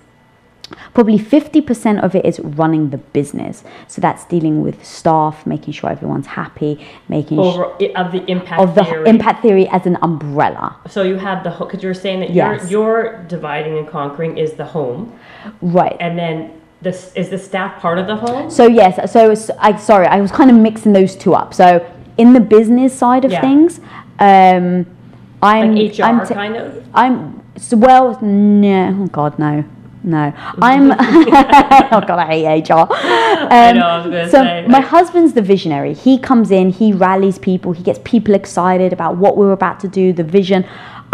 probably 0.94 1.18
50% 1.20 2.02
of 2.02 2.16
it 2.16 2.26
is 2.26 2.40
running 2.40 2.90
the 2.90 2.98
business. 2.98 3.64
So 3.88 4.02
that's 4.02 4.26
dealing 4.26 4.62
with 4.64 4.84
staff, 4.86 5.46
making 5.46 5.74
sure 5.74 5.90
everyone's 5.92 6.26
happy, 6.28 6.86
making 7.08 7.38
sure 7.38 7.66
Over 7.66 7.86
of 7.96 8.12
the 8.12 8.24
impact 8.30 8.62
of 8.62 8.74
the 8.76 8.84
theory. 8.84 9.10
impact 9.10 9.42
theory 9.42 9.68
as 9.70 9.86
an 9.86 9.98
umbrella. 10.02 10.76
So 10.88 11.02
you 11.04 11.18
have 11.18 11.44
the 11.44 11.50
because 11.52 11.84
you 11.84 11.90
were 11.90 11.94
saying 11.94 12.20
that 12.22 12.30
Yes. 12.32 12.70
your 12.72 13.04
your 13.04 13.24
dividing 13.28 13.78
and 13.78 13.88
conquering 13.88 14.38
is 14.38 14.54
the 14.54 14.66
home, 14.66 15.14
Right. 15.62 15.98
and 16.00 16.18
then 16.18 16.52
this 16.82 17.14
is 17.16 17.30
the 17.30 17.38
staff 17.40 17.80
part 17.80 17.98
of 17.98 18.06
the 18.08 18.16
home. 18.16 18.50
So 18.52 18.68
yes, 18.68 19.12
so 19.12 19.32
it's, 19.32 19.50
I 19.60 19.76
sorry, 19.78 20.08
I 20.08 20.22
was 20.22 20.32
kind 20.32 20.50
of 20.52 20.58
mixing 20.58 20.94
those 20.94 21.16
two 21.16 21.34
up. 21.34 21.54
So 21.54 21.84
in 22.18 22.34
the 22.34 22.40
business 22.40 22.94
side 22.94 23.26
of 23.26 23.32
Yeah. 23.32 23.42
things, 23.42 23.80
um, 24.20 24.86
I'm 25.46 25.76
Like 25.76 26.00
HR 26.00 26.04
I'm, 26.04 26.28
t- 26.28 26.34
kind 26.34 26.56
of. 26.56 26.86
I'm 26.94 27.44
so, 27.58 27.78
well, 27.78 28.20
no, 28.22 28.98
oh 29.04 29.08
God, 29.08 29.40
no, 29.40 29.64
no. 30.04 30.34
I'm 30.62 30.92
oh 30.92 32.04
God, 32.08 32.20
I 32.20 32.26
hate 32.26 32.70
HR. 32.70 32.88
Um, 33.36 33.52
I 33.52 33.72
know, 33.74 33.86
I 33.86 33.98
was 33.98 34.06
gonna 34.06 34.30
so 34.30 34.42
say, 34.44 34.66
my 34.68 34.80
husband's 34.80 35.34
the 35.34 35.42
visionary. 35.42 35.94
He 35.94 36.18
comes 36.18 36.52
in, 36.52 36.70
he 36.72 36.94
rallies 36.94 37.38
people, 37.38 37.74
he 37.74 37.84
gets 37.84 38.00
people 38.04 38.34
excited 38.34 38.92
about 38.94 39.18
what 39.18 39.38
we're 39.38 39.52
about 39.52 39.80
to 39.82 39.88
do, 39.88 40.14
the 40.14 40.24
vision. 40.24 40.66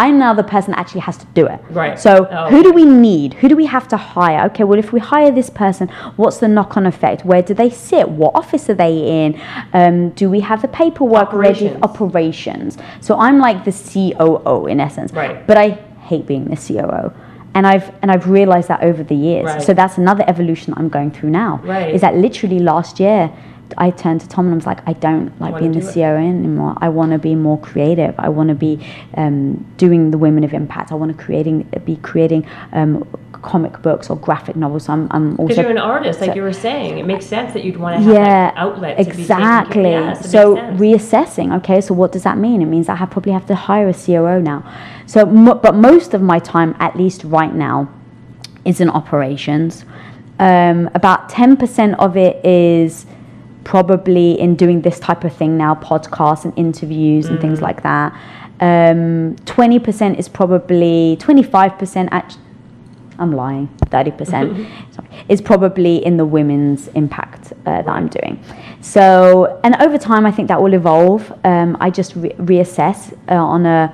I'm 0.02 0.18
now 0.18 0.34
the 0.34 0.44
person 0.56 0.72
that 0.72 0.80
actually 0.80 1.02
has 1.02 1.18
to 1.18 1.28
do 1.40 1.46
it. 1.46 1.60
Right. 1.70 2.00
So 2.00 2.28
Oh, 2.32 2.50
who 2.50 2.64
do 2.64 2.72
we 2.74 2.86
need? 2.86 3.36
Who 3.36 3.48
do 3.48 3.56
we 3.56 3.68
have 3.68 3.88
to 3.90 3.98
hire? 3.98 4.46
Okay, 4.48 4.64
well, 4.64 4.80
if 4.80 4.92
we 4.92 5.00
hire 5.00 5.32
this 5.40 5.50
person, 5.64 5.90
what's 6.16 6.38
the 6.38 6.48
knock 6.48 6.76
on 6.76 6.88
effect? 6.88 7.24
Where 7.24 7.44
do 7.44 7.54
they 7.54 7.70
sit? 7.70 8.10
What 8.10 8.34
office 8.34 8.68
are 8.72 8.74
they 8.86 8.96
in? 9.24 9.40
Um, 9.74 10.10
do 10.22 10.28
we 10.36 10.40
have 10.40 10.60
the 10.64 10.68
paperwork 10.70 11.32
ready? 11.34 11.70
Operations. 11.70 11.84
Operations. 11.84 12.78
So 13.00 13.12
I'm 13.26 13.38
like 13.38 13.64
the 13.70 13.76
COO 13.92 14.66
in 14.66 14.80
essence. 14.80 15.14
Right. 15.14 15.46
But 15.46 15.58
I 15.58 15.68
hate 16.10 16.26
being 16.26 16.46
the 16.46 16.56
COO. 16.66 17.14
And 17.54 17.68
I've 17.68 17.88
and 18.02 18.10
I've 18.14 18.28
realized 18.30 18.70
that 18.70 18.82
over 18.82 19.04
the 19.04 19.20
years. 19.30 19.46
Right. 19.46 19.62
So 19.62 19.74
that's 19.74 19.98
another 19.98 20.24
evolution 20.28 20.74
I'm 20.78 20.90
going 20.90 21.12
through 21.12 21.32
now. 21.32 21.60
Right. 21.64 21.94
Is 21.94 22.02
that 22.02 22.16
literally 22.16 22.60
last 22.60 23.00
year 23.00 23.32
I 23.78 23.92
turned 23.92 24.22
to 24.22 24.28
Tom 24.28 24.46
and 24.46 24.54
I 24.54 24.58
was 24.58 24.66
like, 24.66 24.80
I 24.88 24.94
don't 24.94 25.40
like 25.40 25.54
wanna 25.54 25.60
being 25.60 25.72
the 25.74 25.82
do 25.82 25.88
it. 25.88 25.94
COO 25.94 26.18
anymore. 26.18 26.76
I 26.78 26.90
want 26.90 27.12
to 27.12 27.18
be 27.20 27.36
more 27.36 27.60
creative. 27.60 28.16
I 28.18 28.30
want 28.30 28.50
to 28.50 28.56
be 28.56 28.86
um, 29.16 29.66
doing 29.78 30.12
the 30.12 30.18
Women 30.18 30.44
of 30.44 30.54
Impact. 30.54 30.92
I 30.92 30.96
want 30.96 31.16
to 31.16 31.24
creating 31.24 31.64
be 31.86 31.98
creating 31.98 32.46
um, 32.74 33.08
comic 33.42 33.82
books 33.82 34.10
or 34.10 34.18
graphic 34.18 34.56
novels. 34.56 34.88
I'm, 34.88 35.08
I'm 35.12 35.32
Because 35.32 35.58
also 35.58 35.62
you're 35.64 35.72
an 35.72 35.78
artist, 35.78 36.22
like 36.22 36.36
you 36.36 36.42
were 36.42 36.54
saying, 36.54 37.00
it 37.00 37.06
makes 37.06 37.26
sense 37.26 37.54
that 37.54 37.64
you'd 37.64 37.78
want 37.78 37.98
to 37.98 38.04
have 38.04 38.14
yeah, 38.14 38.52
that 38.52 38.54
outlet. 38.58 38.98
To 38.98 39.04
exactly. 39.04 39.84
Care- 39.84 40.16
so 40.16 40.56
reassessing. 40.56 41.56
Okay, 41.58 41.82
so 41.82 41.94
what 41.94 42.12
does 42.12 42.24
that 42.24 42.38
mean? 42.38 42.62
It 42.62 42.66
means 42.66 42.90
I 42.90 42.96
have 42.96 43.10
probably 43.12 43.32
have 43.32 43.46
to 43.48 43.56
hire 43.56 43.90
a 43.90 43.94
COO 43.94 44.42
now. 44.42 44.64
So, 45.06 45.26
mo- 45.26 45.56
but 45.56 45.76
most 45.76 46.14
of 46.14 46.22
my 46.22 46.40
time, 46.40 46.76
at 46.80 46.96
least 46.96 47.24
right 47.24 47.54
now, 47.54 47.90
is 48.64 48.80
in 48.80 48.90
operations. 48.90 49.86
Um, 50.40 50.90
about 50.96 51.30
ten 51.30 51.58
percent 51.58 52.00
of 52.00 52.18
it 52.18 52.44
is 52.46 53.06
probably 53.64 54.40
in 54.40 54.56
doing 54.56 54.82
this 54.82 55.00
type 55.00 55.24
of 55.24 55.34
thing 55.34 55.58
now, 55.58 55.76
podcasts 55.76 56.46
and 56.46 56.54
interviews 56.58 57.26
and 57.28 57.38
Mm. 57.38 57.42
things 57.42 57.62
like 57.62 57.84
that. 57.84 58.14
Um, 58.60 59.36
Twenty 59.46 59.80
percent 59.80 60.20
is 60.20 60.28
probably 60.30 61.18
twenty-five 61.20 61.78
percent. 61.80 62.10
Actually, 62.12 62.44
I'm 63.20 63.32
lying. 63.32 63.70
Thirty 63.90 64.12
percent 64.12 64.68
is 65.30 65.42
probably 65.42 66.04
in 66.06 66.18
the 66.18 66.26
women's 66.26 66.88
impact 66.90 67.54
uh, 67.66 67.82
that 67.82 67.90
I'm 67.90 68.08
doing. 68.08 68.40
So, 68.82 69.60
and 69.64 69.76
over 69.82 69.98
time, 69.98 70.26
I 70.26 70.32
think 70.32 70.48
that 70.48 70.62
will 70.62 70.74
evolve. 70.74 71.32
Um, 71.44 71.76
I 71.80 71.90
just 71.90 72.16
re- 72.16 72.34
reassess 72.38 73.14
uh, 73.30 73.36
on 73.36 73.66
a 73.66 73.94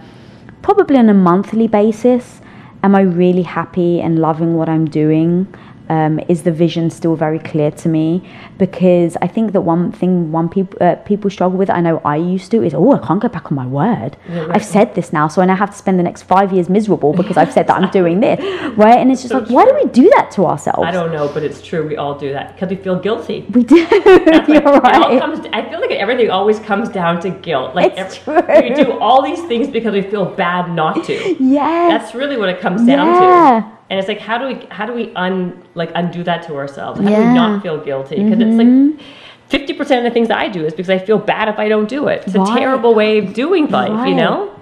probably 0.61 0.97
on 0.97 1.09
a 1.09 1.13
monthly 1.13 1.68
basis. 1.68 2.41
Am 2.84 2.93
I 2.95 3.01
really 3.01 3.41
happy 3.43 3.99
and 4.01 4.20
loving 4.20 4.55
what 4.55 4.70
I'm 4.70 4.86
doing? 4.86 5.47
Um, 5.89 6.19
is 6.27 6.43
the 6.43 6.51
vision 6.51 6.89
still 6.89 7.15
very 7.15 7.39
clear 7.39 7.71
to 7.71 7.88
me? 7.89 8.27
Because 8.57 9.15
I 9.21 9.27
think 9.27 9.51
that 9.53 9.61
one 9.61 9.91
thing 9.91 10.31
one 10.31 10.49
people 10.49 10.77
uh, 10.81 10.95
people 11.05 11.29
struggle 11.29 11.57
with, 11.57 11.69
I 11.69 11.81
know 11.81 12.01
I 12.03 12.17
used 12.17 12.51
to, 12.51 12.63
is 12.63 12.73
oh 12.73 12.91
I 12.93 12.99
can't 13.05 13.21
go 13.21 13.29
back 13.29 13.51
on 13.51 13.55
my 13.55 13.65
word. 13.67 14.17
right. 14.29 14.49
I've 14.51 14.65
said 14.65 14.95
this 14.95 15.13
now, 15.13 15.27
so 15.27 15.41
I 15.41 15.45
now 15.45 15.55
have 15.55 15.71
to 15.71 15.77
spend 15.77 15.97
the 15.97 16.03
next 16.03 16.23
five 16.23 16.51
years 16.51 16.67
miserable 16.69 17.13
because 17.13 17.38
I've 17.38 17.53
said 17.53 17.67
that 17.67 17.75
I'm 17.81 17.89
doing 17.91 18.19
this, 18.19 18.39
right? 18.77 18.97
And 18.97 19.11
it's 19.11 19.21
just 19.21 19.31
So 19.31 19.39
like, 19.39 19.49
why 19.49 19.65
do 19.65 19.73
we 19.75 19.85
do 19.91 20.09
that 20.15 20.31
to 20.31 20.45
ourselves? 20.45 20.83
I 20.83 20.91
don't 20.91 21.11
know, 21.11 21.29
but 21.33 21.43
it's 21.43 21.61
true. 21.61 21.88
We 21.88 21.95
all 21.97 22.17
do 22.17 22.31
that 22.33 22.53
because 22.55 22.69
we 22.69 22.75
feel 22.75 22.99
guilty. 22.99 23.45
We 23.51 23.63
do. 23.63 23.85
That's 23.89 24.47
You're 24.49 24.61
like- 24.61 24.63
It 24.63 24.65
all 24.65 24.79
right. 24.81 25.19
comes. 25.21 25.45
I 25.53 25.69
feel 25.69 25.79
like 25.79 25.91
everything 25.91 26.29
always 26.29 26.59
comes 26.59 26.89
down 26.89 27.21
to 27.21 27.29
guilt. 27.29 27.75
Like 27.75 27.93
It's 27.97 28.17
every- 28.27 28.41
true. 28.41 28.69
we 28.69 28.83
do 28.83 28.91
all 28.99 29.21
these 29.23 29.41
things 29.43 29.67
because 29.69 29.93
we 29.93 30.01
feel 30.01 30.25
bad 30.25 30.73
not 30.73 31.03
to. 31.05 31.35
Yeah. 31.39 31.88
That's 31.89 32.13
really 32.13 32.35
what 32.38 32.49
it 32.49 32.59
comes 32.59 32.85
down 32.85 33.07
Yeah. 33.07 33.61
to. 33.71 33.76
And 33.89 33.97
it's 33.99 34.07
like, 34.07 34.19
how 34.19 34.38
do 34.38 34.47
we, 34.47 34.65
how 34.69 34.85
do 34.85 34.93
we 34.93 35.13
un, 35.15 35.63
like 35.75 35.91
undo 35.95 36.23
that 36.23 36.43
to 36.47 36.55
ourselves? 36.55 36.99
How 36.99 37.05
do 37.05 37.11
Yeah. 37.11 37.19
Mm-hmm. 37.19 37.29
we 37.29 37.35
not 37.35 37.63
feel 37.63 37.77
guilty? 37.83 38.23
Because 38.23 38.39
it's 38.41 38.57
like. 38.57 39.07
Fifty 39.49 39.71
percent 39.71 40.05
of 40.05 40.11
the 40.11 40.13
things 40.13 40.29
I 40.29 40.49
do 40.49 40.65
is 40.65 40.73
because 40.73 40.89
I 40.89 40.97
feel 40.97 41.17
bad 41.17 41.47
if 41.47 41.57
I 41.57 41.69
don't 41.69 41.88
do 41.88 42.09
it. 42.09 42.21
It's 42.27 42.35
a 42.35 42.43
terrible 42.53 42.93
way 42.93 43.19
of 43.19 43.33
doing 43.33 43.67
life, 43.69 44.05
you 44.05 44.13
know. 44.13 44.53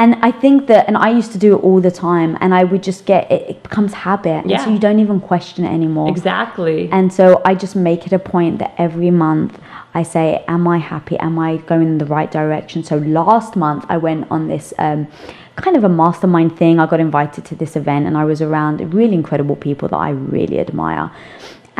And 0.00 0.16
I 0.22 0.30
think 0.30 0.66
that, 0.68 0.88
and 0.88 0.96
I 0.96 1.10
used 1.10 1.30
to 1.32 1.38
do 1.38 1.54
it 1.56 1.60
all 1.62 1.78
the 1.78 1.90
time, 1.90 2.38
and 2.40 2.54
I 2.54 2.64
would 2.64 2.82
just 2.82 3.04
get 3.04 3.30
it, 3.30 3.42
it 3.50 3.62
becomes 3.62 3.92
habit. 3.92 4.38
And 4.44 4.50
Yeah. 4.50 4.64
so 4.64 4.70
you 4.70 4.78
don't 4.78 4.98
even 4.98 5.20
question 5.20 5.66
it 5.66 5.72
anymore. 5.78 6.08
Exactly. 6.08 6.88
And 6.90 7.12
so 7.12 7.42
I 7.44 7.54
just 7.54 7.76
make 7.76 8.06
it 8.06 8.12
a 8.14 8.18
point 8.18 8.60
that 8.60 8.72
every 8.78 9.10
month 9.10 9.60
I 9.94 10.02
say, 10.02 10.42
Am 10.48 10.66
I 10.66 10.78
happy? 10.78 11.18
Am 11.18 11.38
I 11.38 11.58
going 11.70 11.88
in 11.92 11.98
the 11.98 12.06
right 12.06 12.30
direction? 12.30 12.82
So 12.82 12.96
last 12.96 13.56
month 13.56 13.84
I 13.90 13.98
went 13.98 14.26
on 14.30 14.48
this 14.48 14.72
um, 14.78 15.06
kind 15.56 15.76
of 15.76 15.84
a 15.84 15.88
mastermind 16.02 16.56
thing. 16.56 16.80
I 16.80 16.86
got 16.86 17.00
invited 17.00 17.44
to 17.50 17.54
this 17.54 17.76
event 17.76 18.06
and 18.06 18.16
I 18.16 18.24
was 18.24 18.40
around 18.40 18.74
really 18.94 19.14
incredible 19.14 19.56
people 19.56 19.88
that 19.88 19.96
I 19.96 20.10
really 20.10 20.58
admire. 20.60 21.10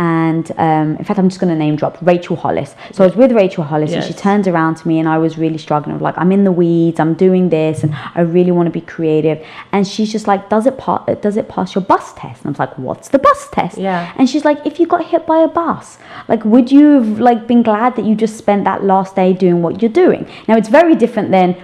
And 0.01 0.51
um, 0.57 0.97
in 0.97 1.05
fact, 1.05 1.19
I'm 1.21 1.29
just 1.29 1.41
going 1.43 1.53
to 1.53 1.59
name 1.59 1.77
drop 1.77 1.99
Rachel 2.01 2.35
Hollis. 2.35 2.75
So 2.93 3.05
I 3.05 3.07
was 3.09 3.17
with 3.17 3.33
Rachel 3.33 3.65
Hollis 3.65 3.93
and 3.93 4.03
she 4.03 4.11
Yes. 4.13 4.21
turned 4.23 4.49
around 4.49 4.77
to 4.77 4.89
me 4.89 4.99
and 4.99 5.07
I 5.07 5.19
was 5.19 5.37
really 5.37 5.59
struggling. 5.59 5.93
With 5.97 6.03
like, 6.03 6.17
I'm 6.17 6.33
in 6.33 6.45
the 6.45 6.53
weeds, 6.53 6.99
I'm 6.99 7.13
doing 7.13 7.51
this, 7.51 7.83
and 7.85 7.95
I 8.15 8.23
really 8.23 8.51
want 8.51 8.67
to 8.67 8.71
be 8.71 8.81
creative. 8.81 9.45
And 9.73 9.87
she's 9.87 10.11
just 10.11 10.27
like, 10.27 10.49
Does 10.49 10.65
it, 10.67 10.79
pa- 10.79 11.05
does 11.27 11.37
it 11.37 11.51
pass 11.51 11.75
your 11.75 11.85
bus 11.85 12.15
test? 12.15 12.39
And 12.45 12.47
I 12.47 12.51
was 12.51 12.59
like, 12.59 12.79
What's 12.79 13.09
the 13.11 13.19
bus 13.19 13.49
test? 13.51 13.77
Yeah. 13.77 14.11
And 14.17 14.29
she's 14.31 14.45
like, 14.47 14.65
if 14.65 14.81
you 14.81 14.87
got 14.87 15.05
hit 15.05 15.27
by 15.27 15.41
a 15.41 15.49
bus, 15.49 15.99
like, 16.29 16.43
would 16.47 16.73
you 16.73 16.87
have 17.01 17.21
like 17.21 17.47
been 17.47 17.63
glad 17.63 17.95
that 17.97 18.07
you 18.07 18.15
just 18.15 18.39
spent 18.39 18.65
that 18.65 18.83
last 18.83 19.15
day 19.17 19.35
doing 19.35 19.61
what 19.61 19.83
you're 19.83 19.91
doing? 20.05 20.27
Now 20.49 20.57
it's 20.57 20.71
very 20.71 20.95
different 20.95 21.31
than 21.31 21.57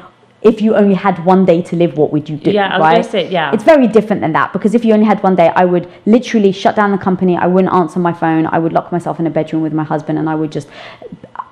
if 0.43 0.61
you 0.61 0.74
only 0.76 0.95
had 0.95 1.24
one 1.24 1.45
day 1.45 1.62
to 1.62 1.76
live. 1.76 1.97
What 1.97 2.12
would 2.12 2.28
you 2.28 2.37
do? 2.37 2.51
Yeah, 2.51 2.68
I 2.74 2.78
was 2.78 2.84
right? 2.84 3.05
say, 3.05 3.28
yeah. 3.30 3.53
It's 3.53 3.64
very 3.64 3.87
different 3.89 4.20
than 4.22 4.32
that 4.32 4.53
because 4.53 4.74
if 4.74 4.84
you 4.84 4.93
only 4.95 5.07
had 5.07 5.22
one 5.22 5.34
day, 5.34 5.49
I 5.49 5.64
would 5.64 5.89
literally 6.07 6.53
shut 6.53 6.76
down 6.76 6.93
the 6.93 6.99
company. 6.99 7.37
I 7.37 7.47
wouldn't 7.47 7.72
answer 7.72 7.99
my 7.99 8.12
phone. 8.12 8.47
I 8.47 8.59
would 8.59 8.72
lock 8.72 8.93
myself 8.93 9.18
in 9.18 9.26
a 9.26 9.30
bedroom 9.30 9.62
with 9.62 9.72
my 9.72 9.84
husband, 9.84 10.18
and 10.18 10.28
I 10.28 10.34
would 10.34 10.53
just 10.53 10.68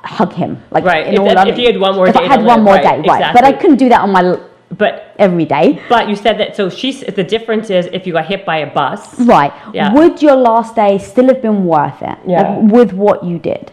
hug 0.05 0.33
him. 0.33 0.63
Like, 0.71 0.85
Right, 0.85 1.07
in 1.07 1.15
if- 1.15 1.21
all 1.21 1.33
love- 1.35 1.49
if 1.49 1.59
you 1.59 1.67
had 1.67 1.81
one 1.81 1.95
more 1.97 2.09
if 2.09 2.15
day 2.15 2.25
I 2.25 2.29
had 2.29 2.45
one 2.45 2.59
live, 2.59 2.65
more 2.65 2.75
right, 2.75 3.03
day, 3.03 3.09
right? 3.09 3.33
But 3.35 3.45
I 3.45 3.53
couldn't 3.53 3.77
do 3.77 3.89
that 3.89 4.01
on 4.03 4.13
my 4.13 4.39
but 4.77 5.15
every 5.19 5.45
day. 5.45 5.81
but 5.89 6.09
you 6.09 6.17
said 6.17 6.39
that. 6.39 6.57
So 6.57 6.69
she's 6.69 7.01
the 7.01 7.23
difference 7.23 7.71
is 7.71 7.87
if 7.93 8.07
you 8.07 8.13
got 8.13 8.27
hit 8.27 8.45
by 8.45 8.59
a 8.59 8.67
bus. 8.67 9.21
Right. 9.21 9.53
Yeah. 9.73 9.93
Would 9.95 10.21
your 10.21 10.35
last 10.37 10.75
day 10.75 10.99
still 10.99 11.27
have 11.29 11.41
been 11.43 11.65
worth 11.65 12.03
it? 12.03 12.19
Yeah. 12.27 12.43
Like, 12.57 12.73
with 12.73 12.93
what 12.93 13.23
you 13.25 13.39
did? 13.39 13.71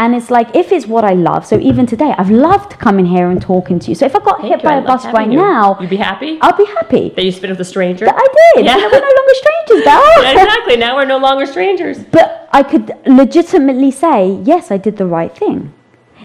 And 0.00 0.14
it's 0.14 0.30
like, 0.30 0.56
if 0.56 0.72
it's 0.72 0.86
what 0.86 1.04
I 1.04 1.12
love, 1.12 1.44
so 1.46 1.58
even 1.58 1.84
today, 1.84 2.14
I've 2.16 2.30
loved 2.30 2.70
coming 2.78 3.04
here 3.04 3.30
and 3.30 3.40
talking 3.40 3.78
to 3.80 3.88
you. 3.90 3.94
So 3.94 4.06
if 4.06 4.16
I 4.16 4.20
got 4.20 4.38
Thank 4.40 4.48
hit 4.50 4.62
you, 4.62 4.68
by 4.70 4.76
I 4.76 4.78
a 4.78 4.82
bus 4.82 5.04
right 5.12 5.30
you. 5.30 5.36
now, 5.36 5.76
you'd 5.78 5.90
be 5.90 5.96
happy 5.98 6.38
I'll 6.40 6.56
be 6.56 6.64
happy. 6.64 7.10
that 7.10 7.22
you 7.22 7.30
spent 7.30 7.50
with 7.50 7.60
a 7.60 7.66
stranger. 7.66 8.06
That 8.06 8.14
I 8.16 8.26
did. 8.56 8.64
Yeah. 8.64 8.76
You 8.76 8.80
know, 8.80 8.88
we're 8.92 9.00
no 9.10 9.14
longer 9.20 9.34
strangers, 9.42 9.84
girl. 9.90 10.24
Yeah, 10.24 10.32
exactly. 10.42 10.76
Now 10.78 10.96
we're 10.96 11.04
no 11.04 11.18
longer 11.18 11.44
strangers. 11.44 11.98
But 11.98 12.48
I 12.50 12.62
could 12.62 12.94
legitimately 13.06 13.90
say, 13.90 14.40
yes, 14.42 14.70
I 14.70 14.78
did 14.78 14.96
the 14.96 15.04
right 15.06 15.36
thing. 15.36 15.74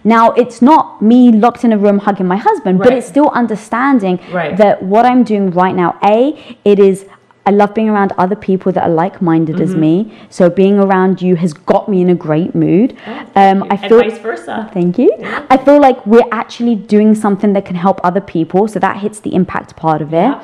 Now, 0.06 0.32
it's 0.32 0.62
not 0.62 1.02
me 1.02 1.32
locked 1.32 1.64
in 1.66 1.74
a 1.74 1.78
room 1.78 1.98
hugging 1.98 2.28
my 2.28 2.38
husband, 2.38 2.78
but 2.80 2.94
it's 2.94 3.08
still 3.08 3.30
understanding 3.32 4.20
Right. 4.32 4.56
that 4.56 4.84
what 4.84 5.04
I'm 5.06 5.24
doing 5.24 5.50
right 5.52 5.76
now, 5.76 5.98
A, 6.04 6.58
it 6.64 6.80
is, 6.80 7.06
I 7.46 7.52
love 7.52 7.74
being 7.74 7.90
around 7.90 8.12
other 8.18 8.36
people 8.36 8.72
that 8.72 8.84
are 8.84 8.90
like 9.04 9.22
minded 9.22 9.56
Mm-hmm. 9.56 9.64
as 9.64 9.76
me. 9.76 10.12
So 10.30 10.50
being 10.50 10.80
around 10.80 11.22
you 11.22 11.36
has 11.36 11.54
got 11.54 11.88
me 11.88 12.02
in 12.02 12.10
a 12.10 12.16
great 12.16 12.56
mood. 12.56 12.98
um, 13.36 13.64
I 13.64 13.76
and 13.76 13.80
feel. 13.82 14.00
vice 14.02 14.18
versa. 14.20 14.70
Thank 14.74 14.98
you. 14.98 15.12
I 15.50 15.58
feel 15.58 15.80
like 15.80 16.06
we're 16.06 16.28
actually 16.32 16.76
doing 16.76 17.14
something 17.16 17.54
that 17.54 17.66
can 17.66 17.76
help 17.76 18.00
other 18.04 18.22
people. 18.22 18.68
So 18.68 18.80
that 18.80 18.98
hits 18.98 19.20
the 19.20 19.34
impact 19.36 19.76
part 19.76 20.02
of 20.02 20.14
it. 20.14 20.18
Yeah. 20.18 20.44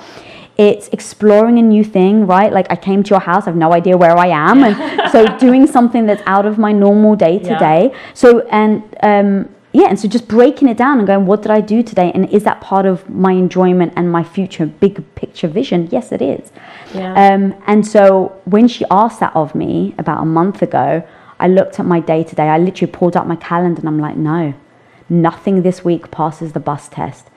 It's 0.58 0.90
exploring 0.90 1.58
a 1.58 1.62
new 1.62 1.84
thing, 1.84 2.28
right? 2.28 2.52
Like 2.54 2.68
I 2.70 2.76
came 2.76 3.02
to 3.04 3.10
your 3.10 3.20
house, 3.22 3.44
I 3.44 3.50
have 3.52 3.56
no 3.56 3.74
idea 3.74 3.98
where 3.98 4.16
I 4.16 4.28
am, 4.28 4.64
and 4.64 4.76
so 5.12 5.26
doing 5.40 5.66
something 5.66 6.06
that's 6.06 6.22
out 6.28 6.46
of 6.46 6.58
my 6.60 6.72
normal 6.72 7.16
day 7.16 7.40
to 7.40 7.58
day. 7.58 7.92
So 8.14 8.42
and 8.50 8.84
um, 9.02 9.50
yeah, 9.74 9.88
and 9.88 10.00
so 10.00 10.08
just 10.08 10.28
breaking 10.28 10.68
it 10.68 10.78
down 10.78 10.98
and 10.98 11.08
going, 11.08 11.26
what 11.26 11.42
did 11.42 11.52
I 11.52 11.62
do 11.62 11.82
today, 11.82 12.12
and 12.14 12.30
is 12.30 12.44
that 12.44 12.60
part 12.60 12.86
of 12.86 13.10
my 13.10 13.32
enjoyment 13.32 13.94
and 13.96 14.12
my 14.12 14.24
future 14.24 14.66
big 14.66 15.04
picture 15.16 15.48
vision? 15.48 15.88
Yes, 15.92 16.12
it 16.12 16.22
is. 16.22 16.52
Yeah. 16.94 17.14
Um, 17.14 17.56
and 17.68 17.88
so 17.88 18.38
when 18.46 18.68
she 18.68 18.84
asked 18.92 19.22
that 19.22 19.36
of 19.36 19.56
me 19.56 19.96
about 19.98 20.22
a 20.22 20.26
month 20.26 20.62
ago, 20.62 21.08
I 21.40 21.48
looked 21.48 21.80
at 21.80 21.86
my 21.86 22.00
day 22.00 22.24
to 22.24 22.36
day. 22.36 22.50
I 22.50 22.58
literally 22.58 22.92
pulled 22.92 23.16
up 23.16 23.26
my 23.26 23.38
calendar 23.38 23.80
and 23.80 23.88
I'm 23.88 24.00
like, 24.00 24.18
no, 24.18 24.54
nothing 25.10 25.64
this 25.64 25.84
week 25.84 26.12
passes 26.12 26.52
the 26.52 26.60
bus 26.60 26.88
test. 26.88 27.31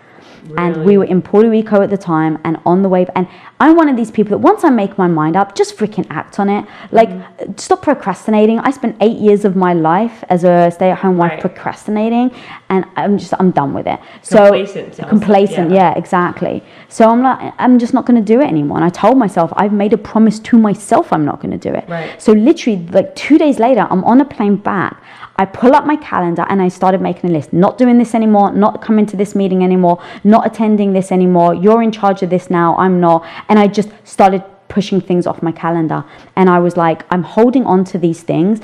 And 0.58 0.84
we 0.84 0.98
were 0.98 1.04
in 1.04 1.22
Puerto 1.22 1.48
Rico 1.48 1.80
at 1.82 1.90
the 1.90 1.96
time 1.96 2.38
and 2.44 2.58
on 2.66 2.82
the 2.82 2.88
way. 2.88 3.06
And 3.16 3.26
I'm 3.60 3.76
one 3.76 3.88
of 3.88 3.96
these 3.96 4.10
people 4.10 4.30
that 4.30 4.38
once 4.38 4.62
I 4.64 4.70
make 4.70 4.98
my 4.98 5.06
mind 5.08 5.36
up, 5.36 5.54
just 5.54 5.76
freaking 5.76 6.06
act 6.10 6.38
on 6.38 6.48
it. 6.50 6.64
Like, 6.92 7.08
Mm-hmm. 7.08 7.52
stop 7.56 7.82
procrastinating. 7.82 8.58
I 8.58 8.70
spent 8.70 8.96
eight 9.00 9.18
years 9.18 9.44
of 9.44 9.56
my 9.56 9.72
life 9.72 10.22
as 10.28 10.44
a 10.44 10.70
stay 10.70 10.90
at 10.90 10.98
home 10.98 11.16
wife 11.16 11.32
Right. 11.32 11.40
procrastinating, 11.40 12.30
and 12.74 12.84
I'm 12.96 13.18
just, 13.18 13.32
I'm 13.38 13.50
done 13.50 13.72
with 13.74 13.86
it. 13.86 14.00
So, 14.22 14.64
sounds- 14.64 14.98
complacent, 15.08 15.70
yeah. 15.70 15.92
yeah, 15.92 15.98
exactly. 15.98 16.62
So 16.88 17.08
I'm 17.08 17.22
like, 17.22 17.54
I'm 17.58 17.78
just 17.78 17.94
not 17.94 18.06
going 18.06 18.22
to 18.22 18.32
do 18.34 18.40
it 18.40 18.46
anymore. 18.46 18.78
And 18.78 18.84
I 18.84 18.88
told 18.88 19.16
myself, 19.18 19.52
I've 19.56 19.72
made 19.72 19.92
a 19.92 19.98
promise 19.98 20.38
to 20.40 20.58
myself, 20.58 21.12
I'm 21.12 21.24
not 21.24 21.40
going 21.40 21.58
to 21.58 21.58
do 21.68 21.74
it. 21.74 21.88
Right. 21.88 22.20
So 22.20 22.32
literally, 22.32 22.86
like 22.88 23.14
two 23.14 23.38
days 23.38 23.58
later, 23.58 23.86
I'm 23.90 24.04
on 24.04 24.20
a 24.20 24.24
plane 24.24 24.56
back. 24.56 25.02
I 25.36 25.44
pull 25.44 25.74
up 25.74 25.84
my 25.84 25.96
calendar 25.96 26.46
and 26.48 26.62
I 26.62 26.68
started 26.68 27.00
making 27.00 27.30
a 27.30 27.32
list. 27.32 27.52
Not 27.52 27.78
doing 27.78 27.98
this 27.98 28.14
anymore. 28.14 28.52
Not 28.52 28.80
coming 28.80 29.06
to 29.06 29.16
this 29.16 29.34
meeting 29.34 29.64
anymore. 29.64 30.02
Not 30.22 30.46
attending 30.46 30.92
this 30.92 31.10
anymore. 31.10 31.54
You're 31.54 31.82
in 31.82 31.90
charge 31.90 32.22
of 32.22 32.30
this 32.30 32.50
now. 32.50 32.76
I'm 32.76 33.00
not. 33.00 33.26
And 33.48 33.58
I 33.58 33.66
just 33.66 33.90
started 34.04 34.44
pushing 34.68 35.00
things 35.00 35.26
off 35.26 35.42
my 35.42 35.52
calendar. 35.52 36.04
And 36.36 36.48
I 36.48 36.58
was 36.58 36.76
like, 36.76 37.04
I'm 37.10 37.22
holding 37.22 37.64
on 37.66 37.84
to 37.86 37.98
these 37.98 38.22
things 38.22 38.60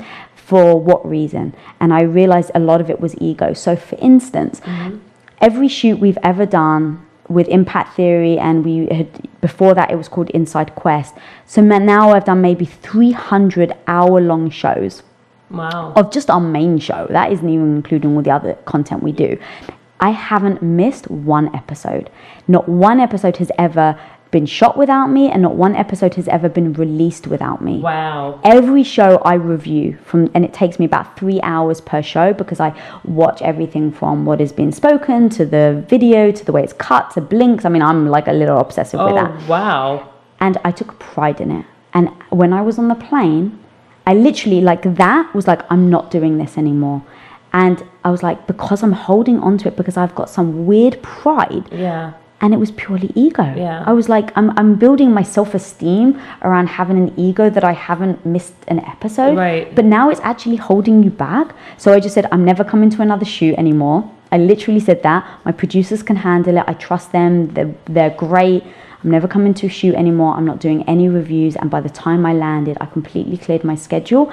for 0.51 0.77
what 0.77 1.01
reason? 1.09 1.55
And 1.79 1.93
I 1.93 2.01
realized 2.01 2.51
a 2.53 2.59
lot 2.59 2.81
of 2.81 2.89
it 2.89 2.99
was 2.99 3.15
ego. 3.21 3.53
So, 3.53 3.77
for 3.77 3.97
instance, 4.01 4.59
mm-hmm. 4.59 4.97
every 5.39 5.69
shoot 5.69 5.97
we've 5.97 6.17
ever 6.23 6.45
done 6.45 7.05
with 7.29 7.47
impact 7.47 7.95
theory 7.95 8.37
and 8.37 8.65
we 8.65 8.87
had 8.87 9.07
before 9.39 9.73
that 9.73 9.89
it 9.89 9.95
was 9.95 10.09
called 10.09 10.29
inside 10.31 10.75
quest 10.75 11.15
so 11.45 11.61
now 11.61 12.09
i've 12.11 12.25
done 12.25 12.41
maybe 12.41 12.65
300 12.65 13.73
hour 13.87 14.19
long 14.19 14.49
shows 14.49 15.01
wow. 15.49 15.93
of 15.95 16.11
just 16.11 16.29
our 16.29 16.41
main 16.41 16.77
show 16.77 17.07
that 17.09 17.31
isn't 17.31 17.47
even 17.47 17.77
including 17.77 18.13
all 18.17 18.21
the 18.21 18.29
other 18.31 18.55
content 18.65 19.01
we 19.01 19.13
do 19.13 19.39
i 20.01 20.09
haven't 20.09 20.61
missed 20.61 21.09
one 21.09 21.47
episode 21.55 22.09
not 22.49 22.67
one 22.67 22.99
episode 22.99 23.37
has 23.37 23.51
ever 23.57 23.97
been 24.31 24.45
shot 24.45 24.77
without 24.77 25.07
me 25.07 25.29
and 25.29 25.41
not 25.41 25.55
one 25.55 25.75
episode 25.75 26.13
has 26.15 26.27
ever 26.29 26.47
been 26.47 26.71
released 26.73 27.27
without 27.27 27.61
me 27.61 27.79
Wow. 27.79 28.39
every 28.43 28.81
show 28.83 29.17
I 29.17 29.33
review 29.33 29.97
from, 30.05 30.31
and 30.33 30.45
it 30.45 30.53
takes 30.53 30.79
me 30.79 30.85
about 30.85 31.17
three 31.17 31.39
hours 31.43 31.81
per 31.81 32.01
show 32.01 32.31
because 32.33 32.59
I 32.61 32.73
watch 33.03 33.41
everything 33.41 33.91
from 33.91 34.25
what 34.25 34.39
is 34.39 34.51
being 34.53 34.71
spoken 34.71 35.29
to 35.29 35.45
the 35.45 35.83
video 35.89 36.31
to 36.31 36.45
the 36.45 36.51
way 36.53 36.63
it's 36.63 36.73
cut 36.73 37.11
to 37.11 37.21
blinks. 37.21 37.65
I 37.65 37.69
mean, 37.69 37.81
I'm 37.81 38.07
like 38.07 38.27
a 38.27 38.33
little 38.33 38.57
obsessive 38.57 38.99
with 38.99 39.15
that. 39.15 39.31
Oh, 39.31 39.47
wow. 39.47 40.09
And 40.39 40.57
I 40.63 40.71
took 40.71 40.97
pride 40.97 41.41
in 41.41 41.51
it. 41.51 41.65
And 41.93 42.09
when 42.29 42.53
I 42.53 42.61
was 42.61 42.79
on 42.79 42.87
the 42.87 42.95
plane, 42.95 43.59
I 44.07 44.13
literally, 44.13 44.61
like, 44.61 44.95
that 44.95 45.35
was 45.35 45.45
like, 45.45 45.61
I'm 45.69 45.89
not 45.89 46.09
doing 46.09 46.37
this 46.37 46.57
anymore. 46.57 47.03
And 47.53 47.83
I 48.05 48.09
was 48.11 48.23
like, 48.23 48.47
because 48.47 48.81
I'm 48.81 48.93
holding 48.93 49.39
on 49.39 49.57
to 49.59 49.67
it, 49.67 49.75
because 49.75 49.97
I've 49.97 50.15
got 50.15 50.29
some 50.29 50.65
weird 50.65 51.01
pride, 51.03 51.67
Yeah. 51.71 52.13
And 52.41 52.53
it 52.53 52.57
was 52.57 52.71
purely 52.71 53.11
ego. 53.15 53.53
Yeah. 53.55 53.83
I 53.85 53.93
was 53.93 54.09
like, 54.09 54.35
I'm, 54.35 54.49
I'm 54.57 54.75
building 54.75 55.13
my 55.13 55.23
self 55.23 55.53
esteem 55.53 56.19
around 56.41 56.67
having 56.67 56.97
an 56.97 57.13
ego 57.17 57.49
that 57.49 57.63
I 57.63 57.71
haven't 57.71 58.25
missed 58.25 58.55
an 58.67 58.79
episode. 58.79 59.37
Right. 59.37 59.73
But 59.73 59.85
now 59.85 60.09
it's 60.09 60.19
actually 60.21 60.55
holding 60.55 61.03
you 61.03 61.11
back. 61.11 61.55
So 61.77 61.93
I 61.93 61.99
just 61.99 62.15
said, 62.15 62.27
I'm 62.31 62.43
never 62.43 62.63
coming 62.63 62.89
to 62.89 63.01
another 63.01 63.25
shoot 63.25 63.55
anymore. 63.55 64.11
I 64.31 64.37
literally 64.37 64.79
said 64.79 65.03
that. 65.03 65.27
My 65.45 65.51
producers 65.51 66.01
can 66.01 66.15
handle 66.15 66.57
it. 66.57 66.63
I 66.67 66.73
trust 66.73 67.11
them. 67.11 67.53
They're, 67.53 67.73
they're 67.85 68.15
great. 68.17 68.63
I'm 69.03 69.11
never 69.11 69.27
coming 69.27 69.53
to 69.55 69.67
a 69.67 69.69
shoot 69.69 69.93
anymore. 69.95 70.33
I'm 70.35 70.45
not 70.45 70.59
doing 70.59 70.83
any 70.87 71.09
reviews. 71.09 71.55
And 71.55 71.69
by 71.69 71.81
the 71.81 71.89
time 71.89 72.25
I 72.25 72.33
landed, 72.33 72.77
I 72.81 72.85
completely 72.87 73.37
cleared 73.37 73.63
my 73.63 73.75
schedule 73.75 74.31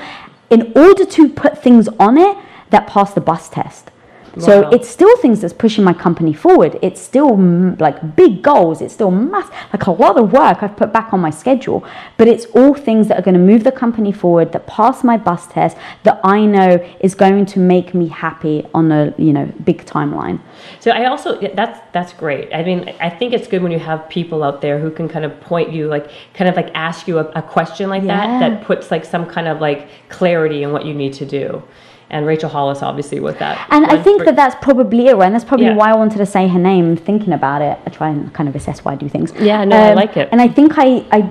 in 0.51 0.73
order 0.75 1.05
to 1.05 1.29
put 1.29 1.63
things 1.63 1.89
on 1.99 2.17
it 2.17 2.37
that 2.71 2.87
passed 2.87 3.15
the 3.15 3.21
bus 3.21 3.49
test. 3.49 3.91
So 4.39 4.63
Wow. 4.63 4.71
it's 4.71 4.89
still 4.89 5.17
things 5.19 5.41
that's 5.41 5.53
pushing 5.53 5.85
my 5.85 5.93
company 5.93 6.33
forward. 6.33 6.79
It's 6.83 7.01
still 7.01 7.37
like 7.79 8.17
big 8.17 8.43
goals. 8.43 8.81
It's 8.81 8.95
still 8.95 9.11
mass, 9.11 9.49
like 9.73 9.87
a 9.87 9.91
lot 9.91 10.19
of 10.19 10.33
work 10.33 10.63
I've 10.63 10.77
put 10.77 10.93
back 10.93 11.13
on 11.13 11.21
my 11.21 11.31
schedule. 11.31 11.85
But 12.17 12.29
it's 12.29 12.47
all 12.47 12.75
things 12.75 13.09
that 13.09 13.19
are 13.19 13.23
going 13.23 13.35
to 13.35 13.41
move 13.41 13.65
the 13.65 13.73
company 13.73 14.13
forward, 14.13 14.53
that 14.53 14.67
pass 14.67 15.03
my 15.03 15.17
bus 15.17 15.47
test, 15.49 15.77
that 16.05 16.21
I 16.25 16.45
know 16.47 16.79
is 17.01 17.15
going 17.15 17.47
to 17.47 17.59
make 17.59 17.95
me 17.95 18.09
happy 18.09 18.67
on 18.75 18.93
a 18.93 19.15
you 19.19 19.33
know 19.33 19.47
big 19.65 19.85
timeline. 19.85 20.41
So 20.81 20.91
I 20.91 21.07
also 21.07 21.41
that's 21.55 21.81
that's 21.93 22.13
great. 22.13 22.53
I 22.55 22.63
mean, 22.63 22.95
I 23.01 23.11
think 23.11 23.33
it's 23.33 23.49
good 23.49 23.63
when 23.63 23.73
you 23.73 23.79
have 23.81 24.09
people 24.09 24.43
out 24.45 24.61
there 24.61 24.79
who 24.79 24.91
can 24.91 25.09
kind 25.09 25.25
of 25.25 25.41
point 25.41 25.73
you, 25.73 25.89
like, 25.89 26.11
kind 26.35 26.49
of 26.49 26.57
like 26.57 26.71
ask 26.75 27.09
you 27.09 27.19
a, 27.19 27.25
a 27.33 27.43
question 27.43 27.89
like 27.91 28.03
Yeah. 28.05 28.17
that 28.17 28.41
that 28.41 28.65
puts 28.65 28.91
like 28.91 29.05
some 29.05 29.27
kind 29.27 29.49
of 29.49 29.61
like 29.61 29.89
clarity 30.09 30.63
in 30.63 30.73
what 30.73 30.85
you 30.85 30.95
need 30.95 31.13
to 31.15 31.27
do. 31.27 31.63
And 32.11 32.27
Rachel 32.27 32.49
Hollis, 32.49 32.83
obviously, 32.83 33.21
with 33.21 33.39
that. 33.39 33.67
And 33.71 33.85
I 33.87 34.03
think 34.03 34.25
that 34.25 34.35
that's 34.35 34.57
probably 34.63 35.09
it, 35.09 35.17
right? 35.17 35.27
And 35.27 35.35
that's 35.35 35.45
probably 35.45 35.67
Yeah. 35.67 35.75
why 35.77 35.91
I 35.91 35.95
wanted 35.97 36.19
to 36.19 36.27
say 36.27 36.49
her 36.49 36.59
name. 36.59 36.97
Thinking 36.97 37.33
about 37.35 37.61
it, 37.63 37.79
I 37.87 37.91
try 37.91 38.09
and 38.09 38.33
kind 38.33 38.49
of 38.49 38.57
assess 38.57 38.85
why 38.85 38.93
I 38.93 38.97
do 38.97 39.09
things. 39.09 39.31
Um, 39.33 39.45
Yeah, 39.45 39.65
no, 39.65 39.77
I 39.77 39.93
like 39.93 40.17
it. 40.17 40.29
And 40.33 40.41
I 40.41 40.49
think 40.49 40.75
I, 40.79 41.05
I, 41.13 41.31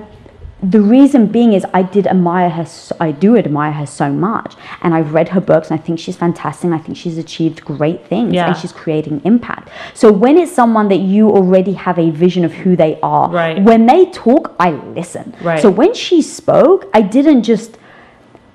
the 0.62 0.80
reason 0.80 1.26
being 1.26 1.52
is 1.52 1.64
I 1.72 1.82
did 1.82 2.06
admire 2.06 2.48
her. 2.50 2.66
I 3.00 3.10
do 3.12 3.36
admire 3.36 3.72
her 3.72 3.86
so 3.86 4.10
much, 4.10 4.54
and 4.82 4.92
I've 4.94 5.14
read 5.14 5.28
her 5.30 5.40
books, 5.40 5.70
and 5.70 5.78
I 5.80 5.82
think 5.82 5.98
she's 5.98 6.16
fantastic. 6.16 6.64
And 6.64 6.74
I 6.74 6.78
think 6.78 6.96
she's 6.96 7.18
achieved 7.18 7.64
great 7.64 8.06
things, 8.06 8.34
Yeah. 8.34 8.46
and 8.48 8.56
she's 8.56 8.72
creating 8.72 9.20
impact. 9.24 9.70
So 9.94 10.12
when 10.12 10.36
it's 10.38 10.52
someone 10.52 10.88
that 10.88 10.98
you 11.00 11.28
already 11.30 11.72
have 11.74 11.98
a 11.98 12.10
vision 12.10 12.44
of 12.44 12.52
who 12.52 12.76
they 12.76 12.98
are, 13.02 13.28
Right. 13.30 13.60
when 13.62 13.86
they 13.86 14.06
talk, 14.06 14.54
I 14.60 14.72
listen. 14.94 15.34
Right. 15.42 15.60
So 15.60 15.70
when 15.70 15.94
she 15.94 16.22
spoke, 16.22 16.88
I 16.92 17.02
didn't 17.02 17.42
just 17.44 17.77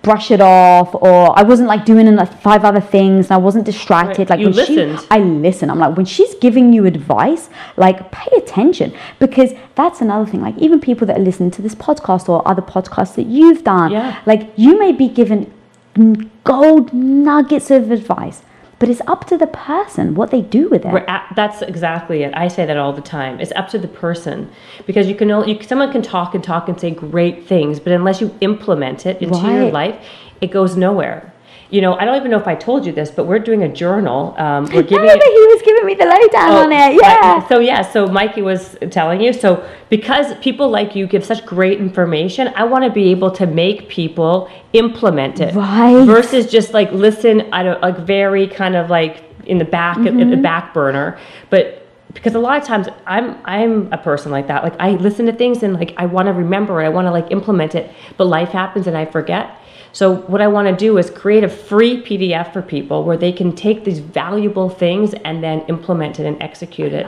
brush 0.04 0.30
it 0.32 0.41
off 0.41 0.93
or 0.93 1.38
I 1.39 1.43
wasn't 1.43 1.68
like 1.70 1.86
doing 1.86 2.14
like 2.16 2.32
five 2.41 2.64
other 2.66 2.82
things 2.82 3.28
and 3.28 3.32
I 3.34 3.38
wasn't 3.38 3.66
distracted 3.66 4.30
Right. 4.30 4.30
like 4.32 4.39
You 4.41 4.47
when 4.47 4.56
listened. 4.56 4.99
she 4.99 5.08
I 5.10 5.20
listen 5.20 5.70
I'm 5.72 5.80
like 5.80 5.95
when 5.97 6.06
she's 6.06 6.36
giving 6.36 6.74
you 6.74 6.86
advice 6.86 7.49
like 7.78 8.12
pay 8.12 8.30
attention 8.38 8.93
because 9.20 9.54
that's 9.76 10.01
another 10.01 10.30
thing 10.30 10.41
like 10.41 10.58
even 10.58 10.80
people 10.82 11.08
that 11.08 11.18
are 11.18 11.24
listening 11.30 11.51
to 11.51 11.62
this 11.62 11.74
podcast 11.74 12.28
or 12.30 12.45
other 12.47 12.62
podcasts 12.62 13.16
that 13.16 13.28
you've 13.28 13.64
done 13.64 13.91
Yeah. 13.91 14.20
like 14.26 14.51
you 14.58 14.78
may 14.78 14.91
be 14.91 15.08
given 15.08 15.51
gold 16.43 16.93
nuggets 16.93 17.72
of 17.72 17.89
advice 17.91 18.41
but 18.84 18.90
it's 18.90 19.00
up 19.08 19.26
to 19.26 19.38
the 19.38 19.48
person 19.48 20.14
what 20.14 20.30
they 20.30 20.42
do 20.42 20.68
with 20.68 20.84
it 20.84 20.94
at, 21.08 21.32
that's 21.38 21.62
exactly 21.62 22.24
it. 22.24 22.34
I 22.36 22.50
say 22.50 22.66
that 22.66 22.76
all 22.76 22.92
the 22.92 23.02
time. 23.02 23.40
It's 23.40 23.54
up 23.54 23.70
to 23.70 23.80
the 23.80 23.88
person 23.88 24.52
because 24.86 25.08
you 25.08 25.16
can 25.16 25.32
only, 25.32 25.54
you, 25.54 25.64
someone 25.64 25.90
can 25.90 26.02
talk 26.02 26.36
and 26.36 26.44
talk 26.44 26.68
and 26.68 26.78
say 26.78 26.92
great 26.92 27.48
things, 27.48 27.80
but 27.80 27.94
unless 27.94 28.20
you 28.20 28.36
implement 28.42 29.06
it 29.06 29.22
into 29.22 29.38
your 29.38 29.72
life, 29.72 30.06
it 30.42 30.52
goes 30.52 30.76
nowhere. 30.76 31.33
You 31.74 31.82
know, 31.82 31.95
I 31.95 32.05
don't 32.05 32.15
even 32.17 32.30
know 32.30 32.38
if 32.38 32.45
I 32.47 32.53
told 32.53 32.86
you 32.86 32.91
this, 32.91 33.09
but 33.09 33.26
we're 33.26 33.39
doing 33.39 33.63
a 33.63 33.67
journal. 33.67 34.36
Um, 34.38 34.65
we're 34.65 34.82
I 34.82 34.82
giving 34.84 34.99
remember 34.99 35.24
it. 35.26 35.34
he 35.39 35.53
was 35.53 35.61
giving 35.63 35.86
me 35.88 35.95
the 35.95 36.05
lowdown 36.05 36.49
Oh, 36.51 36.63
on 36.65 36.71
it 36.71 36.76
right. 36.76 36.99
yeah 37.01 37.47
So 37.47 37.57
yeah, 37.57 37.82
so 37.82 38.05
Mikey 38.05 38.43
was 38.43 38.78
telling 38.91 39.19
you. 39.21 39.34
So 39.34 39.67
because 39.89 40.36
people 40.36 40.69
like 40.69 40.95
you 40.95 41.07
give 41.07 41.26
such 41.26 41.43
great 41.47 41.80
information, 41.80 42.49
I 42.55 42.63
want 42.65 42.84
to 42.84 42.91
be 42.91 43.09
able 43.09 43.32
to 43.32 43.47
make 43.47 43.89
people 43.89 44.51
implement 44.74 45.39
it 45.39 45.55
Right. 45.55 46.05
versus 46.05 46.51
just 46.51 46.76
like 46.76 46.91
listen. 46.91 47.51
I 47.51 47.63
don't 47.63 47.82
like 47.82 47.97
very 47.97 48.45
kind 48.45 48.76
of 48.76 48.91
like 48.91 49.24
in 49.47 49.57
the 49.57 49.65
back 49.65 49.97
in 49.97 50.03
Mm-hmm. 50.03 50.30
the 50.30 50.38
back 50.38 50.76
burner, 50.76 51.17
but 51.49 51.88
because 52.13 52.36
a 52.36 52.39
lot 52.39 52.61
of 52.61 52.67
times 52.67 52.88
I'm 53.07 53.36
I'm 53.45 53.91
a 53.91 53.97
person 53.97 54.32
like 54.32 54.45
that. 54.45 54.61
Like 54.63 54.76
I 54.80 54.91
listen 54.91 55.26
to 55.26 55.34
things 55.34 55.63
and 55.63 55.74
like 55.74 55.95
I 55.97 56.05
want 56.05 56.28
to 56.28 56.34
remember 56.34 56.84
it. 56.84 56.86
I 56.86 56.89
want 56.89 57.07
to 57.07 57.11
like 57.11 57.32
implement 57.32 57.74
it, 57.74 57.89
but 58.17 58.26
life 58.28 58.49
happens 58.49 58.86
and 58.86 58.95
I 58.95 59.05
forget. 59.05 59.57
So 59.94 60.16
what 60.16 60.41
I 60.41 60.48
want 60.48 60.68
to 60.68 60.76
do 60.76 60.98
is 60.98 61.10
create 61.10 61.44
a 61.44 61.50
free 61.50 62.02
PDF 62.02 62.52
for 62.52 62.62
people 62.62 63.04
where 63.04 63.16
they 63.16 63.32
can 63.32 63.56
take 63.56 63.86
these 63.86 64.00
valuable 64.00 64.68
things 64.68 65.14
and 65.24 65.44
then 65.44 65.62
implement 65.70 66.20
it 66.20 66.26
and 66.26 66.41
execute 66.41 66.91
it 66.91 67.06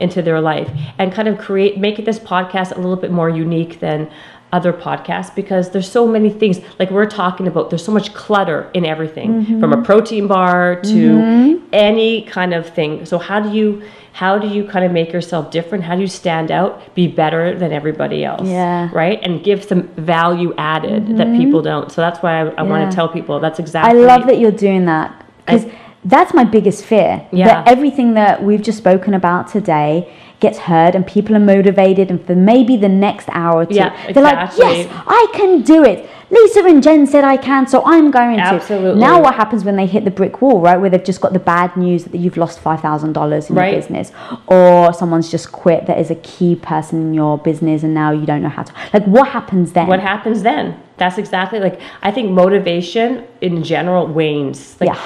into 0.00 0.22
their 0.22 0.40
life 0.40 0.70
and 0.98 1.12
kind 1.12 1.28
of 1.28 1.38
create 1.38 1.78
make 1.78 2.04
this 2.04 2.18
podcast 2.18 2.72
a 2.72 2.80
little 2.80 2.96
bit 2.96 3.12
more 3.12 3.28
unique 3.28 3.78
than 3.80 4.10
other 4.52 4.72
podcasts 4.72 5.34
because 5.34 5.70
there's 5.70 5.90
so 5.90 6.06
many 6.06 6.28
things 6.28 6.60
like 6.78 6.90
we're 6.90 7.06
talking 7.06 7.46
about 7.46 7.70
there's 7.70 7.84
so 7.84 7.92
much 7.92 8.12
clutter 8.12 8.70
in 8.74 8.84
everything 8.84 9.60
from 9.60 9.72
a 9.72 9.82
protein 9.82 10.26
bar 10.26 10.80
to 10.82 11.62
any 11.72 12.22
kind 12.22 12.52
of 12.52 12.68
thing. 12.68 13.06
So 13.06 13.18
how 13.18 13.40
do 13.40 13.50
you 13.50 13.82
how 14.12 14.38
do 14.38 14.46
you 14.46 14.64
kind 14.64 14.84
of 14.84 14.92
make 14.92 15.12
yourself 15.12 15.50
different 15.50 15.84
how 15.84 15.94
do 15.94 16.00
you 16.00 16.06
stand 16.06 16.50
out 16.50 16.94
be 16.94 17.06
better 17.06 17.58
than 17.58 17.72
everybody 17.72 18.24
else 18.24 18.46
Yeah. 18.46 18.90
right 18.92 19.18
and 19.22 19.42
give 19.42 19.64
some 19.64 19.88
value 19.94 20.54
added 20.58 21.16
that 21.16 21.26
mm-hmm. 21.28 21.38
people 21.38 21.62
don't 21.62 21.90
so 21.90 22.00
that's 22.00 22.22
why 22.22 22.40
i, 22.40 22.46
I 22.58 22.62
want 22.62 22.90
to 22.90 22.94
tell 22.94 23.08
people 23.08 23.40
that's 23.40 23.58
exactly. 23.58 23.98
I 23.98 24.04
love 24.04 24.26
that 24.26 24.38
you're 24.38 24.50
doing 24.50 24.84
that 24.86 25.24
because 25.44 25.66
that's 26.04 26.34
my 26.34 26.44
biggest 26.44 26.84
fear. 26.84 27.26
Yeah. 27.32 27.46
That 27.46 27.68
everything 27.68 28.14
that 28.14 28.42
we've 28.42 28.62
just 28.62 28.78
spoken 28.78 29.14
about 29.14 29.48
today 29.48 30.12
gets 30.42 30.58
heard 30.58 30.94
and 30.96 31.06
people 31.06 31.34
are 31.34 31.46
motivated 31.54 32.10
and 32.10 32.24
for 32.26 32.34
maybe 32.34 32.76
the 32.76 32.88
next 32.88 33.28
hour 33.30 33.62
or 33.62 33.66
two 33.66 33.76
Yeah, 33.76 34.12
they're 34.12 34.22
like 34.22 34.50
yes 34.58 34.88
i 35.06 35.22
can 35.38 35.62
do 35.62 35.82
it. 35.84 36.08
Lisa 36.30 36.64
and 36.64 36.82
jen 36.82 37.06
said 37.06 37.24
i 37.24 37.36
can 37.36 37.66
so 37.66 37.82
i'm 37.84 38.10
going 38.10 38.36
to. 38.38 38.42
Absolutely. 38.42 39.00
now 39.00 39.20
what 39.22 39.34
happens 39.34 39.64
when 39.64 39.76
they 39.76 39.86
hit 39.86 40.04
the 40.04 40.10
brick 40.10 40.40
wall 40.42 40.60
right 40.60 40.78
where 40.80 40.88
they've 40.90 41.04
just 41.12 41.20
got 41.20 41.32
the 41.34 41.38
bad 41.54 41.76
news 41.76 42.04
that 42.04 42.18
you've 42.18 42.36
lost 42.38 42.62
$5000 42.64 43.50
in 43.50 43.54
Right. 43.54 43.72
your 43.72 43.80
business 43.80 44.12
or 44.46 44.92
someone's 44.94 45.30
just 45.30 45.52
quit 45.52 45.86
that 45.86 45.98
is 45.98 46.10
a 46.10 46.14
key 46.16 46.54
person 46.56 47.00
in 47.02 47.14
your 47.14 47.36
business 47.38 47.82
and 47.82 47.92
now 47.94 48.10
you 48.12 48.26
don't 48.26 48.42
know 48.42 48.48
how 48.48 48.62
to 48.62 48.72
like 48.94 49.04
what 49.04 49.28
happens 49.28 49.72
then? 49.72 49.86
What 49.86 50.00
happens 50.00 50.42
then 50.42 50.81
that's 50.98 51.18
exactly 51.18 51.58
like 51.58 51.80
i 52.02 52.10
think 52.10 52.30
motivation 52.30 53.24
in 53.40 53.62
general 53.64 54.06
wanes 54.06 54.76
like 54.80 54.88
Yeah, 54.88 55.00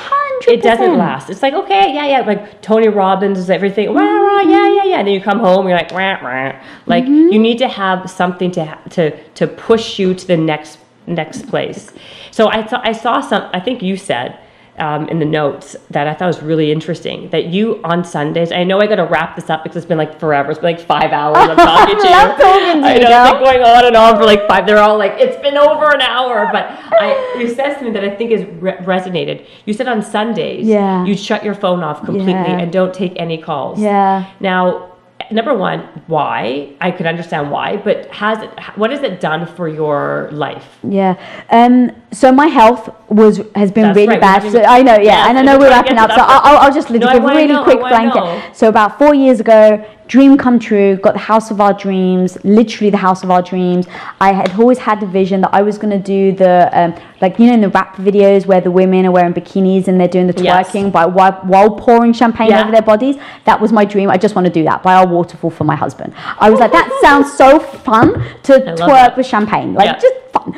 it 0.49 0.62
doesn't 0.62 0.99
last 0.99 1.30
it's 1.30 1.43
like 1.43 1.55
okay 1.55 1.95
yeah 1.95 2.07
yeah 2.07 2.20
like 2.20 2.61
tony 2.62 2.89
robbins 2.89 3.39
is 3.39 3.49
everything 3.51 3.93
rah, 3.95 4.03
rah, 4.03 4.41
yeah 4.41 4.68
yeah 4.74 4.84
yeah 4.84 4.99
and 4.99 5.07
then 5.09 5.14
you 5.14 5.20
come 5.20 5.39
home 5.41 5.66
you're 5.68 5.76
like 5.76 5.91
rah, 5.93 6.14
rah. 6.22 6.61
like 6.87 7.05
Mm-hmm. 7.05 7.32
you 7.32 7.39
need 7.39 7.59
to 7.59 7.68
have 7.68 8.11
something 8.11 8.51
to 8.53 8.78
to 8.91 9.16
to 9.34 9.47
push 9.47 9.99
you 9.99 10.14
to 10.14 10.26
the 10.26 10.37
next 10.37 10.78
next 11.07 11.49
place 11.49 11.93
so 12.30 12.49
i 12.49 12.66
saw 12.66 12.80
i 12.82 12.93
saw 12.93 13.20
some 13.20 13.49
i 13.55 13.61
think 13.61 13.80
you 13.82 13.97
said 13.97 14.39
um, 14.79 15.09
in 15.09 15.18
the 15.18 15.24
notes 15.24 15.74
that 15.91 16.07
I 16.07 16.14
thought 16.14 16.27
was 16.27 16.43
really 16.43 16.70
interesting 16.72 17.31
that 17.31 17.47
you 17.47 17.81
on 17.85 18.05
Sundays. 18.05 18.53
I 18.53 18.64
know 18.64 18.79
I 18.81 18.87
got 18.87 18.97
to 18.97 19.05
wrap 19.05 19.37
this 19.37 19.49
up 19.51 19.62
because 19.62 19.77
it's 19.77 19.87
been 19.87 19.99
like 19.99 20.20
forever. 20.20 20.51
It's 20.51 20.61
been 20.61 20.77
like 20.77 20.87
five 20.87 21.12
hours. 21.12 21.37
I'm 21.39 21.57
talking 21.57 21.97
to 21.97 22.03
you. 22.05 22.11
love 22.11 22.39
talking 22.39 22.83
to 22.83 22.87
I 22.89 22.99
know 22.99 23.22
it's 23.24 23.33
been 23.33 23.43
going 23.45 23.62
on 23.62 23.87
and 23.87 23.97
on 23.97 24.16
for 24.16 24.24
like 24.24 24.47
five. 24.49 24.66
They're 24.66 24.79
all 24.79 24.99
like, 24.99 25.12
it's 25.18 25.41
been 25.43 25.57
over 25.57 25.95
an 25.95 26.01
hour. 26.03 26.49
But 26.53 26.64
I, 27.01 27.37
you 27.39 27.49
said 27.55 27.74
something 27.74 27.93
that 27.95 28.05
I 28.05 28.11
think 28.11 28.31
is 28.33 28.45
re- 28.61 28.77
resonated. 28.79 29.47
You 29.64 29.72
said 29.72 29.89
on 29.89 30.03
Sundays, 30.03 30.66
Yeah. 30.66 31.05
you 31.05 31.16
shut 31.16 31.45
your 31.45 31.55
phone 31.55 31.83
off 31.83 32.05
completely 32.05 32.33
Yeah. 32.33 32.59
and 32.59 32.72
don't 32.72 32.93
take 32.95 33.14
any 33.16 33.39
calls. 33.39 33.81
yeah 33.81 34.31
Now, 34.41 34.93
number 35.31 35.55
one, 35.55 35.81
why? 36.07 36.74
I 36.81 36.91
could 36.91 37.07
understand 37.07 37.51
why, 37.51 37.77
but 37.79 38.07
has 38.12 38.43
it? 38.43 38.51
What 38.77 38.91
has 38.91 39.03
it 39.03 39.18
done 39.20 39.47
for 39.47 39.66
your 39.68 40.29
life? 40.33 40.79
Yeah. 40.83 41.16
Um. 41.51 41.91
So 42.17 42.33
my 42.33 42.47
health 42.47 42.89
was 43.11 43.35
has 43.55 43.71
been 43.71 43.85
That's 43.89 43.97
really 43.97 44.09
right, 44.09 44.21
bad. 44.21 44.51
So 44.51 44.62
I 44.62 44.81
know. 44.83 44.95
Yeah. 44.95 45.03
Yes, 45.12 45.29
and 45.29 45.39
I 45.39 45.43
know 45.43 45.59
we're 45.59 45.69
wrapping 45.69 45.99
up. 45.99 46.11
So. 46.11 46.17
I'll, 46.19 46.57
I'll 46.62 46.73
just 46.73 46.89
give 46.89 47.03
No, 47.03 47.09
I 47.09 47.17
a 47.17 47.21
really 47.21 47.47
know, 47.49 47.62
quick 47.62 47.79
blanket. 47.81 48.21
know. 48.25 48.43
So 48.55 48.69
about 48.69 48.91
four 48.99 49.14
years 49.14 49.39
ago, 49.45 49.85
dream 50.09 50.39
come 50.39 50.59
true. 50.59 50.97
Got 50.97 51.12
the 51.12 51.27
house 51.33 51.51
of 51.51 51.61
our 51.61 51.75
dreams. 51.75 52.39
Literally 52.43 52.89
the 52.91 52.97
house 53.09 53.23
of 53.23 53.31
our 53.31 53.43
dreams. 53.43 53.85
I 54.19 54.33
had 54.33 54.59
always 54.59 54.79
had 54.79 55.01
the 55.01 55.07
vision 55.07 55.43
that 55.43 55.51
I 55.53 55.61
was 55.61 55.77
going 55.83 55.91
to 55.91 56.05
do 56.17 56.33
the 56.33 56.55
um, 56.81 56.95
like 57.21 57.39
you 57.39 57.49
know 57.49 57.53
in 57.59 57.61
the 57.61 57.69
rap 57.69 57.97
videos 57.97 58.47
where 58.47 58.62
the 58.62 58.71
women 58.71 59.05
are 59.05 59.12
wearing 59.12 59.35
bikinis 59.35 59.87
and 59.89 60.01
they're 60.01 60.14
doing 60.17 60.27
the 60.27 60.43
Yes. 60.43 60.71
twerking 60.71 60.91
by 60.91 61.05
while, 61.05 61.33
while 61.53 61.71
pouring 61.85 62.12
champagne 62.14 62.49
Yeah. 62.49 62.62
over 62.62 62.73
their 62.73 62.83
bodies. 62.93 63.17
That 63.45 63.61
was 63.61 63.73
my 63.73 63.85
dream. 63.85 64.09
I 64.11 64.17
just 64.17 64.35
want 64.35 64.47
to 64.47 64.53
do 64.61 64.64
that 64.64 64.83
by 64.83 64.95
our 64.95 65.07
waterfall 65.07 65.51
for 65.51 65.64
my 65.64 65.77
husband. 65.77 66.14
I 66.39 66.49
was 66.49 66.61
like, 66.61 66.73
that 66.73 66.89
sounds 67.03 67.29
so 67.35 67.59
fun 67.61 68.09
to 68.45 68.53
twerk 68.53 68.87
that. 69.05 69.17
with 69.19 69.27
champagne. 69.27 69.75
Like 69.75 69.87
Yeah. 69.87 69.99
just 69.99 70.14
fun. 70.33 70.55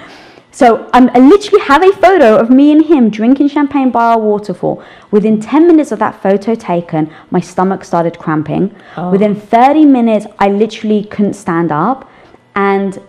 So 0.51 0.89
um, 0.93 1.11
I 1.15 1.19
literally 1.19 1.65
have 1.65 1.83
a 1.85 1.93
photo 1.93 2.37
of 2.37 2.51
me 2.51 2.73
and 2.73 2.85
him 2.85 3.11
drinking 3.11 3.49
champagne 3.49 3.91
by 3.91 4.05
our 4.05 4.19
waterfall. 4.19 4.83
Within 5.11 5.41
10 5.41 5.67
minutes 5.67 5.93
of 5.93 5.99
that 5.99 6.21
photo 6.23 6.55
taken, 6.55 7.13
my 7.31 7.41
stomach 7.41 7.85
started 7.85 8.19
cramping. 8.19 8.75
Oh. 8.97 9.11
Within 9.11 9.35
30 9.35 9.85
minutes, 9.85 10.27
I 10.39 10.49
literally 10.49 11.05
couldn't 11.05 11.35
stand 11.35 11.71
up. 11.71 12.11
And 12.55 13.01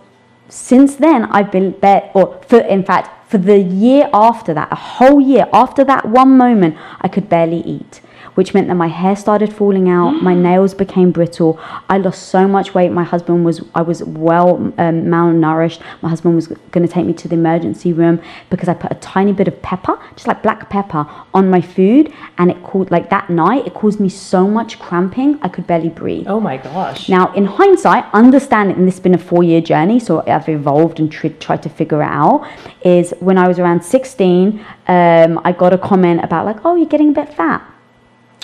since 0.48 0.96
then, 0.96 1.24
I've 1.26 1.50
been, 1.50 1.72
be- 1.72 2.10
or 2.14 2.40
for, 2.46 2.58
in 2.60 2.84
fact, 2.84 3.30
for 3.30 3.38
the 3.38 3.58
year 3.58 4.10
after 4.12 4.52
that, 4.54 4.70
a 4.72 4.76
whole 4.76 5.20
year 5.20 5.48
after 5.52 5.84
that 5.84 6.04
one 6.06 6.36
moment, 6.36 6.76
I 7.00 7.08
could 7.08 7.28
barely 7.28 7.60
eat. 7.60 8.00
Which 8.34 8.54
meant 8.54 8.68
that 8.68 8.74
my 8.74 8.88
hair 8.88 9.16
started 9.16 9.52
falling 9.52 9.88
out, 9.88 10.22
my 10.22 10.34
nails 10.34 10.74
became 10.74 11.10
brittle. 11.10 11.58
I 11.88 11.98
lost 11.98 12.28
so 12.28 12.46
much 12.46 12.74
weight. 12.74 12.90
My 12.92 13.04
husband 13.04 13.44
was, 13.44 13.62
I 13.74 13.82
was 13.82 14.02
well 14.04 14.56
um, 14.56 14.72
malnourished. 15.12 15.80
My 16.02 16.08
husband 16.08 16.36
was 16.36 16.46
going 16.46 16.86
to 16.86 16.92
take 16.92 17.06
me 17.06 17.12
to 17.14 17.28
the 17.28 17.34
emergency 17.34 17.92
room 17.92 18.20
because 18.48 18.68
I 18.68 18.74
put 18.74 18.92
a 18.92 18.96
tiny 18.96 19.32
bit 19.32 19.48
of 19.48 19.60
pepper, 19.62 19.98
just 20.14 20.26
like 20.26 20.42
black 20.42 20.70
pepper, 20.70 21.06
on 21.34 21.50
my 21.50 21.60
food, 21.60 22.12
and 22.38 22.50
it 22.50 22.62
caused 22.62 22.90
like 22.90 23.10
that 23.10 23.30
night. 23.30 23.66
It 23.66 23.74
caused 23.74 24.00
me 24.00 24.08
so 24.08 24.46
much 24.46 24.78
cramping, 24.78 25.38
I 25.42 25.48
could 25.48 25.66
barely 25.66 25.88
breathe. 25.88 26.26
Oh 26.28 26.40
my 26.40 26.56
gosh. 26.56 27.08
Now, 27.08 27.32
in 27.34 27.44
hindsight, 27.44 28.04
understanding, 28.12 28.76
and 28.76 28.86
this 28.86 28.94
has 28.94 29.02
been 29.02 29.14
a 29.14 29.18
four 29.18 29.42
year 29.42 29.60
journey, 29.60 30.00
so 30.00 30.22
I've 30.26 30.48
evolved 30.48 31.00
and 31.00 31.10
tr- 31.10 31.28
tried 31.28 31.62
to 31.64 31.68
figure 31.68 32.02
it 32.02 32.06
out, 32.10 32.48
is 32.82 33.12
when 33.20 33.38
I 33.38 33.48
was 33.48 33.58
around 33.58 33.82
16, 33.84 34.64
um, 34.88 35.40
I 35.44 35.52
got 35.52 35.72
a 35.72 35.78
comment 35.78 36.22
about, 36.24 36.46
like, 36.46 36.64
oh, 36.64 36.74
you're 36.74 36.86
getting 36.86 37.10
a 37.10 37.12
bit 37.12 37.32
fat. 37.34 37.69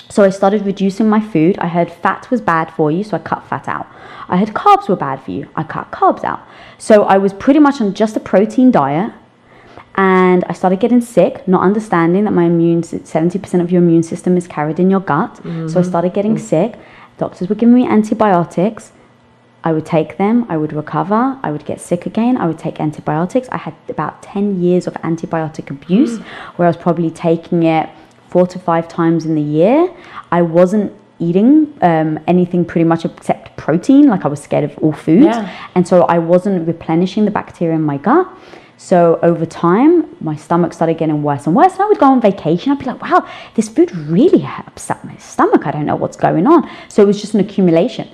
So 0.09 0.23
I 0.23 0.29
started 0.29 0.65
reducing 0.65 1.09
my 1.09 1.19
food. 1.19 1.57
I 1.59 1.67
heard 1.67 1.91
fat 1.91 2.29
was 2.31 2.41
bad 2.41 2.71
for 2.71 2.91
you, 2.91 3.03
so 3.03 3.17
I 3.17 3.19
cut 3.19 3.43
fat 3.47 3.67
out. 3.67 3.87
I 4.29 4.37
heard 4.37 4.49
carbs 4.49 4.87
were 4.87 4.95
bad 4.95 5.21
for 5.21 5.31
you, 5.31 5.49
I 5.55 5.63
cut 5.63 5.91
carbs 5.91 6.23
out. 6.23 6.41
So 6.77 7.03
I 7.03 7.17
was 7.17 7.33
pretty 7.33 7.59
much 7.59 7.81
on 7.81 7.93
just 7.93 8.15
a 8.15 8.19
protein 8.19 8.71
diet 8.71 9.11
and 9.95 10.43
I 10.45 10.53
started 10.53 10.79
getting 10.79 11.01
sick, 11.01 11.47
not 11.47 11.63
understanding 11.63 12.25
that 12.25 12.31
my 12.31 12.45
immune 12.45 12.83
seventy 12.83 13.39
percent 13.39 13.63
of 13.63 13.71
your 13.71 13.81
immune 13.81 14.03
system 14.03 14.37
is 14.37 14.47
carried 14.47 14.79
in 14.79 14.89
your 14.91 14.99
gut. 14.99 15.37
So 15.37 15.41
I 15.43 15.47
mm-hmm. 15.47 15.83
started 15.83 16.13
getting 16.13 16.35
mm-hmm. 16.35 16.45
sick. 16.45 16.75
Doctors 17.17 17.49
were 17.49 17.55
giving 17.55 17.73
me 17.73 17.87
antibiotics. 17.87 18.91
I 19.63 19.73
would 19.73 19.87
take 19.87 20.17
them, 20.17 20.45
I 20.47 20.55
would 20.55 20.71
recover, 20.71 21.37
I 21.43 21.51
would 21.51 21.65
get 21.65 21.81
sick 21.81 22.05
again, 22.05 22.37
I 22.37 22.45
would 22.45 22.59
take 22.59 22.79
antibiotics. 22.79 23.49
I 23.51 23.57
had 23.57 23.73
about 23.89 24.21
10 24.21 24.61
years 24.61 24.87
of 24.87 24.93
antibiotic 24.93 25.69
abuse 25.71 26.19
mm. 26.19 26.23
where 26.55 26.67
I 26.67 26.69
was 26.69 26.77
probably 26.77 27.09
taking 27.09 27.63
it 27.63 27.89
four 28.29 28.47
to 28.47 28.59
five 28.59 28.87
times 28.87 29.25
in 29.25 29.35
the 29.35 29.41
year. 29.41 29.93
I 30.31 30.41
wasn't 30.41 30.93
eating 31.19 31.75
um, 31.81 32.19
anything 32.27 32.63
pretty 32.63 32.83
much 32.83 33.05
except 33.05 33.55
protein, 33.57 34.07
like 34.07 34.23
I 34.25 34.27
was 34.27 34.41
scared 34.41 34.63
of 34.63 34.77
all 34.79 34.93
foods. 34.93 35.25
Yeah. 35.25 35.69
And 35.75 35.87
so 35.87 36.03
I 36.03 36.19
wasn't 36.19 36.67
replenishing 36.67 37.25
the 37.25 37.31
bacteria 37.31 37.75
in 37.75 37.81
my 37.81 37.97
gut. 37.97 38.27
So 38.77 39.19
over 39.23 39.45
time, 39.45 40.15
my 40.21 40.35
stomach 40.35 40.71
started 40.71 40.99
getting 40.99 41.23
worse 41.23 41.47
and 41.47 41.55
worse. 41.55 41.73
And 41.73 41.81
I 41.81 41.85
would 41.87 41.97
go 41.97 42.05
on 42.05 42.21
vacation. 42.21 42.71
I'd 42.71 42.79
be 42.79 42.85
like, 42.85 43.01
wow, 43.01 43.27
this 43.55 43.67
food 43.67 43.93
really 43.95 44.43
upset 44.45 45.03
my 45.03 45.17
stomach. 45.17 45.65
I 45.65 45.71
don't 45.71 45.87
know 45.87 45.95
what's 45.95 46.15
going 46.15 46.45
on. 46.45 46.69
So 46.87 47.01
it 47.01 47.07
was 47.07 47.19
just 47.19 47.33
an 47.33 47.39
accumulation. 47.39 48.07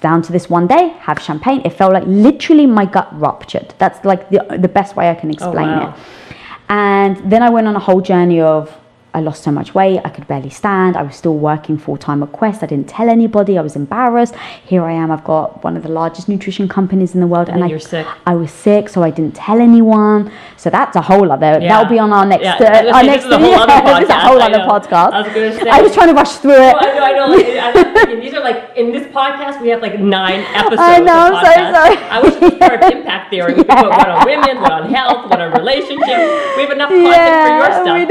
Down 0.00 0.22
to 0.22 0.32
this 0.32 0.50
one 0.50 0.66
day, 0.66 0.88
have 1.00 1.20
champagne. 1.20 1.62
It 1.64 1.72
felt 1.72 1.92
like 1.92 2.04
literally 2.06 2.66
my 2.66 2.84
gut 2.84 3.08
ruptured. 3.18 3.74
That's 3.78 4.04
like 4.04 4.28
the, 4.30 4.44
the 4.58 4.68
best 4.68 4.96
way 4.96 5.08
I 5.08 5.14
can 5.14 5.30
explain 5.30 5.68
wow. 5.68 5.90
it. 5.90 6.36
And 6.68 7.30
then 7.30 7.42
I 7.42 7.50
went 7.50 7.66
on 7.66 7.76
a 7.76 7.80
whole 7.80 8.00
journey 8.00 8.40
of 8.40 8.76
I 9.14 9.20
lost 9.20 9.42
so 9.42 9.50
much 9.50 9.74
weight, 9.74 10.00
I 10.04 10.10
could 10.10 10.28
barely 10.28 10.50
stand. 10.50 10.96
I 10.96 11.02
was 11.02 11.16
still 11.16 11.34
working 11.34 11.78
full 11.78 11.96
time 11.96 12.22
at 12.22 12.30
Quest. 12.32 12.62
I 12.62 12.66
didn't 12.66 12.88
tell 12.88 13.08
anybody. 13.08 13.56
I 13.58 13.62
was 13.62 13.74
embarrassed. 13.74 14.34
Here 14.64 14.84
I 14.84 14.92
am. 14.92 15.10
I've 15.10 15.24
got 15.24 15.64
one 15.64 15.76
of 15.78 15.82
the 15.82 15.88
largest 15.88 16.28
nutrition 16.28 16.68
companies 16.68 17.14
in 17.14 17.20
the 17.20 17.26
world, 17.26 17.48
And 17.48 17.56
then 17.58 17.64
I, 17.64 17.66
you're 17.68 17.80
sick. 17.80 18.06
I 18.26 18.34
was 18.34 18.52
sick, 18.52 18.88
so 18.90 19.02
I 19.02 19.10
didn't 19.10 19.34
tell 19.34 19.60
anyone. 19.60 20.30
So 20.58 20.68
that's 20.68 20.94
a 20.94 21.00
whole 21.00 21.32
other. 21.32 21.58
Yeah. 21.60 21.68
That'll 21.68 21.90
be 21.90 21.98
on 21.98 22.12
our 22.12 22.26
next. 22.26 22.44
Yeah, 22.44 22.56
uh, 22.60 22.64
I 22.64 22.84
was 22.84 22.92
our 22.94 23.02
next. 23.04 23.24
is 23.24 23.30
a 23.32 23.38
whole 23.38 23.54
other 23.62 24.02
is 24.02 24.08
a 24.08 24.12
podcast, 24.12 24.20
whole 24.28 24.42
I 24.42 24.46
other 24.46 24.58
know. 24.58 24.68
podcast. 24.68 25.12
I 25.12 25.22
was 25.22 25.56
say- 25.56 25.70
I 25.70 25.80
was 25.80 25.94
trying 25.94 26.08
to 26.08 26.14
rush 26.14 26.36
through 26.36 26.52
it. 26.52 26.74
Oh, 26.74 26.78
I 26.78 26.92
know, 26.92 27.02
I 27.02 27.12
know. 27.12 27.26
Like, 27.34 27.46
I 27.46 27.72
was 27.72 27.84
thinking, 27.94 28.20
these 28.20 28.34
are 28.34 28.40
like 28.42 28.76
in 28.76 28.92
this 28.92 29.06
podcast. 29.12 29.60
We 29.62 29.68
have 29.70 29.80
like 29.80 29.98
nine 29.98 30.40
episodes. 30.54 30.80
I 30.80 30.98
know, 31.00 31.28
of 31.28 31.34
I'm 31.34 31.44
so 31.44 31.72
sorry. 31.72 31.96
I 32.12 32.20
wish 32.20 32.58
part 32.60 32.82
of 32.84 32.90
impact 32.92 33.30
theory. 33.30 33.54
We 33.54 33.64
could 33.64 33.68
put 33.68 33.88
one 33.88 34.10
on 34.10 34.26
women, 34.26 34.60
one 34.60 34.72
on 34.72 34.92
health, 34.92 35.30
one 35.30 35.40
on 35.40 35.52
relationships. 35.52 36.28
We 36.56 36.62
have 36.68 36.70
enough 36.72 36.90
content 36.90 37.40
for 37.40 37.52
your 37.56 37.72
stuff. 37.72 38.08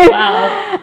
we. 0.00 0.08
Wow. 0.10 0.39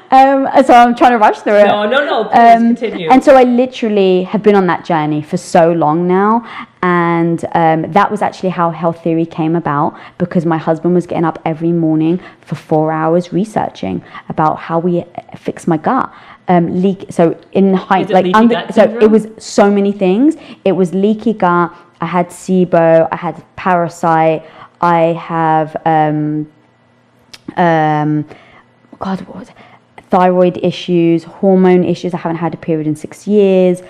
Um, 0.10 0.48
so 0.64 0.74
I'm 0.74 0.96
trying 0.96 1.12
to 1.12 1.18
rush 1.18 1.40
through 1.40 1.56
it. 1.56 1.68
No, 1.68 1.86
no, 1.88 2.06
no. 2.06 2.24
Please 2.26 2.38
Um, 2.38 2.76
continue. 2.76 3.10
And 3.10 3.24
so 3.24 3.36
I 3.36 3.44
literally 3.44 4.24
have 4.24 4.42
been 4.42 4.56
on 4.56 4.66
that 4.68 4.86
journey 4.86 5.22
for 5.22 5.38
so 5.38 5.72
long 5.74 6.08
now. 6.08 6.44
And 6.82 7.44
um, 7.54 7.92
that 7.92 8.10
was 8.10 8.22
actually 8.22 8.50
how 8.50 8.70
health 8.72 9.04
theory 9.04 9.26
came 9.26 9.56
about 9.56 9.98
because 10.18 10.46
my 10.46 10.58
husband 10.58 10.94
was 10.94 11.06
getting 11.06 11.26
up 11.26 11.40
every 11.44 11.74
morning 11.74 12.22
for 12.42 12.56
four 12.56 12.92
hours 12.92 13.34
researching 13.34 14.02
about 14.30 14.58
how 14.60 14.80
we 14.80 15.04
fix 15.36 15.68
my 15.68 15.78
gut. 15.78 16.14
Um, 16.48 16.82
leak. 16.82 17.08
So 17.10 17.38
in 17.52 17.74
height, 17.74 18.10
like 18.10 18.34
under, 18.34 18.66
so 18.72 18.84
it 19.02 19.12
was 19.12 19.28
so 19.38 19.70
many 19.70 19.92
things. 19.92 20.38
It 20.64 20.72
was 20.72 20.94
leaky 20.94 21.34
gut. 21.34 21.76
I 22.00 22.06
had 22.06 22.30
SIBO. 22.30 23.10
I 23.12 23.16
had 23.18 23.44
parasite. 23.58 24.46
I 24.80 25.00
have 25.20 25.76
um, 25.86 26.48
um, 27.58 28.26
God, 29.00 29.22
what 29.22 29.52
thyroid 30.10 30.58
issues, 30.64 31.24
hormone 31.24 31.84
issues. 31.84 32.14
I 32.14 32.18
haven't 32.18 32.38
had 32.38 32.54
a 32.54 32.58
period 32.58 32.88
in 32.88 32.96
six 32.96 33.28
years. 33.28 33.82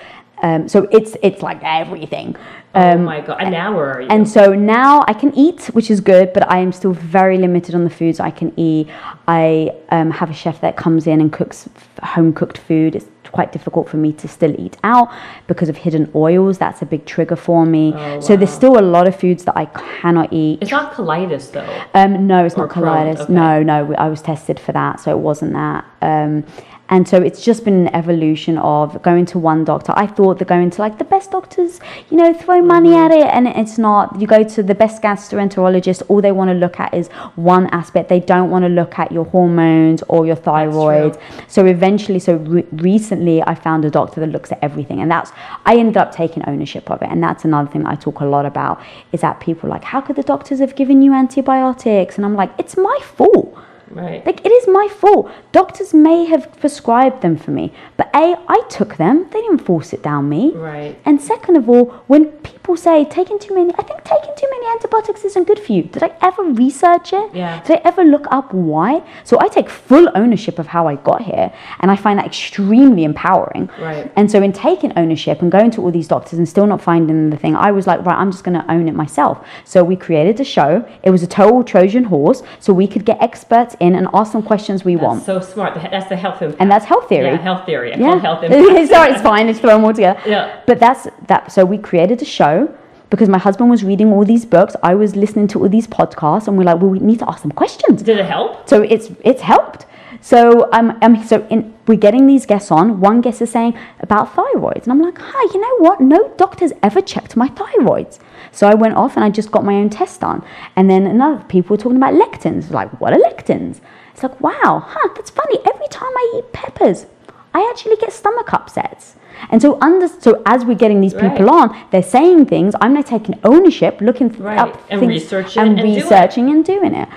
Um, 0.42 0.68
so 0.68 0.88
it's 0.92 1.16
it's 1.24 1.42
like 1.42 1.60
everything. 1.64 2.36
oh 2.76 2.98
my 2.98 3.22
god. 3.22 3.42
And 3.42 3.52
now 3.52 3.76
where 3.76 3.92
are 3.94 4.02
you? 4.02 4.08
And 4.10 4.28
so 4.30 4.54
now 4.54 5.04
I 5.08 5.14
can 5.14 5.34
eat, 5.36 5.66
which 5.74 5.90
is 5.90 6.00
good, 6.00 6.32
but 6.34 6.50
I 6.52 6.60
am 6.60 6.72
still 6.72 6.94
very 6.94 7.38
limited 7.38 7.74
on 7.74 7.84
the 7.84 7.90
foods 7.90 8.20
I 8.20 8.30
can 8.32 8.54
eat. 8.56 8.88
I 9.28 9.74
um, 9.90 10.12
have 10.12 10.30
a 10.30 10.34
chef 10.34 10.62
that 10.62 10.78
comes 10.78 11.08
in 11.08 11.20
and 11.22 11.34
cooks 11.34 11.68
home 12.04 12.34
cooked 12.34 12.58
food. 12.60 12.96
It's 12.96 13.08
quite 13.32 13.52
difficult 13.52 13.90
for 13.90 13.98
me 13.98 14.14
to 14.14 14.28
still 14.28 14.54
eat 14.60 14.78
out 14.84 15.10
because 15.48 15.70
of 15.70 15.78
hidden 15.78 16.10
oils. 16.16 16.58
That's 16.60 16.82
a 16.82 16.86
big 16.86 17.06
trigger 17.06 17.36
for 17.36 17.66
me. 17.66 17.94
Oh, 17.96 18.20
So 18.22 18.38
there's 18.38 18.54
still 18.54 18.78
a 18.80 18.86
lot 18.96 19.08
of 19.08 19.20
foods 19.20 19.44
that 19.46 19.58
I 19.58 19.66
cannot 19.66 20.32
eat. 20.32 20.60
it's 20.62 20.72
not 20.72 20.94
colitis 20.94 21.52
though. 21.52 21.84
Um, 21.94 22.28
no, 22.28 22.46
it's 22.46 22.56
not 22.58 22.66
Or 22.66 22.74
Crohn's, 22.74 23.20
colitis. 23.20 23.24
okay. 23.24 23.34
No, 23.34 23.64
no, 23.64 23.94
I 23.96 24.08
was 24.08 24.22
tested 24.22 24.60
for 24.60 24.72
that, 24.74 25.00
so 25.00 25.12
it 25.12 25.20
wasn't 25.20 25.54
that. 25.54 25.84
Um, 26.02 26.46
And 26.90 27.08
so 27.08 27.18
it's 27.22 27.44
just 27.44 27.66
been 27.66 27.88
an 27.88 27.96
evolution 27.96 28.58
of 28.58 29.02
going 29.02 29.26
to 29.28 29.40
one 29.40 29.66
doctor. 29.66 29.92
I 29.96 30.08
thought 30.08 30.40
they're 30.40 30.46
going 30.46 30.70
to 30.70 30.82
like 30.82 30.98
the 30.98 31.04
best 31.04 31.32
doctors, 31.32 31.80
you 32.10 32.18
know, 32.18 32.34
throw 32.34 32.62
money 32.62 32.90
Mm-hmm. 32.92 33.12
at 33.12 33.12
it. 33.12 33.28
And 33.28 33.48
it's 33.48 33.78
not. 33.78 34.20
You 34.22 34.28
go 34.28 34.44
to 34.44 34.64
the 34.64 34.74
best 34.76 35.02
gastroenterologist, 35.02 36.04
all 36.08 36.22
they 36.22 36.32
want 36.32 36.50
to 36.50 36.54
look 36.54 36.80
at 36.80 36.94
is 36.94 37.10
one 37.36 37.68
aspect. 37.68 38.08
They 38.08 38.20
don't 38.22 38.50
want 38.50 38.64
to 38.64 38.70
look 38.70 38.98
at 38.98 39.12
your 39.12 39.26
hormones 39.26 40.02
or 40.08 40.26
your 40.26 40.36
thyroid. 40.38 41.18
So 41.48 41.66
eventually, 41.66 42.20
so 42.20 42.36
re- 42.38 42.66
recently, 42.72 43.42
I 43.44 43.56
found 43.56 43.84
a 43.84 43.90
doctor 43.90 44.22
that 44.22 44.28
looks 44.28 44.52
at 44.52 44.60
everything. 44.62 45.02
And 45.02 45.12
that's, 45.12 45.32
I 45.66 45.76
ended 45.78 45.98
up 45.98 46.14
taking 46.14 46.48
ownership 46.48 46.90
of 46.90 47.02
it. 47.02 47.10
And 47.10 47.22
that's 47.22 47.44
another 47.44 47.70
thing 47.70 47.86
I 47.86 47.96
talk 47.96 48.22
a 48.22 48.26
lot 48.26 48.46
about 48.46 48.82
is 49.12 49.22
that 49.22 49.40
people 49.40 49.68
are 49.68 49.72
like, 49.72 49.84
how 49.84 50.00
could 50.00 50.16
the 50.16 50.24
doctors 50.24 50.60
have 50.60 50.76
given 50.76 51.02
you 51.02 51.14
antibiotics? 51.14 52.16
And 52.16 52.26
I'm 52.26 52.36
like, 52.36 52.52
it's 52.58 52.78
my 52.78 53.00
fault. 53.04 53.58
Right. 53.90 54.26
Like 54.26 54.46
it 54.46 54.52
is 54.52 54.68
my 54.68 54.88
fault. 54.88 55.32
Doctors 55.52 55.94
may 55.94 56.26
have 56.26 56.52
prescribed 56.60 57.22
them 57.22 57.38
for 57.38 57.52
me, 57.52 57.74
but 57.96 58.10
A, 58.16 58.36
I 58.48 58.62
took 58.70 58.98
them. 58.98 59.28
They 59.32 59.42
didn't 59.42 59.60
force 59.60 59.94
it 59.94 60.04
down 60.04 60.30
me. 60.30 60.52
Right. 60.54 61.00
And 61.06 61.22
second 61.22 61.58
of 61.58 61.70
all, 61.70 61.86
when 62.08 62.32
people 62.44 62.76
say 62.76 63.06
taking 63.06 63.40
too 63.40 63.56
many, 63.56 63.74
I 63.78 63.84
think 63.84 64.04
taking 64.04 64.34
too 64.36 64.48
many 64.50 64.68
antibiotics 64.68 65.24
isn't 65.24 65.48
good 65.48 65.60
for 65.60 65.72
you. 65.72 65.84
Did 65.84 66.04
I 66.04 66.16
ever 66.22 66.44
research 66.44 67.14
it? 67.14 67.34
Yeah. 67.34 67.64
Did 67.64 67.78
I 67.78 67.82
ever 67.86 68.04
look 68.04 68.26
up 68.32 68.54
why? 68.54 69.04
So 69.24 69.40
I 69.40 69.48
take 69.48 69.70
full 69.70 70.10
ownership 70.16 70.60
of 70.60 70.68
how 70.68 70.88
I 70.88 70.96
got 70.96 71.22
here, 71.22 71.54
and 71.80 71.90
I 71.90 71.96
find 71.96 72.20
that 72.20 72.26
extremely 72.26 73.04
empowering. 73.04 73.70
Right. 73.80 74.12
And 74.16 74.30
so 74.30 74.42
in 74.42 74.52
taking 74.52 74.92
ownership 74.98 75.42
and 75.42 75.52
going 75.52 75.72
to 75.72 75.82
all 75.82 75.92
these 75.92 76.08
doctors 76.08 76.40
and 76.40 76.48
still 76.48 76.68
not 76.68 76.82
finding 76.82 77.30
the 77.30 77.38
thing, 77.38 77.56
I 77.56 77.72
was 77.72 77.88
like, 77.88 78.06
right, 78.06 78.18
I'm 78.18 78.32
just 78.32 78.44
going 78.44 78.60
to 78.60 78.72
own 78.72 78.88
it 78.88 78.96
myself. 78.96 79.46
So 79.64 79.84
we 79.84 79.96
created 79.96 80.40
a 80.40 80.44
show. 80.44 80.88
It 81.04 81.12
was 81.12 81.24
a 81.24 81.28
total 81.28 81.64
Trojan 81.64 82.04
horse, 82.04 82.44
so 82.60 82.74
we 82.74 82.88
could 82.88 83.06
get 83.06 83.22
experts 83.22 83.76
in 83.80 83.96
and 83.96 84.08
ask 84.14 84.32
them 84.34 84.42
questions 84.44 84.84
we 84.84 84.96
want. 84.96 85.24
So 85.24 85.40
smart. 85.40 85.76
That's 85.76 86.10
the 86.10 86.16
health 86.16 86.42
impact. 86.42 86.62
And 86.62 86.72
that's 86.72 86.86
health 86.86 87.08
theory. 87.10 87.28
Yeah, 87.28 87.38
health 87.38 87.66
theory. 87.66 87.94
I 87.94 87.98
Yeah. 87.98 88.20
health 88.20 88.44
impact. 88.46 88.90
Sorry, 88.90 89.12
it's 89.12 89.22
fine. 89.22 89.48
Just 89.48 89.62
throw 89.62 89.72
them 89.76 89.86
all 89.86 89.94
together. 89.94 90.20
Yeah. 90.26 90.62
But 90.66 90.80
that's 90.80 91.08
that. 91.28 91.52
So 91.52 91.66
we 91.66 91.78
created 91.78 92.22
a 92.22 92.26
show 92.26 92.74
because 93.10 93.30
my 93.30 93.38
husband 93.38 93.70
was 93.70 93.84
reading 93.84 94.12
all 94.12 94.26
these 94.26 94.46
books. 94.46 94.76
I 94.84 94.94
was 94.96 95.16
listening 95.16 95.48
to 95.50 95.60
all 95.62 95.70
these 95.70 95.88
podcasts, 95.88 96.48
and 96.48 96.58
we're 96.58 96.66
like, 96.66 96.82
well, 96.82 96.90
we 96.92 97.00
need 97.00 97.20
to 97.20 97.30
ask 97.30 97.42
them 97.42 97.52
questions. 97.52 98.02
Did 98.04 98.18
it 98.20 98.26
help? 98.26 98.68
So 98.68 98.82
it's 98.82 99.12
it's 99.24 99.42
helped. 99.42 99.86
So 100.20 100.68
um, 100.74 100.98
um 101.02 101.24
so 101.24 101.46
in, 101.50 101.74
we're 101.88 101.96
getting 102.08 102.28
these 102.28 102.46
guests 102.46 102.72
on. 102.72 103.00
One 103.00 103.22
guest 103.22 103.42
is 103.42 103.52
saying 103.52 103.78
about 104.00 104.34
thyroids, 104.36 104.84
and 104.84 104.92
I'm 104.92 105.02
like, 105.02 105.18
hi, 105.20 105.44
you 105.54 105.62
know 105.62 105.78
what? 105.88 106.02
No 106.02 106.34
doctor's 106.38 106.74
ever 106.84 107.02
checked 107.02 107.36
my 107.38 107.48
thyroids. 107.50 108.20
So 108.52 108.68
I 108.68 108.74
went 108.74 108.96
off 108.96 109.16
and 109.16 109.24
I 109.24 109.30
just 109.30 109.52
got 109.52 109.64
my 109.66 109.74
own 109.76 109.90
test 109.90 110.22
done. 110.22 110.44
And 110.76 110.90
then 110.90 111.06
another 111.06 111.44
people 111.46 111.76
were 111.76 111.82
talking 111.82 111.98
about 111.98 112.14
lectins. 112.14 112.72
Like, 112.72 113.00
what 113.00 113.14
are 113.14 113.20
lectins? 113.20 113.80
It's 114.14 114.24
like, 114.24 114.40
wow, 114.42 114.84
huh? 114.86 115.10
That's 115.16 115.30
funny. 115.30 115.60
Every 115.66 115.88
time 115.90 116.10
I 116.10 116.34
eat 116.38 116.52
peppers, 116.54 117.06
I 117.54 117.68
actually 117.72 117.96
get 117.98 118.12
stomach 118.12 118.54
upsets. 118.54 119.16
And 119.52 119.62
so, 119.62 119.80
under, 119.82 120.08
so 120.08 120.42
as 120.46 120.66
we're 120.66 120.76
getting 120.76 121.00
these 121.02 121.14
people 121.14 121.46
Right. 121.46 121.70
on, 121.72 121.86
they're 121.92 122.02
saying 122.02 122.48
things. 122.48 122.74
I'm 122.82 122.94
now 122.96 123.04
taking 123.04 123.40
ownership, 123.44 124.02
looking 124.02 124.30
Right, 124.40 124.58
up 124.58 124.82
and 124.90 125.00
things, 125.00 125.10
researching 125.24 125.62
and 125.62 125.70
and 125.72 125.80
doing 125.80 125.96
researching 125.96 126.50
and 126.50 126.66
doing 126.66 126.96
it. 126.96 127.08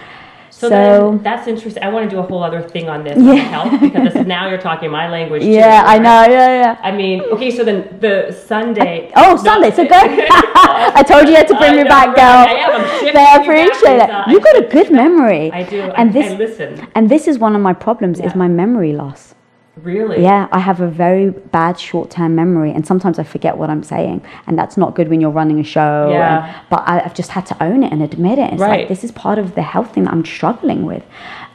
So, 0.61 0.69
So, 0.69 0.75
then 0.75 1.23
that's 1.23 1.47
interesting. 1.49 1.83
I 1.83 1.89
want 1.89 2.05
to 2.11 2.15
do 2.15 2.19
a 2.21 2.23
whole 2.31 2.43
other 2.43 2.61
thing 2.61 2.87
on 2.91 3.03
this 3.03 3.17
Yeah. 3.19 3.35
health 3.55 3.81
because 3.81 4.05
this 4.13 4.17
is 4.23 4.27
now 4.27 4.47
you're 4.51 4.61
talking 4.71 4.91
my 4.91 5.09
language. 5.09 5.41
too, 5.43 5.49
yeah, 5.49 5.85
I 5.87 5.97
know, 5.99 6.21
yeah, 6.37 6.51
yeah. 6.65 6.77
I 6.83 6.91
mean, 6.93 7.23
okay, 7.35 7.51
so 7.51 7.65
then 7.65 7.97
the 8.01 8.31
Sunday. 8.31 9.11
Oh, 9.17 9.31
No, 9.31 9.37
Sunday, 9.37 9.71
so 9.71 9.85
go. 9.85 9.97
I 10.99 11.03
told 11.11 11.23
you 11.25 11.31
you 11.31 11.37
had 11.37 11.49
to 11.49 11.57
bring 11.57 11.73
I 11.73 11.77
me 11.79 11.83
know, 11.85 11.89
back, 11.97 12.09
right? 12.09 12.17
girl. 12.17 12.45
I 12.53 12.61
am. 12.65 12.71
I'm 12.81 12.87
shifting 13.01 13.15
They 13.15 13.33
you 13.33 13.41
appreciate 13.41 14.01
it. 14.05 14.11
I 14.11 14.31
You 14.33 14.39
got 14.41 14.57
a 14.65 14.67
good 14.77 14.91
memory. 14.91 15.51
I 15.51 15.63
do. 15.63 15.81
And 16.01 16.11
I, 16.11 16.13
this, 16.13 16.27
I 16.33 16.37
listen. 16.37 16.87
and 16.95 17.09
this 17.09 17.27
is 17.27 17.39
one 17.39 17.57
of 17.57 17.63
my 17.63 17.73
problems 17.73 18.21
is 18.21 18.35
my 18.35 18.49
memory 18.49 18.93
loss. 18.93 19.35
Really? 19.77 20.23
Yeah, 20.23 20.49
I 20.53 20.59
have 20.59 20.81
a 20.81 20.89
very 20.89 21.31
bad 21.31 21.79
short-term 21.79 22.35
memory, 22.35 22.71
and 22.73 22.87
sometimes 22.87 23.19
I 23.19 23.23
forget 23.23 23.57
what 23.57 23.71
I'm 23.71 23.83
saying, 23.83 24.23
and 24.47 24.59
that's 24.59 24.77
not 24.77 24.95
good 24.95 25.09
when 25.09 25.21
you're 25.21 25.31
running 25.31 25.59
a 25.61 25.65
show. 25.65 26.05
and- 26.07 26.13
Yeah. 26.13 26.55
but 26.69 26.83
I, 26.87 27.01
I've 27.01 27.15
just 27.15 27.31
had 27.31 27.47
to 27.47 27.63
own 27.63 27.83
it 27.85 27.93
and 27.93 28.03
admit 28.03 28.39
it. 28.39 28.53
It's 28.53 28.61
Right. 28.61 28.81
like 28.81 28.89
this 28.89 29.05
is 29.05 29.13
part 29.13 29.39
of 29.39 29.55
the 29.55 29.63
health 29.63 29.93
thing 29.95 30.05
that 30.05 30.13
I'm 30.13 30.25
struggling 30.25 30.85
with. 30.85 31.03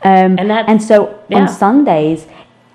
Um, 0.04 0.38
And 0.40 0.50
that's- 0.50 0.66
and 0.68 0.82
so 0.82 1.10
yeah. 1.28 1.40
on 1.42 1.48
Sundays, 1.48 2.26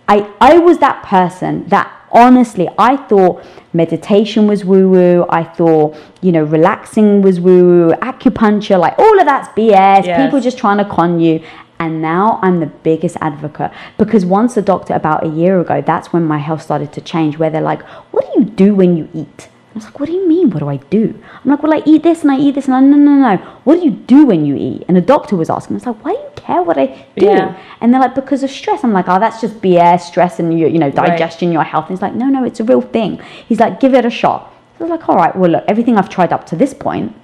I 0.09 0.27
I 0.41 0.59
was 0.59 0.79
that 0.79 1.03
person 1.03 1.65
that 1.69 1.89
honestly 2.13 2.69
I 2.79 2.97
thought 2.97 3.43
meditation 3.73 4.47
was 4.47 4.65
woo 4.65 4.89
woo. 4.91 5.25
I 5.31 5.45
thought 5.45 5.95
you 6.21 6.33
know 6.33 6.43
relaxing 6.45 7.23
was 7.23 7.41
woo 7.41 7.65
woo. 7.89 7.93
Acupuncture, 8.03 8.79
like 8.79 8.99
all 8.99 9.19
of 9.19 9.27
that's 9.27 9.49
BS. 9.57 10.07
Yes. 10.07 10.21
People 10.23 10.41
just 10.41 10.59
trying 10.59 10.79
to 10.79 10.85
con 10.85 11.19
you. 11.21 11.41
And 11.81 12.03
now 12.03 12.39
I'm 12.43 12.61
the 12.61 12.67
biggest 12.67 13.17
advocate 13.23 13.73
because 13.97 14.27
once 14.27 14.57
a 14.59 14.63
doctor 14.63 14.93
about 14.93 15.25
a 15.25 15.29
year 15.29 15.59
ago, 15.61 15.81
that's 15.81 16.13
when 16.13 16.25
my 16.25 16.37
health 16.37 16.61
started 16.61 16.93
to 16.93 17.01
change. 17.01 17.39
Where 17.39 17.49
they're 17.49 17.63
like, 17.73 17.83
"What 18.13 18.27
do 18.27 18.39
you 18.39 18.45
do 18.45 18.75
when 18.75 18.99
you 18.99 19.09
eat?" 19.15 19.49
I 19.73 19.79
was 19.79 19.85
like, 19.85 19.99
"What 19.99 20.07
do 20.07 20.13
you 20.13 20.29
mean? 20.29 20.51
What 20.51 20.59
do 20.61 20.69
I 20.69 20.77
do?" 20.77 21.15
I'm 21.43 21.51
like, 21.51 21.63
"Well, 21.63 21.73
I 21.73 21.83
eat 21.87 22.03
this 22.03 22.21
and 22.23 22.31
I 22.31 22.39
eat 22.39 22.55
this 22.55 22.67
and 22.67 22.75
I 22.75 22.81
no 22.81 22.97
no 22.99 23.13
no. 23.15 23.37
No. 23.37 23.37
What 23.65 23.77
do 23.77 23.85
you 23.87 23.93
do 23.93 24.27
when 24.27 24.45
you 24.45 24.57
eat?" 24.57 24.85
And 24.89 24.97
the 24.97 25.01
doctor 25.01 25.37
was 25.37 25.49
asking. 25.49 25.77
I 25.77 25.79
was 25.79 25.87
like, 25.87 26.05
"Why 26.05 26.13
do 26.13 26.19
you 26.19 26.31
care 26.37 26.63
what 26.63 26.77
I 26.77 26.87
do?" 27.17 27.25
Yeah. 27.27 27.57
And 27.81 27.95
they're 27.95 28.01
like, 28.07 28.15
"Because 28.15 28.43
of 28.43 28.51
stress." 28.51 28.85
I'm 28.85 28.93
like, 28.93 29.09
"Oh, 29.09 29.19
that's 29.19 29.41
just 29.41 29.63
BS. 29.63 30.03
Stress 30.07 30.39
and 30.39 30.59
your 30.61 30.69
you 30.69 30.79
know 30.79 30.91
Right. 30.91 31.07
digestion, 31.13 31.51
your 31.51 31.63
health." 31.73 31.87
And 31.89 31.97
he's 31.97 32.03
like, 32.03 32.15
"No 32.15 32.27
no, 32.27 32.45
it's 32.45 32.61
a 32.61 32.65
real 32.65 32.83
thing." 32.83 33.19
He's 33.49 33.59
like, 33.61 33.81
"Give 33.81 33.95
it 33.95 34.05
a 34.05 34.11
shot." 34.11 34.53
So 34.77 34.85
I 34.85 34.89
was 34.89 34.91
like, 34.99 35.09
"All 35.09 35.17
right. 35.17 35.35
Well, 35.35 35.51
look, 35.53 35.65
everything 35.67 35.97
I've 35.97 36.11
tried 36.11 36.31
up 36.35 36.45
to 36.51 36.57
this 36.57 36.75
point, 36.75 37.15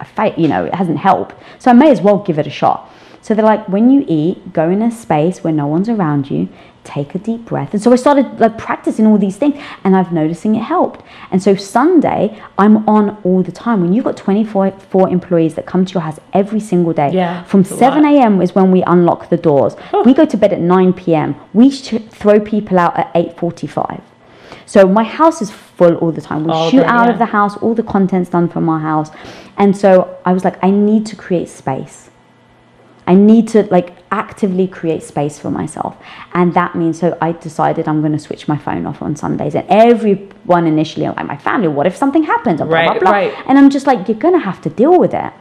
I 0.00 0.04
fight, 0.04 0.36
you 0.36 0.48
know, 0.48 0.64
it 0.64 0.74
hasn't 0.74 0.98
helped. 0.98 1.34
So 1.60 1.70
I 1.70 1.74
may 1.74 1.90
as 1.92 2.00
well 2.00 2.18
give 2.18 2.36
it 2.40 2.46
a 2.48 2.50
shot. 2.50 2.90
So 3.22 3.34
they're 3.34 3.44
like, 3.44 3.68
when 3.68 3.88
you 3.90 4.04
eat, 4.08 4.52
go 4.52 4.68
in 4.68 4.82
a 4.82 4.90
space 4.90 5.42
where 5.44 5.52
no 5.52 5.66
one's 5.66 5.88
around 5.88 6.28
you, 6.28 6.48
take 6.82 7.14
a 7.14 7.18
deep 7.18 7.44
breath. 7.44 7.72
And 7.72 7.80
so 7.80 7.92
I 7.92 7.96
started 7.96 8.40
like 8.40 8.58
practicing 8.58 9.06
all 9.06 9.16
these 9.16 9.36
things 9.36 9.54
and 9.84 9.94
I've 9.94 10.12
noticing 10.12 10.56
it 10.56 10.62
helped. 10.62 11.02
And 11.30 11.40
so 11.40 11.54
Sunday, 11.54 12.42
I'm 12.58 12.86
on 12.88 13.16
all 13.22 13.44
the 13.44 13.52
time. 13.52 13.80
When 13.80 13.92
you've 13.92 14.04
got 14.04 14.16
24 14.16 14.72
four 14.90 15.08
employees 15.08 15.54
that 15.54 15.66
come 15.66 15.84
to 15.84 15.92
your 15.94 16.02
house 16.02 16.18
every 16.32 16.58
single 16.58 16.92
day, 16.92 17.12
Yeah, 17.12 17.44
from 17.44 17.62
7 17.64 18.04
a.m. 18.04 18.42
is 18.42 18.56
when 18.56 18.72
we 18.72 18.82
unlock 18.82 19.28
the 19.30 19.36
doors. 19.36 19.76
We 20.04 20.14
go 20.14 20.24
to 20.24 20.36
bed 20.36 20.52
at 20.52 20.60
9 20.60 20.92
p.m. 20.92 21.36
We 21.54 21.70
sh- 21.70 21.94
throw 22.10 22.40
people 22.40 22.76
out 22.80 22.98
at 22.98 23.14
8.45. 23.14 24.00
So 24.66 24.88
my 24.88 25.04
house 25.04 25.40
is 25.40 25.50
full 25.52 25.94
all 25.96 26.10
the 26.12 26.20
time. 26.20 26.44
We 26.44 26.50
All 26.50 26.70
shoot 26.70 26.78
day, 26.78 26.84
out 26.86 27.06
yeah. 27.06 27.12
of 27.12 27.18
the 27.18 27.26
house, 27.26 27.56
all 27.58 27.74
the 27.74 27.82
content's 27.84 28.30
done 28.30 28.48
from 28.48 28.68
our 28.68 28.80
house. 28.80 29.10
And 29.58 29.76
so 29.76 30.18
I 30.24 30.32
was 30.32 30.42
like, 30.44 30.56
I 30.64 30.70
need 30.70 31.06
to 31.06 31.14
create 31.16 31.48
space. 31.48 32.08
I 33.06 33.14
need 33.14 33.48
to 33.48 33.64
like 33.64 33.96
actively 34.12 34.68
create 34.68 35.02
space 35.02 35.38
for 35.38 35.50
myself. 35.50 35.96
And 36.34 36.54
that 36.54 36.74
means 36.76 37.00
so 37.00 37.18
I 37.20 37.32
decided 37.32 37.88
I'm 37.88 38.00
going 38.00 38.12
to 38.12 38.18
switch 38.18 38.46
my 38.46 38.56
phone 38.56 38.86
off 38.86 39.02
on 39.02 39.16
Sundays. 39.16 39.54
And 39.56 39.66
everyone 39.68 40.66
initially, 40.66 41.06
like 41.06 41.26
my 41.26 41.36
family, 41.36 41.68
what 41.68 41.86
if 41.86 41.96
something 41.96 42.22
happens? 42.22 42.60
Blah, 42.60 42.68
Right, 42.70 42.90
blah, 42.90 42.98
blah. 43.00 43.10
right. 43.10 43.34
And 43.46 43.58
I'm 43.58 43.70
just 43.70 43.86
like, 43.86 44.06
you're 44.08 44.18
going 44.18 44.34
to 44.34 44.40
have 44.44 44.60
to 44.62 44.70
deal 44.70 44.98
with 44.98 45.14
it. 45.14 45.32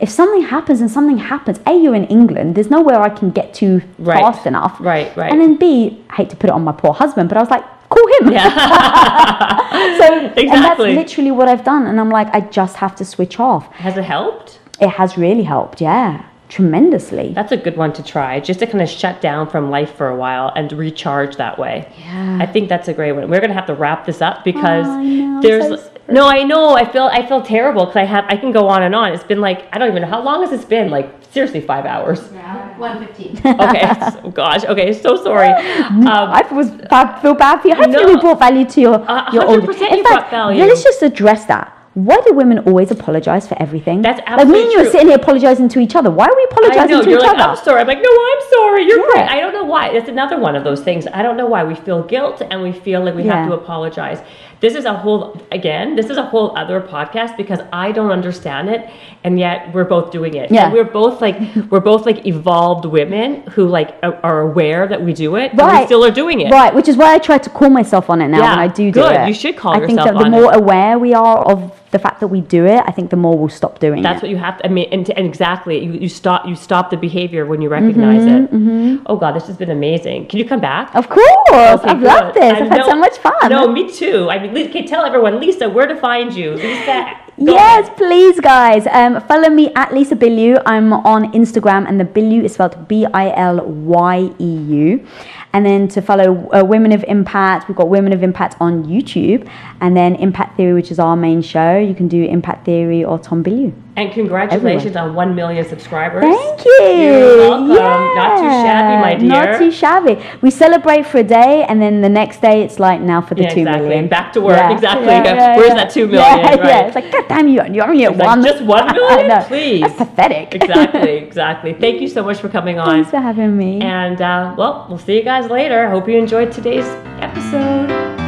If 0.00 0.10
something 0.10 0.42
happens 0.42 0.80
and 0.80 0.90
something 0.90 1.18
happens, 1.18 1.58
A, 1.66 1.72
you're 1.76 1.94
in 1.94 2.04
England, 2.04 2.54
there's 2.54 2.70
nowhere 2.70 3.00
I 3.00 3.08
can 3.08 3.30
get 3.30 3.52
to 3.54 3.80
Right. 3.98 4.20
fast 4.20 4.46
enough. 4.46 4.76
Right, 4.78 5.14
right. 5.16 5.32
And 5.32 5.40
then 5.40 5.56
B, 5.56 6.04
I 6.10 6.14
hate 6.16 6.30
to 6.30 6.36
put 6.36 6.50
it 6.50 6.52
on 6.52 6.62
my 6.62 6.72
poor 6.72 6.92
husband, 6.92 7.28
but 7.30 7.36
I 7.38 7.40
was 7.40 7.50
like, 7.50 7.64
call 7.88 8.06
him. 8.20 8.32
Yeah. 8.32 8.48
so, 9.98 10.26
exactly. 10.26 10.48
and 10.50 10.62
that's 10.64 10.78
literally 10.80 11.30
what 11.32 11.48
I've 11.48 11.64
done. 11.64 11.86
And 11.86 11.98
I'm 11.98 12.10
like, 12.10 12.28
I 12.34 12.40
just 12.42 12.76
have 12.76 12.94
to 12.96 13.04
switch 13.04 13.40
off. 13.40 13.72
Has 13.72 13.96
it 13.96 14.04
helped? 14.04 14.60
It 14.80 14.90
has 14.90 15.16
really 15.18 15.42
helped, 15.42 15.80
yeah, 15.80 16.24
tremendously. 16.48 17.32
That's 17.34 17.52
a 17.52 17.56
good 17.56 17.76
one 17.76 17.92
to 17.94 18.02
try, 18.02 18.40
just 18.40 18.60
to 18.60 18.66
kind 18.66 18.80
of 18.82 18.88
shut 18.88 19.20
down 19.20 19.48
from 19.48 19.70
life 19.70 19.94
for 19.96 20.08
a 20.08 20.16
while 20.16 20.52
and 20.56 20.72
recharge 20.72 21.36
that 21.36 21.58
way. 21.58 21.90
Yeah. 21.98 22.38
I 22.40 22.46
think 22.46 22.68
that's 22.68 22.88
a 22.88 22.94
great 22.94 23.12
one. 23.12 23.28
We're 23.30 23.40
gonna 23.40 23.54
have 23.54 23.66
to 23.66 23.74
wrap 23.74 24.06
this 24.06 24.20
up 24.22 24.44
because 24.44 24.86
Oh, 24.86 25.38
I 25.38 25.40
there's 25.42 25.80
so 25.82 25.90
no. 26.08 26.26
I 26.26 26.42
know. 26.42 26.70
I 26.74 26.90
feel 26.90 27.04
I 27.12 27.26
feel 27.26 27.42
terrible 27.42 27.84
because 27.84 27.96
I 27.96 28.04
have 28.04 28.24
I 28.28 28.36
can 28.36 28.50
go 28.52 28.66
on 28.68 28.82
and 28.82 28.94
on. 28.94 29.12
It's 29.12 29.24
been 29.24 29.40
like 29.40 29.66
I 29.72 29.78
don't 29.78 29.88
even 29.90 30.02
know 30.02 30.08
how 30.08 30.22
long 30.22 30.40
has 30.40 30.50
this 30.50 30.64
been. 30.64 30.90
Like 30.90 31.12
seriously, 31.30 31.60
five 31.60 31.84
hours. 31.84 32.20
Yeah. 32.32 32.78
One 32.78 33.04
fifteen. 33.06 33.36
Okay. 33.44 33.82
oh 34.24 34.30
gosh. 34.30 34.64
Okay. 34.64 34.92
So 34.92 35.16
sorry. 35.22 35.48
Um, 35.88 36.06
I 36.08 36.42
was 36.52 36.70
I 36.90 37.20
feel 37.20 37.34
bad 37.34 37.60
for 37.60 37.68
you. 37.68 37.74
Hopefully, 37.74 38.04
No. 38.06 38.14
we 38.14 38.20
brought 38.20 38.38
value 38.38 38.64
to 38.64 38.80
your 38.80 38.94
A 38.94 39.28
your 39.32 39.46
hundred 39.46 39.70
audience. 39.70 39.92
In 39.92 39.98
you 39.98 40.02
fact, 40.04 40.30
brought 40.30 40.30
value. 40.30 40.64
let's 40.64 40.82
just 40.82 41.02
address 41.02 41.44
that. 41.46 41.74
Why 41.98 42.20
do 42.24 42.32
women 42.32 42.60
always 42.60 42.92
apologize 42.92 43.48
for 43.48 43.60
everything? 43.60 44.02
That's 44.02 44.20
absolutely 44.24 44.44
like 44.44 44.52
me 44.52 44.62
and 44.62 44.72
you 44.72 44.78
are 44.86 44.90
sitting 44.92 45.08
here 45.08 45.16
apologizing 45.16 45.68
to 45.70 45.80
each 45.80 45.96
other. 45.96 46.10
Why 46.12 46.26
are 46.26 46.36
we 46.36 46.42
I 46.42 46.46
apologizing 46.52 46.90
know 46.96 47.02
to 47.02 47.10
you're 47.10 47.18
each 47.18 47.24
like 47.26 47.34
other? 47.40 47.50
I'm 47.50 47.56
sorry. 47.56 47.80
I'm 47.80 47.88
like 47.88 47.98
no, 48.00 48.10
I'm 48.32 48.42
sorry. 48.52 48.82
You're 48.86 49.00
Yeah. 49.16 49.20
right. 49.22 49.30
I 49.32 49.40
don't 49.40 49.52
know 49.52 49.64
why. 49.64 49.88
It's 49.88 50.08
another 50.08 50.38
one 50.38 50.54
of 50.54 50.62
those 50.62 50.80
things. 50.80 51.08
I 51.12 51.22
don't 51.24 51.36
know 51.36 51.46
why 51.46 51.64
we 51.64 51.74
feel 51.74 52.04
guilt 52.04 52.40
and 52.48 52.62
we 52.62 52.70
feel 52.70 53.04
like 53.04 53.16
we 53.16 53.24
have 53.24 53.48
to 53.48 53.54
apologize. 53.54 54.20
This 54.60 54.74
is 54.74 54.84
a 54.86 54.94
whole 54.94 55.40
again. 55.52 55.96
This 55.96 56.06
is 56.10 56.16
a 56.18 56.22
whole 56.24 56.56
other 56.56 56.80
podcast 56.80 57.36
because 57.36 57.60
I 57.72 57.92
don't 57.92 58.10
understand 58.10 58.68
it, 58.68 58.90
and 59.22 59.38
yet 59.38 59.72
we're 59.72 59.84
both 59.84 60.10
doing 60.10 60.34
it. 60.34 60.50
Yeah. 60.50 60.64
And 60.64 60.72
we're 60.72 60.82
both 60.84 61.20
like 61.20 61.36
we're 61.70 61.78
both 61.92 62.06
like 62.06 62.26
evolved 62.26 62.84
women 62.84 63.42
who 63.54 63.68
like 63.68 63.94
are 64.02 64.18
are 64.24 64.40
aware 64.40 64.86
that 64.88 65.00
we 65.02 65.12
do 65.14 65.36
it, 65.36 65.50
and 65.52 65.58
we 65.58 65.64
Right. 65.64 65.86
still 65.86 66.04
are 66.04 66.10
doing 66.10 66.40
it. 66.40 66.50
Right, 66.50 66.74
which 66.74 66.88
is 66.88 66.96
why 66.96 67.14
I 67.14 67.18
try 67.18 67.38
to 67.38 67.50
call 67.50 67.70
myself 67.70 68.10
on 68.10 68.20
it 68.20 68.28
now 68.28 68.38
Yeah, 68.40 68.50
when 68.50 68.58
I 68.58 68.66
do 68.68 68.90
do 68.90 69.00
good. 69.00 69.12
it. 69.14 69.28
You 69.28 69.34
should 69.34 69.56
call 69.56 69.74
I 69.74 69.78
think 69.78 69.90
yourself 69.90 70.06
that 70.08 70.18
the 70.18 70.24
on 70.24 70.30
more 70.32 70.52
aware 70.52 70.98
we 70.98 71.14
are 71.14 71.38
of 71.38 71.72
the 71.90 71.98
fact 71.98 72.20
that 72.20 72.28
we 72.28 72.40
do 72.42 72.66
it, 72.66 72.82
I 72.86 72.92
think 72.92 73.10
the 73.10 73.16
more 73.16 73.38
we'll 73.38 73.48
stop 73.48 73.78
doing 73.78 74.02
That's 74.02 74.18
it. 74.18 74.22
what 74.24 74.30
you 74.30 74.36
have 74.36 74.58
to. 74.58 74.66
I 74.66 74.68
mean, 74.68 74.88
and, 74.92 75.08
and 75.10 75.26
exactly, 75.26 75.82
you, 75.84 75.92
you 75.92 76.08
stop 76.08 76.46
you 76.46 76.54
stop 76.54 76.90
the 76.90 76.96
behavior 76.96 77.46
when 77.46 77.60
you 77.62 77.68
recognize 77.68 78.22
Mm-hmm, 78.22 78.94
it. 78.96 79.00
Oh 79.06 79.16
God, 79.16 79.32
this 79.34 79.46
has 79.46 79.56
been 79.56 79.70
amazing. 79.70 80.26
Can 80.26 80.38
you 80.38 80.44
come 80.44 80.60
back? 80.60 80.94
Of 80.94 81.08
course, 81.08 81.20
Okay, 81.50 81.90
I've 81.90 82.02
loved 82.02 82.34
this. 82.36 82.52
I 82.54 82.60
I've 82.64 82.68
had 82.70 82.84
so 82.84 82.96
much 82.96 83.16
fun. 83.18 83.48
No, 83.50 83.72
me 83.72 83.90
too. 83.92 84.28
I 84.30 84.38
mean, 84.38 84.52
Lisa, 84.54 84.70
okay, 84.70 84.86
tell 84.86 85.04
everyone, 85.04 85.40
Lisa, 85.40 85.68
where 85.68 85.86
to 85.86 85.96
find 85.96 86.32
you, 86.34 86.52
Lisa. 86.54 87.16
Go 87.38 87.52
Yes, 87.52 87.86
ahead. 87.86 87.96
please, 87.96 88.40
guys. 88.40 88.86
Um, 88.90 89.20
follow 89.28 89.48
me 89.48 89.70
at 89.76 89.94
Lisa 89.94 90.16
Bilyeu. 90.16 90.60
I'm 90.66 90.92
on 90.92 91.30
Instagram, 91.32 91.88
and 91.88 92.00
the 92.00 92.04
Bilyeu 92.04 92.42
is 92.42 92.54
spelled 92.54 92.88
B 92.88 93.06
I 93.14 93.30
L 93.30 93.64
Y 93.64 94.30
E 94.40 94.56
U. 94.56 95.06
And 95.52 95.64
then 95.64 95.86
to 95.88 96.02
follow 96.02 96.50
uh, 96.52 96.64
Women 96.64 96.90
of 96.90 97.04
Impact, 97.06 97.68
we've 97.68 97.76
got 97.76 97.88
Women 97.88 98.12
of 98.12 98.22
Impact 98.24 98.56
on 98.60 98.84
YouTube, 98.84 99.48
and 99.80 99.96
then 99.96 100.16
Impact 100.16 100.56
Theory, 100.56 100.74
which 100.74 100.90
is 100.90 100.98
our 100.98 101.16
main 101.16 101.40
show. 101.40 101.78
You 101.78 101.94
can 101.94 102.08
do 102.08 102.24
Impact 102.24 102.66
Theory 102.66 103.04
or 103.04 103.18
Tom 103.20 103.44
Bilyeu. 103.44 103.72
And 103.98 104.12
congratulations 104.12 104.94
on 104.94 105.14
one 105.14 105.34
million 105.34 105.64
subscribers. 105.68 106.22
Thank 106.22 106.64
you. 106.64 106.72
You're 106.82 107.38
welcome. 107.38 107.68
Not 107.68 108.38
too 108.38 108.50
shabby, 108.64 109.02
my 109.02 109.14
dear. 109.16 109.28
Not 109.28 109.58
too 109.58 109.70
shabby. 109.72 110.14
We 110.40 110.50
celebrate 110.52 111.04
for 111.06 111.18
a 111.18 111.24
day, 111.24 111.64
and 111.68 111.82
then 111.82 112.00
the 112.00 112.08
next 112.08 112.40
day 112.40 112.62
it's 112.62 112.78
like 112.78 113.00
now 113.00 113.20
for 113.20 113.34
the 113.34 113.42
Yeah, 113.42 113.54
two 113.54 113.64
million. 113.64 114.04
exactly. 114.04 114.08
Back 114.08 114.32
to 114.34 114.40
work. 114.40 114.70
Exactly. 114.70 115.06
Where's 115.06 115.74
that 115.74 115.90
two 115.90 116.06
million, 116.06 116.38
Yeah, 116.38 116.46
right? 116.48 116.64
yeah. 116.64 116.86
It's 116.86 116.94
like, 116.94 117.10
God 117.10 117.24
damn 117.28 117.48
you, 117.48 117.60
you're 117.74 117.88
only 117.88 118.04
at 118.04 118.16
like, 118.16 118.26
one. 118.26 118.42
just 118.44 118.62
one 118.64 118.86
million? 118.94 119.28
know. 119.28 119.44
Please. 119.48 119.80
That's 119.82 119.96
pathetic. 119.96 120.54
exactly. 120.54 121.16
Exactly. 121.28 121.72
Thank 121.74 122.00
you 122.00 122.08
so 122.08 122.22
much 122.22 122.38
for 122.40 122.48
coming 122.48 122.78
on. 122.78 122.88
Thanks 122.90 123.10
for 123.10 123.18
having 123.20 123.56
me. 123.56 123.80
And 123.80 124.20
uh, 124.22 124.54
well, 124.56 124.86
we'll 124.88 124.98
see 124.98 125.16
you 125.16 125.22
guys 125.24 125.50
later. 125.50 125.88
Hope 125.90 126.08
you 126.08 126.16
enjoyed 126.18 126.52
today's 126.52 126.86
episode. 127.20 128.27